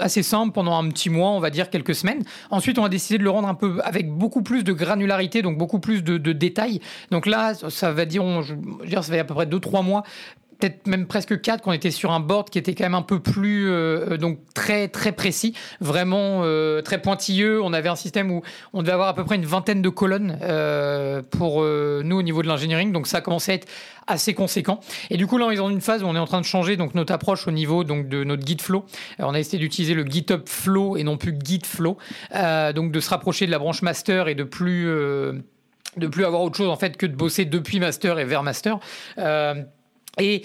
assez 0.00 0.22
simple 0.22 0.52
pendant 0.52 0.76
un 0.78 0.88
petit 0.88 1.10
mois, 1.10 1.30
on 1.30 1.40
va 1.40 1.50
dire 1.50 1.70
quelques 1.70 1.94
semaines. 1.94 2.22
Ensuite, 2.50 2.78
on 2.78 2.84
a 2.84 2.88
décidé 2.88 3.18
de 3.18 3.24
le 3.24 3.30
rendre 3.30 3.48
un 3.48 3.54
peu 3.54 3.80
avec 3.82 4.10
beaucoup 4.10 4.42
plus 4.42 4.64
de 4.64 4.72
granularité, 4.72 5.42
donc 5.42 5.58
beaucoup 5.58 5.80
plus 5.80 6.02
de, 6.02 6.18
détails. 6.32 6.80
Donc 7.10 7.26
là, 7.26 7.54
ça 7.54 7.92
va 7.92 8.04
dire, 8.04 8.24
on, 8.24 8.42
je 8.42 8.54
veux 8.54 8.86
dire, 8.86 9.02
ça 9.02 9.12
fait 9.12 9.18
à 9.18 9.24
peu 9.24 9.34
près 9.34 9.46
2-3 9.46 9.84
mois 9.84 10.02
peut-être 10.58 10.86
même 10.86 11.06
presque 11.06 11.40
quatre 11.40 11.62
qu'on 11.62 11.72
était 11.72 11.90
sur 11.90 12.10
un 12.10 12.20
board 12.20 12.50
qui 12.50 12.58
était 12.58 12.74
quand 12.74 12.84
même 12.84 12.94
un 12.94 13.02
peu 13.02 13.20
plus 13.20 13.70
euh, 13.70 14.16
donc 14.16 14.38
très 14.54 14.88
très 14.88 15.12
précis, 15.12 15.54
vraiment 15.80 16.40
euh, 16.42 16.82
très 16.82 17.00
pointilleux. 17.00 17.62
On 17.62 17.72
avait 17.72 17.88
un 17.88 17.96
système 17.96 18.30
où 18.30 18.42
on 18.72 18.82
devait 18.82 18.92
avoir 18.92 19.08
à 19.08 19.14
peu 19.14 19.24
près 19.24 19.36
une 19.36 19.46
vingtaine 19.46 19.82
de 19.82 19.88
colonnes 19.88 20.38
euh, 20.42 21.22
pour 21.22 21.62
nous 21.62 22.16
au 22.16 22.22
niveau 22.22 22.42
de 22.42 22.48
l'ingénierie, 22.48 22.90
donc 22.90 23.06
ça 23.06 23.20
commençait 23.20 23.52
à 23.52 23.54
être 23.56 23.68
assez 24.06 24.34
conséquent. 24.34 24.80
Et 25.10 25.16
du 25.16 25.26
coup 25.26 25.38
là 25.38 25.46
on 25.46 25.50
est 25.50 25.56
dans 25.56 25.70
une 25.70 25.80
phase 25.80 26.02
où 26.02 26.06
on 26.06 26.16
est 26.16 26.20
en 26.20 26.26
train 26.26 26.40
de 26.40 26.46
changer 26.46 26.76
donc 26.76 26.94
notre 26.94 27.12
approche 27.12 27.46
au 27.46 27.50
niveau 27.50 27.84
donc 27.84 28.08
de 28.08 28.24
notre 28.24 28.46
Git 28.46 28.58
flow. 28.60 28.84
on 29.18 29.34
a 29.34 29.38
essayé 29.38 29.58
d'utiliser 29.58 29.94
le 29.94 30.04
GitHub 30.04 30.42
Flow 30.46 30.96
et 30.96 31.04
non 31.04 31.16
plus 31.16 31.36
Git 31.42 31.62
Flow, 31.64 31.98
donc 32.74 32.92
de 32.92 33.00
se 33.00 33.10
rapprocher 33.10 33.46
de 33.46 33.50
la 33.50 33.58
branche 33.58 33.82
master 33.82 34.28
et 34.28 34.34
de 34.34 34.44
plus 34.44 34.86
de 35.96 36.06
plus 36.06 36.24
avoir 36.24 36.42
autre 36.42 36.56
chose 36.56 36.68
en 36.68 36.76
fait 36.76 36.96
que 36.96 37.06
de 37.06 37.14
bosser 37.14 37.44
depuis 37.44 37.80
master 37.80 38.18
et 38.18 38.24
vers 38.24 38.42
master. 38.42 38.78
Et 40.18 40.42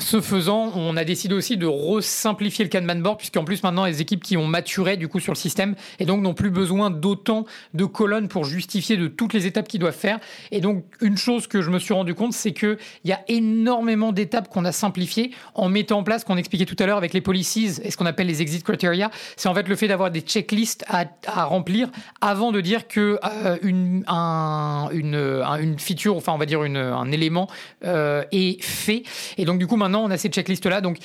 ce 0.00 0.20
faisant, 0.20 0.72
on 0.76 0.96
a 0.96 1.02
décidé 1.02 1.34
aussi 1.34 1.56
de 1.56 1.66
resimplifier 1.66 2.64
le 2.64 2.70
Kanban 2.70 3.00
board, 3.00 3.18
puisqu'en 3.18 3.42
plus 3.42 3.64
maintenant 3.64 3.84
les 3.84 4.00
équipes 4.00 4.22
qui 4.22 4.36
ont 4.36 4.46
maturé 4.46 4.96
du 4.96 5.08
coup 5.08 5.18
sur 5.18 5.32
le 5.32 5.38
système 5.38 5.74
et 5.98 6.04
donc 6.04 6.22
n'ont 6.22 6.34
plus 6.34 6.50
besoin 6.50 6.90
d'autant 6.90 7.46
de 7.74 7.84
colonnes 7.84 8.28
pour 8.28 8.44
justifier 8.44 8.96
de 8.96 9.08
toutes 9.08 9.32
les 9.32 9.46
étapes 9.46 9.66
qu'ils 9.66 9.80
doivent 9.80 9.92
faire. 9.92 10.20
Et 10.52 10.60
donc 10.60 10.84
une 11.00 11.16
chose 11.16 11.48
que 11.48 11.62
je 11.62 11.70
me 11.70 11.80
suis 11.80 11.94
rendu 11.94 12.14
compte, 12.14 12.32
c'est 12.32 12.52
que 12.52 12.78
il 13.02 13.10
y 13.10 13.12
a 13.12 13.20
énormément 13.26 14.12
d'étapes 14.12 14.48
qu'on 14.48 14.64
a 14.64 14.70
simplifiées 14.70 15.32
en 15.54 15.68
mettant 15.68 15.98
en 15.98 16.02
place, 16.04 16.22
qu'on 16.22 16.36
expliquait 16.36 16.64
tout 16.64 16.76
à 16.78 16.86
l'heure 16.86 16.98
avec 16.98 17.12
les 17.12 17.20
policies 17.20 17.80
et 17.82 17.90
ce 17.90 17.96
qu'on 17.96 18.06
appelle 18.06 18.28
les 18.28 18.40
exit 18.40 18.62
criteria. 18.62 19.10
C'est 19.36 19.48
en 19.48 19.54
fait 19.54 19.66
le 19.66 19.74
fait 19.74 19.88
d'avoir 19.88 20.12
des 20.12 20.20
checklists 20.20 20.84
à, 20.86 21.06
remplir 21.44 21.90
avant 22.20 22.52
de 22.52 22.60
dire 22.60 22.86
que 22.86 23.18
euh, 23.24 23.56
une, 23.62 24.04
un, 24.06 24.90
une, 24.92 25.16
une 25.60 25.78
feature, 25.80 26.16
enfin 26.16 26.32
on 26.32 26.38
va 26.38 26.46
dire 26.46 26.60
un 26.60 27.10
élément 27.10 27.48
euh, 27.84 28.22
est 28.30 28.62
fait. 28.62 29.02
Et 29.38 29.44
donc 29.44 29.58
du 29.58 29.66
coup 29.66 29.76
maintenant, 29.76 29.87
on 29.94 30.10
a 30.10 30.16
cette 30.16 30.34
checklist-là. 30.34 30.80
Donc, 30.80 30.98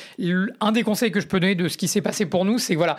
un 0.60 0.72
des 0.72 0.84
conseils 0.84 1.12
que 1.12 1.20
je 1.20 1.28
peux 1.28 1.40
donner 1.40 1.56
de 1.56 1.68
ce 1.68 1.78
qui 1.78 1.88
s'est 1.88 2.02
passé 2.02 2.26
pour 2.26 2.46
nous, 2.46 2.60
c'est 2.60 2.76
voilà, 2.76 2.98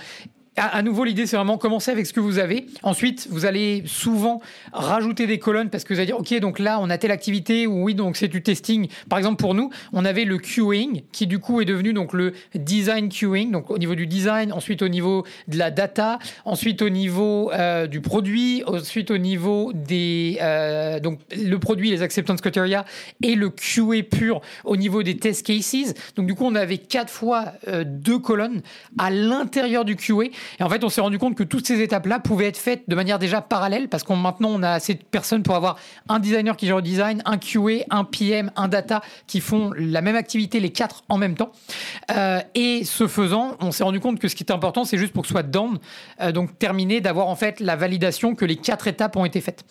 à, 0.57 0.83
nouveau, 0.83 1.05
l'idée, 1.05 1.27
c'est 1.27 1.37
vraiment 1.37 1.59
commencer 1.59 1.91
avec 1.91 2.07
ce 2.07 2.13
que 2.13 2.21
vous 2.21 2.39
avez. 2.39 2.67
Ensuite, 2.85 3.27
vous 3.29 3.45
allez 3.45 3.83
souvent 3.87 4.41
rajouter 4.73 5.27
des 5.27 5.41
colonnes 5.41 5.69
parce 5.69 5.83
que 5.83 5.93
vous 5.93 5.99
allez 5.99 6.07
dire, 6.07 6.19
OK, 6.19 6.33
donc 6.39 6.61
là, 6.61 6.79
on 6.81 6.91
a 6.91 6.99
telle 6.99 7.11
activité 7.11 7.67
ou 7.67 7.85
oui, 7.85 7.95
donc 7.97 8.17
c'est 8.17 8.29
du 8.29 8.41
testing. 8.41 8.89
Par 9.09 9.19
exemple, 9.19 9.41
pour 9.41 9.55
nous, 9.55 9.71
on 9.93 10.05
avait 10.05 10.25
le 10.25 10.39
queuing 10.39 11.03
qui, 11.11 11.27
du 11.27 11.41
coup, 11.41 11.61
est 11.61 11.65
devenu 11.65 11.93
donc 11.93 12.13
le 12.13 12.35
design 12.55 13.09
queuing. 13.09 13.51
Donc, 13.51 13.69
au 13.71 13.79
niveau 13.79 13.97
du 13.97 14.07
design, 14.07 14.53
ensuite 14.53 14.83
au 14.83 14.89
niveau 14.89 15.25
de 15.49 15.59
la 15.59 15.73
data, 15.73 16.21
ensuite 16.45 16.83
au 16.83 16.89
niveau 16.89 17.51
euh, 17.53 17.89
du 17.89 18.01
produit, 18.01 18.63
ensuite 18.67 19.11
au 19.11 19.19
niveau 19.19 19.73
des, 19.75 20.39
euh, 20.41 21.01
donc, 21.01 21.19
le 21.37 21.57
produit, 21.59 21.91
les 21.91 22.03
acceptance 22.03 22.41
criteria 22.41 22.85
et 23.23 23.35
le 23.35 23.51
QA 23.51 24.05
pur 24.09 24.41
au 24.63 24.77
niveau 24.77 25.03
des 25.03 25.17
test 25.17 25.45
cases. 25.45 25.95
Donc, 26.15 26.27
du 26.27 26.35
coup, 26.35 26.45
on 26.45 26.55
avait 26.55 26.79
quatre 26.79 27.11
fois 27.11 27.55
euh, 27.67 27.83
deux 27.85 28.21
colonnes 28.21 28.63
à 28.99 29.11
l'intérieur 29.11 29.85
du 29.85 29.97
QA 29.97 30.31
et 30.59 30.63
en 30.63 30.69
fait, 30.69 30.85
on 30.85 30.89
s'est 30.89 31.01
rendu 31.01 31.19
compte 31.19 31.35
que 31.35 31.43
toutes 31.43 31.67
ces 31.67 31.81
étapes-là 31.81 32.19
pouvaient 32.19 32.47
être 32.47 32.57
faites 32.57 32.85
de 32.89 32.95
manière 32.95 33.19
déjà 33.19 33.41
parallèle, 33.41 33.89
parce 33.89 34.03
qu'on 34.03 34.17
maintenant 34.17 34.51
on 34.51 34.63
a 34.63 34.71
assez 34.71 34.95
de 34.95 35.03
personnes 35.03 35.43
pour 35.43 35.55
avoir 35.55 35.77
un 36.09 36.19
designer 36.19 36.57
qui 36.57 36.67
gère 36.67 36.77
le 36.77 36.83
design, 36.83 37.23
un 37.25 37.39
QA, 37.39 37.85
un 37.91 38.05
PM, 38.05 38.51
un 38.57 38.69
data 38.69 39.03
qui 39.27 39.41
font 39.41 39.73
la 39.77 40.01
même 40.01 40.17
activité 40.17 40.61
les 40.61 40.71
quatre 40.71 41.05
en 41.09 41.19
même 41.19 41.35
temps. 41.35 41.53
Euh, 42.11 42.41
et 42.55 42.85
ce 42.85 43.07
faisant, 43.07 43.57
on 43.61 43.73
s'est 43.73 43.85
rendu 43.85 44.01
compte 44.01 44.19
que 44.19 44.29
ce 44.29 44.37
qui 44.37 44.43
était 44.43 44.53
important, 44.53 44.85
c'est 44.85 44.99
juste 44.99 45.13
pour 45.13 45.23
que 45.23 45.29
ce 45.29 45.35
soit 45.35 45.43
down, 45.43 45.79
euh, 46.21 46.33
donc 46.33 46.59
terminé, 46.59 47.01
d'avoir 47.01 47.29
en 47.29 47.37
fait 47.37 47.61
la 47.61 47.77
validation 47.77 48.35
que 48.35 48.45
les 48.45 48.57
quatre 48.57 48.87
étapes 48.87 49.17
ont 49.17 49.25
été 49.25 49.41
faites. 49.41 49.65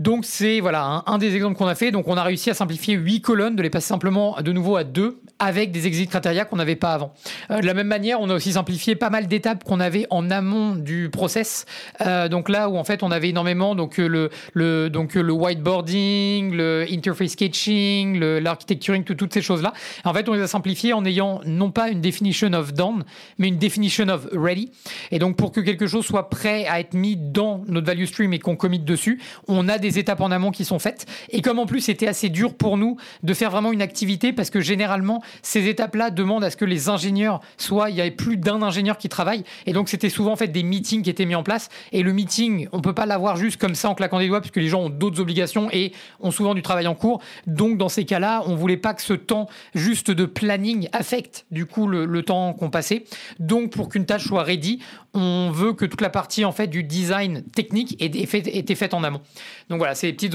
Donc 0.00 0.24
c'est 0.24 0.60
voilà 0.60 1.04
un, 1.06 1.18
des 1.18 1.36
exemples 1.36 1.58
qu'on 1.58 1.66
a 1.66 1.74
fait. 1.74 1.90
Donc 1.90 2.08
on 2.08 2.16
a 2.16 2.22
réussi 2.22 2.48
à 2.48 2.54
simplifier 2.54 2.94
8 2.94 3.20
colonnes, 3.20 3.54
de 3.54 3.62
les 3.62 3.68
passer 3.68 3.88
simplement 3.88 4.40
de 4.40 4.50
nouveau 4.50 4.76
à 4.76 4.82
2 4.82 5.20
avec 5.38 5.72
des 5.72 5.86
exit 5.86 6.08
criteria 6.08 6.46
qu'on 6.46 6.56
n'avait 6.56 6.74
pas 6.74 6.94
avant. 6.94 7.12
Euh, 7.50 7.60
de 7.60 7.66
la 7.66 7.74
même 7.74 7.86
manière, 7.86 8.18
on 8.20 8.30
a 8.30 8.34
aussi 8.34 8.52
simplifié 8.52 8.94
pas 8.94 9.10
mal 9.10 9.26
d'étapes 9.26 9.62
qu'on 9.62 9.78
avait 9.78 10.06
en 10.08 10.30
amont 10.30 10.74
du 10.74 11.10
process. 11.10 11.66
Euh, 12.00 12.28
donc 12.28 12.48
là 12.48 12.70
où 12.70 12.78
en 12.78 12.84
fait 12.84 13.02
on 13.02 13.10
avait 13.10 13.28
énormément 13.28 13.74
donc 13.74 13.98
le, 13.98 14.30
le 14.54 14.88
donc 14.88 15.14
le 15.14 15.32
whiteboarding, 15.32 16.54
le 16.54 16.86
interface 16.90 17.32
sketching, 17.32 18.18
l'architecturing, 18.18 19.04
toutes 19.04 19.34
ces 19.34 19.42
choses 19.42 19.62
là. 19.62 19.74
En 20.04 20.14
fait, 20.14 20.30
on 20.30 20.32
les 20.32 20.40
a 20.40 20.46
simplifiées 20.46 20.94
en 20.94 21.04
ayant 21.04 21.42
non 21.44 21.70
pas 21.70 21.90
une 21.90 22.00
definition 22.00 22.50
of 22.54 22.72
done, 22.72 23.04
mais 23.36 23.48
une 23.48 23.58
definition 23.58 24.08
of 24.08 24.28
ready. 24.32 24.70
Et 25.10 25.18
donc 25.18 25.36
pour 25.36 25.52
que 25.52 25.60
quelque 25.60 25.86
chose 25.86 26.06
soit 26.06 26.30
prêt 26.30 26.66
à 26.66 26.80
être 26.80 26.94
mis 26.94 27.16
dans 27.16 27.64
notre 27.66 27.86
value 27.86 28.06
stream 28.06 28.32
et 28.32 28.38
qu'on 28.38 28.56
commit 28.56 28.78
dessus, 28.78 29.20
on 29.46 29.68
a 29.68 29.76
des 29.76 29.89
étapes 29.98 30.20
en 30.20 30.30
amont 30.30 30.50
qui 30.50 30.64
sont 30.64 30.78
faites. 30.78 31.06
Et 31.30 31.42
comme 31.42 31.58
en 31.58 31.66
plus 31.66 31.80
c'était 31.80 32.08
assez 32.08 32.28
dur 32.28 32.54
pour 32.54 32.76
nous 32.76 32.96
de 33.22 33.34
faire 33.34 33.50
vraiment 33.50 33.72
une 33.72 33.82
activité, 33.82 34.32
parce 34.32 34.50
que 34.50 34.60
généralement 34.60 35.22
ces 35.42 35.68
étapes-là 35.68 36.10
demandent 36.10 36.44
à 36.44 36.50
ce 36.50 36.56
que 36.56 36.64
les 36.64 36.88
ingénieurs 36.88 37.40
soient, 37.56 37.90
il 37.90 37.96
y 37.96 38.00
avait 38.00 38.10
plus 38.10 38.36
d'un 38.36 38.62
ingénieur 38.62 38.98
qui 38.98 39.08
travaille, 39.08 39.44
et 39.66 39.72
donc 39.72 39.88
c'était 39.88 40.08
souvent 40.08 40.32
en 40.32 40.36
fait 40.36 40.48
des 40.48 40.62
meetings 40.62 41.02
qui 41.02 41.10
étaient 41.10 41.26
mis 41.26 41.34
en 41.34 41.42
place. 41.42 41.68
Et 41.92 42.02
le 42.02 42.12
meeting, 42.12 42.68
on 42.72 42.80
peut 42.80 42.94
pas 42.94 43.06
l'avoir 43.06 43.36
juste 43.36 43.60
comme 43.60 43.74
ça 43.74 43.88
en 43.88 43.94
claquant 43.94 44.18
des 44.18 44.28
doigts, 44.28 44.40
puisque 44.40 44.56
les 44.56 44.68
gens 44.68 44.82
ont 44.82 44.90
d'autres 44.90 45.20
obligations 45.20 45.68
et 45.72 45.92
ont 46.20 46.30
souvent 46.30 46.54
du 46.54 46.62
travail 46.62 46.86
en 46.86 46.94
cours. 46.94 47.20
Donc 47.46 47.78
dans 47.78 47.88
ces 47.88 48.04
cas-là, 48.04 48.42
on 48.46 48.54
voulait 48.54 48.76
pas 48.76 48.94
que 48.94 49.02
ce 49.02 49.14
temps 49.14 49.48
juste 49.74 50.10
de 50.10 50.24
planning 50.24 50.88
affecte 50.92 51.46
du 51.50 51.66
coup 51.66 51.86
le, 51.86 52.04
le 52.04 52.22
temps 52.22 52.52
qu'on 52.52 52.70
passait. 52.70 53.04
Donc 53.38 53.72
pour 53.72 53.88
qu'une 53.88 54.06
tâche 54.06 54.26
soit 54.26 54.42
ready, 54.42 54.80
on 55.14 55.50
veut 55.50 55.72
que 55.72 55.84
toute 55.84 56.00
la 56.00 56.10
partie 56.10 56.44
en 56.44 56.52
fait 56.52 56.68
du 56.68 56.82
design 56.84 57.42
technique 57.54 58.00
ait 58.00 58.06
été 58.06 58.74
faite 58.74 58.94
en 58.94 59.02
amont. 59.02 59.20
Donc 59.68 59.79
voilà, 59.80 59.94
c'est 59.94 60.08
des 60.08 60.12
petites 60.12 60.34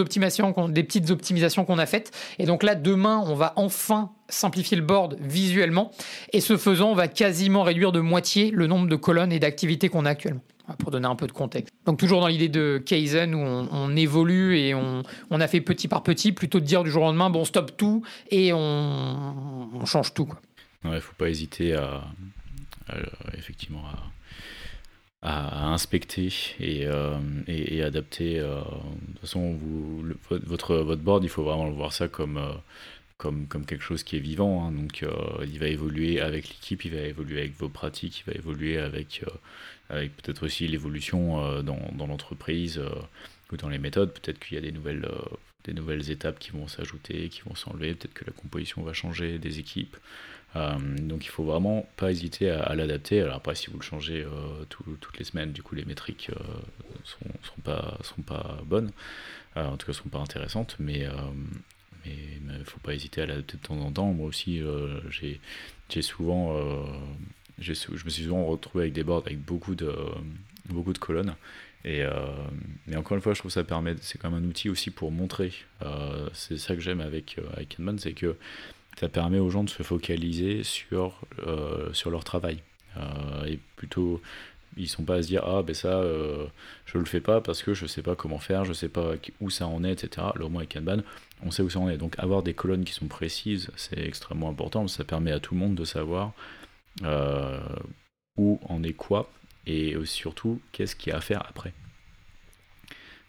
optimisations, 1.11 1.65
qu'on 1.65 1.77
a 1.77 1.85
faites. 1.85 2.11
Et 2.39 2.47
donc 2.47 2.63
là, 2.63 2.73
demain, 2.73 3.23
on 3.27 3.35
va 3.35 3.53
enfin 3.57 4.09
simplifier 4.27 4.76
le 4.76 4.81
board 4.81 5.17
visuellement. 5.22 5.91
Et 6.34 6.41
ce 6.41 6.57
faisant, 6.57 6.89
on 6.89 6.95
va 6.95 7.07
quasiment 7.07 7.61
réduire 7.61 7.91
de 7.91 7.99
moitié 7.99 8.49
le 8.49 8.65
nombre 8.65 8.88
de 8.88 8.95
colonnes 8.95 9.31
et 9.31 9.38
d'activités 9.38 9.88
qu'on 9.88 10.05
a 10.05 10.09
actuellement 10.09 10.41
pour 10.80 10.89
donner 10.89 11.05
un 11.05 11.15
peu 11.15 11.27
de 11.27 11.31
contexte. 11.31 11.72
Donc 11.85 11.99
toujours 11.99 12.22
dans 12.22 12.27
l'idée 12.27 12.49
de 12.49 12.81
Kaizen 12.84 13.35
où 13.35 13.38
on, 13.38 13.95
évolue 13.95 14.57
et 14.57 14.73
on, 14.73 15.03
a 15.30 15.47
fait 15.47 15.61
petit 15.61 15.88
par 15.88 16.01
petit 16.01 16.31
plutôt 16.31 16.59
de 16.59 16.65
dire 16.65 16.84
du 16.84 16.89
jour 16.89 17.03
au 17.03 17.05
lendemain 17.05 17.30
bon 17.30 17.41
on 17.41 17.45
stoppe 17.45 17.77
tout 17.77 18.01
et 18.31 18.51
on, 18.51 19.85
change 19.85 20.15
tout. 20.15 20.27
Il 20.84 20.89
ne 20.89 20.99
faut 20.99 21.13
pas 21.19 21.30
hésiter 21.30 21.76
à 21.76 22.01
à, 25.26 25.69
inspecter 25.73 26.30
et, 26.60 26.85
euh, 26.85 27.18
et, 27.47 27.81
adapter. 27.81 28.39
Euh, 28.39 28.60
de 28.60 29.11
toute 29.14 29.22
façon, 29.22 29.57
votre, 30.30 30.77
votre 30.77 31.02
board, 31.02 31.23
il 31.23 31.30
faut 31.30 31.43
vraiment 31.43 31.69
voir 31.72 31.93
ça 31.93 32.07
comme, 32.07 32.38
euh, 32.38 32.53
comme, 33.18 33.47
comme 33.47 33.65
quelque 33.65 33.84
chose 33.84 34.03
qui 34.03 34.18
est 34.18 34.19
vivant. 34.19 34.65
Hein. 34.65 34.72
donc, 34.72 35.03
il 35.47 35.60
va 35.60 35.68
évoluer 35.68 36.22
avec 36.22 36.47
l'équipe, 36.49 36.85
il 36.85 36.93
va 36.93 37.02
évoluer 37.02 37.39
avec 37.39 37.57
vos 37.57 37.69
pratiques, 37.69 38.23
il 38.26 38.31
va 38.31 38.38
évoluer 38.38 38.77
avec, 38.77 39.26
avec 39.89 40.15
peut-être 40.18 40.45
aussi 40.45 40.68
l'évolution 40.68 41.61
dans, 41.64 41.80
dans 41.93 42.07
l'entreprise 42.07 42.80
ou 43.52 43.57
dans 43.57 43.69
les 43.69 43.80
méthodes. 43.80 44.14
Peut-être 44.14 44.39
qu'il 44.39 44.56
y 44.56 44.57
a 44.60 44.61
des 44.61 44.72
nouvelles, 44.72 45.10
des 45.64 45.73
nouvelles 45.73 46.11
étapes 46.11 46.38
qui 46.38 46.52
vont 46.52 46.68
s'ajouter, 46.68 47.30
qui 47.30 47.41
vont 47.41 47.56
s'enlever. 47.56 47.95
Peut-être 47.95 48.14
que 48.14 48.26
la 48.26 48.34
composition 48.34 48.84
va 48.84 48.93
changer 48.93 49.39
des 49.39 49.57
équipes. 49.57 49.97
Euh, 50.56 50.77
donc 50.99 51.26
il 51.26 51.30
faut 51.30 51.44
vraiment 51.44 51.88
pas 51.98 52.11
hésiter 52.11 52.49
à, 52.49 52.73
l'adapter. 52.76 53.22
Alors 53.22 53.36
après, 53.36 53.56
si 53.56 53.69
vous 53.69 53.77
le 53.77 53.84
changez 53.84 54.23
euh, 54.23 54.65
toutes 54.69 55.18
les 55.19 55.26
semaines, 55.26 55.52
du 55.52 55.61
coup 55.64 55.76
les 55.76 55.86
métriques 55.86 56.30
euh, 56.30 56.44
sont, 57.03 57.26
seront 57.44 57.61
pas 57.61 57.98
seront 58.02 58.22
pas 58.22 58.60
bonnes, 58.65 58.91
en 59.56 59.77
tout 59.77 59.88
cas 59.88 59.94
seront 59.94 60.10
pas 60.10 60.19
intéressantes, 60.19 60.76
mais 60.80 61.07
il 62.06 62.65
faut 62.65 62.80
pas 62.80 62.94
hésiter 62.94 63.22
à 63.22 63.26
l'adapter 63.26 63.57
de 63.57 63.61
temps 63.61 63.80
en 63.80 63.91
temps. 63.91 64.14
Moi 64.14 64.27
aussi, 64.27 64.61
j'ai 65.10 66.02
souvent 66.02 66.56
je 67.57 67.72
me 67.72 68.10
suis 68.10 68.23
souvent 68.23 68.45
retrouvé 68.45 68.86
avec 68.86 68.94
des 68.94 69.03
boards 69.03 69.23
avec 69.26 69.40
beaucoup 69.40 69.76
de 69.76 69.94
beaucoup 70.69 70.94
de 70.94 70.98
colonnes. 70.98 71.36
Et 71.84 72.03
mais 72.88 72.95
encore 72.95 73.15
une 73.15 73.22
fois, 73.22 73.34
je 73.34 73.40
trouve 73.40 73.49
que 73.49 73.53
ça 73.53 73.64
permet, 73.64 73.95
c'est 74.02 74.18
quand 74.18 74.32
même 74.32 74.44
un 74.44 74.48
outil 74.48 74.69
aussi 74.69 74.90
pour 74.90 75.11
montrer. 75.11 75.53
c'est 76.34 76.57
ça 76.57 76.76
que 76.76 76.82
j'aime 76.82 77.02
avec, 77.02 77.38
avec 77.53 77.77
Kanban, 77.77 77.98
c'est 77.98 78.14
que 78.14 78.36
ça 78.99 79.09
permet 79.09 79.39
aux 79.39 79.49
gens 79.49 79.63
de 79.63 79.69
se 79.69 79.84
focaliser 79.84 80.63
sur, 80.63 81.19
euh, 81.45 81.91
sur 81.93 82.09
leur 82.09 82.23
travail. 82.23 82.59
Euh, 82.97 83.45
et 83.45 83.59
plutôt, 83.76 84.22
ils 84.77 84.88
sont 84.88 85.03
pas 85.03 85.15
à 85.15 85.22
se 85.22 85.27
dire 85.27 85.43
ah 85.45 85.63
ben 85.63 85.73
ça 85.73 85.99
euh, 85.99 86.47
je 86.85 86.97
le 86.97 87.05
fais 87.05 87.22
pas 87.22 87.41
parce 87.41 87.63
que 87.63 87.73
je 87.73 87.85
sais 87.85 88.01
pas 88.01 88.15
comment 88.15 88.39
faire, 88.39 88.65
je 88.65 88.73
sais 88.73 88.89
pas 88.89 89.13
où 89.41 89.49
ça 89.49 89.67
en 89.67 89.84
est, 89.84 90.03
etc. 90.03 90.27
Alors 90.35 90.49
moi 90.49 90.61
avec 90.61 90.73
Kanban, 90.73 91.01
on 91.43 91.51
sait 91.51 91.61
où 91.61 91.69
ça 91.69 91.80
en 91.80 91.89
est. 91.89 91.97
Donc 91.97 92.17
avoir 92.19 92.43
des 92.43 92.53
colonnes 92.53 92.85
qui 92.85 92.93
sont 92.93 93.07
précises, 93.07 93.69
c'est 93.76 93.99
extrêmement 93.99 94.49
important. 94.49 94.88
Ça 94.88 95.03
permet 95.03 95.31
à 95.31 95.39
tout 95.39 95.53
le 95.53 95.59
monde 95.59 95.76
de 95.76 95.85
savoir 95.85 96.31
où 98.38 98.59
en 98.67 98.84
est 98.84 98.93
quoi 98.93 99.30
et 99.67 99.95
surtout 100.05 100.61
qu'est-ce 100.72 100.95
qu'il 100.95 101.11
y 101.11 101.13
a 101.13 101.17
à 101.17 101.22
faire 101.22 101.45
après. 101.49 101.73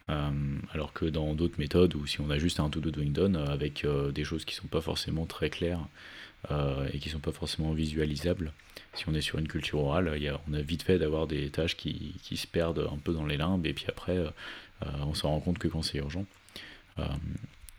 Euh, 0.09 0.31
alors 0.73 0.93
que 0.93 1.05
dans 1.05 1.35
d'autres 1.35 1.59
méthodes, 1.59 1.97
ou 1.97 2.07
si 2.07 2.21
on 2.21 2.31
a 2.31 2.39
juste 2.39 2.61
un 2.61 2.71
to-do 2.71 2.93
doing 2.93 3.11
done 3.11 3.35
euh, 3.35 3.47
avec 3.47 3.85
euh, 3.85 4.13
des 4.13 4.23
choses 4.23 4.45
qui 4.45 4.55
sont 4.55 4.69
pas 4.69 4.81
forcément 4.81 5.27
très 5.27 5.51
claires 5.51 5.81
et 6.93 7.01
qui 7.01 7.09
sont 7.09 7.19
pas 7.19 7.33
forcément 7.33 7.73
visualisables, 7.73 8.53
si 8.95 9.09
on 9.09 9.15
est 9.15 9.21
sur 9.21 9.41
une 9.41 9.49
culture 9.49 9.81
orale, 9.81 10.17
on 10.49 10.55
a 10.55 10.61
vite 10.61 10.85
fait 10.85 10.97
d'avoir 10.97 11.27
des 11.27 11.51
tâches 11.51 11.77
qui, 11.77 12.15
se 12.23 12.47
perdent 12.47 12.89
un 12.93 12.99
peu 12.99 13.13
dans 13.13 13.27
les 13.27 13.37
limbes, 13.37 13.67
et 13.67 13.75
puis 13.75 13.87
après, 13.89 14.17
on 15.01 15.13
s'en 15.13 15.31
rend 15.31 15.41
compte 15.41 15.59
que 15.59 15.67
quand 15.67 15.83
c'est 15.83 15.99
urgent. 15.99 16.25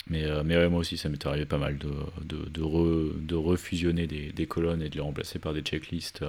mais, 0.10 0.28
moi 0.68 0.80
aussi, 0.82 0.98
ça 0.98 1.08
m'est 1.08 1.26
arrivé 1.26 1.46
pas 1.46 1.58
mal 1.58 1.78
de, 1.78 3.34
refusionner 3.36 4.06
des, 4.06 4.48
colonnes 4.48 4.82
et 4.82 4.90
de 4.90 4.96
les 4.96 5.02
remplacer 5.02 5.40
par 5.40 5.54
des 5.54 5.62
checklists 5.62 6.26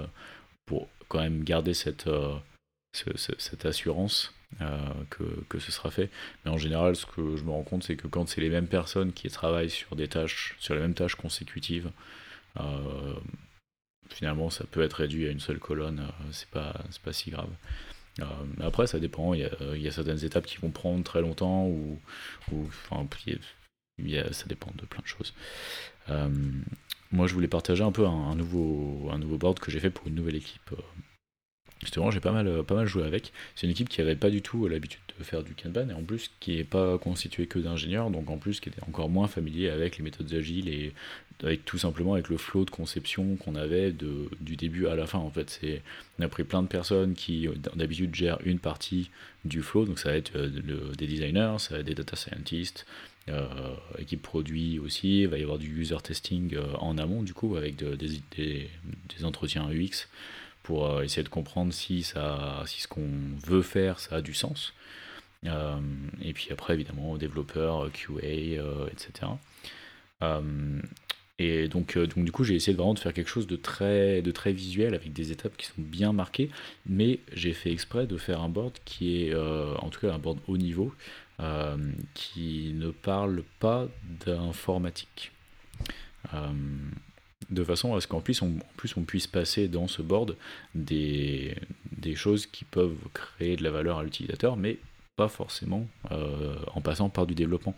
pour 0.64 0.88
quand 1.08 1.18
même 1.18 1.42
garder 1.42 1.74
cette, 1.74 2.08
assurance 3.64 4.32
que, 5.10 5.24
que, 5.48 5.58
ce 5.58 5.70
sera 5.70 5.90
fait. 5.90 6.10
Mais 6.44 6.50
en 6.50 6.58
général, 6.58 6.96
ce 6.96 7.06
que 7.06 7.36
je 7.36 7.44
me 7.44 7.50
rends 7.50 7.62
compte, 7.62 7.84
c'est 7.84 7.96
que 7.96 8.08
quand 8.08 8.28
c'est 8.28 8.40
les 8.40 8.48
mêmes 8.48 8.66
personnes 8.66 9.12
qui 9.12 9.28
travaillent 9.28 9.70
sur 9.70 9.94
des 9.94 10.08
tâches, 10.08 10.56
sur 10.58 10.74
les 10.74 10.80
mêmes 10.80 10.94
tâches 10.94 11.14
consécutives, 11.14 11.90
euh, 12.60 13.14
finalement, 14.10 14.50
ça 14.50 14.64
peut 14.64 14.82
être 14.82 14.94
réduit 14.94 15.26
à 15.26 15.30
une 15.30 15.40
seule 15.40 15.58
colonne. 15.58 16.00
Euh, 16.00 16.28
c'est 16.32 16.48
pas, 16.48 16.74
pas 17.04 17.12
si 17.12 17.30
grave. 17.30 17.50
après, 18.60 18.86
ça 18.86 18.98
dépend. 18.98 19.34
Il 19.34 19.40
y, 19.40 19.88
a, 19.88 19.92
certaines 19.92 20.24
étapes 20.24 20.46
qui 20.46 20.58
vont 20.58 20.70
prendre 20.70 21.04
très 21.04 21.20
longtemps 21.20 21.66
ou, 21.66 21.98
enfin, 22.52 23.06
ça 24.32 24.46
dépend 24.46 24.70
de 24.76 24.86
plein 24.86 25.02
de 25.02 25.06
choses. 25.06 25.34
moi, 27.12 27.26
je 27.26 27.34
voulais 27.34 27.48
partager 27.48 27.84
un 27.84 27.92
peu 27.92 28.06
un, 28.06 28.34
nouveau, 28.34 29.08
un 29.12 29.18
nouveau 29.18 29.38
board 29.38 29.58
que 29.60 29.70
j'ai 29.70 29.80
fait 29.80 29.90
pour 29.90 30.06
une 30.06 30.14
nouvelle 30.14 30.36
équipe 30.36 30.70
Justement, 31.88 32.10
j'ai 32.10 32.20
pas 32.20 32.32
mal, 32.32 32.64
pas 32.64 32.74
mal 32.74 32.86
joué 32.86 33.02
avec. 33.04 33.32
C'est 33.54 33.66
une 33.66 33.70
équipe 33.70 33.88
qui 33.88 34.02
avait 34.02 34.14
pas 34.14 34.28
du 34.28 34.42
tout 34.42 34.68
l'habitude 34.68 35.00
de 35.18 35.24
faire 35.24 35.42
du 35.42 35.54
Kanban 35.54 35.88
et 35.88 35.94
en 35.94 36.02
plus 36.02 36.30
qui 36.38 36.56
n'est 36.56 36.64
pas 36.64 36.98
constituée 36.98 37.46
que 37.46 37.58
d'ingénieurs, 37.58 38.10
donc 38.10 38.28
en 38.28 38.36
plus 38.36 38.60
qui 38.60 38.68
était 38.68 38.82
encore 38.86 39.08
moins 39.08 39.26
familier 39.26 39.70
avec 39.70 39.96
les 39.96 40.04
méthodes 40.04 40.30
agiles 40.34 40.68
et 40.68 40.92
tout 41.64 41.78
simplement 41.78 42.12
avec 42.12 42.28
le 42.28 42.36
flow 42.36 42.66
de 42.66 42.70
conception 42.70 43.36
qu'on 43.36 43.54
avait 43.54 43.92
du 43.92 44.56
début 44.56 44.86
à 44.86 44.96
la 44.96 45.06
fin. 45.06 45.18
En 45.18 45.30
fait, 45.30 45.62
on 46.18 46.22
a 46.22 46.28
pris 46.28 46.44
plein 46.44 46.62
de 46.62 46.68
personnes 46.68 47.14
qui 47.14 47.48
d'habitude 47.74 48.14
gèrent 48.14 48.38
une 48.44 48.58
partie 48.58 49.08
du 49.46 49.62
flow, 49.62 49.86
donc 49.86 49.98
ça 49.98 50.10
va 50.10 50.16
être 50.16 50.36
euh, 50.36 50.92
des 50.94 51.06
designers, 51.06 51.56
ça 51.56 51.72
va 51.72 51.80
être 51.80 51.86
des 51.86 51.94
data 51.94 52.16
scientists, 52.16 52.84
euh, 53.30 53.46
équipe 53.98 54.20
produit 54.20 54.78
aussi, 54.78 55.22
il 55.22 55.28
va 55.28 55.38
y 55.38 55.42
avoir 55.42 55.58
du 55.58 55.80
user 55.80 55.96
testing 56.02 56.54
euh, 56.54 56.74
en 56.80 56.98
amont 56.98 57.22
du 57.22 57.32
coup 57.32 57.56
avec 57.56 57.76
des, 57.76 57.96
des, 58.36 58.68
des 59.16 59.24
entretiens 59.24 59.70
UX 59.70 60.08
pour 60.68 60.84
euh, 60.84 61.02
essayer 61.02 61.22
de 61.22 61.30
comprendre 61.30 61.72
si, 61.72 62.02
ça, 62.02 62.62
si 62.66 62.82
ce 62.82 62.88
qu'on 62.88 63.08
veut 63.46 63.62
faire, 63.62 63.98
ça 63.98 64.16
a 64.16 64.20
du 64.20 64.34
sens. 64.34 64.74
Euh, 65.46 65.78
et 66.20 66.34
puis 66.34 66.48
après, 66.50 66.74
évidemment, 66.74 67.16
développeurs, 67.16 67.86
euh, 67.86 67.90
QA, 67.90 68.62
etc. 68.92 69.32
Et 71.38 71.68
donc, 71.68 71.96
donc 71.96 72.22
du 72.22 72.32
coup, 72.32 72.44
j'ai 72.44 72.54
essayé 72.54 72.76
vraiment 72.76 72.92
de 72.92 72.98
faire 72.98 73.14
quelque 73.14 73.30
chose 73.30 73.46
de 73.46 73.56
très, 73.56 74.20
de 74.20 74.30
très 74.30 74.52
visuel 74.52 74.94
avec 74.94 75.14
des 75.14 75.32
étapes 75.32 75.56
qui 75.56 75.64
sont 75.64 75.80
bien 75.80 76.12
marquées, 76.12 76.50
mais 76.84 77.20
j'ai 77.32 77.54
fait 77.54 77.72
exprès 77.72 78.06
de 78.06 78.18
faire 78.18 78.42
un 78.42 78.50
board 78.50 78.74
qui 78.84 79.22
est, 79.22 79.34
en 79.34 79.88
tout 79.88 80.00
cas, 80.00 80.12
un 80.12 80.18
board 80.18 80.40
haut 80.48 80.58
niveau, 80.58 80.92
qui 82.12 82.72
ne 82.74 82.90
parle 82.90 83.42
pas 83.58 83.86
d'informatique 84.26 85.32
de 87.50 87.64
façon 87.64 87.94
à 87.94 88.00
ce 88.00 88.06
qu'en 88.06 88.20
plus 88.20 88.42
on, 88.42 88.54
plus 88.76 88.96
on 88.96 89.02
puisse 89.02 89.26
passer 89.26 89.68
dans 89.68 89.88
ce 89.88 90.02
board 90.02 90.36
des, 90.74 91.56
des 91.92 92.14
choses 92.14 92.46
qui 92.46 92.64
peuvent 92.64 92.98
créer 93.14 93.56
de 93.56 93.62
la 93.62 93.70
valeur 93.70 93.98
à 93.98 94.04
l'utilisateur, 94.04 94.56
mais 94.56 94.78
pas 95.18 95.28
forcément 95.28 95.86
euh, 96.12 96.54
en 96.74 96.80
passant 96.80 97.10
par 97.10 97.26
du 97.26 97.34
développement. 97.34 97.74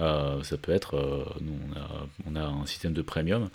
Euh, 0.00 0.42
ça 0.42 0.56
peut 0.56 0.72
être, 0.72 0.94
euh, 0.94 1.24
nous 1.42 1.52
on 1.68 1.76
a, 1.78 2.06
on 2.30 2.34
a, 2.34 2.42
un 2.42 2.66
système 2.66 2.94
de 2.94 3.02
premium 3.02 3.50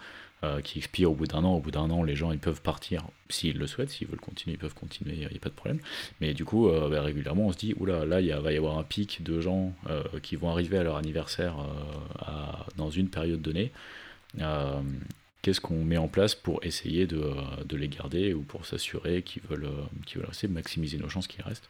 qui 0.65 0.79
expire 0.79 1.09
au 1.09 1.15
bout 1.15 1.25
d'un 1.25 1.45
an. 1.45 1.55
Au 1.55 1.61
bout 1.61 1.71
d'un 1.71 1.89
an, 1.89 2.03
les 2.03 2.17
gens 2.17 2.33
ils 2.33 2.37
peuvent 2.37 2.61
partir 2.61 3.05
s'ils 3.29 3.57
le 3.57 3.65
souhaitent, 3.65 3.91
s'ils 3.91 4.09
veulent 4.09 4.19
continuer, 4.19 4.55
ils 4.55 4.59
peuvent 4.59 4.73
continuer, 4.73 5.13
il 5.13 5.19
n'y 5.19 5.25
a 5.25 5.39
pas 5.39 5.47
de 5.47 5.55
problème. 5.55 5.79
Mais 6.19 6.33
du 6.33 6.43
coup, 6.43 6.69
bah, 6.69 7.01
régulièrement, 7.01 7.47
on 7.47 7.53
se 7.53 7.57
dit, 7.57 7.73
oula, 7.79 8.05
là, 8.05 8.19
il 8.19 8.29
va 8.33 8.51
y 8.51 8.57
avoir 8.57 8.77
un 8.77 8.83
pic 8.83 9.23
de 9.23 9.39
gens 9.39 9.73
qui 10.21 10.35
vont 10.35 10.49
arriver 10.49 10.77
à 10.77 10.83
leur 10.83 10.97
anniversaire 10.97 11.55
dans 12.75 12.89
une 12.89 13.07
période 13.07 13.41
donnée. 13.41 13.71
Qu'est-ce 15.43 15.61
qu'on 15.61 15.83
met 15.83 15.97
en 15.97 16.07
place 16.07 16.33
pour 16.33 16.63
essayer 16.63 17.05
de, 17.05 17.35
les 17.75 17.89
garder 17.89 18.33
ou 18.33 18.41
pour 18.41 18.65
s'assurer 18.65 19.21
qu'ils 19.21 19.43
veulent, 19.43 19.69
qu'ils 20.05 20.17
veulent 20.17 20.29
rester, 20.29 20.47
maximiser 20.47 20.97
nos 20.97 21.09
chances 21.09 21.27
qu'ils 21.27 21.43
restent 21.43 21.69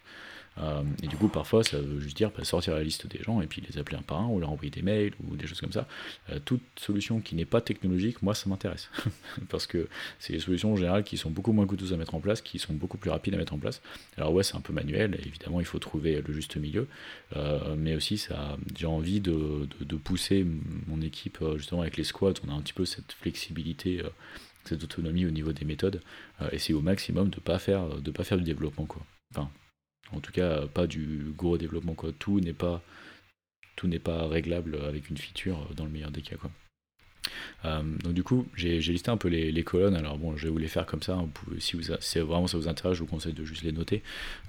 euh, 0.60 0.84
et 1.02 1.08
du 1.08 1.16
coup, 1.16 1.28
parfois, 1.28 1.64
ça 1.64 1.80
veut 1.80 2.00
juste 2.00 2.16
dire 2.16 2.32
bah, 2.36 2.44
sortir 2.44 2.76
la 2.76 2.84
liste 2.84 3.08
des 3.08 3.22
gens 3.24 3.42
et 3.42 3.48
puis 3.48 3.62
les 3.68 3.80
appeler 3.80 3.98
un 3.98 4.02
par 4.02 4.22
un 4.22 4.28
ou 4.28 4.40
leur 4.40 4.52
envoyer 4.52 4.70
des 4.70 4.82
mails 4.82 5.14
ou 5.24 5.36
des 5.36 5.48
choses 5.48 5.62
comme 5.62 5.72
ça. 5.72 5.88
Euh, 6.30 6.40
toute 6.44 6.62
solution 6.76 7.20
qui 7.20 7.36
n'est 7.36 7.46
pas 7.46 7.62
technologique, 7.62 8.22
moi, 8.22 8.36
ça 8.36 8.50
m'intéresse. 8.50 8.90
Parce 9.50 9.66
que 9.66 9.88
c'est 10.20 10.34
des 10.34 10.40
solutions 10.40 10.74
en 10.74 10.76
général 10.76 11.04
qui 11.04 11.18
sont 11.18 11.32
beaucoup 11.32 11.54
moins 11.54 11.66
coûteuses 11.66 11.94
à 11.94 11.98
mettre 11.98 12.16
en 12.16 12.20
place, 12.20 12.42
qui 12.42 12.60
sont 12.60 12.74
beaucoup 12.74 12.98
plus 12.98 13.10
rapides 13.10 13.34
à 13.34 13.38
mettre 13.38 13.54
en 13.54 13.60
place. 13.60 13.82
Alors, 14.18 14.34
ouais, 14.34 14.44
c'est 14.44 14.56
un 14.56 14.62
peu 14.62 14.74
manuel, 14.74 15.20
évidemment, 15.26 15.60
il 15.60 15.66
faut 15.66 15.80
trouver 15.80 16.22
le 16.22 16.34
juste 16.34 16.56
milieu. 16.58 16.88
Euh, 17.36 17.76
mais 17.78 17.96
aussi, 17.96 18.28
j'ai 18.76 18.86
envie 18.86 19.22
de, 19.22 19.68
pousser 20.04 20.46
mon 20.88 21.02
équipe, 21.02 21.40
justement, 21.56 21.82
avec 21.82 21.98
les 21.98 22.04
squads. 22.04 22.34
On 22.46 22.52
a 22.52 22.54
un 22.54 22.62
petit 22.62 22.74
peu 22.74 22.86
cette 22.86 23.12
flexibilité 23.14 24.04
cette 24.66 24.82
autonomie 24.82 25.26
au 25.26 25.30
niveau 25.32 25.52
des 25.52 25.66
méthodes, 25.66 26.02
essayer 26.54 26.74
au 26.74 26.80
maximum 26.80 27.30
de 27.30 27.42
pas 27.42 27.60
faire 27.60 27.86
pas 28.14 28.24
faire 28.24 28.38
du 28.38 28.46
développement 28.46 28.86
quoi. 28.86 29.06
En 30.12 30.20
tout 30.20 30.32
cas, 30.32 30.68
pas 30.68 30.88
du 30.88 31.34
gros 31.36 31.58
développement. 31.58 31.94
Quoi. 31.94 32.12
Tout 32.18 32.40
n'est 32.40 32.54
pas 32.54 34.28
réglable 34.28 34.80
avec 34.86 35.10
une 35.10 35.18
feature 35.18 35.70
dans 35.76 35.86
le 35.86 35.92
meilleur 35.92 36.12
des 36.12 36.22
cas. 36.22 36.36
Quoi. 36.36 36.52
Euh, 37.66 37.82
donc 38.04 38.14
du 38.14 38.24
coup, 38.24 38.46
j'ai 38.56 38.80
listé 38.80 39.10
un 39.10 39.18
peu 39.18 39.28
les, 39.28 39.64
colonnes. 39.64 39.96
Alors 39.96 40.18
bon, 40.18 40.36
je 40.36 40.44
vais 40.44 40.50
vous 40.50 40.58
les 40.58 40.68
faire 40.68 40.86
comme 40.86 41.02
ça. 41.02 41.14
Hein. 41.14 41.30
si, 41.60 42.20
vraiment 42.20 42.48
ça 42.48 42.58
vous 42.58 42.68
intéresse, 42.68 42.96
je 42.96 43.02
vous 43.02 43.08
conseille 43.08 43.34
de 43.34 43.46
juste 43.46 43.64
les 43.64 43.72
noter 43.72 44.04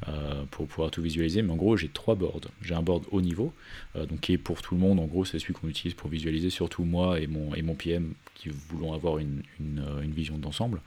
euh, 0.08 0.44
pour 0.50 0.66
pouvoir 0.66 0.90
tout 0.90 1.02
visualiser. 1.02 1.42
Mais 1.42 1.52
en 1.52 1.56
gros, 1.56 1.76
j'ai 1.76 1.88
trois 1.88 2.14
boards. 2.14 2.40
J'ai 2.62 2.74
un 2.74 2.82
board 2.82 3.04
haut 3.10 3.20
niveau, 3.20 3.52
euh, 3.96 4.06
donc 4.06 4.20
qui 4.20 4.32
est 4.32 4.38
pour 4.38 4.62
tout 4.62 4.74
le 4.74 4.80
monde. 4.80 4.98
En 5.00 5.06
gros, 5.06 5.24
c'est 5.24 5.38
celui 5.38 5.54
qu'on 5.54 5.68
utilise 5.68 5.94
pour 5.94 6.10
visualiser, 6.10 6.50
surtout 6.50 6.84
moi 6.84 7.20
et 7.20 7.26
mon 7.26 7.74
PM 7.74 8.14
voulons 8.50 8.92
avoir 8.92 9.18
une, 9.18 9.42
une, 9.60 10.12
vision 10.12 10.38
d'ensemble. 10.38 10.80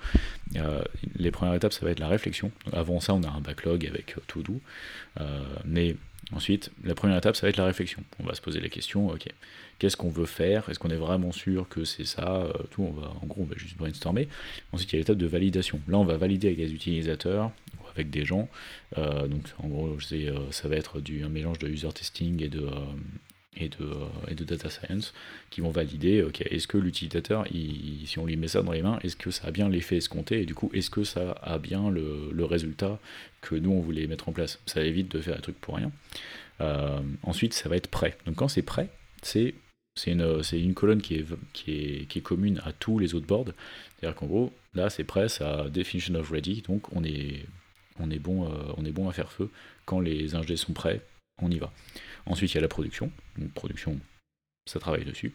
les 1.15 1.31
premières 1.31 1.55
étapes, 1.55 1.73
ça 1.73 1.85
va 1.85 1.91
être 1.91 1.99
la 1.99 2.07
réflexion. 2.07 2.51
avant 2.71 2.99
ça, 2.99 3.13
on 3.13 3.23
a 3.23 3.29
un 3.29 3.41
backlog 3.41 3.85
avec 3.85 4.15
tout 4.27 4.41
doux. 4.41 4.61
mais 5.65 5.95
Ensuite, 6.33 6.71
la 6.83 6.93
première 6.93 7.17
étape, 7.17 7.37
ça 7.37 7.43
va 7.43 7.49
être 7.49 7.57
la 7.57 7.65
réflexion. 7.65 8.03
On 8.19 8.25
va 8.25 8.33
se 8.33 8.41
poser 8.41 8.59
la 8.59 8.67
question, 8.67 9.07
ok, 9.07 9.27
qu'est-ce 9.79 9.95
qu'on 9.95 10.09
veut 10.09 10.25
faire? 10.25 10.67
Est-ce 10.69 10.77
qu'on 10.77 10.89
est 10.89 10.97
vraiment 10.97 11.31
sûr 11.31 11.69
que 11.69 11.85
c'est 11.85 12.05
ça 12.05 12.41
euh, 12.41 12.51
Tout, 12.69 12.83
on 12.83 12.91
va, 12.91 13.13
en 13.21 13.25
gros, 13.25 13.43
on 13.43 13.45
va 13.45 13.55
juste 13.55 13.77
brainstormer. 13.77 14.27
Ensuite, 14.73 14.91
il 14.91 14.95
y 14.95 14.97
a 14.97 14.99
l'étape 14.99 15.17
de 15.17 15.25
validation. 15.25 15.79
Là, 15.87 15.97
on 15.97 16.03
va 16.03 16.17
valider 16.17 16.47
avec 16.47 16.59
les 16.59 16.73
utilisateurs 16.73 17.51
avec 17.95 18.09
des 18.09 18.25
gens. 18.25 18.49
Euh, 18.97 19.27
donc, 19.27 19.43
en 19.59 19.69
gros, 19.69 19.97
euh, 20.11 20.51
ça 20.51 20.67
va 20.67 20.75
être 20.75 20.99
du, 20.99 21.23
un 21.23 21.29
mélange 21.29 21.59
de 21.59 21.67
user 21.67 21.89
testing 21.93 22.43
et 22.43 22.49
de, 22.49 22.67
et 23.59 23.69
de, 23.69 23.89
et 24.27 24.35
de 24.35 24.43
data 24.43 24.69
science 24.69 25.13
qui 25.49 25.61
vont 25.61 25.69
valider, 25.69 26.23
ok, 26.23 26.41
est-ce 26.41 26.67
que 26.67 26.77
l'utilisateur, 26.77 27.45
si 27.47 28.19
on 28.19 28.25
lui 28.25 28.35
met 28.37 28.47
ça 28.47 28.61
dans 28.61 28.71
les 28.71 28.81
mains, 28.81 28.99
est-ce 29.03 29.15
que 29.15 29.31
ça 29.31 29.47
a 29.47 29.51
bien 29.51 29.69
l'effet 29.69 29.97
escompté 29.97 30.41
et 30.41 30.45
du 30.45 30.53
coup, 30.53 30.69
est-ce 30.73 30.89
que 30.89 31.03
ça 31.03 31.31
a 31.41 31.57
bien 31.57 31.89
le, 31.89 32.45
résultat 32.45 32.99
que 33.41 33.55
nous 33.55 33.71
on 33.71 33.81
voulait 33.81 34.07
mettre 34.07 34.29
en 34.29 34.31
place? 34.31 34.59
Ça 34.65 34.81
évite 34.81 35.11
de 35.11 35.19
faire 35.19 35.37
un 35.37 35.41
truc 35.41 35.59
pour 35.59 35.75
rien. 35.75 35.91
Euh, 36.61 36.99
ensuite, 37.23 37.53
ça 37.53 37.69
va 37.69 37.75
être 37.75 37.87
prêt. 37.87 38.17
Donc 38.25 38.35
quand 38.35 38.47
c'est 38.47 38.61
prêt, 38.61 38.89
c'est 39.21 39.53
une, 40.05 40.73
colonne 40.73 41.01
qui 41.01 41.15
est, 41.15 42.21
commune 42.21 42.61
à 42.63 42.71
tous 42.71 42.99
les 42.99 43.15
autres 43.15 43.27
boards. 43.27 43.51
C'est-à-dire 43.99 44.15
qu'en 44.15 44.27
gros, 44.27 44.53
là, 44.73 44.89
c'est 44.89 45.03
prêt, 45.03 45.29
ça 45.29 45.69
definition 45.69 46.15
of 46.15 46.29
ready, 46.29 46.61
donc 46.61 46.93
on 46.95 47.03
est, 47.03 47.45
on 47.99 48.09
est, 48.11 48.19
bon, 48.19 48.45
euh, 48.45 48.73
on 48.77 48.85
est 48.85 48.91
bon 48.91 49.09
à 49.09 49.13
faire 49.13 49.31
feu. 49.31 49.49
Quand 49.85 49.99
les 49.99 50.35
ingés 50.35 50.57
sont 50.57 50.73
prêts, 50.73 51.01
on 51.41 51.51
y 51.51 51.57
va. 51.57 51.71
Ensuite, 52.25 52.51
il 52.51 52.55
y 52.55 52.57
a 52.57 52.61
la 52.61 52.67
production. 52.67 53.11
Une 53.37 53.49
production, 53.49 53.99
ça 54.65 54.79
travaille 54.79 55.05
dessus. 55.05 55.33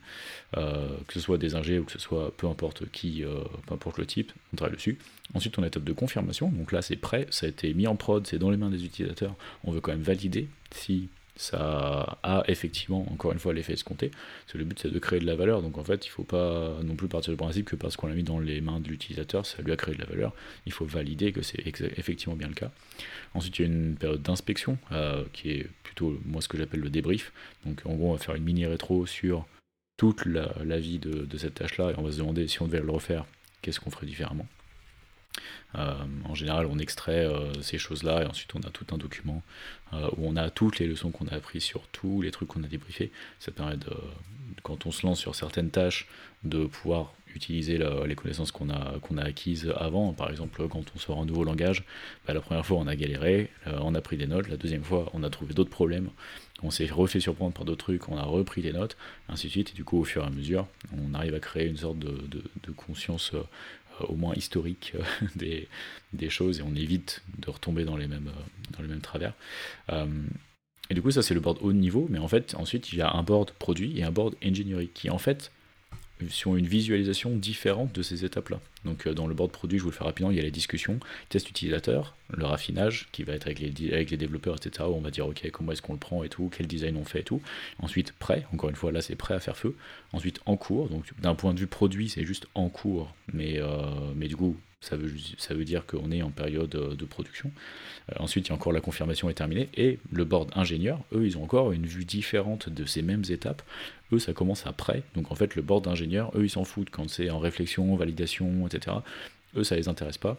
Euh, 0.57 0.97
que 1.07 1.15
ce 1.15 1.21
soit 1.21 1.39
des 1.39 1.55
ingés 1.55 1.79
ou 1.79 1.85
que 1.85 1.93
ce 1.93 1.99
soit 1.99 2.37
peu 2.37 2.47
importe 2.47 2.91
qui, 2.91 3.25
euh, 3.25 3.43
peu 3.67 3.75
importe 3.75 3.99
le 3.99 4.07
type, 4.07 4.33
on 4.53 4.57
travaille 4.57 4.77
dessus. 4.77 4.99
Ensuite, 5.35 5.59
on 5.59 5.63
a 5.63 5.67
l'étape 5.67 5.85
de 5.85 5.93
confirmation. 5.93 6.49
Donc 6.49 6.73
là, 6.73 6.83
c'est 6.83 6.97
prêt, 6.97 7.27
ça 7.31 7.47
a 7.47 7.49
été 7.49 7.73
mis 7.75 7.87
en 7.87 7.97
prod, 7.97 8.27
c'est 8.27 8.39
dans 8.39 8.51
les 8.51 8.57
mains 8.57 8.71
des 8.71 8.85
utilisateurs. 8.85 9.35
On 9.65 9.73
veut 9.73 9.81
quand 9.81 9.93
même 9.93 10.03
valider 10.03 10.49
si 10.71 11.09
ça 11.37 12.19
a 12.23 12.43
effectivement, 12.47 13.11
encore 13.11 13.33
une 13.33 13.39
fois, 13.39 13.55
l'effet 13.55 13.73
escompté. 13.73 14.11
Le 14.55 14.65
but, 14.65 14.79
c'est 14.79 14.93
de 14.93 14.99
créer 14.99 15.19
de 15.19 15.27
la 15.27 15.35
valeur. 15.35 15.63
Donc 15.63 15.79
en 15.79 15.85
fait, 15.85 16.05
il 16.07 16.09
ne 16.09 16.13
faut 16.13 16.25
pas 16.25 16.77
non 16.83 16.95
plus 16.95 17.09
partir 17.09 17.33
du 17.33 17.39
principe 17.39 17.67
que 17.67 17.77
parce 17.77 17.97
qu'on 17.97 18.07
l'a 18.07 18.15
mis 18.15 18.23
dans 18.23 18.39
les 18.39 18.61
mains 18.61 18.81
de 18.81 18.89
l'utilisateur, 18.89 19.47
ça 19.47 19.63
lui 19.63 19.73
a 19.73 19.77
créé 19.77 19.95
de 19.95 20.01
la 20.01 20.07
valeur. 20.07 20.35
Il 20.67 20.73
faut 20.73 20.85
valider 20.85 21.33
que 21.33 21.43
c'est 21.43 21.67
effectivement 21.67 22.37
bien 22.37 22.49
le 22.49 22.55
cas. 22.55 22.71
Ensuite, 23.35 23.59
il 23.59 23.63
y 23.63 23.65
a 23.65 23.69
une 23.69 23.97
période 23.97 24.23
d'inspection, 24.23 24.77
euh, 24.93 25.25
qui 25.33 25.51
est 25.51 25.69
plutôt, 25.83 26.21
moi, 26.27 26.43
ce 26.43 26.49
que 26.49 26.59
j'appelle 26.59 26.81
le 26.81 26.91
débrief. 26.91 27.33
Donc 27.65 27.81
en 27.87 27.95
gros, 27.95 28.11
on 28.11 28.13
va 28.13 28.19
faire 28.19 28.35
une 28.35 28.45
mini 28.45 28.67
rétro 28.67 29.07
sur 29.07 29.47
toute 29.97 30.27
la, 30.27 30.79
vie 30.79 30.99
de, 30.99 31.25
de 31.25 31.39
cette 31.39 31.55
tâche-là 31.55 31.93
et 31.93 31.95
on 31.97 32.03
va 32.03 32.13
se 32.13 32.19
demander 32.19 32.47
si 32.49 32.61
on 32.61 32.67
devait 32.67 32.81
le 32.81 32.91
refaire, 32.91 33.25
qu'est-ce 33.63 33.81
qu'on 33.81 33.91
ferait 33.91 34.07
différemment. 34.07 34.47
Euh, 35.77 35.95
en 36.25 36.35
général, 36.35 36.67
on 36.67 36.79
extrait 36.79 37.25
euh, 37.25 37.53
ces 37.63 37.79
choses-là 37.79 38.23
et 38.23 38.27
ensuite 38.27 38.55
on 38.55 38.61
a 38.61 38.71
tout 38.71 38.87
un 38.93 38.99
document 38.99 39.43
euh, 39.93 40.09
où 40.17 40.29
on 40.29 40.37
a 40.37 40.51
toutes 40.51 40.79
les 40.79 40.87
leçons 40.87 41.11
qu'on 41.11 41.27
a 41.29 41.35
apprises 41.35 41.65
sur 41.65 41.87
tous 41.89 42.23
les 42.23 42.31
trucs 42.31 42.49
qu'on 42.49 42.63
a 42.63 42.69
débriefés. 42.69 43.11
Ça 43.39 43.53
permet 43.53 43.77
de, 43.77 43.91
quand 44.63 44.87
on 44.87 44.91
se 44.91 45.07
lance 45.07 45.19
sur 45.19 45.35
certaines 45.35 45.71
tâches, 45.71 46.09
de 46.45 46.67
pouvoir 46.67 47.13
utiliser 47.35 47.79
les 48.07 48.15
connaissances 48.15 48.53
qu'on 48.53 48.69
a, 48.69 48.99
a 48.99 49.25
acquises 49.25 49.73
avant. 49.79 50.13
Par 50.13 50.29
exemple, 50.29 50.69
quand 50.69 50.85
on 50.95 50.99
sort 50.99 51.21
un 51.21 51.25
nouveau 51.25 51.45
langage, 51.45 51.85
bah, 52.27 52.35
la 52.35 52.41
première 52.41 52.67
fois 52.67 52.77
on 52.79 52.87
a 52.87 52.95
galéré, 52.95 53.49
on 53.65 53.95
a 53.95 54.01
pris 54.03 54.19
des 54.19 54.27
notes, 54.27 54.49
la 54.49 54.59
deuxième 54.59 54.85
fois 54.85 55.09
on 55.15 55.23
a 55.23 55.31
trouvé 55.31 55.55
d'autres 55.55 55.71
problèmes, 55.71 56.11
on 56.63 56.71
s'est 56.71 56.87
refait 56.87 57.21
surprendre 57.21 57.53
par 57.53 57.65
d'autres 57.65 57.85
trucs, 57.85 58.09
on 58.09 58.17
a 58.17 58.23
repris 58.23 58.63
des 58.63 58.73
notes, 58.73 58.97
ainsi 59.29 59.47
de 59.47 59.53
suite. 59.53 59.71
Et 59.71 59.75
du 59.75 59.85
coup, 59.85 59.99
au 59.99 60.05
fur 60.05 60.23
et 60.23 60.27
à 60.27 60.31
mesure, 60.31 60.67
on 60.97 61.15
arrive 61.15 61.35
à 61.35 61.41
créer 61.41 61.67
une 61.67 61.77
sorte 61.77 61.99
de, 61.99 62.13
conscience 62.77 63.33
au 64.11 64.15
moins 64.15 64.35
historique 64.35 64.93
euh, 64.95 65.27
des, 65.37 65.69
des, 66.13 66.31
choses 66.31 66.61
et 66.61 66.63
on 66.63 66.75
évite 66.75 67.23
de 67.39 67.51
retomber 67.51 67.85
dans 67.85 67.97
les 67.97 68.07
mêmes, 68.07 68.29
euh, 68.29 68.73
dans 68.77 68.83
les 68.83 68.89
mêmes 68.89 69.01
travers. 69.01 69.35
et 70.91 70.95
du 70.95 71.03
coup, 71.03 71.11
ça 71.11 71.23
c'est 71.23 71.35
le 71.35 71.41
board 71.41 71.59
haut 71.61 71.73
niveau, 71.73 72.07
mais 72.11 72.19
en 72.19 72.29
fait, 72.29 72.55
ensuite 72.57 72.93
il 72.93 72.99
y 72.99 73.03
a 73.03 73.13
un 73.13 73.23
board 73.23 73.53
produit 73.53 73.99
et 73.99 74.03
un 74.03 74.11
board 74.11 74.35
engineering 74.45 74.89
qui 74.93 75.11
en 75.11 75.19
fait 75.19 75.51
sur 76.29 76.57
une 76.57 76.67
visualisation 76.67 77.37
différente 77.37 77.93
de 77.95 78.03
ces 78.03 78.25
étapes-là. 78.25 78.61
Donc 78.85 79.07
euh, 79.07 79.15
dans 79.15 79.27
le 79.27 79.35
board 79.35 79.51
produit, 79.51 79.79
je 79.79 79.85
vous 79.85 79.91
le 79.91 79.95
fais 79.95 80.05
rapidement, 80.05 80.31
il 80.31 80.37
y 80.37 80.41
a 80.41 80.43
les 80.43 80.51
discussions, 80.51 80.99
test 81.29 81.49
utilisateur, 81.49 82.17
le 82.31 82.45
raffinage 82.45 83.09
qui 83.13 83.23
va 83.25 83.35
être 83.35 83.47
avec 83.47 83.59
les, 83.61 84.17
développeurs, 84.17 84.57
etc. 84.57 84.89
On 84.89 85.01
va 85.01 85.11
dire 85.11 85.27
ok 85.27 85.51
comment 85.51 85.73
est-ce 85.73 85.83
qu'on 85.83 85.95
le 85.95 85.99
prend 85.99 86.23
et 86.25 86.29
tout, 86.29 86.51
quel 86.57 86.67
design 86.67 86.97
on 86.97 87.05
fait 87.05 87.21
et 87.21 87.25
tout. 87.25 87.41
Ensuite 87.79 88.13
prêt, 88.13 88.47
encore 88.53 88.71
une 88.71 88.77
fois 88.77 88.93
là 88.93 89.03
c'est 89.03 89.17
prêt 89.17 89.35
à 89.35 89.41
faire 89.41 89.57
feu. 89.57 89.77
Ensuite 90.13 90.41
en 90.47 90.57
cours, 90.57 90.89
donc 90.89 91.05
d'un 91.21 91.35
point 91.35 91.55
de 91.55 91.61
vue 91.61 91.67
produit 91.67 92.09
c'est 92.09 92.25
juste 92.25 92.47
en 92.55 92.69
cours, 92.69 93.15
mais, 93.33 93.59
euh, 93.59 94.13
mais 94.15 94.29
du 94.29 94.37
coup 94.37 94.57
ça 94.83 94.97
veut, 94.97 95.11
ça 95.39 95.55
veut 95.55 95.65
dire 95.65 95.87
qu'on 95.87 96.11
est 96.11 96.23
en 96.23 96.31
période 96.31 96.75
euh, 96.75 96.95
de 96.95 97.05
production. 97.05 97.51
ensuite, 98.19 98.49
il 98.49 98.51
y 98.51 98.53
a 98.53 98.57
encore 98.57 98.73
la 98.73 98.81
confirmation 98.81 99.31
est 99.31 99.35
terminée. 99.35 99.69
Et 99.75 100.01
le 100.11 100.25
board 100.25 100.51
ingénieur, 100.55 101.01
eux, 101.15 101.25
ils 101.25 101.39
ont 101.39 101.45
encore 101.45 101.73
une 101.73 101.87
vue 101.87 102.05
différente 102.05 102.69
de 102.69 102.85
ces 102.85 103.01
mêmes 103.01 103.23
étapes. 103.31 103.63
Eux, 104.13 104.19
ça 104.19 104.33
commence 104.33 104.67
après. 104.67 105.05
Donc 105.15 105.31
en 105.31 105.37
fait, 105.37 105.55
le 105.55 105.63
board 105.63 105.87
ingénieur, 105.87 106.33
eux, 106.35 106.45
ils 106.45 106.51
s'en 106.51 106.65
foutent 106.65 106.91
quand 106.91 107.09
c'est 107.09 107.31
en 107.31 107.39
réflexion, 107.39 107.95
validation, 107.95 108.67
etc. 108.67 108.97
Eux, 109.57 109.65
ça 109.65 109.77
les 109.77 109.89
intéresse 109.89 110.19
pas. 110.19 110.37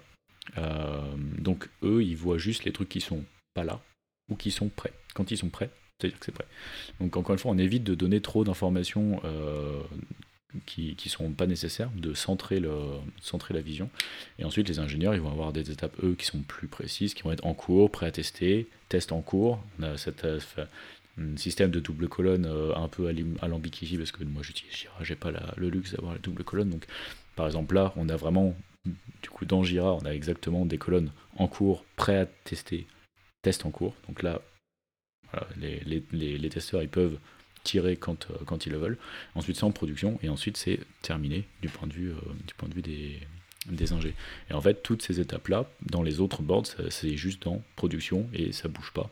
Euh, 0.57 1.01
donc 1.39 1.69
eux, 1.81 2.03
ils 2.03 2.17
voient 2.17 2.37
juste 2.37 2.65
les 2.65 2.73
trucs 2.73 2.89
qui 2.89 3.01
sont 3.01 3.23
pas 3.53 3.63
là 3.63 3.79
ou 4.29 4.35
qui 4.35 4.51
sont 4.51 4.67
prêts. 4.67 4.93
Quand 5.13 5.31
ils 5.31 5.37
sont 5.37 5.49
prêts, 5.49 5.69
c'est-à-dire 5.99 6.19
que 6.19 6.25
c'est 6.25 6.33
prêt. 6.33 6.47
Donc 6.99 7.15
encore 7.15 7.33
une 7.33 7.39
fois, 7.39 7.51
on 7.51 7.57
évite 7.57 7.83
de 7.83 7.95
donner 7.95 8.19
trop 8.19 8.43
d'informations 8.43 9.21
euh, 9.23 9.81
qui 10.65 10.95
ne 11.03 11.09
sont 11.09 11.31
pas 11.31 11.47
nécessaires, 11.47 11.89
de 11.95 12.13
centrer, 12.13 12.59
le, 12.59 12.71
centrer 13.21 13.53
la 13.53 13.61
vision. 13.61 13.89
Et 14.39 14.45
ensuite, 14.45 14.67
les 14.69 14.79
ingénieurs, 14.79 15.15
ils 15.15 15.21
vont 15.21 15.31
avoir 15.31 15.53
des 15.53 15.71
étapes, 15.71 15.95
eux, 16.03 16.15
qui 16.17 16.25
sont 16.25 16.39
plus 16.39 16.67
précises, 16.67 17.13
qui 17.13 17.23
vont 17.23 17.31
être 17.31 17.45
en 17.45 17.53
cours, 17.53 17.91
prêts 17.91 18.05
à 18.05 18.11
tester, 18.11 18.67
test 18.89 19.11
en 19.11 19.21
cours. 19.21 19.63
On 19.79 19.83
a 19.83 19.97
cette, 19.97 20.25
euh, 20.25 20.39
système 21.35 21.71
de 21.71 21.79
double 21.79 22.07
colonne 22.07 22.45
euh, 22.45 22.75
un 22.75 22.87
peu 22.87 23.13
alambic 23.41 23.81
ici 23.81 23.97
parce 23.97 24.11
que 24.11 24.23
moi 24.23 24.41
j'utilise 24.41 24.73
Jira, 24.73 24.95
j'ai 25.03 25.15
pas 25.15 25.31
le 25.57 25.69
luxe 25.69 25.91
d'avoir 25.91 26.13
la 26.13 26.19
double 26.19 26.43
colonne. 26.43 26.69
Donc 26.69 26.85
par 27.35 27.45
exemple 27.45 27.75
là, 27.75 27.93
on 27.95 28.09
a 28.09 28.15
vraiment, 28.15 28.55
du 29.21 29.29
coup 29.29 29.45
dans 29.45 29.63
Jira, 29.63 29.93
on 29.93 30.05
a 30.05 30.13
exactement 30.13 30.65
des 30.65 30.77
colonnes 30.77 31.11
en 31.37 31.47
cours, 31.47 31.85
prêts 31.95 32.17
à 32.17 32.25
tester, 32.25 32.87
test 33.43 33.65
en 33.65 33.71
cours. 33.71 33.93
Donc 34.07 34.23
là, 34.23 34.41
les, 35.57 35.79
les, 36.11 36.37
les, 36.37 36.49
testeurs 36.49 36.83
ils 36.83 36.89
peuvent 36.89 37.17
tirer 37.63 37.95
quand, 37.95 38.29
euh, 38.29 38.35
quand 38.45 38.65
ils 38.65 38.71
le 38.71 38.77
veulent. 38.77 38.97
Ensuite 39.35 39.57
c'est 39.57 39.63
en 39.63 39.71
production 39.71 40.19
et 40.21 40.29
ensuite 40.29 40.57
c'est 40.57 40.79
terminé 41.01 41.45
du 41.61 41.69
point 41.69 41.87
de 41.87 41.93
vue, 41.93 42.11
euh, 42.11 42.15
du 42.47 42.53
point 42.53 42.69
de 42.69 42.73
vue 42.73 42.81
des, 42.81 43.19
des. 43.67 43.93
Et 44.49 44.53
en 44.53 44.61
fait, 44.61 44.83
toutes 44.83 45.01
ces 45.01 45.19
étapes-là, 45.19 45.69
dans 45.81 46.03
les 46.03 46.19
autres 46.19 46.41
boards, 46.41 46.67
c'est 46.89 47.15
juste 47.15 47.43
dans 47.43 47.63
production 47.75 48.27
et 48.33 48.51
ça 48.51 48.67
bouge 48.67 48.91
pas. 48.91 49.09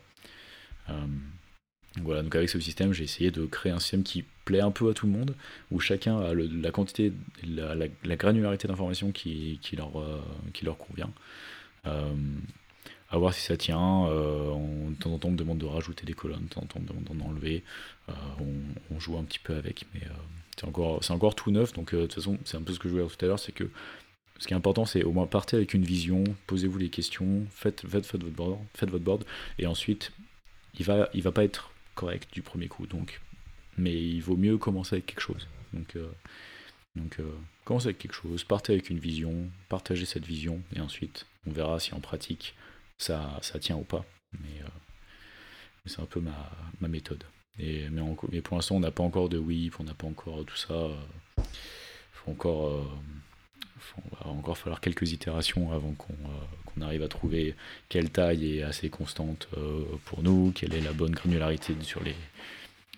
Voilà, 2.02 2.22
donc 2.22 2.34
avec 2.34 2.48
ce 2.48 2.58
système, 2.58 2.92
j'ai 2.92 3.04
essayé 3.04 3.30
de 3.30 3.44
créer 3.46 3.72
un 3.72 3.78
système 3.78 4.02
qui 4.02 4.24
plaît 4.44 4.60
un 4.60 4.70
peu 4.70 4.90
à 4.90 4.94
tout 4.94 5.06
le 5.06 5.12
monde, 5.12 5.34
où 5.70 5.78
chacun 5.78 6.18
a 6.20 6.34
la 6.34 6.70
quantité, 6.70 7.12
la, 7.46 7.74
la, 7.74 8.16
granularité 8.16 8.66
d'informations 8.68 9.12
qui, 9.12 9.58
qui, 9.62 9.76
leur, 9.76 9.92
qui 10.52 10.64
leur 10.64 10.76
convient. 10.76 11.10
À 13.12 13.18
voir 13.18 13.32
si 13.32 13.42
ça 13.42 13.56
tient. 13.56 14.08
de 14.08 14.94
temps 14.98 15.12
en 15.12 15.18
temps, 15.18 15.28
on 15.28 15.32
me 15.32 15.36
demande 15.36 15.58
de 15.58 15.66
rajouter 15.66 16.04
des 16.04 16.14
colonnes, 16.14 16.44
de 16.44 16.48
temps 16.48 16.62
en 16.62 16.66
temps, 16.66 16.78
on 16.78 16.80
me 16.80 16.88
demande 16.88 17.04
d'en 17.04 17.26
enlever. 17.26 17.62
On, 18.08 18.94
on, 18.94 18.98
joue 18.98 19.16
un 19.18 19.24
petit 19.24 19.38
peu 19.38 19.54
avec, 19.54 19.84
mais 19.94 20.00
c'est 20.56 20.66
encore, 20.66 21.00
encore 21.10 21.34
tout 21.34 21.50
neuf. 21.50 21.72
Donc, 21.74 21.94
de 21.94 22.02
toute 22.02 22.14
façon, 22.14 22.38
c'est 22.44 22.56
un 22.56 22.62
peu 22.62 22.72
ce 22.72 22.78
que 22.78 22.88
je 22.88 22.94
voulais 22.94 23.04
dire 23.06 23.16
tout 23.16 23.24
à 23.24 23.28
l'heure, 23.28 23.38
c'est 23.38 23.52
que 23.52 23.70
ce 24.42 24.48
qui 24.48 24.54
est 24.54 24.56
important, 24.56 24.84
c'est 24.86 25.04
au 25.04 25.12
moins 25.12 25.28
partez 25.28 25.56
avec 25.56 25.72
une 25.72 25.84
vision, 25.84 26.24
posez-vous 26.48 26.76
les 26.76 26.88
questions, 26.88 27.46
faites, 27.50 27.86
faites, 27.86 28.04
faites, 28.04 28.22
votre 28.24 28.34
board, 28.34 28.58
faites 28.74 28.90
votre 28.90 29.04
board, 29.04 29.24
et 29.60 29.68
ensuite, 29.68 30.10
il 30.80 30.84
va, 30.84 31.08
il 31.14 31.22
va 31.22 31.30
pas 31.30 31.44
être 31.44 31.70
correct 31.94 32.28
du 32.32 32.42
premier 32.42 32.66
coup. 32.66 32.88
Donc, 32.88 33.20
mais 33.78 33.94
il 33.94 34.20
vaut 34.20 34.36
mieux 34.36 34.58
commencer 34.58 34.96
avec 34.96 35.06
quelque 35.06 35.20
chose. 35.20 35.46
Donc, 35.72 35.94
euh, 35.94 36.10
euh, 36.98 37.32
commencez 37.64 37.86
avec 37.86 37.98
quelque 37.98 38.14
chose, 38.14 38.42
partez 38.42 38.72
avec 38.72 38.90
une 38.90 38.98
vision, 38.98 39.48
partagez 39.68 40.06
cette 40.06 40.26
vision, 40.26 40.60
et 40.74 40.80
ensuite, 40.80 41.26
on 41.46 41.52
verra 41.52 41.78
si 41.78 41.94
en 41.94 42.00
pratique 42.00 42.56
ça, 43.02 43.40
tient 43.60 43.76
ou 43.76 43.84
pas. 43.84 44.04
Mais, 44.40 44.60
euh, 44.62 44.68
c'est 45.86 46.00
un 46.00 46.06
peu 46.06 46.20
ma, 46.20 46.88
méthode. 46.88 47.24
Et, 47.58 47.88
mais, 47.90 48.40
pour 48.40 48.56
l'instant, 48.56 48.76
on 48.76 48.80
n'a 48.80 48.90
pas 48.90 49.02
encore 49.02 49.28
de 49.28 49.38
whip, 49.38 49.74
on 49.78 49.84
n'a 49.84 49.94
pas 49.94 50.06
encore 50.06 50.44
tout 50.44 50.56
ça. 50.56 50.88
Il 51.38 51.44
faut 52.12 52.30
encore 52.30 52.86
il 53.96 54.24
va 54.24 54.30
encore 54.30 54.58
falloir 54.58 54.80
quelques 54.80 55.12
itérations 55.12 55.72
avant 55.72 55.94
euh, 56.10 56.26
qu'on 56.66 56.80
arrive 56.82 57.02
à 57.02 57.08
trouver 57.08 57.54
quelle 57.88 58.10
taille 58.10 58.58
est 58.58 58.62
assez 58.62 58.90
constante 58.90 59.48
euh, 59.56 59.84
pour 60.04 60.22
nous, 60.22 60.52
quelle 60.54 60.74
est 60.74 60.80
la 60.80 60.92
bonne 60.92 61.12
granularité 61.12 61.74
sur 61.82 62.02
les, 62.02 62.16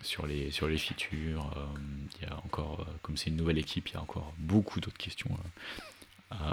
sur 0.02 0.26
les, 0.26 0.50
sur 0.50 0.68
les 0.68 0.78
features. 0.78 1.50
Euh, 1.56 1.64
il 2.20 2.28
y 2.28 2.30
a 2.30 2.36
encore, 2.44 2.86
comme 3.02 3.16
c'est 3.16 3.30
une 3.30 3.36
nouvelle 3.36 3.58
équipe, 3.58 3.88
il 3.88 3.94
y 3.94 3.96
a 3.96 4.02
encore 4.02 4.32
beaucoup 4.38 4.80
d'autres 4.80 4.98
questions 4.98 5.30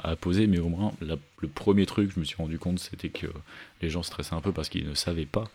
à, 0.04 0.16
poser, 0.16 0.48
mais 0.48 0.60
au 0.60 0.70
moins 0.70 0.94
le 1.02 1.48
premier 1.48 1.86
truc, 1.86 2.12
je 2.14 2.20
me 2.20 2.26
suis 2.26 2.38
rendu 2.38 2.60
compte, 2.60 2.80
c'était 2.80 3.10
que 3.10 3.28
les 3.82 3.90
gens 3.90 4.04
stressaient 4.04 4.36
un 4.36 4.42
peu 4.42 4.52
parce 4.52 4.70
qu'ils 4.70 4.88
ne 4.88 4.94
savaient 4.94 5.26
pas. 5.26 5.46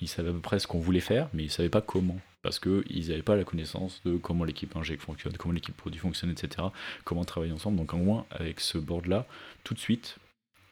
ils 0.00 0.08
savaient 0.08 0.30
à 0.30 0.32
peu 0.32 0.40
près 0.40 0.58
ce 0.58 0.66
qu'on 0.66 0.80
voulait 0.80 1.00
faire, 1.00 1.28
mais 1.32 1.42
ils 1.44 1.46
ne 1.46 1.52
savaient 1.52 1.68
pas 1.68 1.80
comment 1.80 2.18
parce 2.46 2.60
qu'ils 2.60 3.08
n'avaient 3.08 3.22
pas 3.22 3.34
la 3.34 3.42
connaissance 3.42 4.00
de 4.04 4.16
comment 4.16 4.44
l'équipe 4.44 4.76
inject 4.76 5.02
fonctionne, 5.02 5.36
comment 5.36 5.52
l'équipe 5.52 5.76
produit 5.76 5.98
fonctionne, 5.98 6.30
etc., 6.30 6.68
comment 7.04 7.24
travailler 7.24 7.50
ensemble. 7.50 7.76
Donc, 7.76 7.92
au 7.92 7.96
moins, 7.96 8.24
avec 8.30 8.60
ce 8.60 8.78
board-là, 8.78 9.26
tout 9.64 9.74
de 9.74 9.80
suite, 9.80 10.18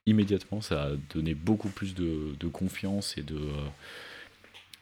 immédiatement, 0.06 0.60
ça 0.60 0.85
a 0.85 0.90
donné 1.12 1.35
beaucoup 1.35 1.68
plus 1.68 1.97
de, 1.97 2.47
confiance 2.47 3.18
et 3.18 3.24
de. 3.24 3.40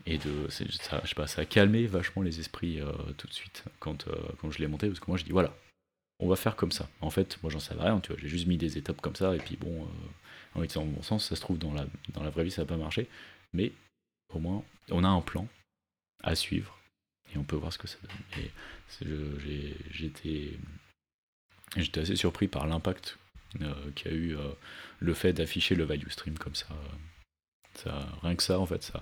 et 0.05 0.19
de 0.19 0.51
ça, 0.51 0.67
je 1.03 1.09
sais 1.09 1.15
pas, 1.15 1.27
ça 1.27 1.41
a 1.41 1.45
calmé 1.47 1.87
vachement 1.87 2.21
les 2.21 2.41
esprits 2.41 2.79
euh, 2.79 2.93
tout 3.17 3.27
de 3.27 3.33
suite 3.33 3.65
quand, 3.81 4.07
euh, 4.09 4.13
quand 4.43 4.51
je 4.51 4.59
l'ai 4.59 4.67
monté, 4.67 4.89
parce 4.89 5.01
que 5.01 5.07
moi, 5.09 5.17
je 5.17 5.25
dis 5.25 5.33
voilà, 5.33 5.55
on 6.23 6.29
va 6.29 6.37
faire 6.37 6.55
comme 6.55 6.71
ça. 6.71 6.89
En 7.01 7.11
fait, 7.11 7.43
moi, 7.43 7.51
j'en 7.51 7.59
savais 7.59 7.83
rien, 7.83 7.99
tu 8.01 8.13
vois, 8.13 8.21
j'ai 8.21 8.29
juste 8.29 8.47
mis 8.47 8.57
des 8.57 8.79
étapes 8.79 9.01
comme 9.01 9.17
ça, 9.17 9.35
et 9.35 9.39
puis 9.39 9.57
bon, 9.57 9.83
euh, 9.83 9.89
en 10.55 10.61
le 10.61 10.91
bon 10.91 11.03
sens, 11.03 11.29
ça 11.29 11.35
se 11.35 11.41
trouve, 11.41 11.59
dans 11.59 11.75
la, 11.75 11.85
dans 12.11 12.23
la 12.23 12.31
vraie 12.31 12.45
vie, 12.45 12.51
ça 12.53 12.63
n'a 12.63 12.67
pas 12.67 12.77
marché, 12.77 13.09
mais 13.53 13.73
au 14.33 14.39
moins, 14.39 14.63
on 14.91 15.03
a 15.03 15.09
un 15.09 15.21
plan 15.21 15.49
à 16.23 16.37
suivre 16.37 16.79
et 17.35 17.39
on 17.39 17.43
peut 17.43 17.57
voir 17.57 17.73
ce 17.73 17.79
que 17.79 17.89
ça 17.89 17.99
donne. 18.03 18.45
J'étais 19.91 20.59
j'étais 21.77 22.01
assez 22.01 22.17
surpris 22.17 22.47
par 22.47 22.67
l'impact 22.67 23.19
euh, 23.61 23.91
qu'a 23.97 24.11
eu 24.11 24.37
euh, 24.37 24.53
le 25.01 25.15
fait 25.15 25.33
d'afficher 25.33 25.75
le 25.75 25.85
value 25.85 26.09
stream 26.09 26.39
comme 26.39 26.55
ça. 26.55 26.69
Rien 28.23 28.37
que 28.37 28.43
ça, 28.43 28.61
en 28.61 28.67
fait, 28.67 28.93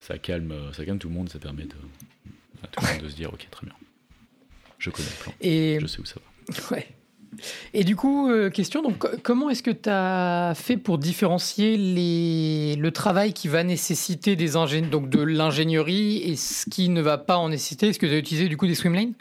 ça, 0.00 0.18
calme, 0.18 0.70
tout 1.00 1.08
le 1.08 1.14
monde, 1.14 1.28
ça 1.28 1.40
permet 1.40 1.66
à 2.62 2.68
tout 2.68 2.84
le 2.84 2.92
monde 2.92 3.02
de 3.02 3.08
se 3.08 3.16
dire 3.16 3.32
ok, 3.32 3.48
très 3.50 3.66
bien. 3.66 3.74
Je 4.84 4.90
connais 4.90 5.08
le 5.08 5.22
plan, 5.22 5.32
et... 5.40 5.78
je 5.80 5.86
sais 5.86 5.98
où 5.98 6.04
ça 6.04 6.16
va. 6.16 6.54
Ouais. 6.76 6.86
Et 7.72 7.84
du 7.84 7.96
coup, 7.96 8.30
euh, 8.30 8.50
question, 8.50 8.82
donc, 8.82 9.06
comment 9.22 9.48
est-ce 9.48 9.62
que 9.62 9.70
tu 9.70 9.88
as 9.88 10.52
fait 10.54 10.76
pour 10.76 10.98
différencier 10.98 11.78
les, 11.78 12.76
le 12.76 12.90
travail 12.90 13.32
qui 13.32 13.48
va 13.48 13.64
nécessiter 13.64 14.36
des 14.36 14.52
donc 14.90 15.08
de 15.08 15.22
l'ingénierie 15.22 16.18
et 16.18 16.36
ce 16.36 16.68
qui 16.68 16.90
ne 16.90 17.00
va 17.00 17.16
pas 17.16 17.38
en 17.38 17.48
nécessiter? 17.48 17.88
Est-ce 17.88 17.98
que 17.98 18.04
tu 18.04 18.12
as 18.12 18.18
utilisé 18.18 18.48
du 18.50 18.58
coup 18.58 18.66
des 18.66 18.74
swimlanes 18.74 19.14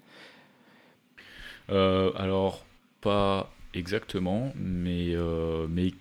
euh, 1.70 2.12
Alors, 2.18 2.66
pas 3.00 3.50
exactement, 3.74 4.52
mais, 4.58 5.16
euh, 5.16 5.66
mais 5.70 5.94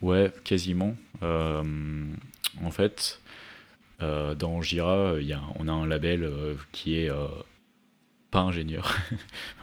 ouais, 0.00 0.32
quasiment. 0.42 0.96
en 1.20 2.70
fait, 2.70 3.20
dans 4.00 4.62
Jira, 4.62 5.16
y 5.20 5.34
a, 5.34 5.42
on 5.58 5.68
a 5.68 5.72
un 5.72 5.86
label 5.86 6.30
qui 6.72 6.96
est 6.96 7.10
pas 8.34 8.40
ingénieur, 8.40 8.96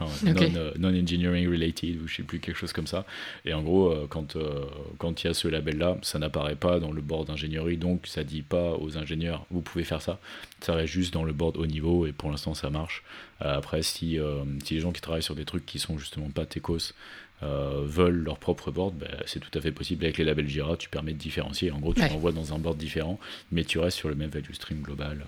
euh, 0.24 0.72
non-engineering 0.78 1.46
related 1.46 2.00
ou 2.00 2.08
je 2.08 2.16
sais 2.16 2.22
plus 2.22 2.40
quelque 2.40 2.56
chose 2.56 2.72
comme 2.72 2.86
ça. 2.86 3.04
Et 3.44 3.52
en 3.52 3.60
gros, 3.60 3.92
euh, 3.92 4.06
quand 4.08 4.34
euh, 4.36 4.64
quand 4.96 5.22
il 5.22 5.26
y 5.26 5.30
a 5.30 5.34
ce 5.34 5.46
label-là, 5.46 5.98
ça 6.00 6.18
n'apparaît 6.18 6.56
pas 6.56 6.80
dans 6.80 6.90
le 6.90 7.02
board 7.02 7.26
d'ingénierie, 7.26 7.76
donc 7.76 8.06
ça 8.06 8.24
dit 8.24 8.40
pas 8.40 8.72
aux 8.80 8.96
ingénieurs 8.96 9.44
vous 9.50 9.60
pouvez 9.60 9.84
faire 9.84 10.00
ça. 10.00 10.18
Ça 10.60 10.74
reste 10.74 10.90
juste 10.90 11.12
dans 11.12 11.22
le 11.22 11.34
board 11.34 11.58
haut 11.58 11.66
niveau 11.66 12.06
et 12.06 12.12
pour 12.12 12.30
l'instant 12.30 12.54
ça 12.54 12.70
marche. 12.70 13.04
après, 13.40 13.82
si, 13.82 14.18
si 14.64 14.74
les 14.74 14.80
gens 14.80 14.92
qui 14.92 15.02
travaillent 15.02 15.22
sur 15.22 15.34
des 15.34 15.44
trucs 15.44 15.66
qui 15.66 15.78
sont 15.78 15.98
justement 15.98 16.30
pas 16.30 16.46
techos 16.46 16.94
veulent 17.42 18.22
leur 18.22 18.38
propre 18.38 18.70
board, 18.70 18.94
ben, 18.94 19.10
c'est 19.26 19.40
tout 19.40 19.58
à 19.58 19.60
fait 19.60 19.72
possible 19.72 20.04
avec 20.06 20.16
les 20.16 20.24
labels 20.24 20.48
Jira. 20.48 20.78
Tu 20.78 20.88
permets 20.88 21.12
de 21.12 21.18
différencier. 21.18 21.70
En 21.72 21.78
gros, 21.78 21.92
tu 21.92 22.00
l'envoies 22.00 22.32
dans 22.32 22.54
un 22.54 22.58
board 22.58 22.78
différent, 22.78 23.18
mais 23.50 23.64
tu 23.64 23.78
restes 23.78 23.98
sur 23.98 24.08
le 24.08 24.14
même 24.14 24.30
value 24.30 24.54
stream 24.54 24.80
global. 24.80 25.26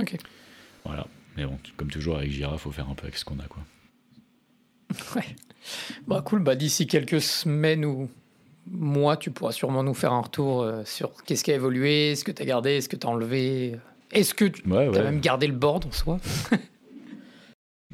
Ok. 0.00 0.16
Voilà. 0.84 1.06
Mais 1.36 1.44
bon, 1.46 1.58
comme 1.76 1.90
toujours 1.90 2.18
avec 2.18 2.30
Jira, 2.30 2.56
faut 2.58 2.70
faire 2.70 2.88
un 2.88 2.94
peu 2.94 3.04
avec 3.04 3.16
ce 3.16 3.24
qu'on 3.24 3.38
a, 3.38 3.46
quoi. 3.46 3.62
Ouais. 5.16 5.36
Bah 6.06 6.22
cool. 6.24 6.42
Bah 6.42 6.54
d'ici 6.54 6.86
quelques 6.86 7.20
semaines 7.20 7.84
ou 7.84 8.10
mois, 8.70 9.16
tu 9.16 9.30
pourras 9.30 9.52
sûrement 9.52 9.82
nous 9.82 9.94
faire 9.94 10.12
un 10.12 10.20
retour 10.20 10.62
euh, 10.62 10.82
sur 10.84 11.24
qu'est-ce 11.24 11.44
qui 11.44 11.52
a 11.52 11.54
évolué, 11.54 12.14
ce 12.14 12.24
que 12.24 12.32
tu 12.32 12.42
as 12.42 12.44
gardé, 12.44 12.80
ce 12.80 12.88
que 12.88 12.96
tu 12.96 13.06
as 13.06 13.10
enlevé. 13.10 13.76
Est-ce 14.10 14.34
que 14.34 14.44
tu 14.44 14.62
as 14.74 15.02
même 15.02 15.20
gardé 15.20 15.46
le 15.46 15.54
board 15.54 15.86
en 15.86 15.92
soi 15.92 16.18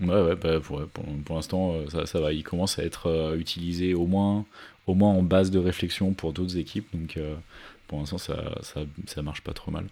Ouais, 0.01 0.23
ouais, 0.23 0.37
bah, 0.37 0.61
pour, 0.61 0.87
pour, 0.87 1.37
l'instant, 1.37 1.73
euh, 1.73 1.89
ça, 1.89 2.07
ça, 2.07 2.21
va. 2.21 2.33
Il 2.33 2.45
commence 2.45 2.79
à 2.79 2.85
être 2.85 3.09
euh, 3.09 3.37
utilisé 3.37 3.95
au 3.95 4.07
moins, 4.07 4.45
au 4.87 4.95
moins 4.95 5.11
en 5.11 5.23
base 5.23 5.51
de 5.51 5.59
réflexion 5.59 6.13
pour 6.13 6.33
d'autres 6.33 6.57
équipes. 6.57 6.87
Donc, 6.95 7.19
pour 7.89 7.99
l'instant, 7.99 8.19
ça, 8.19 8.59
ça, 8.63 8.83
ça, 9.07 9.23
marche 9.23 9.41
pas 9.41 9.55
trop 9.55 9.71
mal. 9.71 9.87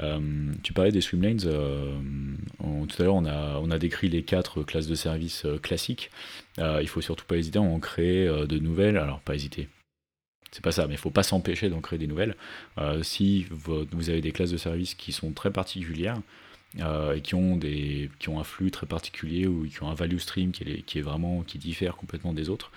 Euh, 0.00 0.20
tu 0.62 0.72
parlais 0.72 0.92
des 0.92 1.00
swimlanes. 1.00 1.40
Euh, 1.44 1.98
tout 2.60 3.02
à 3.02 3.04
l'heure, 3.04 3.16
on 3.16 3.26
a, 3.26 3.58
on 3.58 3.70
a 3.70 3.78
décrit 3.78 4.08
les 4.08 4.22
quatre 4.22 4.62
classes 4.62 4.86
de 4.86 4.94
services 4.94 5.44
euh, 5.44 5.58
classiques. 5.58 6.10
il 6.58 6.88
faut 6.88 7.00
surtout 7.00 7.26
pas 7.26 7.36
hésiter 7.36 7.58
à 7.58 7.62
en 7.62 7.80
créer 7.80 8.26
de 8.26 8.58
nouvelles. 8.58 8.96
Alors, 8.96 9.20
pas 9.20 9.34
hésiter. 9.34 9.68
C'est 10.52 10.62
pas 10.62 10.72
ça, 10.72 10.86
mais 10.86 10.94
il 10.94 10.98
faut 10.98 11.10
pas 11.10 11.24
s'empêcher 11.24 11.68
d'en 11.68 11.80
créer 11.80 11.98
des 11.98 12.06
nouvelles. 12.06 12.36
si 13.02 13.46
vous, 13.50 14.10
avez 14.10 14.20
des 14.20 14.32
classes 14.32 14.50
de 14.50 14.56
services 14.56 14.94
qui 14.94 15.12
sont 15.12 15.32
très 15.32 15.50
particulières, 15.50 16.20
et 16.78 17.20
qui 17.22 17.34
ont, 17.34 17.56
des, 17.56 18.10
qui 18.18 18.30
ont 18.30 18.40
un 18.40 18.44
flux 18.44 18.70
très 18.70 18.86
particulier 18.86 19.46
ou 19.46 19.66
qui 19.66 19.82
ont 19.82 19.90
un 19.90 19.94
value 19.94 20.16
stream 20.16 20.52
qui 20.52 20.62
est, 20.64 20.82
qui 20.82 20.98
est 20.98 21.02
vraiment 21.02 21.42
qui 21.42 21.58
diffère 21.58 21.96
complètement 21.96 22.32
des 22.32 22.48
autres, 22.48 22.70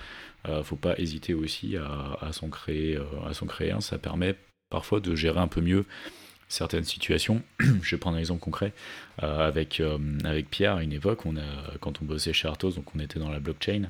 faut 0.64 0.76
pas 0.76 0.98
hésiter 0.98 1.34
aussi 1.34 1.78
à, 1.78 2.18
à 2.22 2.34
s'en 2.34 2.50
créer, 2.50 2.98
à 3.26 3.34
s'en 3.34 3.46
créer. 3.46 3.74
Ça 3.82 3.98
permet 3.98 4.36
parfois 4.70 5.00
de 5.00 5.16
gérer 5.16 5.40
un 5.40 5.48
peu 5.48 5.62
mieux 5.62 5.86
certaines 6.48 6.84
situations. 6.84 7.42
Je 7.60 7.96
vais 7.96 7.98
prendre 7.98 8.18
un 8.18 8.20
exemple 8.20 8.42
concret. 8.42 8.74
Euh, 9.24 9.48
avec, 9.48 9.80
euh, 9.80 9.98
avec 10.24 10.50
Pierre, 10.50 10.76
à 10.76 10.84
une 10.84 10.94
époque, 10.94 11.26
on 11.26 11.38
a, 11.38 11.78
quand 11.80 12.02
on 12.02 12.06
bossait 12.06 12.34
chez 12.34 12.48
Artos, 12.48 12.72
donc 12.72 12.96
on 12.96 13.00
était 13.00 13.20
dans 13.20 13.30
la 13.30 13.40
blockchain, 13.40 13.90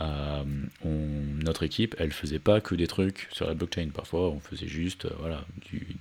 euh, 0.00 0.44
notre 0.84 1.62
équipe, 1.62 1.94
elle 1.98 2.12
faisait 2.12 2.38
pas 2.38 2.60
que 2.60 2.74
des 2.74 2.86
trucs 2.86 3.28
sur 3.32 3.46
la 3.46 3.54
blockchain. 3.54 3.90
Parfois, 3.92 4.30
on 4.30 4.40
faisait 4.40 4.68
juste 4.68 5.06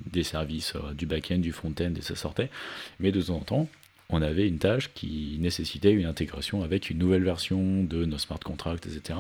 des 0.06 0.24
services, 0.24 0.74
du 0.94 1.06
back-end, 1.06 1.40
du 1.40 1.52
front-end, 1.52 1.94
et 1.98 2.02
ça 2.02 2.16
sortait. 2.16 2.50
Mais 3.00 3.12
de 3.12 3.22
temps 3.22 3.36
en 3.36 3.41
temps, 3.41 3.70
on 4.10 4.22
avait 4.22 4.48
une 4.48 4.58
tâche 4.58 4.91
qui 4.94 5.38
nécessitait 5.40 5.91
une 5.91 6.06
intégration 6.06 6.64
avec 6.64 6.90
une 6.90 6.98
nouvelle 6.98 7.24
version 7.24 7.84
de 7.84 8.06
nos 8.06 8.18
smart 8.18 8.40
contracts, 8.40 8.88
etc. 8.88 9.20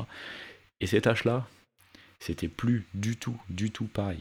Et 0.81 0.87
ces 0.87 1.01
tâches-là, 1.01 1.47
c'était 2.19 2.47
plus 2.47 2.85
du 2.93 3.15
tout, 3.15 3.39
du 3.49 3.71
tout 3.71 3.85
pareil. 3.85 4.19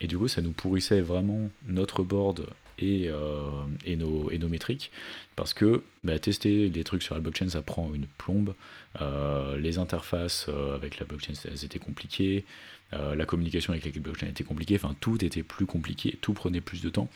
Et 0.00 0.06
du 0.06 0.16
coup, 0.16 0.28
ça 0.28 0.40
nous 0.40 0.52
pourrissait 0.52 1.00
vraiment 1.00 1.50
notre 1.66 2.02
board 2.02 2.46
et, 2.80 3.08
euh, 3.08 3.96
nos, 3.96 4.48
métriques, 4.48 4.90
parce 5.36 5.54
que 5.54 5.82
bah, 6.04 6.18
tester 6.18 6.70
des 6.70 6.84
trucs 6.84 7.02
sur 7.02 7.14
la 7.14 7.20
blockchain, 7.20 7.48
ça 7.48 7.62
prend 7.62 7.92
une 7.94 8.06
plombe. 8.06 8.54
Euh, 9.00 9.58
les 9.58 9.78
interfaces 9.78 10.46
euh, 10.48 10.74
avec 10.74 10.98
la 10.98 11.06
blockchain, 11.06 11.34
elles 11.44 11.64
étaient 11.64 11.78
compliquées. 11.78 12.44
la 12.92 13.24
communication 13.24 13.72
avec 13.72 13.84
la 13.84 14.00
blockchain 14.00 14.26
était 14.26 14.44
compliquée. 14.44 14.76
Enfin, 14.76 14.96
tout 15.00 15.24
était 15.24 15.42
plus 15.42 15.66
compliqué, 15.66 16.18
tout 16.20 16.32
prenait 16.32 16.60
plus 16.60 16.82
de 16.82 16.90
temps. 16.90 17.08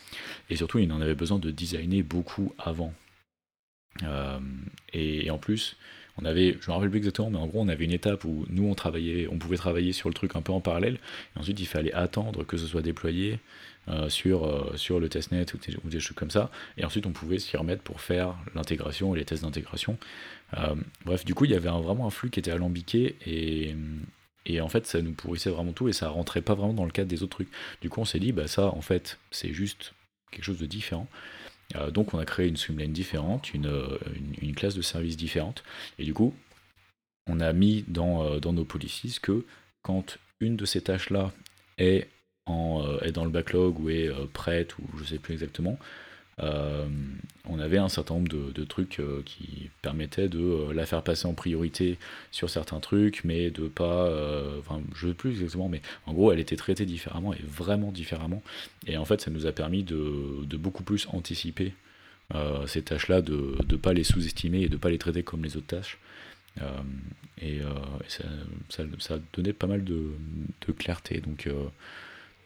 Et 0.50 0.56
surtout, 0.56 0.78
il 0.78 0.92
en 0.92 1.00
avait 1.00 1.16
besoin 1.16 1.38
de 1.38 1.50
designer 1.50 2.02
beaucoup 2.02 2.52
avant. 2.58 2.92
Et, 4.92 5.30
en 5.30 5.38
plus, 5.38 5.76
on 6.20 6.24
avait, 6.24 6.56
je 6.60 6.70
me 6.70 6.74
rappelle 6.74 6.90
plus 6.90 6.98
exactement, 6.98 7.30
mais 7.30 7.38
en 7.38 7.46
gros, 7.46 7.60
on 7.60 7.68
avait 7.68 7.84
une 7.84 7.92
étape 7.92 8.24
où 8.24 8.46
nous, 8.48 8.66
on 8.66 8.74
travaillait, 8.74 9.26
on 9.28 9.38
pouvait 9.38 9.56
travailler 9.56 9.92
sur 9.92 10.08
le 10.08 10.14
truc 10.14 10.36
un 10.36 10.42
peu 10.42 10.52
en 10.52 10.60
parallèle, 10.60 10.98
et 11.34 11.40
ensuite, 11.40 11.58
il 11.60 11.66
fallait 11.66 11.92
attendre 11.92 12.44
que 12.44 12.56
ce 12.56 12.66
soit 12.66 12.82
déployé 12.82 13.40
euh, 13.88 14.08
sur, 14.08 14.44
euh, 14.44 14.76
sur 14.76 15.00
le 15.00 15.08
testnet 15.08 15.44
ou 15.54 15.88
des, 15.88 16.00
choses 16.00 16.16
comme 16.16 16.30
ça, 16.30 16.50
et 16.78 16.84
ensuite, 16.84 17.06
on 17.06 17.12
pouvait 17.12 17.38
s'y 17.38 17.56
remettre 17.56 17.82
pour 17.82 18.00
faire 18.00 18.36
l'intégration 18.54 19.14
et 19.14 19.18
les 19.18 19.24
tests 19.24 19.42
d'intégration. 19.42 19.98
Euh, 20.56 20.74
bref, 21.04 21.24
du 21.24 21.34
coup, 21.34 21.46
il 21.46 21.50
y 21.50 21.54
avait 21.54 21.68
vraiment 21.68 22.06
un 22.06 22.10
flux 22.10 22.30
qui 22.30 22.38
était 22.38 22.52
alambiqué, 22.52 23.16
et, 23.26 23.74
et 24.46 24.60
en 24.60 24.68
fait, 24.68 24.86
ça 24.86 25.02
nous 25.02 25.12
pourrissait 25.12 25.50
vraiment 25.50 25.72
tout, 25.72 25.88
et 25.88 25.92
ça 25.92 26.08
rentrait 26.08 26.42
pas 26.42 26.54
vraiment 26.54 26.74
dans 26.74 26.84
le 26.84 26.92
cadre 26.92 27.08
des 27.08 27.24
autres 27.24 27.36
trucs. 27.36 27.50
Du 27.80 27.88
coup, 27.88 28.00
on 28.00 28.04
s'est 28.04 28.20
dit, 28.20 28.30
bah 28.30 28.46
ça, 28.46 28.66
en 28.66 28.82
fait, 28.82 29.18
c'est 29.32 29.52
juste 29.52 29.94
quelque 30.30 30.44
chose 30.44 30.58
de 30.58 30.66
différent. 30.66 31.08
Euh, 31.76 31.90
donc 31.90 32.14
on 32.14 32.18
a 32.18 32.24
créé 32.24 32.48
une 32.48 32.56
swimlane 32.56 32.92
différente, 32.92 33.50
euh, 33.54 33.98
une, 34.42 34.54
classe 34.54 34.74
de 34.74 34.82
service 34.82 35.16
différente. 35.16 35.64
Et 35.98 36.04
du 36.04 36.14
coup, 36.14 36.34
on 37.26 37.40
a 37.40 37.52
mis 37.52 37.84
dans, 37.88 38.24
euh, 38.24 38.38
dans 38.38 38.52
nos 38.52 38.64
policies 38.64 39.18
que 39.20 39.44
quand 39.82 40.18
une 40.40 40.56
de 40.56 40.64
ces 40.64 40.80
tâches-là 40.82 41.32
est, 41.78 42.08
est 43.02 43.12
dans 43.12 43.24
le 43.24 43.30
backlog 43.30 43.80
ou 43.80 43.88
est 43.88 44.10
prête, 44.32 44.76
ou 44.78 44.84
je 44.96 45.02
ne 45.02 45.06
sais 45.06 45.18
plus 45.18 45.32
exactement, 45.32 45.78
euh, 46.40 46.86
on 47.48 47.58
avait 47.58 47.78
un 47.78 47.88
certain 47.88 48.14
nombre 48.14 48.28
de, 48.28 48.64
trucs 48.64 48.98
euh, 48.98 49.22
qui 49.24 49.70
permettaient 49.82 50.28
de 50.28 50.40
euh, 50.40 50.72
la 50.72 50.86
faire 50.86 51.02
passer 51.02 51.26
en 51.26 51.34
priorité 51.34 51.98
sur 52.30 52.50
certains 52.50 52.80
trucs, 52.80 53.22
mais 53.24 53.50
de 53.50 53.68
pas. 53.68 54.10
Enfin, 54.58 54.82
je 54.94 55.06
ne 55.06 55.12
sais 55.12 55.16
plus 55.16 55.30
exactement, 55.30 55.68
mais 55.68 55.82
en 56.06 56.14
gros, 56.14 56.32
elle 56.32 56.40
était 56.40 56.56
traitée 56.56 56.86
différemment 56.86 57.32
et 57.34 57.42
vraiment 57.46 57.92
différemment. 57.92 58.42
Et 58.86 58.96
en 58.96 59.04
fait, 59.04 59.20
ça 59.20 59.30
nous 59.30 59.46
a 59.46 59.52
permis 59.52 59.82
de, 59.82 60.56
beaucoup 60.56 60.82
plus 60.82 61.06
anticiper 61.12 61.74
ces 62.66 62.82
tâches-là, 62.82 63.20
de 63.20 63.56
ne 63.68 63.76
pas 63.76 63.92
les 63.92 64.02
sous-estimer 64.02 64.62
et 64.62 64.68
de 64.68 64.74
ne 64.74 64.78
pas 64.78 64.90
les 64.90 64.98
traiter 64.98 65.22
comme 65.22 65.44
les 65.44 65.56
autres 65.56 65.66
tâches. 65.66 65.98
et, 67.40 67.56
et 67.56 67.62
ça, 68.08 68.24
ça, 68.70 68.82
ça, 68.98 69.18
donnait 69.34 69.52
pas 69.52 69.66
mal 69.66 69.84
de, 69.84 70.12
de 70.66 70.72
clarté. 70.72 71.20
Donc, 71.20 71.48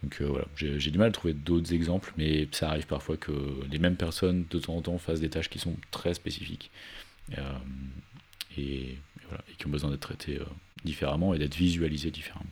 donc 0.02 0.18
euh, 0.20 0.26
voilà, 0.26 0.44
j'ai 0.54 0.90
du 0.90 0.98
mal 0.98 1.08
à 1.08 1.12
trouver 1.12 1.34
d'autres 1.34 1.74
exemples, 1.74 2.12
mais 2.16 2.48
ça 2.52 2.68
arrive 2.68 2.86
parfois 2.86 3.16
que 3.16 3.32
les 3.70 3.78
mêmes 3.78 3.96
personnes 3.96 4.44
de 4.48 4.58
temps 4.58 4.76
en 4.76 4.82
temps 4.82 4.98
fassent 4.98 5.20
des 5.20 5.30
tâches 5.30 5.50
qui 5.50 5.58
sont 5.58 5.74
très 5.90 6.14
spécifiques 6.14 6.70
euh, 7.36 7.42
et, 8.56 8.96
qui 9.58 9.66
ont 9.66 9.70
besoin 9.70 9.90
d'être 9.90 10.00
traitées 10.00 10.38
euh, 10.38 10.44
différemment 10.84 11.34
et 11.34 11.38
d'être 11.38 11.56
visualisées 11.56 12.12
différemment. 12.12 12.46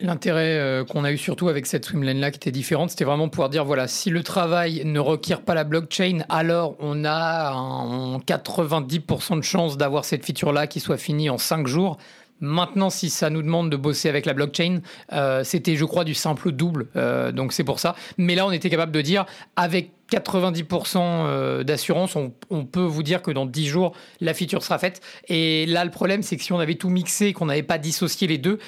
L'intérêt 0.00 0.84
qu'on 0.88 1.04
a 1.04 1.12
eu 1.12 1.16
surtout 1.16 1.48
avec 1.48 1.64
cette 1.64 1.84
swimlane-là 1.84 2.32
qui 2.32 2.38
était 2.38 2.50
différente, 2.50 2.90
c'était 2.90 3.04
vraiment 3.04 3.28
pouvoir 3.28 3.50
dire, 3.50 3.64
voilà, 3.64 3.86
si 3.86 4.10
le 4.10 4.24
travail 4.24 4.82
ne 4.84 4.98
requiert 4.98 5.42
pas 5.42 5.54
la 5.54 5.62
blockchain, 5.62 6.24
alors 6.28 6.74
on 6.80 7.04
a 7.04 7.52
un 7.52 8.18
90% 8.18 9.36
de 9.36 9.42
chances 9.42 9.76
d'avoir 9.76 10.04
cette 10.04 10.24
feature-là 10.26 10.66
qui 10.66 10.80
soit 10.80 10.98
finie 10.98 11.30
en 11.30 11.38
5 11.38 11.68
jours. 11.68 11.98
Maintenant, 12.40 12.90
si 12.90 13.10
ça 13.10 13.30
nous 13.30 13.42
demande 13.42 13.70
de 13.70 13.76
bosser 13.76 14.08
avec 14.08 14.26
la 14.26 14.32
blockchain, 14.32 14.80
euh, 15.12 15.44
c'était, 15.44 15.76
je 15.76 15.84
crois, 15.84 16.04
du 16.04 16.14
simple 16.14 16.52
double. 16.52 16.88
Euh, 16.96 17.32
donc 17.32 17.52
c'est 17.52 17.64
pour 17.64 17.78
ça. 17.78 17.94
Mais 18.18 18.34
là, 18.34 18.46
on 18.46 18.50
était 18.50 18.70
capable 18.70 18.92
de 18.92 19.00
dire, 19.00 19.26
avec 19.56 19.92
90% 20.10 20.96
euh, 20.98 21.62
d'assurance, 21.62 22.16
on, 22.16 22.64
peut 22.64 22.80
vous 22.80 23.02
dire 23.02 23.22
que 23.22 23.30
dans 23.30 23.46
10 23.46 23.66
jours, 23.66 23.92
la 24.20 24.34
feature 24.34 24.62
sera 24.62 24.78
faite. 24.78 25.00
Et 25.28 25.66
là, 25.66 25.84
le 25.84 25.90
problème, 25.90 26.22
c'est 26.22 26.36
que 26.36 26.42
si 26.42 26.52
on 26.52 26.58
avait 26.58 26.74
tout 26.74 26.88
mixé, 26.88 27.32
qu'on 27.32 27.46
n'avait 27.46 27.62
pas 27.62 27.78
dissocié 27.78 28.26
les 28.26 28.38
deux, 28.38 28.58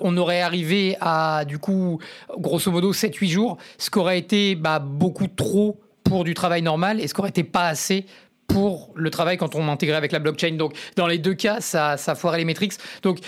on 0.00 0.16
aurait 0.16 0.40
arrivé 0.40 0.96
à, 1.00 1.44
du 1.46 1.58
coup, 1.58 2.00
grosso 2.38 2.70
modo, 2.70 2.92
7-8 2.92 3.28
jours, 3.28 3.58
ce 3.78 3.90
qui 3.90 3.98
aurait 3.98 4.18
été 4.18 4.56
bah, 4.56 4.78
beaucoup 4.80 5.28
trop 5.28 5.80
pour 6.04 6.24
du 6.24 6.34
travail 6.34 6.62
normal 6.62 7.00
et 7.00 7.06
ce 7.06 7.14
qui 7.14 7.20
aurait 7.20 7.30
été 7.30 7.44
pas 7.44 7.68
assez 7.68 8.04
pour 8.52 8.90
le 8.94 9.10
travail 9.10 9.36
quand 9.36 9.54
on 9.54 9.68
intégrait 9.68 9.96
avec 9.96 10.12
la 10.12 10.18
blockchain. 10.18 10.52
Donc, 10.52 10.74
dans 10.96 11.06
les 11.06 11.18
deux 11.18 11.34
cas, 11.34 11.60
ça, 11.60 11.96
ça 11.96 12.14
foirait 12.14 12.38
les 12.38 12.44
métriques. 12.44 12.74
Donc, 13.02 13.18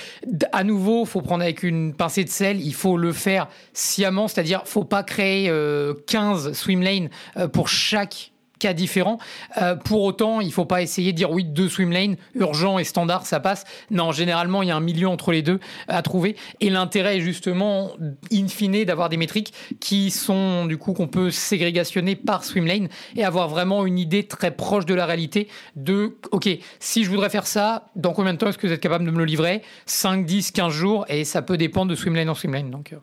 à 0.52 0.64
nouveau, 0.64 1.04
faut 1.04 1.22
prendre 1.22 1.42
avec 1.42 1.62
une 1.62 1.94
pincée 1.94 2.24
de 2.24 2.28
sel. 2.28 2.60
Il 2.60 2.74
faut 2.74 2.96
le 2.96 3.12
faire 3.12 3.48
sciemment, 3.72 4.28
c'est-à-dire, 4.28 4.62
faut 4.66 4.84
pas 4.84 5.02
créer 5.02 5.48
euh, 5.48 5.94
15 6.06 6.52
swim 6.52 6.82
lanes 6.82 7.10
euh, 7.36 7.48
pour 7.48 7.68
chaque 7.68 8.31
cas 8.62 8.72
différents. 8.72 9.18
Euh, 9.60 9.74
pour 9.74 10.02
autant, 10.02 10.40
il 10.40 10.52
faut 10.52 10.64
pas 10.64 10.82
essayer 10.82 11.12
de 11.12 11.16
dire 11.16 11.30
oui, 11.30 11.44
deux 11.44 11.68
swim 11.68 11.92
lanes, 11.92 12.16
urgent 12.34 12.78
et 12.78 12.84
standard, 12.84 13.26
ça 13.26 13.40
passe. 13.40 13.64
Non, 13.90 14.12
généralement, 14.12 14.62
il 14.62 14.68
y 14.68 14.70
a 14.70 14.76
un 14.76 14.80
milieu 14.80 15.08
entre 15.08 15.32
les 15.32 15.42
deux 15.42 15.58
à 15.88 16.00
trouver. 16.02 16.36
Et 16.60 16.70
l'intérêt 16.70 17.18
est 17.18 17.20
justement, 17.20 17.92
in 18.32 18.48
fine, 18.48 18.84
d'avoir 18.84 19.08
des 19.08 19.16
métriques 19.16 19.52
qui 19.80 20.10
sont, 20.10 20.66
du 20.66 20.78
coup, 20.78 20.92
qu'on 20.92 21.08
peut 21.08 21.30
ségrégationner 21.30 22.16
par 22.16 22.44
swim 22.44 22.66
lane 22.66 22.88
et 23.16 23.24
avoir 23.24 23.48
vraiment 23.48 23.84
une 23.84 23.98
idée 23.98 24.24
très 24.24 24.52
proche 24.52 24.86
de 24.86 24.94
la 24.94 25.06
réalité 25.06 25.48
de, 25.76 26.16
OK, 26.30 26.48
si 26.78 27.04
je 27.04 27.10
voudrais 27.10 27.30
faire 27.30 27.46
ça, 27.46 27.90
dans 27.96 28.12
combien 28.12 28.32
de 28.32 28.38
temps 28.38 28.48
est-ce 28.48 28.58
que 28.58 28.66
vous 28.66 28.72
êtes 28.72 28.80
capable 28.80 29.04
de 29.04 29.10
me 29.10 29.18
le 29.18 29.24
livrer? 29.24 29.62
5, 29.86 30.24
10, 30.24 30.52
15 30.52 30.72
jours 30.72 31.04
et 31.08 31.24
ça 31.24 31.42
peut 31.42 31.56
dépendre 31.56 31.90
de 31.90 31.96
swim 31.96 32.14
lane 32.14 32.30
en 32.30 32.34
swim 32.34 32.52
lane. 32.52 32.70
Donc, 32.70 32.92
euh. 32.92 32.98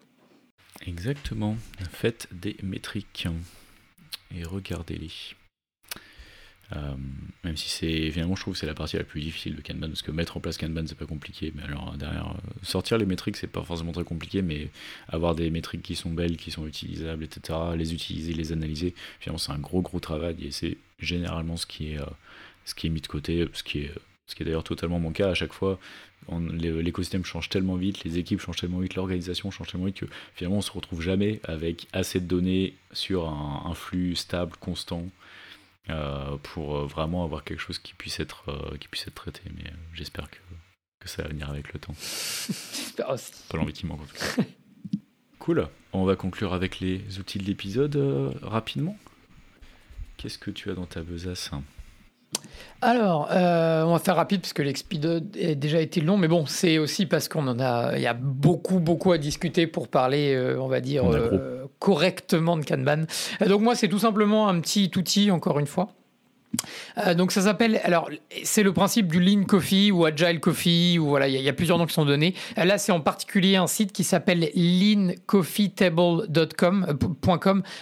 Exactement. 0.87 1.57
Faites 1.91 2.27
des 2.31 2.55
métriques 2.63 3.27
et 4.35 4.43
regardez-les. 4.43 5.11
Euh, 6.75 6.93
même 7.43 7.57
si 7.57 7.67
c'est 7.67 8.11
finalement 8.11 8.35
je 8.35 8.41
trouve 8.41 8.53
que 8.53 8.59
c'est 8.59 8.67
la 8.67 8.75
partie 8.75 8.95
la 8.95 9.03
plus 9.03 9.21
difficile 9.21 9.55
de 9.55 9.61
Kanban 9.61 9.87
parce 9.87 10.03
que 10.03 10.11
mettre 10.11 10.37
en 10.37 10.39
place 10.39 10.55
Kanban 10.55 10.83
c'est 10.85 10.97
pas 10.97 11.07
compliqué 11.07 11.51
mais 11.55 11.63
alors 11.63 11.95
derrière 11.97 12.27
euh, 12.27 12.51
sortir 12.61 12.99
les 12.99 13.07
métriques 13.07 13.37
c'est 13.37 13.47
pas 13.47 13.63
forcément 13.63 13.91
très 13.91 14.03
compliqué 14.03 14.43
mais 14.43 14.69
avoir 15.07 15.33
des 15.33 15.49
métriques 15.49 15.81
qui 15.81 15.95
sont 15.95 16.11
belles 16.11 16.37
qui 16.37 16.51
sont 16.51 16.67
utilisables 16.67 17.23
etc 17.23 17.57
les 17.75 17.95
utiliser 17.95 18.33
les 18.33 18.51
analyser 18.51 18.93
finalement 19.19 19.39
c'est 19.39 19.51
un 19.51 19.57
gros 19.57 19.81
gros 19.81 19.99
travail 19.99 20.35
et 20.45 20.51
c'est 20.51 20.77
généralement 20.99 21.57
ce 21.57 21.65
qui 21.65 21.93
est 21.93 21.99
euh, 21.99 22.05
ce 22.65 22.75
qui 22.75 22.85
est 22.85 22.91
mis 22.91 23.01
de 23.01 23.07
côté 23.07 23.49
ce 23.51 23.63
qui 23.63 23.79
est 23.79 23.91
ce 24.29 24.35
qui 24.35 24.43
est 24.43 24.45
d'ailleurs 24.45 24.63
totalement 24.63 24.99
mon 24.99 25.11
cas. 25.11 25.29
À 25.29 25.33
chaque 25.33 25.53
fois 25.53 25.79
l'écosystème 26.51 27.25
change 27.25 27.49
tellement 27.49 27.75
vite, 27.75 28.03
les 28.03 28.19
équipes 28.19 28.39
changent 28.39 28.57
tellement 28.57 28.77
vite, 28.77 28.93
l'organisation 28.93 29.49
change 29.49 29.71
tellement 29.71 29.87
vite 29.87 30.01
que 30.01 30.05
finalement 30.35 30.59
on 30.59 30.61
se 30.61 30.71
retrouve 30.71 31.01
jamais 31.01 31.39
avec 31.43 31.87
assez 31.91 32.19
de 32.19 32.27
données 32.27 32.75
sur 32.91 33.27
un, 33.27 33.73
flux 33.73 34.15
stable, 34.15 34.51
constant, 34.59 35.05
pour 36.43 36.77
euh, 36.77 36.85
vraiment 36.85 37.23
avoir 37.23 37.43
quelque 37.43 37.59
chose 37.59 37.79
qui 37.79 37.93
puisse 37.93 38.19
être, 38.19 38.43
euh, 38.49 38.77
qui 38.77 38.87
puisse 38.87 39.07
être 39.07 39.15
traité. 39.15 39.41
Mais 39.55 39.69
euh, 39.69 39.75
j'espère 39.93 40.29
que, 40.29 40.37
que, 40.99 41.09
ça 41.09 41.23
va 41.23 41.29
venir 41.29 41.49
avec 41.49 41.73
le 41.73 41.79
temps. 41.79 41.93
J'espère 41.97 43.09
aussi. 43.09 43.31
Pas 43.49 43.57
l'envie 43.57 43.73
qui 43.73 43.85
manque 43.85 44.01
en 44.01 44.05
tout 44.05 44.15
cas. 44.15 44.43
cool. 45.39 45.67
On 45.93 46.05
va 46.05 46.15
conclure 46.15 46.53
avec 46.53 46.79
les 46.79 47.19
outils 47.19 47.39
de 47.39 47.45
l'épisode 47.45 47.97
rapidement. 48.43 48.97
Qu'est-ce 50.17 50.37
que 50.37 50.51
tu 50.51 50.69
as 50.69 50.73
dans 50.73 50.85
ta 50.85 51.01
besace? 51.01 51.51
Alors, 52.81 53.27
euh, 53.31 53.83
on 53.83 53.91
va 53.91 53.99
faire 53.99 54.15
rapide 54.15 54.39
parce 54.41 54.53
que 54.53 54.63
a 54.63 55.55
déjà 55.55 55.81
été 55.81 55.99
long, 55.99 56.17
mais 56.17 56.29
bon, 56.29 56.45
c'est 56.45 56.77
aussi 56.77 57.05
parce 57.05 57.27
qu'on 57.27 57.45
en 57.47 57.59
a, 57.59 57.97
il 57.97 58.01
y 58.01 58.07
a 58.07 58.13
beaucoup, 58.13 58.79
beaucoup 58.79 59.11
à 59.11 59.17
discuter 59.17 59.67
pour 59.67 59.89
parler, 59.89 60.33
euh, 60.33 60.57
on 60.61 60.67
va 60.67 60.79
dire, 60.79 61.03
euh, 61.11 61.65
correctement 61.79 62.55
de 62.55 62.63
Kanban. 62.63 63.03
Donc 63.45 63.61
moi, 63.61 63.75
c'est 63.75 63.89
tout 63.89 63.99
simplement 63.99 64.47
un 64.47 64.61
petit 64.61 64.89
outil, 64.95 65.29
encore 65.29 65.59
une 65.59 65.67
fois, 65.67 65.89
euh, 66.97 67.13
donc 67.13 67.31
ça 67.31 67.41
s'appelle, 67.41 67.79
alors 67.83 68.09
c'est 68.43 68.63
le 68.63 68.73
principe 68.73 69.07
du 69.07 69.19
Lean 69.19 69.43
Coffee 69.43 69.91
ou 69.91 70.05
Agile 70.05 70.39
Coffee, 70.39 70.97
ou 70.99 71.07
voilà, 71.07 71.27
il 71.27 71.39
y, 71.39 71.49
a 71.49 71.53
plusieurs 71.53 71.77
noms 71.77 71.85
qui 71.85 71.93
sont 71.93 72.05
donnés. 72.05 72.33
Euh, 72.57 72.65
là, 72.65 72.77
c'est 72.77 72.91
en 72.91 72.99
particulier 72.99 73.55
un 73.55 73.67
site 73.67 73.91
qui 73.91 74.03
s'appelle 74.03 74.49
leancoffeetable.com, 74.55 76.85
euh, 76.87 76.93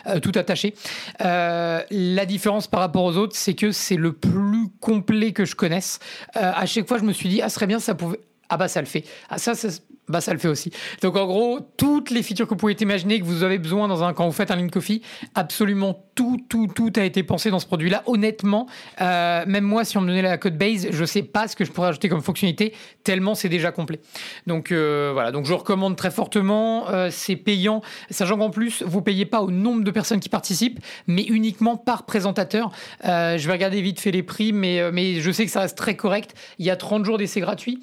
euh, 0.08 0.20
tout 0.20 0.32
attaché. 0.36 0.74
La 1.20 2.26
différence 2.26 2.68
par 2.68 2.82
rapport 2.82 3.04
aux 3.04 3.18
autres, 3.18 3.36
c'est 3.36 3.54
que 3.54 3.72
c'est 3.72 3.96
le 3.96 4.14
plus 4.14 4.70
complet 4.80 5.32
que 5.32 5.46
je 5.46 5.56
connaisse. 5.56 6.00
à 6.34 6.66
chaque 6.66 6.88
fois, 6.88 6.98
je 6.98 7.04
me 7.04 7.14
suis 7.14 7.30
dit, 7.30 7.42
ah, 7.42 7.50
ce 7.50 7.56
serait 7.56 7.68
bien, 7.68 7.80
ça 7.80 7.96
pouvait. 7.96 8.20
Ah 8.50 8.56
bah 8.56 8.70
ça 8.70 8.80
le 8.80 8.88
fait. 8.88 9.04
Ah 9.30 9.38
ça, 9.38 9.56
ça 9.56 9.68
bah 10.08 10.22
ça 10.22 10.34
le 10.34 10.40
fait 10.40 10.48
aussi. 10.48 10.72
Donc 11.02 11.18
en 11.18 11.26
gros, 11.26 11.60
toutes 11.78 12.12
les 12.12 12.24
features 12.24 12.46
que 12.46 12.52
vous 12.52 12.58
pouvez 12.58 12.74
imaginer 12.80 13.20
que 13.20 13.26
vous 13.26 13.44
avez 13.44 13.58
besoin 13.58 13.88
dans 13.88 14.04
un 14.04 14.14
quand 14.14 14.26
vous 14.26 14.32
faites 14.32 14.52
un 14.52 14.56
Lean 14.56 14.70
Coffee, 14.70 15.02
absolument 15.36 16.08
tout, 16.16 16.38
tout, 16.50 16.68
tout 16.68 16.92
a 16.96 17.04
été 17.04 17.24
pensé 17.24 17.52
dans 17.52 17.60
ce 17.60 17.68
produit-là. 17.68 18.04
Honnêtement, 18.06 18.68
euh, 19.02 19.44
même 19.46 19.64
moi, 19.64 19.86
si 19.86 19.98
on 19.98 20.02
me 20.02 20.08
donnait 20.08 20.22
la 20.22 20.38
code 20.38 20.58
base, 20.58 20.88
je 20.90 21.06
sais 21.06 21.22
pas 21.22 21.48
ce 21.48 21.56
que 21.56 21.66
je 21.66 21.72
pourrais 21.72 21.90
ajouter 21.90 22.10
comme 22.10 22.22
fonctionnalité, 22.22 22.74
tellement 23.04 23.36
c'est 23.36 23.50
déjà 23.50 23.72
complet. 23.72 24.00
Donc 24.48 24.72
euh, 24.72 25.12
voilà, 25.14 25.32
donc 25.32 25.46
je 25.46 25.54
recommande 25.54 25.96
très 25.96 26.10
fortement. 26.10 26.90
Euh, 26.90 27.10
c'est 27.12 27.36
payant, 27.36 27.82
sachant 28.10 28.38
qu'en 28.38 28.50
plus, 28.50 28.84
vous 28.84 29.02
payez 29.02 29.26
pas 29.26 29.42
au 29.42 29.52
nombre 29.52 29.84
de 29.84 29.92
personnes 29.92 30.20
qui 30.20 30.30
participent, 30.30 30.80
mais 31.06 31.24
uniquement 31.24 31.78
par 31.78 32.06
présentateur. 32.06 32.72
Je 33.04 33.46
vais 33.46 33.54
regarder 33.54 33.82
vite 33.82 34.00
fait 34.00 34.12
les 34.12 34.24
prix, 34.24 34.54
mais, 34.54 34.92
mais 34.92 35.20
je 35.20 35.32
sais 35.32 35.46
que 35.46 35.52
ça 35.52 35.62
reste 35.62 35.78
très 35.78 35.96
correct. 35.96 36.34
Il 36.60 36.66
y 36.66 36.70
a 36.70 36.76
30 36.76 37.06
jours 37.06 37.18
d'essai 37.18 37.42
gratuit. 37.42 37.80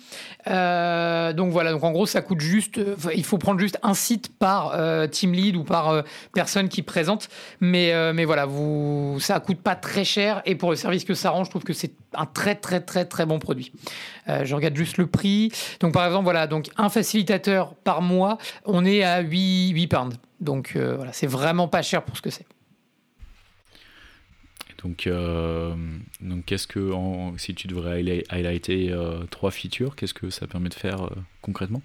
donc 0.47 1.53
voilà, 1.53 1.71
donc 1.71 1.85
en 1.85 1.93
gros, 1.93 2.07
ça 2.15 2.23
coûte 2.23 2.41
juste, 2.41 2.79
euh, 2.79 2.95
il 3.13 3.25
faut 3.25 3.39
prendre 3.39 3.59
juste 3.59 3.77
un 3.83 3.93
site 3.93 4.39
par 4.39 4.73
euh, 4.75 5.09
team 5.09 5.33
lead 5.33 5.57
ou 5.57 5.65
par 5.65 5.89
euh, 5.91 6.03
personne 6.33 6.69
qui 6.69 6.83
présente. 6.83 7.29
Mais, 7.61 7.93
mais 8.13 8.25
voilà, 8.25 8.47
vous, 8.47 9.19
ça 9.19 9.41
coûte 9.41 9.61
pas 9.61 9.75
très 9.75 10.05
cher 10.05 10.43
et 10.47 10.55
pour 10.55 10.71
le 10.71 10.77
service 10.77 11.05
que 11.05 11.15
ça 11.15 11.31
rend, 11.31 11.43
je 11.43 11.51
trouve 11.51 11.65
que 11.65 11.73
c'est 11.73 11.93
un 12.15 12.27
très 12.27 12.55
très 12.55 12.81
très 12.81 13.05
très 13.05 13.27
bon 13.27 13.39
produit. 13.41 13.73
Je 14.27 14.55
regarde 14.55 14.77
juste 14.77 14.97
le 14.97 15.07
prix. 15.07 15.51
Donc 15.81 15.93
par 15.93 16.07
exemple, 16.07 16.25
voilà, 16.25 16.47
donc 16.47 16.69
un 16.77 16.89
facilitateur 16.89 17.75
par 17.75 18.01
mois, 18.01 18.39
on 18.65 18.85
est 18.85 19.03
à 19.03 19.21
8, 19.21 19.71
8 19.71 19.87
pounds. 19.89 20.17
Donc 20.41 20.77
voilà, 20.77 21.13
c'est 21.13 21.27
vraiment 21.27 21.67
pas 21.67 21.83
cher 21.83 22.05
pour 22.05 22.17
ce 22.17 22.23
que 22.23 22.31
c'est. 22.31 22.47
Donc, 24.83 25.09
donc 26.21 26.45
qu'est-ce 26.45 26.67
que, 26.67 26.93
si 27.39 27.55
tu 27.55 27.67
devrais 27.67 28.25
highlighter 28.29 28.95
trois 29.31 29.51
features, 29.51 29.97
qu'est-ce 29.97 30.15
que 30.15 30.31
ça 30.31 30.47
permet 30.47 30.69
de 30.69 30.75
faire 30.75 31.11
concrètement? 31.43 31.83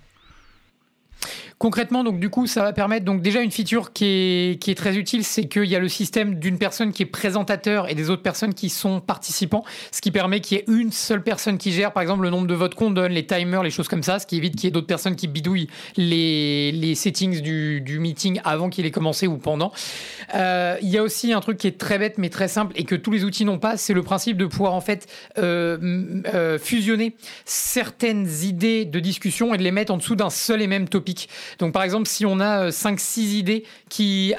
Concrètement, 1.60 2.06
donc 2.06 2.20
du 2.20 2.30
coup, 2.30 2.48
ça 2.48 2.64
va 2.64 2.72
permettre 2.72 3.04
donc 3.04 3.22
déjà 3.22 3.42
une 3.42 3.52
feature 3.52 3.92
qui 3.92 4.06
est, 4.06 4.62
qui 4.62 4.72
est 4.72 4.76
très 4.76 4.96
utile, 4.96 5.26
c'est 5.26 5.46
qu'il 5.46 5.66
y 5.66 5.76
a 5.76 5.80
le 5.80 5.90
système 5.90 6.36
d'une 6.36 6.58
personne 6.58 6.94
qui 6.94 7.04
est 7.04 7.06
présentateur 7.06 7.90
et 7.90 7.96
des 7.96 8.10
autres 8.10 8.22
personnes 8.22 8.54
qui 8.54 8.70
sont 8.70 9.02
participants, 9.02 9.66
ce 9.92 10.00
qui 10.00 10.12
permet 10.12 10.40
qu'il 10.40 10.58
y 10.58 10.62
ait 10.62 10.66
une 10.70 10.94
seule 10.94 11.22
personne 11.22 11.58
qui 11.58 11.74
gère, 11.74 11.92
par 11.92 12.02
exemple, 12.02 12.24
le 12.24 12.30
nombre 12.30 12.48
de 12.48 12.54
votes 12.54 12.76
qu'on 12.76 12.92
donne, 12.92 13.12
les 13.12 13.26
timers, 13.26 13.62
les 13.62 13.72
choses 13.72 13.90
comme 13.90 14.04
ça, 14.04 14.20
ce 14.20 14.26
qui 14.26 14.38
évite 14.38 14.56
qu'il 14.56 14.66
y 14.66 14.68
ait 14.68 14.72
d'autres 14.72 14.88
personnes 14.88 15.18
qui 15.18 15.28
bidouillent 15.28 15.68
les, 15.98 16.96
settings 16.96 17.42
du, 17.42 17.82
du 17.82 18.00
meeting 18.00 18.40
avant 18.46 18.70
qu'il 18.70 18.86
ait 18.86 18.92
commencé 18.92 19.28
ou 19.28 19.38
pendant. 19.38 19.74
Euh, 20.36 20.78
il 20.82 20.90
y 20.90 20.98
a 20.98 21.04
aussi 21.04 21.34
un 21.34 21.42
truc 21.42 21.58
qui 21.58 21.68
est 21.68 21.78
très 21.78 21.98
bête 21.98 22.18
mais 22.18 22.30
très 22.30 22.48
simple 22.48 22.72
et 22.76 22.86
que 22.86 22.96
tous 22.96 23.12
les 23.12 23.26
outils 23.26 23.44
n'ont 23.44 23.60
pas, 23.60 23.76
c'est 23.76 23.94
le 23.94 24.04
principe 24.04 24.38
de 24.38 24.46
pouvoir 24.46 24.74
en 24.74 24.82
fait 24.82 25.08
euh, 25.38 26.22
euh, 26.34 26.58
fusionner 26.58 27.16
certaines 27.44 28.30
idées 28.44 28.86
de 28.86 29.00
discussion 29.00 29.54
et 29.54 29.58
de 29.58 29.64
les 29.64 29.72
mettre 29.72 29.94
en 29.94 29.98
dessous 29.98 30.16
d'un 30.16 30.30
seul 30.30 30.62
et 30.62 30.68
même 30.68 30.88
topic. 30.88 31.09
Donc 31.60 31.74
par 31.74 31.84
exemple, 31.84 32.08
si 32.08 32.26
on 32.26 32.40
a 32.40 32.70
5-6 32.70 33.20
euh, 33.20 33.38
idées 33.38 33.64
qui 33.90 34.34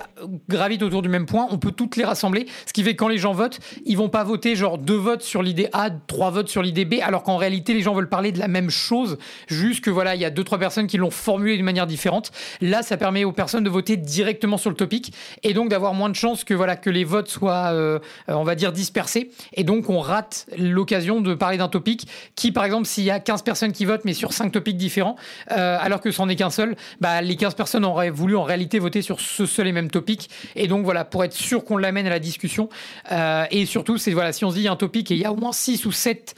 gravitent 0.49 0.83
autour 0.83 1.03
du 1.03 1.09
même 1.09 1.27
point, 1.27 1.47
on 1.51 1.59
peut 1.59 1.73
toutes 1.73 1.97
les 1.97 2.05
rassembler, 2.05 2.47
ce 2.67 2.73
qui 2.73 2.83
fait 2.83 2.93
que 2.93 2.99
quand 2.99 3.09
les 3.09 3.19
gens 3.19 3.33
votent, 3.33 3.61
ils 3.85 3.97
vont 3.97 4.09
pas 4.09 4.25
voter 4.25 4.57
genre 4.57 4.79
deux 4.79 4.97
votes 4.97 5.23
sur 5.23 5.43
l'idée 5.43 5.69
A, 5.73 5.91
trois 5.91 6.31
votes 6.31 6.49
sur 6.49 6.63
l'idée 6.63 6.85
B, 6.85 6.95
alors 7.03 7.23
qu'en 7.23 7.37
réalité 7.37 7.75
les 7.75 7.81
gens 7.81 7.95
veulent 7.95 8.09
parler 8.09 8.33
de 8.33 8.39
la 8.39 8.49
même 8.49 8.71
chose, 8.71 9.19
juste 9.49 9.83
que 9.85 9.91
voilà, 9.91 10.15
il 10.15 10.21
y 10.21 10.25
a 10.25 10.31
deux 10.31 10.45
trois 10.45 10.59
personnes 10.59 10.87
qui 10.87 10.97
l'ont 10.97 11.11
formulé 11.11 11.57
d'une 11.57 11.65
manière 11.65 11.87
différente. 11.87 12.31
Là, 12.61 12.83
ça 12.83 12.97
permet 12.97 13.25
aux 13.25 13.33
personnes 13.33 13.65
de 13.65 13.71
voter 13.71 13.97
directement 13.97 14.57
sur 14.57 14.71
le 14.71 14.77
topic 14.77 15.13
et 15.43 15.55
donc 15.55 15.69
d'avoir 15.69 15.95
moins 15.95 16.09
de 16.09 16.15
chances 16.15 16.45
que 16.45 16.55
voilà 16.55 16.77
que 16.77 16.91
les 16.91 17.05
votes 17.05 17.29
soient, 17.29 17.73
euh, 17.73 17.99
on 18.29 18.45
va 18.45 18.55
dire, 18.55 18.73
dispersés. 18.73 19.31
Et 19.55 19.65
donc 19.65 19.89
on 19.89 20.01
rate 20.01 20.47
l'occasion 20.57 21.21
de 21.21 21.35
parler 21.35 21.57
d'un 21.57 21.69
topic 21.69 22.07
qui, 22.37 22.53
par 22.53 22.65
exemple, 22.65 22.87
s'il 22.87 23.05
y 23.05 23.11
a 23.11 23.21
15 23.21 23.43
personnes 23.43 23.73
qui 23.73 23.85
votent 23.85 24.05
mais 24.05 24.15
sur 24.15 24.33
5 24.33 24.53
topics 24.53 24.77
différents, 24.77 25.17
euh, 25.51 25.79
alors 25.81 26.01
que 26.01 26.11
c'en 26.11 26.29
est 26.29 26.37
qu'un 26.37 26.51
seul, 26.51 26.60
bah, 27.01 27.20
les 27.23 27.37
15 27.37 27.55
personnes 27.55 27.85
auraient 27.85 28.11
voulu 28.11 28.37
en 28.37 28.43
réalité 28.43 28.78
voter 28.78 29.03
sur 29.03 29.20
ce 29.20 29.47
seul 29.47 29.66
et 29.66 29.73
même 29.73 29.91
topic. 29.91 30.31
Et 30.57 30.69
donc 30.69 30.85
voilà, 30.85 31.05
pour 31.05 31.24
être 31.24 31.32
sûr 31.32 31.65
qu'on 31.65 31.77
l'amène 31.77 32.07
à 32.07 32.11
la 32.11 32.19
discussion. 32.19 32.69
Euh, 33.12 33.45
et 33.51 33.66
surtout, 33.66 33.99
c'est 33.99 34.12
voilà, 34.12 34.32
si 34.32 34.45
on 34.45 34.51
se 34.51 34.57
dit 34.57 34.69
un 34.69 34.77
topic 34.77 35.11
et 35.11 35.15
il 35.15 35.20
y 35.20 35.24
a 35.24 35.32
au 35.32 35.37
moins 35.37 35.53
6 35.53 35.87
ou 35.87 35.93
7 35.93 36.35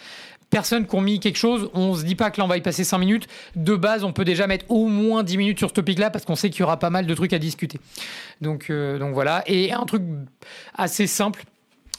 personnes 0.51 0.86
qui 0.86 0.94
ont 0.94 1.01
mis 1.01 1.19
quelque 1.19 1.39
chose, 1.39 1.70
on 1.73 1.94
se 1.94 2.05
dit 2.05 2.15
pas 2.15 2.31
que 2.31 2.39
là 2.39 2.44
on 2.44 2.49
va 2.49 2.59
y 2.59 2.61
passer 2.61 2.85
5 2.85 2.99
minutes. 2.99 3.27
De 3.57 3.74
base, 3.74 4.05
on 4.05 4.12
peut 4.12 4.24
déjà 4.24 4.47
mettre 4.47 4.66
au 4.69 4.86
moins 4.86 5.23
10 5.23 5.39
minutes 5.39 5.59
sur 5.59 5.70
ce 5.70 5.74
topic 5.74 5.99
là 5.99 6.11
parce 6.11 6.24
qu'on 6.24 6.36
sait 6.36 6.51
qu'il 6.51 6.61
y 6.61 6.62
aura 6.62 6.78
pas 6.78 6.90
mal 6.90 7.07
de 7.07 7.15
trucs 7.15 7.32
à 7.32 7.39
discuter. 7.39 7.81
Donc, 8.40 8.66
euh, 8.69 8.99
donc 8.99 9.15
voilà. 9.15 9.43
Et 9.47 9.73
un 9.73 9.85
truc 9.85 10.03
assez 10.77 11.07
simple, 11.07 11.44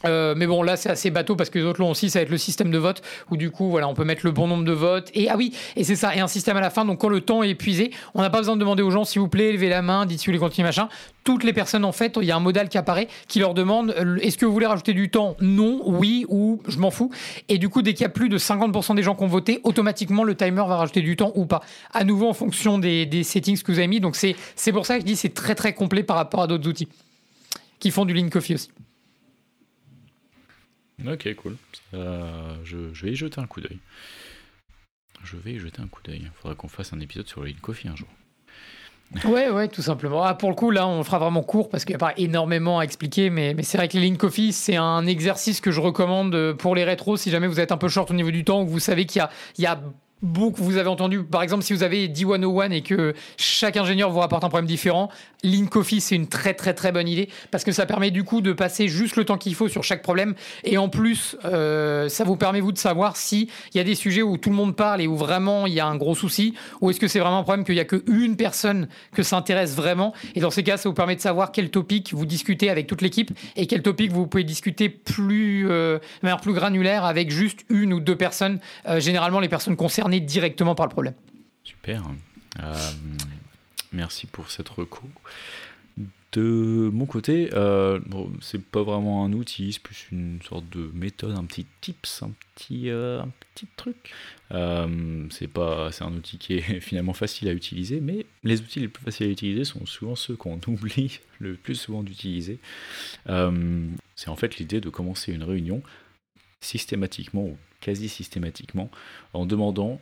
euh, 0.05 0.33
mais 0.35 0.47
bon, 0.47 0.63
là, 0.63 0.75
c'est 0.75 0.89
assez 0.89 1.11
bateau 1.11 1.35
parce 1.35 1.49
que 1.49 1.59
les 1.59 1.65
autres 1.65 1.79
l'ont 1.79 1.91
aussi. 1.91 2.09
Ça 2.09 2.19
va 2.19 2.23
être 2.23 2.29
le 2.29 2.37
système 2.37 2.71
de 2.71 2.77
vote 2.77 3.01
où 3.31 3.37
du 3.37 3.51
coup, 3.51 3.69
voilà, 3.69 3.87
on 3.87 3.93
peut 3.93 4.03
mettre 4.03 4.25
le 4.25 4.31
bon 4.31 4.47
nombre 4.47 4.65
de 4.65 4.71
votes. 4.71 5.09
Et 5.13 5.29
ah 5.29 5.35
oui, 5.37 5.53
et 5.75 5.83
c'est 5.83 5.95
ça, 5.95 6.15
et 6.15 6.19
un 6.19 6.27
système 6.27 6.57
à 6.57 6.61
la 6.61 6.69
fin. 6.69 6.85
Donc 6.85 6.99
quand 6.99 7.09
le 7.09 7.21
temps 7.21 7.43
est 7.43 7.51
épuisé, 7.51 7.91
on 8.13 8.21
n'a 8.21 8.29
pas 8.29 8.39
besoin 8.39 8.55
de 8.55 8.59
demander 8.59 8.83
aux 8.83 8.91
gens, 8.91 9.05
s'il 9.05 9.21
vous 9.21 9.27
plaît, 9.27 9.51
levez 9.51 9.69
la 9.69 9.81
main, 9.81 10.05
dites 10.05 10.19
si 10.19 10.25
vous 10.25 10.31
voulez 10.31 10.39
continuer, 10.39 10.67
machin. 10.67 10.89
Toutes 11.23 11.45
les 11.45 11.53
personnes, 11.53 11.85
en 11.85 11.93
fait, 11.93 12.17
il 12.21 12.27
y 12.27 12.31
a 12.31 12.35
un 12.35 12.41
modal 12.41 12.67
qui 12.67 12.77
apparaît 12.77 13.07
qui 13.27 13.39
leur 13.39 13.53
demande 13.53 13.95
euh, 13.97 14.17
est-ce 14.17 14.37
que 14.37 14.45
vous 14.45 14.51
voulez 14.51 14.65
rajouter 14.65 14.93
du 14.93 15.09
temps? 15.09 15.37
Non, 15.39 15.81
oui 15.85 16.25
ou 16.27 16.61
je 16.67 16.79
m'en 16.79 16.91
fous. 16.91 17.11
Et 17.47 17.57
du 17.57 17.69
coup, 17.69 17.81
dès 17.81 17.93
qu'il 17.93 18.03
y 18.03 18.05
a 18.05 18.09
plus 18.09 18.29
de 18.29 18.37
50% 18.37 18.95
des 18.95 19.03
gens 19.03 19.15
qui 19.15 19.23
ont 19.23 19.27
voté, 19.27 19.61
automatiquement, 19.63 20.23
le 20.23 20.35
timer 20.35 20.63
va 20.67 20.75
rajouter 20.75 21.01
du 21.01 21.15
temps 21.15 21.31
ou 21.35 21.45
pas. 21.45 21.61
À 21.93 22.03
nouveau, 22.03 22.27
en 22.27 22.33
fonction 22.33 22.77
des, 22.77 23.23
settings 23.23 23.61
que 23.61 23.71
vous 23.71 23.79
avez 23.79 23.87
mis. 23.87 23.99
Donc 23.99 24.15
c'est 24.15 24.71
pour 24.71 24.85
ça 24.85 24.95
que 24.95 25.01
je 25.01 25.05
dis 25.05 25.15
c'est 25.15 25.33
très 25.33 25.55
très 25.55 25.73
complet 25.73 26.03
par 26.03 26.17
rapport 26.17 26.41
à 26.41 26.47
d'autres 26.47 26.67
outils 26.67 26.87
qui 27.79 27.91
font 27.91 28.05
du 28.05 28.13
Link 28.13 28.31
Coffee 28.31 28.55
aussi. 28.55 28.69
Ok, 31.07 31.33
cool. 31.35 31.57
je, 31.91 32.77
vais 32.77 33.11
y 33.11 33.15
jeter 33.15 33.39
un 33.39 33.47
coup 33.47 33.61
d'œil. 33.61 33.79
Je 35.23 35.37
vais 35.37 35.53
y 35.53 35.59
jeter 35.59 35.81
un 35.81 35.87
coup 35.87 36.01
d'œil. 36.03 36.21
Il 36.23 36.31
faudra 36.41 36.55
qu'on 36.55 36.67
fasse 36.67 36.93
un 36.93 36.99
épisode 36.99 37.27
sur 37.27 37.41
le 37.41 37.47
Lean 37.47 37.55
Coffee 37.61 37.87
un 37.87 37.95
jour. 37.95 38.09
Ouais, 39.25 39.49
ouais, 39.49 39.67
tout 39.67 39.81
simplement. 39.81 40.23
Ah, 40.23 40.33
pour 40.33 40.49
le 40.49 40.55
coup, 40.55 40.71
là, 40.71 40.87
on 40.87 41.03
fera 41.03 41.19
vraiment 41.19 41.43
court 41.43 41.69
parce 41.69 41.85
qu'il 41.85 41.93
n'y 41.93 41.97
a 41.97 41.99
pas 41.99 42.13
énormément 42.17 42.79
à 42.79 42.83
expliquer, 42.83 43.29
mais, 43.29 43.53
mais 43.53 43.63
c'est 43.63 43.77
vrai 43.77 43.87
que 43.87 43.97
les 43.97 44.09
Lean 44.09 44.15
Coffee, 44.15 44.51
c'est 44.51 44.75
un 44.75 45.05
exercice 45.05 45.61
que 45.61 45.71
je 45.71 45.79
recommande 45.79 46.53
pour 46.53 46.75
les 46.75 46.83
rétros 46.83 47.17
si 47.17 47.29
jamais 47.29 47.47
vous 47.47 47.59
êtes 47.59 47.71
un 47.71 47.77
peu 47.77 47.89
short 47.89 48.09
au 48.09 48.15
niveau 48.15 48.31
du 48.31 48.43
temps 48.43 48.61
ou 48.61 48.65
que 48.65 48.71
vous 48.71 48.79
savez 48.79 49.05
qu'il 49.05 49.19
y 49.19 49.21
a, 49.21 49.29
il 49.57 49.63
y 49.63 49.67
a 49.67 49.79
beaucoup, 50.23 50.63
vous 50.63 50.77
avez 50.77 50.87
entendu, 50.87 51.23
par 51.23 51.43
exemple, 51.43 51.63
si 51.63 51.73
vous 51.73 51.83
avez 51.83 52.07
D101 52.07 52.71
et 52.71 52.81
que 52.81 53.13
chaque 53.37 53.77
ingénieur 53.77 54.09
vous 54.09 54.19
rapporte 54.19 54.43
un 54.43 54.49
problème 54.49 54.67
différent, 54.67 55.09
Lean 55.43 55.65
Coffee, 55.65 56.01
c'est 56.01 56.15
une 56.15 56.27
très 56.27 56.53
très 56.53 56.73
très 56.73 56.91
bonne 56.91 57.07
idée 57.07 57.29
parce 57.51 57.63
que 57.63 57.71
ça 57.71 57.85
permet 57.85 58.11
du 58.11 58.23
coup 58.23 58.41
de 58.41 58.53
passer 58.53 58.87
juste 58.87 59.15
le 59.15 59.25
temps 59.25 59.37
qu'il 59.37 59.55
faut 59.55 59.67
sur 59.67 59.83
chaque 59.83 60.01
problème 60.01 60.35
et 60.63 60.77
en 60.77 60.89
plus, 60.89 61.37
euh, 61.45 62.09
ça 62.09 62.23
vous 62.23 62.37
permet 62.37 62.61
vous 62.61 62.71
de 62.71 62.77
savoir 62.77 63.17
si 63.17 63.49
il 63.73 63.77
y 63.77 63.81
a 63.81 63.83
des 63.83 63.95
sujets 63.95 64.21
où 64.21 64.37
tout 64.37 64.49
le 64.49 64.55
monde 64.55 64.75
parle 64.75 65.01
et 65.01 65.07
où 65.07 65.15
vraiment 65.15 65.67
il 65.67 65.73
y 65.73 65.79
a 65.79 65.85
un 65.85 65.95
gros 65.95 66.15
souci 66.15 66.53
ou 66.81 66.89
est-ce 66.89 66.99
que 66.99 67.07
c'est 67.07 67.19
vraiment 67.19 67.39
un 67.39 67.43
problème 67.43 67.65
qu'il 67.65 67.75
y 67.75 67.79
a 67.79 67.85
qu'une 67.85 68.35
personne 68.35 68.87
que 69.13 69.23
ça 69.23 69.37
intéresse 69.37 69.75
vraiment 69.75 70.13
et 70.35 70.39
dans 70.39 70.51
ces 70.51 70.63
cas, 70.63 70.77
ça 70.77 70.89
vous 70.89 70.95
permet 70.95 71.15
de 71.15 71.21
savoir 71.21 71.51
quel 71.51 71.69
topic 71.69 72.13
vous 72.13 72.25
discutez 72.25 72.69
avec 72.69 72.87
toute 72.87 73.01
l'équipe 73.01 73.31
et 73.55 73.67
quel 73.67 73.81
topic 73.81 74.11
vous 74.11 74.27
pouvez 74.27 74.43
discuter 74.43 74.89
plus, 74.89 75.69
euh, 75.69 75.99
plus 76.41 76.53
granulaire 76.53 77.05
avec 77.05 77.31
juste 77.31 77.65
une 77.69 77.93
ou 77.93 77.99
deux 77.99 78.17
personnes, 78.17 78.59
euh, 78.87 78.99
généralement 78.99 79.39
les 79.39 79.49
personnes 79.49 79.75
concernées 79.75 80.19
directement 80.19 80.75
par 80.75 80.85
le 80.85 80.91
problème. 80.91 81.13
Super. 81.63 82.03
Euh, 82.61 82.75
merci 83.93 84.27
pour 84.27 84.51
cette 84.51 84.69
recours. 84.69 85.09
De 86.31 86.89
mon 86.91 87.05
côté, 87.05 87.51
euh, 87.53 87.99
bon, 88.07 88.31
c'est 88.41 88.63
pas 88.63 88.81
vraiment 88.81 89.23
un 89.23 89.33
outil, 89.33 89.73
c'est 89.73 89.81
plus 89.81 90.07
une 90.11 90.39
sorte 90.41 90.67
de 90.71 90.89
méthode, 90.95 91.37
un 91.37 91.43
petit 91.43 91.67
tips, 91.79 92.23
un 92.23 92.31
petit, 92.55 92.89
euh, 92.89 93.21
truc. 93.77 94.11
c'est 95.29 95.47
pas, 95.47 95.91
c'est 95.91 96.03
un 96.03 96.13
outil 96.13 96.39
qui 96.39 96.55
est 96.55 96.79
finalement 96.81 97.13
facile 97.13 97.49
à 97.49 97.53
utiliser, 97.53 98.01
mais 98.01 98.25
les 98.43 98.61
outils 98.61 98.79
les 98.79 98.87
plus 98.87 99.03
faciles 99.03 99.27
à 99.27 99.29
utiliser 99.29 99.63
sont 99.63 99.85
souvent 99.85 100.15
ceux 100.15 100.35
qu'on 100.35 100.59
oublie 100.67 101.19
le 101.37 101.53
plus 101.53 101.75
souvent 101.75 102.01
d'utiliser. 102.01 102.57
c'est 103.27 104.29
en 104.29 104.35
fait 104.35 104.57
l'idée 104.57 104.81
de 104.81 104.89
commencer 104.89 105.31
une 105.31 105.43
réunion 105.43 105.83
systématiquement 106.61 107.43
ou 107.43 107.57
quasi 107.79 108.09
systématiquement 108.09 108.89
en 109.33 109.45
demandant 109.45 110.01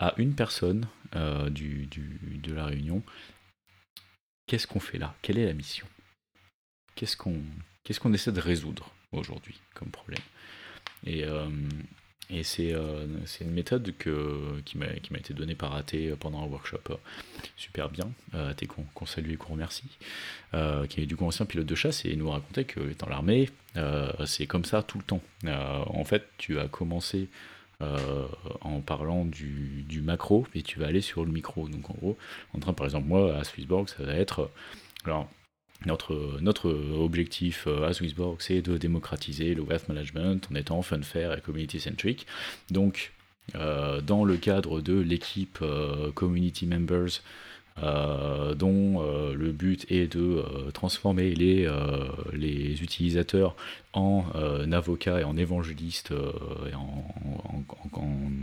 à 0.00 0.14
une 0.16 0.34
personne 0.34 0.88
euh, 1.14 1.50
du, 1.50 1.88
de 2.42 2.52
la 2.52 2.64
réunion. 2.64 3.02
Qu'est-ce 4.46 4.66
qu'on 4.66 4.80
fait 4.80 4.98
là? 4.98 5.14
Quelle 5.22 5.38
est 5.38 5.46
la 5.46 5.52
mission? 5.52 5.86
Qu'est-ce 6.96 7.16
qu'on 7.16 7.36
qu'est-ce 7.84 8.00
qu'on 8.00 8.12
essaie 8.12 8.32
de 8.32 8.40
résoudre 8.40 8.90
aujourd'hui 9.12 9.60
comme 9.74 9.90
problème? 9.90 10.22
Et, 11.06 11.24
euh, 11.24 11.48
et 12.30 12.42
euh, 12.58 13.06
c'est 13.26 13.44
une 13.44 13.52
méthode 13.52 13.94
que, 13.98 14.60
qui 14.64 14.78
m'a 14.78 14.86
été 14.86 15.34
donnée 15.34 15.54
par 15.54 15.74
AT 15.74 15.92
pendant 16.18 16.42
un 16.42 16.46
workshop 16.46 16.98
super 17.56 17.90
bien, 17.90 18.10
AT 18.32 18.66
qu'on 18.94 19.06
salue 19.06 19.32
et 19.32 19.36
qu'on 19.36 19.54
remercie, 19.54 19.98
qui 20.88 21.00
est 21.00 21.06
du 21.06 21.16
coup 21.16 21.26
ancien 21.26 21.46
pilote 21.46 21.66
de 21.66 21.74
chasse 21.74 22.04
et 22.04 22.14
nous 22.16 22.30
racontait 22.30 22.64
que 22.64 22.80
dans 22.98 23.08
l'armée, 23.08 23.50
c'est 24.26 24.46
comme 24.46 24.64
ça 24.64 24.82
tout 24.82 24.98
le 24.98 25.04
temps. 25.04 25.22
en 25.46 26.04
fait, 26.04 26.28
tu 26.38 26.60
as 26.60 26.68
commencé 26.68 27.28
euh, 27.82 28.26
en 28.60 28.80
parlant 28.80 29.24
du, 29.24 30.02
macro 30.02 30.46
et 30.54 30.62
tu 30.62 30.78
vas 30.78 30.86
aller 30.86 31.00
sur 31.00 31.24
le 31.24 31.32
micro. 31.32 31.68
Donc 31.68 31.90
en 31.90 31.94
gros, 31.94 32.16
en 32.54 32.58
train 32.58 32.72
par 32.72 32.86
exemple 32.86 33.06
moi 33.06 33.36
à 33.36 33.44
Swissborg, 33.44 33.88
ça 33.88 34.02
va 34.04 34.14
être 34.14 34.50
alors 35.04 35.28
notre, 35.86 36.38
notre 36.40 36.70
objectif 36.70 37.64
euh, 37.66 37.88
à 37.88 37.92
Swissborg, 37.94 38.36
c'est 38.40 38.62
de 38.62 38.76
démocratiser 38.76 39.54
le 39.54 39.62
wealth 39.62 39.88
management 39.88 40.46
en 40.50 40.54
étant 40.54 40.82
fun 40.82 41.02
fair 41.02 41.36
et 41.36 41.40
community 41.40 41.80
centric. 41.80 42.26
Donc 42.70 43.12
euh, 43.54 44.00
dans 44.00 44.24
le 44.24 44.36
cadre 44.36 44.80
de 44.80 44.98
l'équipe 44.98 45.64
community 46.14 46.66
members 46.66 47.06
euh, 47.06 47.49
dont 47.82 49.02
euh, 49.02 49.34
le 49.34 49.52
but 49.52 49.90
est 49.90 50.14
de 50.14 50.20
euh, 50.20 50.70
transformer 50.70 51.34
les, 51.34 51.68
les 52.32 52.82
utilisateurs 52.82 53.56
en 53.92 54.24
avocats 54.72 55.20
et 55.20 55.24
en 55.24 55.36
évangélistes 55.36 56.12
et 56.70 56.74
en, 56.74 57.64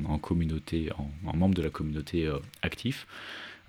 en, 0.09 0.18
communauté, 0.18 0.89
en, 0.97 1.35
membres 1.35 1.55
de 1.55 1.61
la 1.61 1.69
communauté 1.69 2.30
actif. 2.61 3.07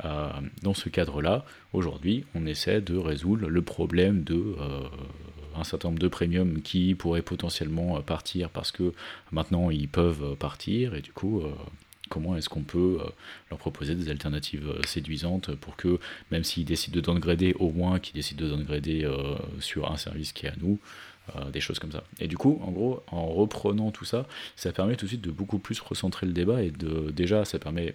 dans 0.03 0.75
ce 0.75 0.89
cadre-là, 0.89 1.45
aujourd'hui, 1.73 2.25
on 2.35 2.47
essaie 2.47 2.81
de 2.81 2.97
résoudre 2.97 3.49
le 3.49 3.63
problème 3.63 4.25
de 4.25 4.57
un 5.55 5.65
certain 5.65 5.89
nombre 5.89 6.01
de 6.01 6.09
premiums 6.09 6.63
qui 6.63 6.95
pourraient 6.95 7.23
potentiellement 7.23 8.01
partir 8.03 8.51
parce 8.51 8.73
que 8.73 8.93
maintenant 9.33 9.71
ils 9.71 9.89
peuvent 9.89 10.37
partir 10.37 10.95
et 10.95 11.01
du 11.01 11.13
coup 11.13 11.43
comment 12.09 12.37
est-ce 12.37 12.49
qu'on 12.49 12.63
peut 12.63 12.99
euh, 13.01 13.09
leur 13.51 13.59
proposer 13.59 13.95
des 13.95 14.11
alternatives 14.11 14.69
euh, 14.69 14.83
séduisantes 14.85 15.55
pour 15.55 15.77
que, 15.77 15.99
même 16.31 16.45
s'ils 16.45 16.65
décident 16.65 16.97
de 16.97 17.01
downgrader, 17.01 17.55
au 17.59 17.71
moins 17.71 17.99
qu'ils 17.99 18.15
décident 18.15 18.45
de 18.45 18.51
downgrader 18.51 19.05
euh, 19.05 19.37
sur 19.61 19.91
un 19.91 19.97
service 19.97 20.33
qui 20.33 20.47
est 20.47 20.51
à 20.51 20.57
nous, 20.61 20.79
des 21.53 21.61
choses 21.61 21.79
comme 21.79 21.93
ça. 21.93 22.05
Et 22.21 22.27
du 22.27 22.39
coup, 22.39 22.59
en 22.65 22.71
gros, 22.71 23.03
en 23.09 23.27
reprenant 23.27 23.91
tout 23.91 24.07
ça, 24.07 24.27
ça 24.57 24.73
permet 24.73 24.97
tout 24.97 25.05
de 25.05 25.11
suite 25.11 25.21
de 25.21 25.31
beaucoup 25.31 25.59
plus 25.59 25.79
recentrer 25.79 26.25
le 26.25 26.33
débat 26.33 26.63
et 26.63 26.71
de 26.71 27.11
déjà, 27.11 27.45
ça 27.45 27.59
permet 27.59 27.95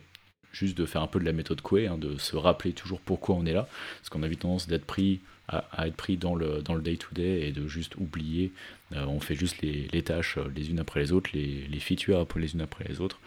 juste 0.52 0.78
de 0.78 0.86
faire 0.86 1.02
un 1.02 1.08
peu 1.08 1.20
de 1.20 1.26
la 1.26 1.34
méthode 1.34 1.60
Coué, 1.62 1.88
hein, 1.88 1.98
de 1.98 2.16
se 2.20 2.36
rappeler 2.36 2.74
toujours 2.74 3.02
pourquoi 3.02 3.34
on 3.34 3.48
est 3.48 3.54
là, 3.54 3.68
parce 3.98 4.10
qu'on 4.10 4.22
a 4.22 4.28
vite 4.28 4.42
tendance 4.42 4.68
d'être 4.68 4.86
pris 4.86 5.20
à, 5.48 5.88
être 5.88 5.96
pris 5.96 6.16
dans 6.16 6.36
le 6.36 6.62
day 6.84 6.96
to 6.96 7.08
day 7.12 7.48
et 7.48 7.52
de 7.52 7.68
juste 7.68 7.96
oublier. 7.96 8.52
on 8.92 9.20
fait 9.20 9.36
juste 9.36 9.64
les, 9.64 9.88
les, 9.92 10.04
tâches 10.04 10.38
les 10.56 10.70
unes 10.70 10.80
après 10.80 11.00
les 11.00 11.12
autres, 11.12 11.32
les, 11.34 11.66
les 11.68 11.80
features 11.80 12.28
les 12.36 12.54
unes 12.54 12.62
après 12.62 12.86
les 12.88 13.02
autres, 13.02 13.20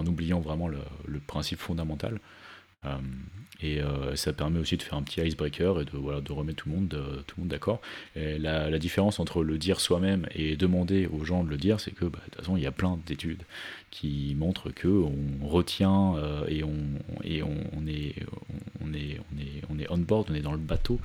en 0.00 0.06
oubliant 0.06 0.40
vraiment 0.40 0.68
le, 0.68 0.80
principe 1.26 1.58
fondamental. 1.58 2.18
Euh, 2.86 2.96
et 3.62 3.82
euh, 3.82 4.16
ça 4.16 4.32
permet 4.32 4.58
aussi 4.58 4.78
de 4.78 4.82
faire 4.82 4.94
un 4.94 5.02
petit 5.02 5.20
icebreaker 5.20 5.82
et 5.82 5.84
de, 5.84 5.90
voilà, 5.92 6.22
de 6.22 6.32
remettre 6.32 6.62
tout 6.62 6.70
le 6.70 6.76
monde, 6.76 6.94
euh, 6.94 7.22
monde 7.36 7.48
d'accord. 7.48 7.82
La, 8.16 8.70
la, 8.70 8.78
différence 8.78 9.20
entre 9.20 9.44
le 9.44 9.58
dire 9.58 9.80
soi-même 9.80 10.26
et 10.34 10.56
demander 10.56 11.06
aux 11.06 11.24
gens 11.26 11.44
de 11.44 11.50
le 11.50 11.58
dire, 11.58 11.78
c'est 11.78 11.90
que 11.90 12.06
bah, 12.06 12.20
de 12.20 12.30
toute 12.30 12.36
façon, 12.36 12.56
il 12.56 12.62
y 12.62 12.66
a 12.66 12.72
plein 12.72 12.98
d'études 13.06 13.42
qui 13.90 14.34
montrent 14.38 14.70
que 14.70 14.88
on 14.88 15.46
retient 15.46 16.14
et, 16.48 16.64
on, 16.64 16.74
et 17.22 17.42
on, 17.42 17.54
on, 17.76 17.86
est, 17.86 18.14
on, 18.82 18.94
est, 18.94 19.20
on, 19.30 19.38
est, 19.38 19.62
on 19.68 19.78
est 19.78 19.90
on 19.90 19.98
board, 19.98 20.28
on 20.30 20.34
est 20.34 20.40
dans 20.40 20.52
le 20.52 20.58
bateau. 20.58 20.98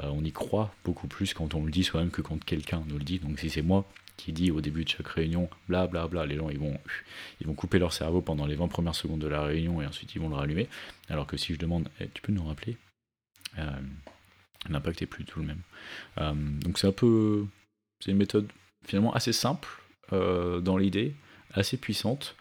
on 0.00 0.22
y 0.24 0.30
croit 0.30 0.72
beaucoup 0.84 1.08
plus 1.08 1.34
quand 1.34 1.54
on 1.54 1.64
le 1.64 1.72
dit 1.72 1.82
soi-même 1.82 2.10
que 2.10 2.22
quand 2.22 2.42
quelqu'un 2.44 2.84
nous 2.86 2.98
le 2.98 3.04
dit. 3.04 3.18
Donc 3.18 3.40
si 3.40 3.50
c'est 3.50 3.62
moi 3.62 3.84
qui 4.18 4.32
dit 4.32 4.50
au 4.50 4.60
début 4.60 4.84
de 4.84 4.88
chaque 4.88 5.08
réunion, 5.08 5.48
bla 5.68 5.86
bla 5.86 6.06
bla, 6.08 6.26
les 6.26 6.36
gens 6.36 6.50
ils 6.50 6.58
vont, 6.58 6.78
ils 7.40 7.46
vont 7.46 7.54
couper 7.54 7.78
leur 7.78 7.94
cerveau 7.94 8.20
pendant 8.20 8.44
les 8.44 8.56
20 8.56 8.68
premières 8.68 8.94
secondes 8.94 9.20
de 9.20 9.28
la 9.28 9.42
réunion 9.42 9.80
et 9.80 9.86
ensuite 9.86 10.14
ils 10.14 10.20
vont 10.20 10.28
le 10.28 10.34
rallumer. 10.34 10.68
Alors 11.08 11.26
que 11.26 11.38
si 11.38 11.54
je 11.54 11.58
demande, 11.58 11.88
eh, 12.00 12.08
tu 12.12 12.20
peux 12.20 12.32
nous 12.32 12.44
rappeler 12.44 12.76
euh, 13.58 13.70
L'impact 14.68 15.00
est 15.02 15.06
plus 15.06 15.24
tout 15.24 15.38
le 15.38 15.46
même. 15.46 15.62
Euh, 16.18 16.34
donc 16.34 16.78
c'est 16.78 16.88
un 16.88 16.92
peu. 16.92 17.46
C'est 18.00 18.10
une 18.10 18.16
méthode 18.16 18.48
finalement 18.84 19.14
assez 19.14 19.32
simple 19.32 19.68
euh, 20.12 20.60
dans 20.60 20.76
l'idée, 20.76 21.14
assez 21.52 21.76
puissante. 21.76 22.34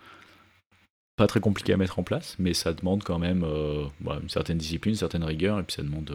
Pas 1.15 1.27
très 1.27 1.39
compliqué 1.39 1.73
à 1.73 1.77
mettre 1.77 1.99
en 1.99 2.03
place, 2.03 2.35
mais 2.39 2.53
ça 2.53 2.73
demande 2.73 3.03
quand 3.03 3.17
même 3.17 3.43
une 3.43 4.29
certaine 4.29 4.57
discipline, 4.57 4.93
une 4.93 4.99
certaine 4.99 5.23
rigueur, 5.23 5.59
et 5.59 5.63
puis 5.63 5.75
ça 5.75 5.81
demande, 5.81 6.11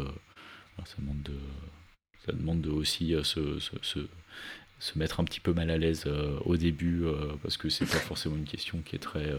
ça 0.85 0.95
demande, 0.99 1.23
de, 1.23 1.39
ça 2.25 2.33
demande 2.33 2.61
de 2.61 2.71
aussi 2.71 3.13
se, 3.25 3.59
se 3.59 3.99
mettre 4.97 5.21
un 5.21 5.25
petit 5.25 5.41
peu 5.41 5.53
mal 5.53 5.71
à 5.71 5.79
l'aise 5.79 6.05
euh, 6.07 6.39
au 6.45 6.57
début 6.57 7.05
euh, 7.05 7.35
parce 7.43 7.57
que 7.57 7.69
c'est 7.69 7.87
pas 7.87 7.99
forcément 7.99 8.37
une 8.37 8.45
question 8.45 8.83
qui 8.85 8.97
est 8.97 8.99
très 8.99 9.29
euh, 9.29 9.39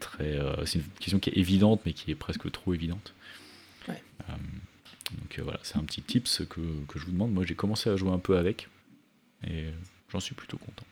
très 0.00 0.38
c'est 0.64 0.78
une 0.78 0.84
question 1.00 1.18
qui 1.18 1.30
est 1.30 1.36
évidente 1.36 1.80
mais 1.84 1.92
qui 1.92 2.10
est 2.10 2.14
presque 2.14 2.50
trop 2.50 2.74
évidente. 2.74 3.14
Donc 3.86 5.38
voilà 5.38 5.58
c'est 5.62 5.78
un 5.78 5.84
petit 5.84 6.02
tips 6.02 6.42
que, 6.50 6.60
que, 6.86 6.98
je 6.98 7.06
vous 7.06 7.12
demande. 7.12 7.32
Moi 7.32 7.44
j'ai 7.46 7.54
commencé 7.54 7.88
à 7.88 7.96
jouer 7.96 8.10
un 8.10 8.18
peu 8.18 8.36
avec 8.36 8.68
et 9.46 9.64
j'en 10.10 10.20
suis 10.20 10.34
plutôt 10.34 10.58
content 10.58 10.84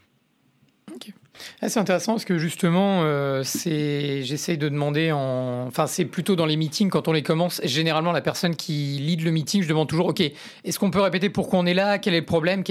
ah, 1.60 1.68
c'est 1.68 1.80
intéressant 1.80 2.12
parce 2.12 2.24
que 2.24 2.38
justement, 2.38 3.02
euh, 3.02 3.42
c'est, 3.42 4.22
j'essaye 4.22 4.58
de 4.58 4.68
demander 4.68 5.12
en, 5.12 5.66
enfin, 5.66 5.86
c'est 5.86 6.04
plutôt 6.04 6.36
dans 6.36 6.46
les 6.46 6.56
meetings 6.56 6.90
quand 6.90 7.08
on 7.08 7.12
les 7.12 7.22
commence. 7.22 7.60
Généralement, 7.64 8.12
la 8.12 8.20
personne 8.20 8.56
qui 8.56 8.98
lead 9.00 9.22
le 9.22 9.30
meeting, 9.30 9.62
je 9.62 9.68
demande 9.68 9.88
toujours, 9.88 10.06
ok, 10.06 10.20
est-ce 10.20 10.78
qu'on 10.78 10.90
peut 10.90 11.00
répéter 11.00 11.28
pourquoi 11.28 11.58
on 11.58 11.66
est 11.66 11.74
là, 11.74 11.98
quel 11.98 12.14
est 12.14 12.20
le 12.20 12.26
problème, 12.26 12.62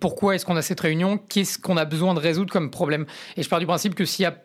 pourquoi 0.00 0.34
est-ce 0.34 0.46
qu'on 0.46 0.56
a 0.56 0.62
cette 0.62 0.80
réunion, 0.80 1.18
qu'est-ce 1.28 1.58
qu'on 1.58 1.76
a 1.76 1.84
besoin 1.84 2.14
de 2.14 2.20
résoudre 2.20 2.52
comme 2.52 2.70
problème? 2.70 3.06
Et 3.36 3.42
je 3.42 3.48
pars 3.48 3.60
du 3.60 3.66
principe 3.66 3.94
que 3.94 4.04
s'il 4.04 4.22
y 4.22 4.26
a 4.26 4.36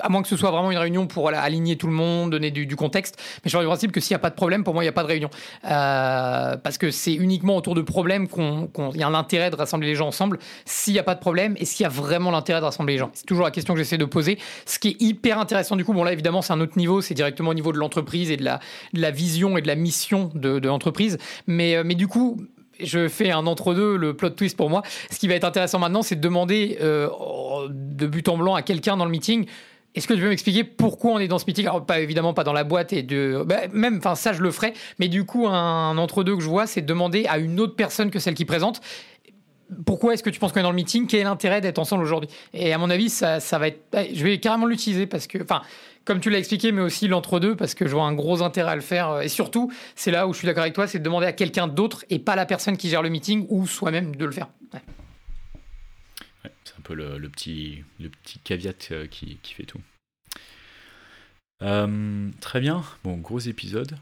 à 0.00 0.08
moins 0.08 0.22
que 0.22 0.28
ce 0.28 0.36
soit 0.36 0.50
vraiment 0.50 0.70
une 0.70 0.78
réunion 0.78 1.06
pour 1.06 1.28
aligner 1.28 1.76
tout 1.76 1.86
le 1.86 1.92
monde, 1.92 2.30
donner 2.30 2.50
du, 2.50 2.76
contexte. 2.76 3.16
Mais 3.44 3.50
je 3.50 3.52
pars 3.56 3.62
du 3.62 3.66
principe 3.66 3.92
que 3.92 4.00
s'il 4.00 4.14
n'y 4.14 4.16
a 4.16 4.20
pas 4.20 4.30
de 4.30 4.34
problème, 4.34 4.64
pour 4.64 4.74
moi, 4.74 4.82
il 4.82 4.86
n'y 4.86 4.90
a 4.90 4.92
pas 4.92 5.02
de 5.02 5.08
réunion. 5.08 5.30
Euh, 5.64 6.56
parce 6.56 6.78
que 6.78 6.90
c'est 6.90 7.14
uniquement 7.14 7.56
autour 7.56 7.74
de 7.74 7.82
problèmes 7.82 8.28
qu'il 8.28 9.00
y 9.00 9.02
a 9.02 9.06
un 9.06 9.14
intérêt 9.14 9.50
de 9.50 9.56
rassembler 9.56 9.88
les 9.88 9.94
gens 9.94 10.08
ensemble. 10.08 10.38
S'il 10.64 10.92
n'y 10.92 10.98
a 10.98 11.02
pas 11.02 11.14
de 11.14 11.20
problème, 11.20 11.56
est-ce 11.58 11.76
qu'il 11.76 11.84
y 11.84 11.86
a 11.86 11.90
vraiment 11.90 12.30
l'intérêt 12.30 12.60
de 12.60 12.64
rassembler 12.64 12.94
les 12.94 12.98
gens? 12.98 13.10
C'est 13.14 13.26
toujours 13.26 13.44
la 13.44 13.50
question 13.50 13.74
que 13.74 13.78
j'essaie 13.78 13.98
de 13.98 14.04
poser. 14.04 14.38
Ce 14.64 14.78
qui 14.78 14.88
est 14.88 15.02
hyper 15.02 15.38
intéressant, 15.38 15.76
du 15.76 15.84
coup, 15.84 15.92
bon 15.92 16.04
là, 16.04 16.12
évidemment, 16.12 16.42
c'est 16.42 16.52
un 16.52 16.60
autre 16.60 16.76
niveau. 16.76 17.00
C'est 17.00 17.14
directement 17.14 17.50
au 17.50 17.54
niveau 17.54 17.72
de 17.72 17.78
l'entreprise 17.78 18.30
et 18.30 18.36
de 18.36 18.44
la, 18.44 18.60
la, 18.92 19.10
vision 19.10 19.56
et 19.56 19.62
de 19.62 19.66
la 19.66 19.76
mission 19.76 20.30
de, 20.34 20.58
l'entreprise. 20.66 21.18
Mais, 21.46 21.76
euh, 21.76 21.82
mais 21.84 21.94
du 21.94 22.08
coup, 22.08 22.38
je 22.80 23.08
fais 23.08 23.30
un 23.30 23.46
entre-deux, 23.46 23.96
le 23.96 24.14
plot 24.14 24.30
twist 24.30 24.56
pour 24.56 24.70
moi. 24.70 24.82
Ce 25.10 25.18
qui 25.18 25.28
va 25.28 25.34
être 25.34 25.44
intéressant 25.44 25.78
maintenant, 25.78 26.02
c'est 26.02 26.16
de 26.16 26.20
demander 26.20 26.78
euh, 26.80 27.08
de 27.70 28.06
but 28.06 28.28
en 28.28 28.36
blanc 28.36 28.54
à 28.54 28.62
quelqu'un 28.62 28.96
dans 28.96 29.04
le 29.04 29.10
meeting. 29.10 29.46
Est-ce 29.94 30.06
que 30.06 30.12
tu 30.12 30.20
peux 30.20 30.28
m'expliquer 30.28 30.62
pourquoi 30.62 31.12
on 31.12 31.18
est 31.18 31.28
dans 31.28 31.38
ce 31.38 31.46
meeting? 31.46 31.66
Alors, 31.66 31.84
pas 31.84 32.00
évidemment 32.00 32.34
pas 32.34 32.44
dans 32.44 32.52
la 32.52 32.64
boîte 32.64 32.92
et 32.92 33.02
de. 33.02 33.42
Bah, 33.46 33.62
même, 33.72 33.96
enfin, 33.96 34.14
ça, 34.14 34.34
je 34.34 34.42
le 34.42 34.50
ferai. 34.50 34.74
Mais 34.98 35.08
du 35.08 35.24
coup, 35.24 35.48
un, 35.48 35.96
entre-deux 35.96 36.36
que 36.36 36.42
je 36.42 36.48
vois, 36.48 36.66
c'est 36.66 36.82
de 36.82 36.86
demander 36.86 37.24
à 37.26 37.38
une 37.38 37.58
autre 37.60 37.76
personne 37.76 38.10
que 38.10 38.18
celle 38.18 38.34
qui 38.34 38.44
présente 38.44 38.80
pourquoi 39.84 40.14
est-ce 40.14 40.22
que 40.22 40.30
tu 40.30 40.38
penses 40.38 40.52
qu'on 40.52 40.60
est 40.60 40.62
dans 40.62 40.70
le 40.70 40.76
meeting? 40.76 41.08
Quel 41.08 41.20
est 41.20 41.24
l'intérêt 41.24 41.60
d'être 41.60 41.80
ensemble 41.80 42.04
aujourd'hui? 42.04 42.30
Et 42.54 42.72
à 42.72 42.78
mon 42.78 42.88
avis, 42.88 43.10
ça, 43.10 43.40
ça 43.40 43.58
va 43.58 43.66
être. 43.66 43.80
Je 44.14 44.22
vais 44.22 44.38
carrément 44.38 44.66
l'utiliser 44.66 45.06
parce 45.06 45.26
que. 45.26 45.42
Enfin, 45.42 45.62
comme 46.06 46.20
tu 46.20 46.30
l'as 46.30 46.38
expliqué, 46.38 46.72
mais 46.72 46.80
aussi 46.80 47.08
l'entre-deux, 47.08 47.56
parce 47.56 47.74
que 47.74 47.86
je 47.86 47.92
vois 47.92 48.04
un 48.04 48.14
gros 48.14 48.40
intérêt 48.40 48.70
à 48.70 48.76
le 48.76 48.80
faire. 48.80 49.20
Et 49.20 49.28
surtout, 49.28 49.70
c'est 49.96 50.12
là 50.12 50.26
où 50.26 50.32
je 50.32 50.38
suis 50.38 50.46
d'accord 50.46 50.62
avec 50.62 50.74
toi, 50.74 50.86
c'est 50.86 51.00
de 51.00 51.04
demander 51.04 51.26
à 51.26 51.32
quelqu'un 51.32 51.66
d'autre 51.66 52.04
et 52.08 52.20
pas 52.20 52.36
la 52.36 52.46
personne 52.46 52.76
qui 52.76 52.88
gère 52.88 53.02
le 53.02 53.10
meeting 53.10 53.44
ou 53.50 53.66
soi-même 53.66 54.14
de 54.14 54.24
le 54.24 54.30
faire. 54.30 54.48
c'est 54.72 56.74
un 56.78 56.82
peu 56.84 56.94
le, 56.94 57.28
petit, 57.28 57.82
le 57.98 58.08
petit 58.08 58.38
caveat 58.38 58.92
euh, 58.92 59.06
qui, 59.08 59.38
qui 59.42 59.54
fait 59.54 59.64
tout. 59.64 59.80
Euh, 61.62 62.30
très 62.40 62.60
bien, 62.60 62.84
bon, 63.02 63.16
gros 63.16 63.40
épisode, 63.40 63.96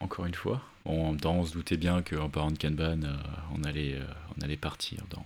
encore 0.00 0.26
une 0.26 0.34
fois. 0.34 0.60
Bon, 0.84 1.06
en 1.06 1.10
même 1.12 1.20
temps, 1.20 1.36
on 1.36 1.44
se 1.44 1.52
doutait 1.52 1.76
bien 1.76 2.02
qu'en 2.02 2.28
parlant 2.28 2.50
de 2.50 2.58
Kanban, 2.58 3.04
euh, 3.04 3.14
on, 3.56 3.62
allait, 3.62 4.00
on 4.36 4.42
allait 4.42 4.56
partir 4.56 5.04
dans, 5.10 5.24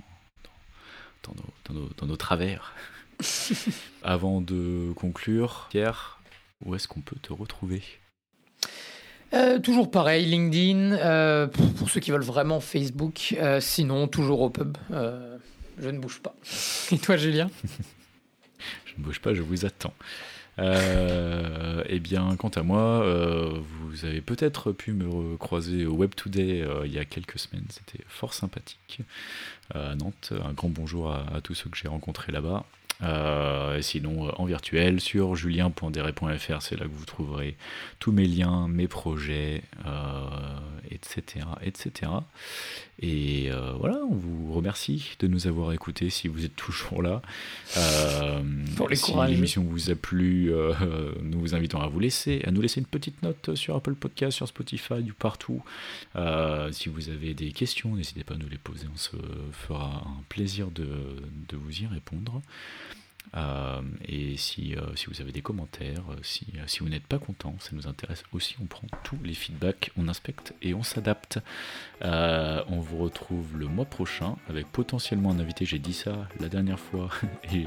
dans, 1.24 1.32
dans, 1.32 1.74
nos, 1.74 1.88
dans 1.96 2.06
nos, 2.06 2.16
travers. 2.16 2.74
Avant 4.02 4.42
de 4.42 4.92
conclure, 4.94 5.68
Pierre, 5.70 6.18
où 6.64 6.74
est-ce 6.74 6.89
qu'on 6.89 7.01
peut 7.01 7.16
te 7.20 7.32
retrouver? 7.32 7.82
Euh, 9.35 9.59
toujours 9.59 9.90
pareil, 9.90 10.24
LinkedIn, 10.24 10.93
euh, 10.93 11.47
pour 11.47 11.90
ceux 11.90 12.01
qui 12.01 12.10
veulent 12.10 12.22
vraiment 12.22 12.60
Facebook, 12.60 13.35
euh, 13.39 13.60
sinon 13.60 14.09
toujours 14.09 14.40
au 14.40 14.51
pub. 14.51 14.78
je 14.90 15.89
ne 15.89 15.98
bouge 15.98 16.20
pas. 16.20 16.35
Et 16.93 16.98
toi, 16.98 17.16
Julien? 17.16 17.51
Je 18.86 18.94
ne 18.97 19.05
bouge 19.05 19.20
pas, 19.20 19.35
je 19.35 19.43
vous 19.43 19.66
attends. 19.66 19.94
eh 20.59 22.01
bien, 22.01 22.35
quant 22.36 22.48
à 22.48 22.62
moi, 22.62 23.05
vous 23.60 24.05
avez 24.05 24.22
peut-être 24.22 24.72
pu 24.72 24.93
me 24.93 25.36
croiser 25.36 25.86
au 25.86 25.93
Web 25.93 26.14
Today 26.16 26.66
il 26.85 26.93
y 26.93 26.98
a 26.98 27.05
quelques 27.05 27.39
semaines. 27.39 27.66
C'était 27.68 28.02
fort 28.09 28.32
sympathique 28.32 29.01
à 29.74 29.94
Nantes. 29.94 30.32
Un 30.44 30.55
grand 30.55 30.70
bonjour 30.70 31.12
à 31.12 31.40
tous 31.43 31.55
ceux 31.55 31.68
que 31.70 31.76
j'ai 31.76 31.89
rencontrés 31.89 32.32
là-bas. 32.32 32.64
Euh, 33.03 33.81
sinon, 33.81 34.27
euh, 34.27 34.33
en 34.37 34.45
virtuel, 34.45 35.01
sur 35.01 35.37
julien.dere.fr, 35.37 36.62
c'est 36.62 36.77
là 36.77 36.87
que 36.87 36.93
vous 36.93 37.05
trouverez 37.05 37.57
tous 38.01 38.12
mes 38.12 38.27
liens, 38.27 38.66
mes 38.69 38.89
projets, 38.89 39.62
etc., 40.91 41.47
euh, 41.47 41.65
etc. 41.65 42.11
Et 43.01 43.51
voilà, 43.79 44.01
on 44.11 44.16
vous 44.16 44.53
remercie 44.53 45.16
de 45.20 45.29
nous 45.29 45.47
avoir 45.47 45.73
écoutés 45.73 46.11
si 46.11 46.27
vous 46.27 46.45
êtes 46.45 46.57
toujours 46.57 47.01
là. 47.01 47.23
Pour 48.77 48.89
les 48.89 48.97
si 48.97 49.12
l'émission 49.29 49.62
vous 49.62 49.91
a 49.91 49.95
plu, 49.95 50.53
nous 51.23 51.39
vous 51.39 51.55
invitons 51.55 51.81
à 51.81 51.87
vous 51.87 52.01
laisser, 52.01 52.43
à 52.45 52.51
nous 52.51 52.61
laisser 52.61 52.81
une 52.81 52.87
petite 52.87 53.23
note 53.23 53.55
sur 53.55 53.77
Apple 53.77 53.95
Podcast, 53.95 54.37
sur 54.37 54.49
Spotify, 54.49 55.01
du 55.01 55.12
partout. 55.12 55.62
si 56.73 56.89
vous 56.89 57.09
avez 57.09 57.35
des 57.35 57.53
questions, 57.53 57.95
n'hésitez 57.95 58.25
pas 58.25 58.35
à 58.35 58.39
nous 58.39 58.49
les 58.49 58.59
poser, 58.59 58.89
on 58.93 58.99
se 58.99 59.16
fera 59.53 60.05
un 60.05 60.25
plaisir 60.29 60.73
de, 60.73 60.89
de 61.49 61.57
vous 61.57 61.83
y 61.83 61.87
répondre. 61.87 62.43
Euh, 63.36 63.80
et 64.06 64.36
si, 64.36 64.74
euh, 64.74 64.94
si, 64.94 65.06
vous 65.06 65.20
avez 65.20 65.32
des 65.32 65.42
commentaires, 65.42 66.05
euh, 66.10 66.16
si, 66.22 66.46
vous 66.80 66.88
n'êtes 66.88 67.06
pas 67.06 67.18
content, 67.18 67.55
ça 67.59 67.70
nous 67.72 67.86
intéresse 67.86 68.22
aussi. 68.32 68.56
On 68.62 68.66
prend 68.66 68.86
tous 69.05 69.18
les 69.22 69.34
feedbacks, 69.34 69.90
on 69.96 70.09
inspecte 70.09 70.55
et 70.62 70.74
on 70.74 70.82
s'adapte. 70.82 71.38
on 72.02 72.80
vous 72.80 72.98
retrouve 72.98 73.56
le 73.56 73.66
mois 73.66 73.84
prochain 73.84 74.36
avec 74.48 74.66
potentiellement 74.68 75.30
un 75.30 75.38
invité. 75.38 75.64
J'ai 75.64 75.78
dit 75.78 75.92
ça 75.92 76.28
la 76.40 76.48
dernière 76.48 76.80
fois 76.80 77.10
et 77.52 77.66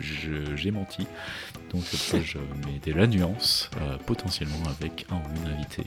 j'ai 0.00 0.70
menti. 0.70 1.06
Donc 1.70 1.84
je 1.84 2.38
mets 2.66 2.78
de 2.84 2.92
la 2.92 3.06
nuance, 3.06 3.70
potentiellement 4.06 4.68
avec 4.80 5.06
un 5.10 5.16
ou 5.16 5.36
une 5.44 5.52
invité 5.52 5.84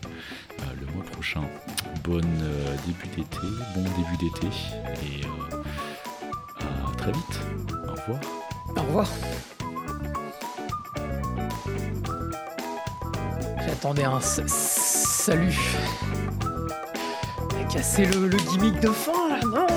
le 0.80 0.86
mois 0.94 1.04
prochain. 1.06 1.44
Bon 2.04 2.22
début 2.86 3.08
d'été, 3.16 3.48
bon 3.76 3.84
début 3.84 4.18
d'été 4.20 4.48
et 5.04 5.26
à 6.60 6.96
très 6.98 7.12
vite. 7.12 7.40
Au 7.88 7.92
revoir. 7.92 8.20
Au 8.78 8.82
revoir. 8.82 9.08
J'attendais 13.66 14.04
un 14.04 14.20
salut. 14.22 15.58
Casser 17.72 18.06
le, 18.06 18.28
le 18.28 18.38
gimmick 18.38 18.80
de 18.80 18.90
fin 18.90 19.30
là, 19.30 19.40
non? 19.44 19.68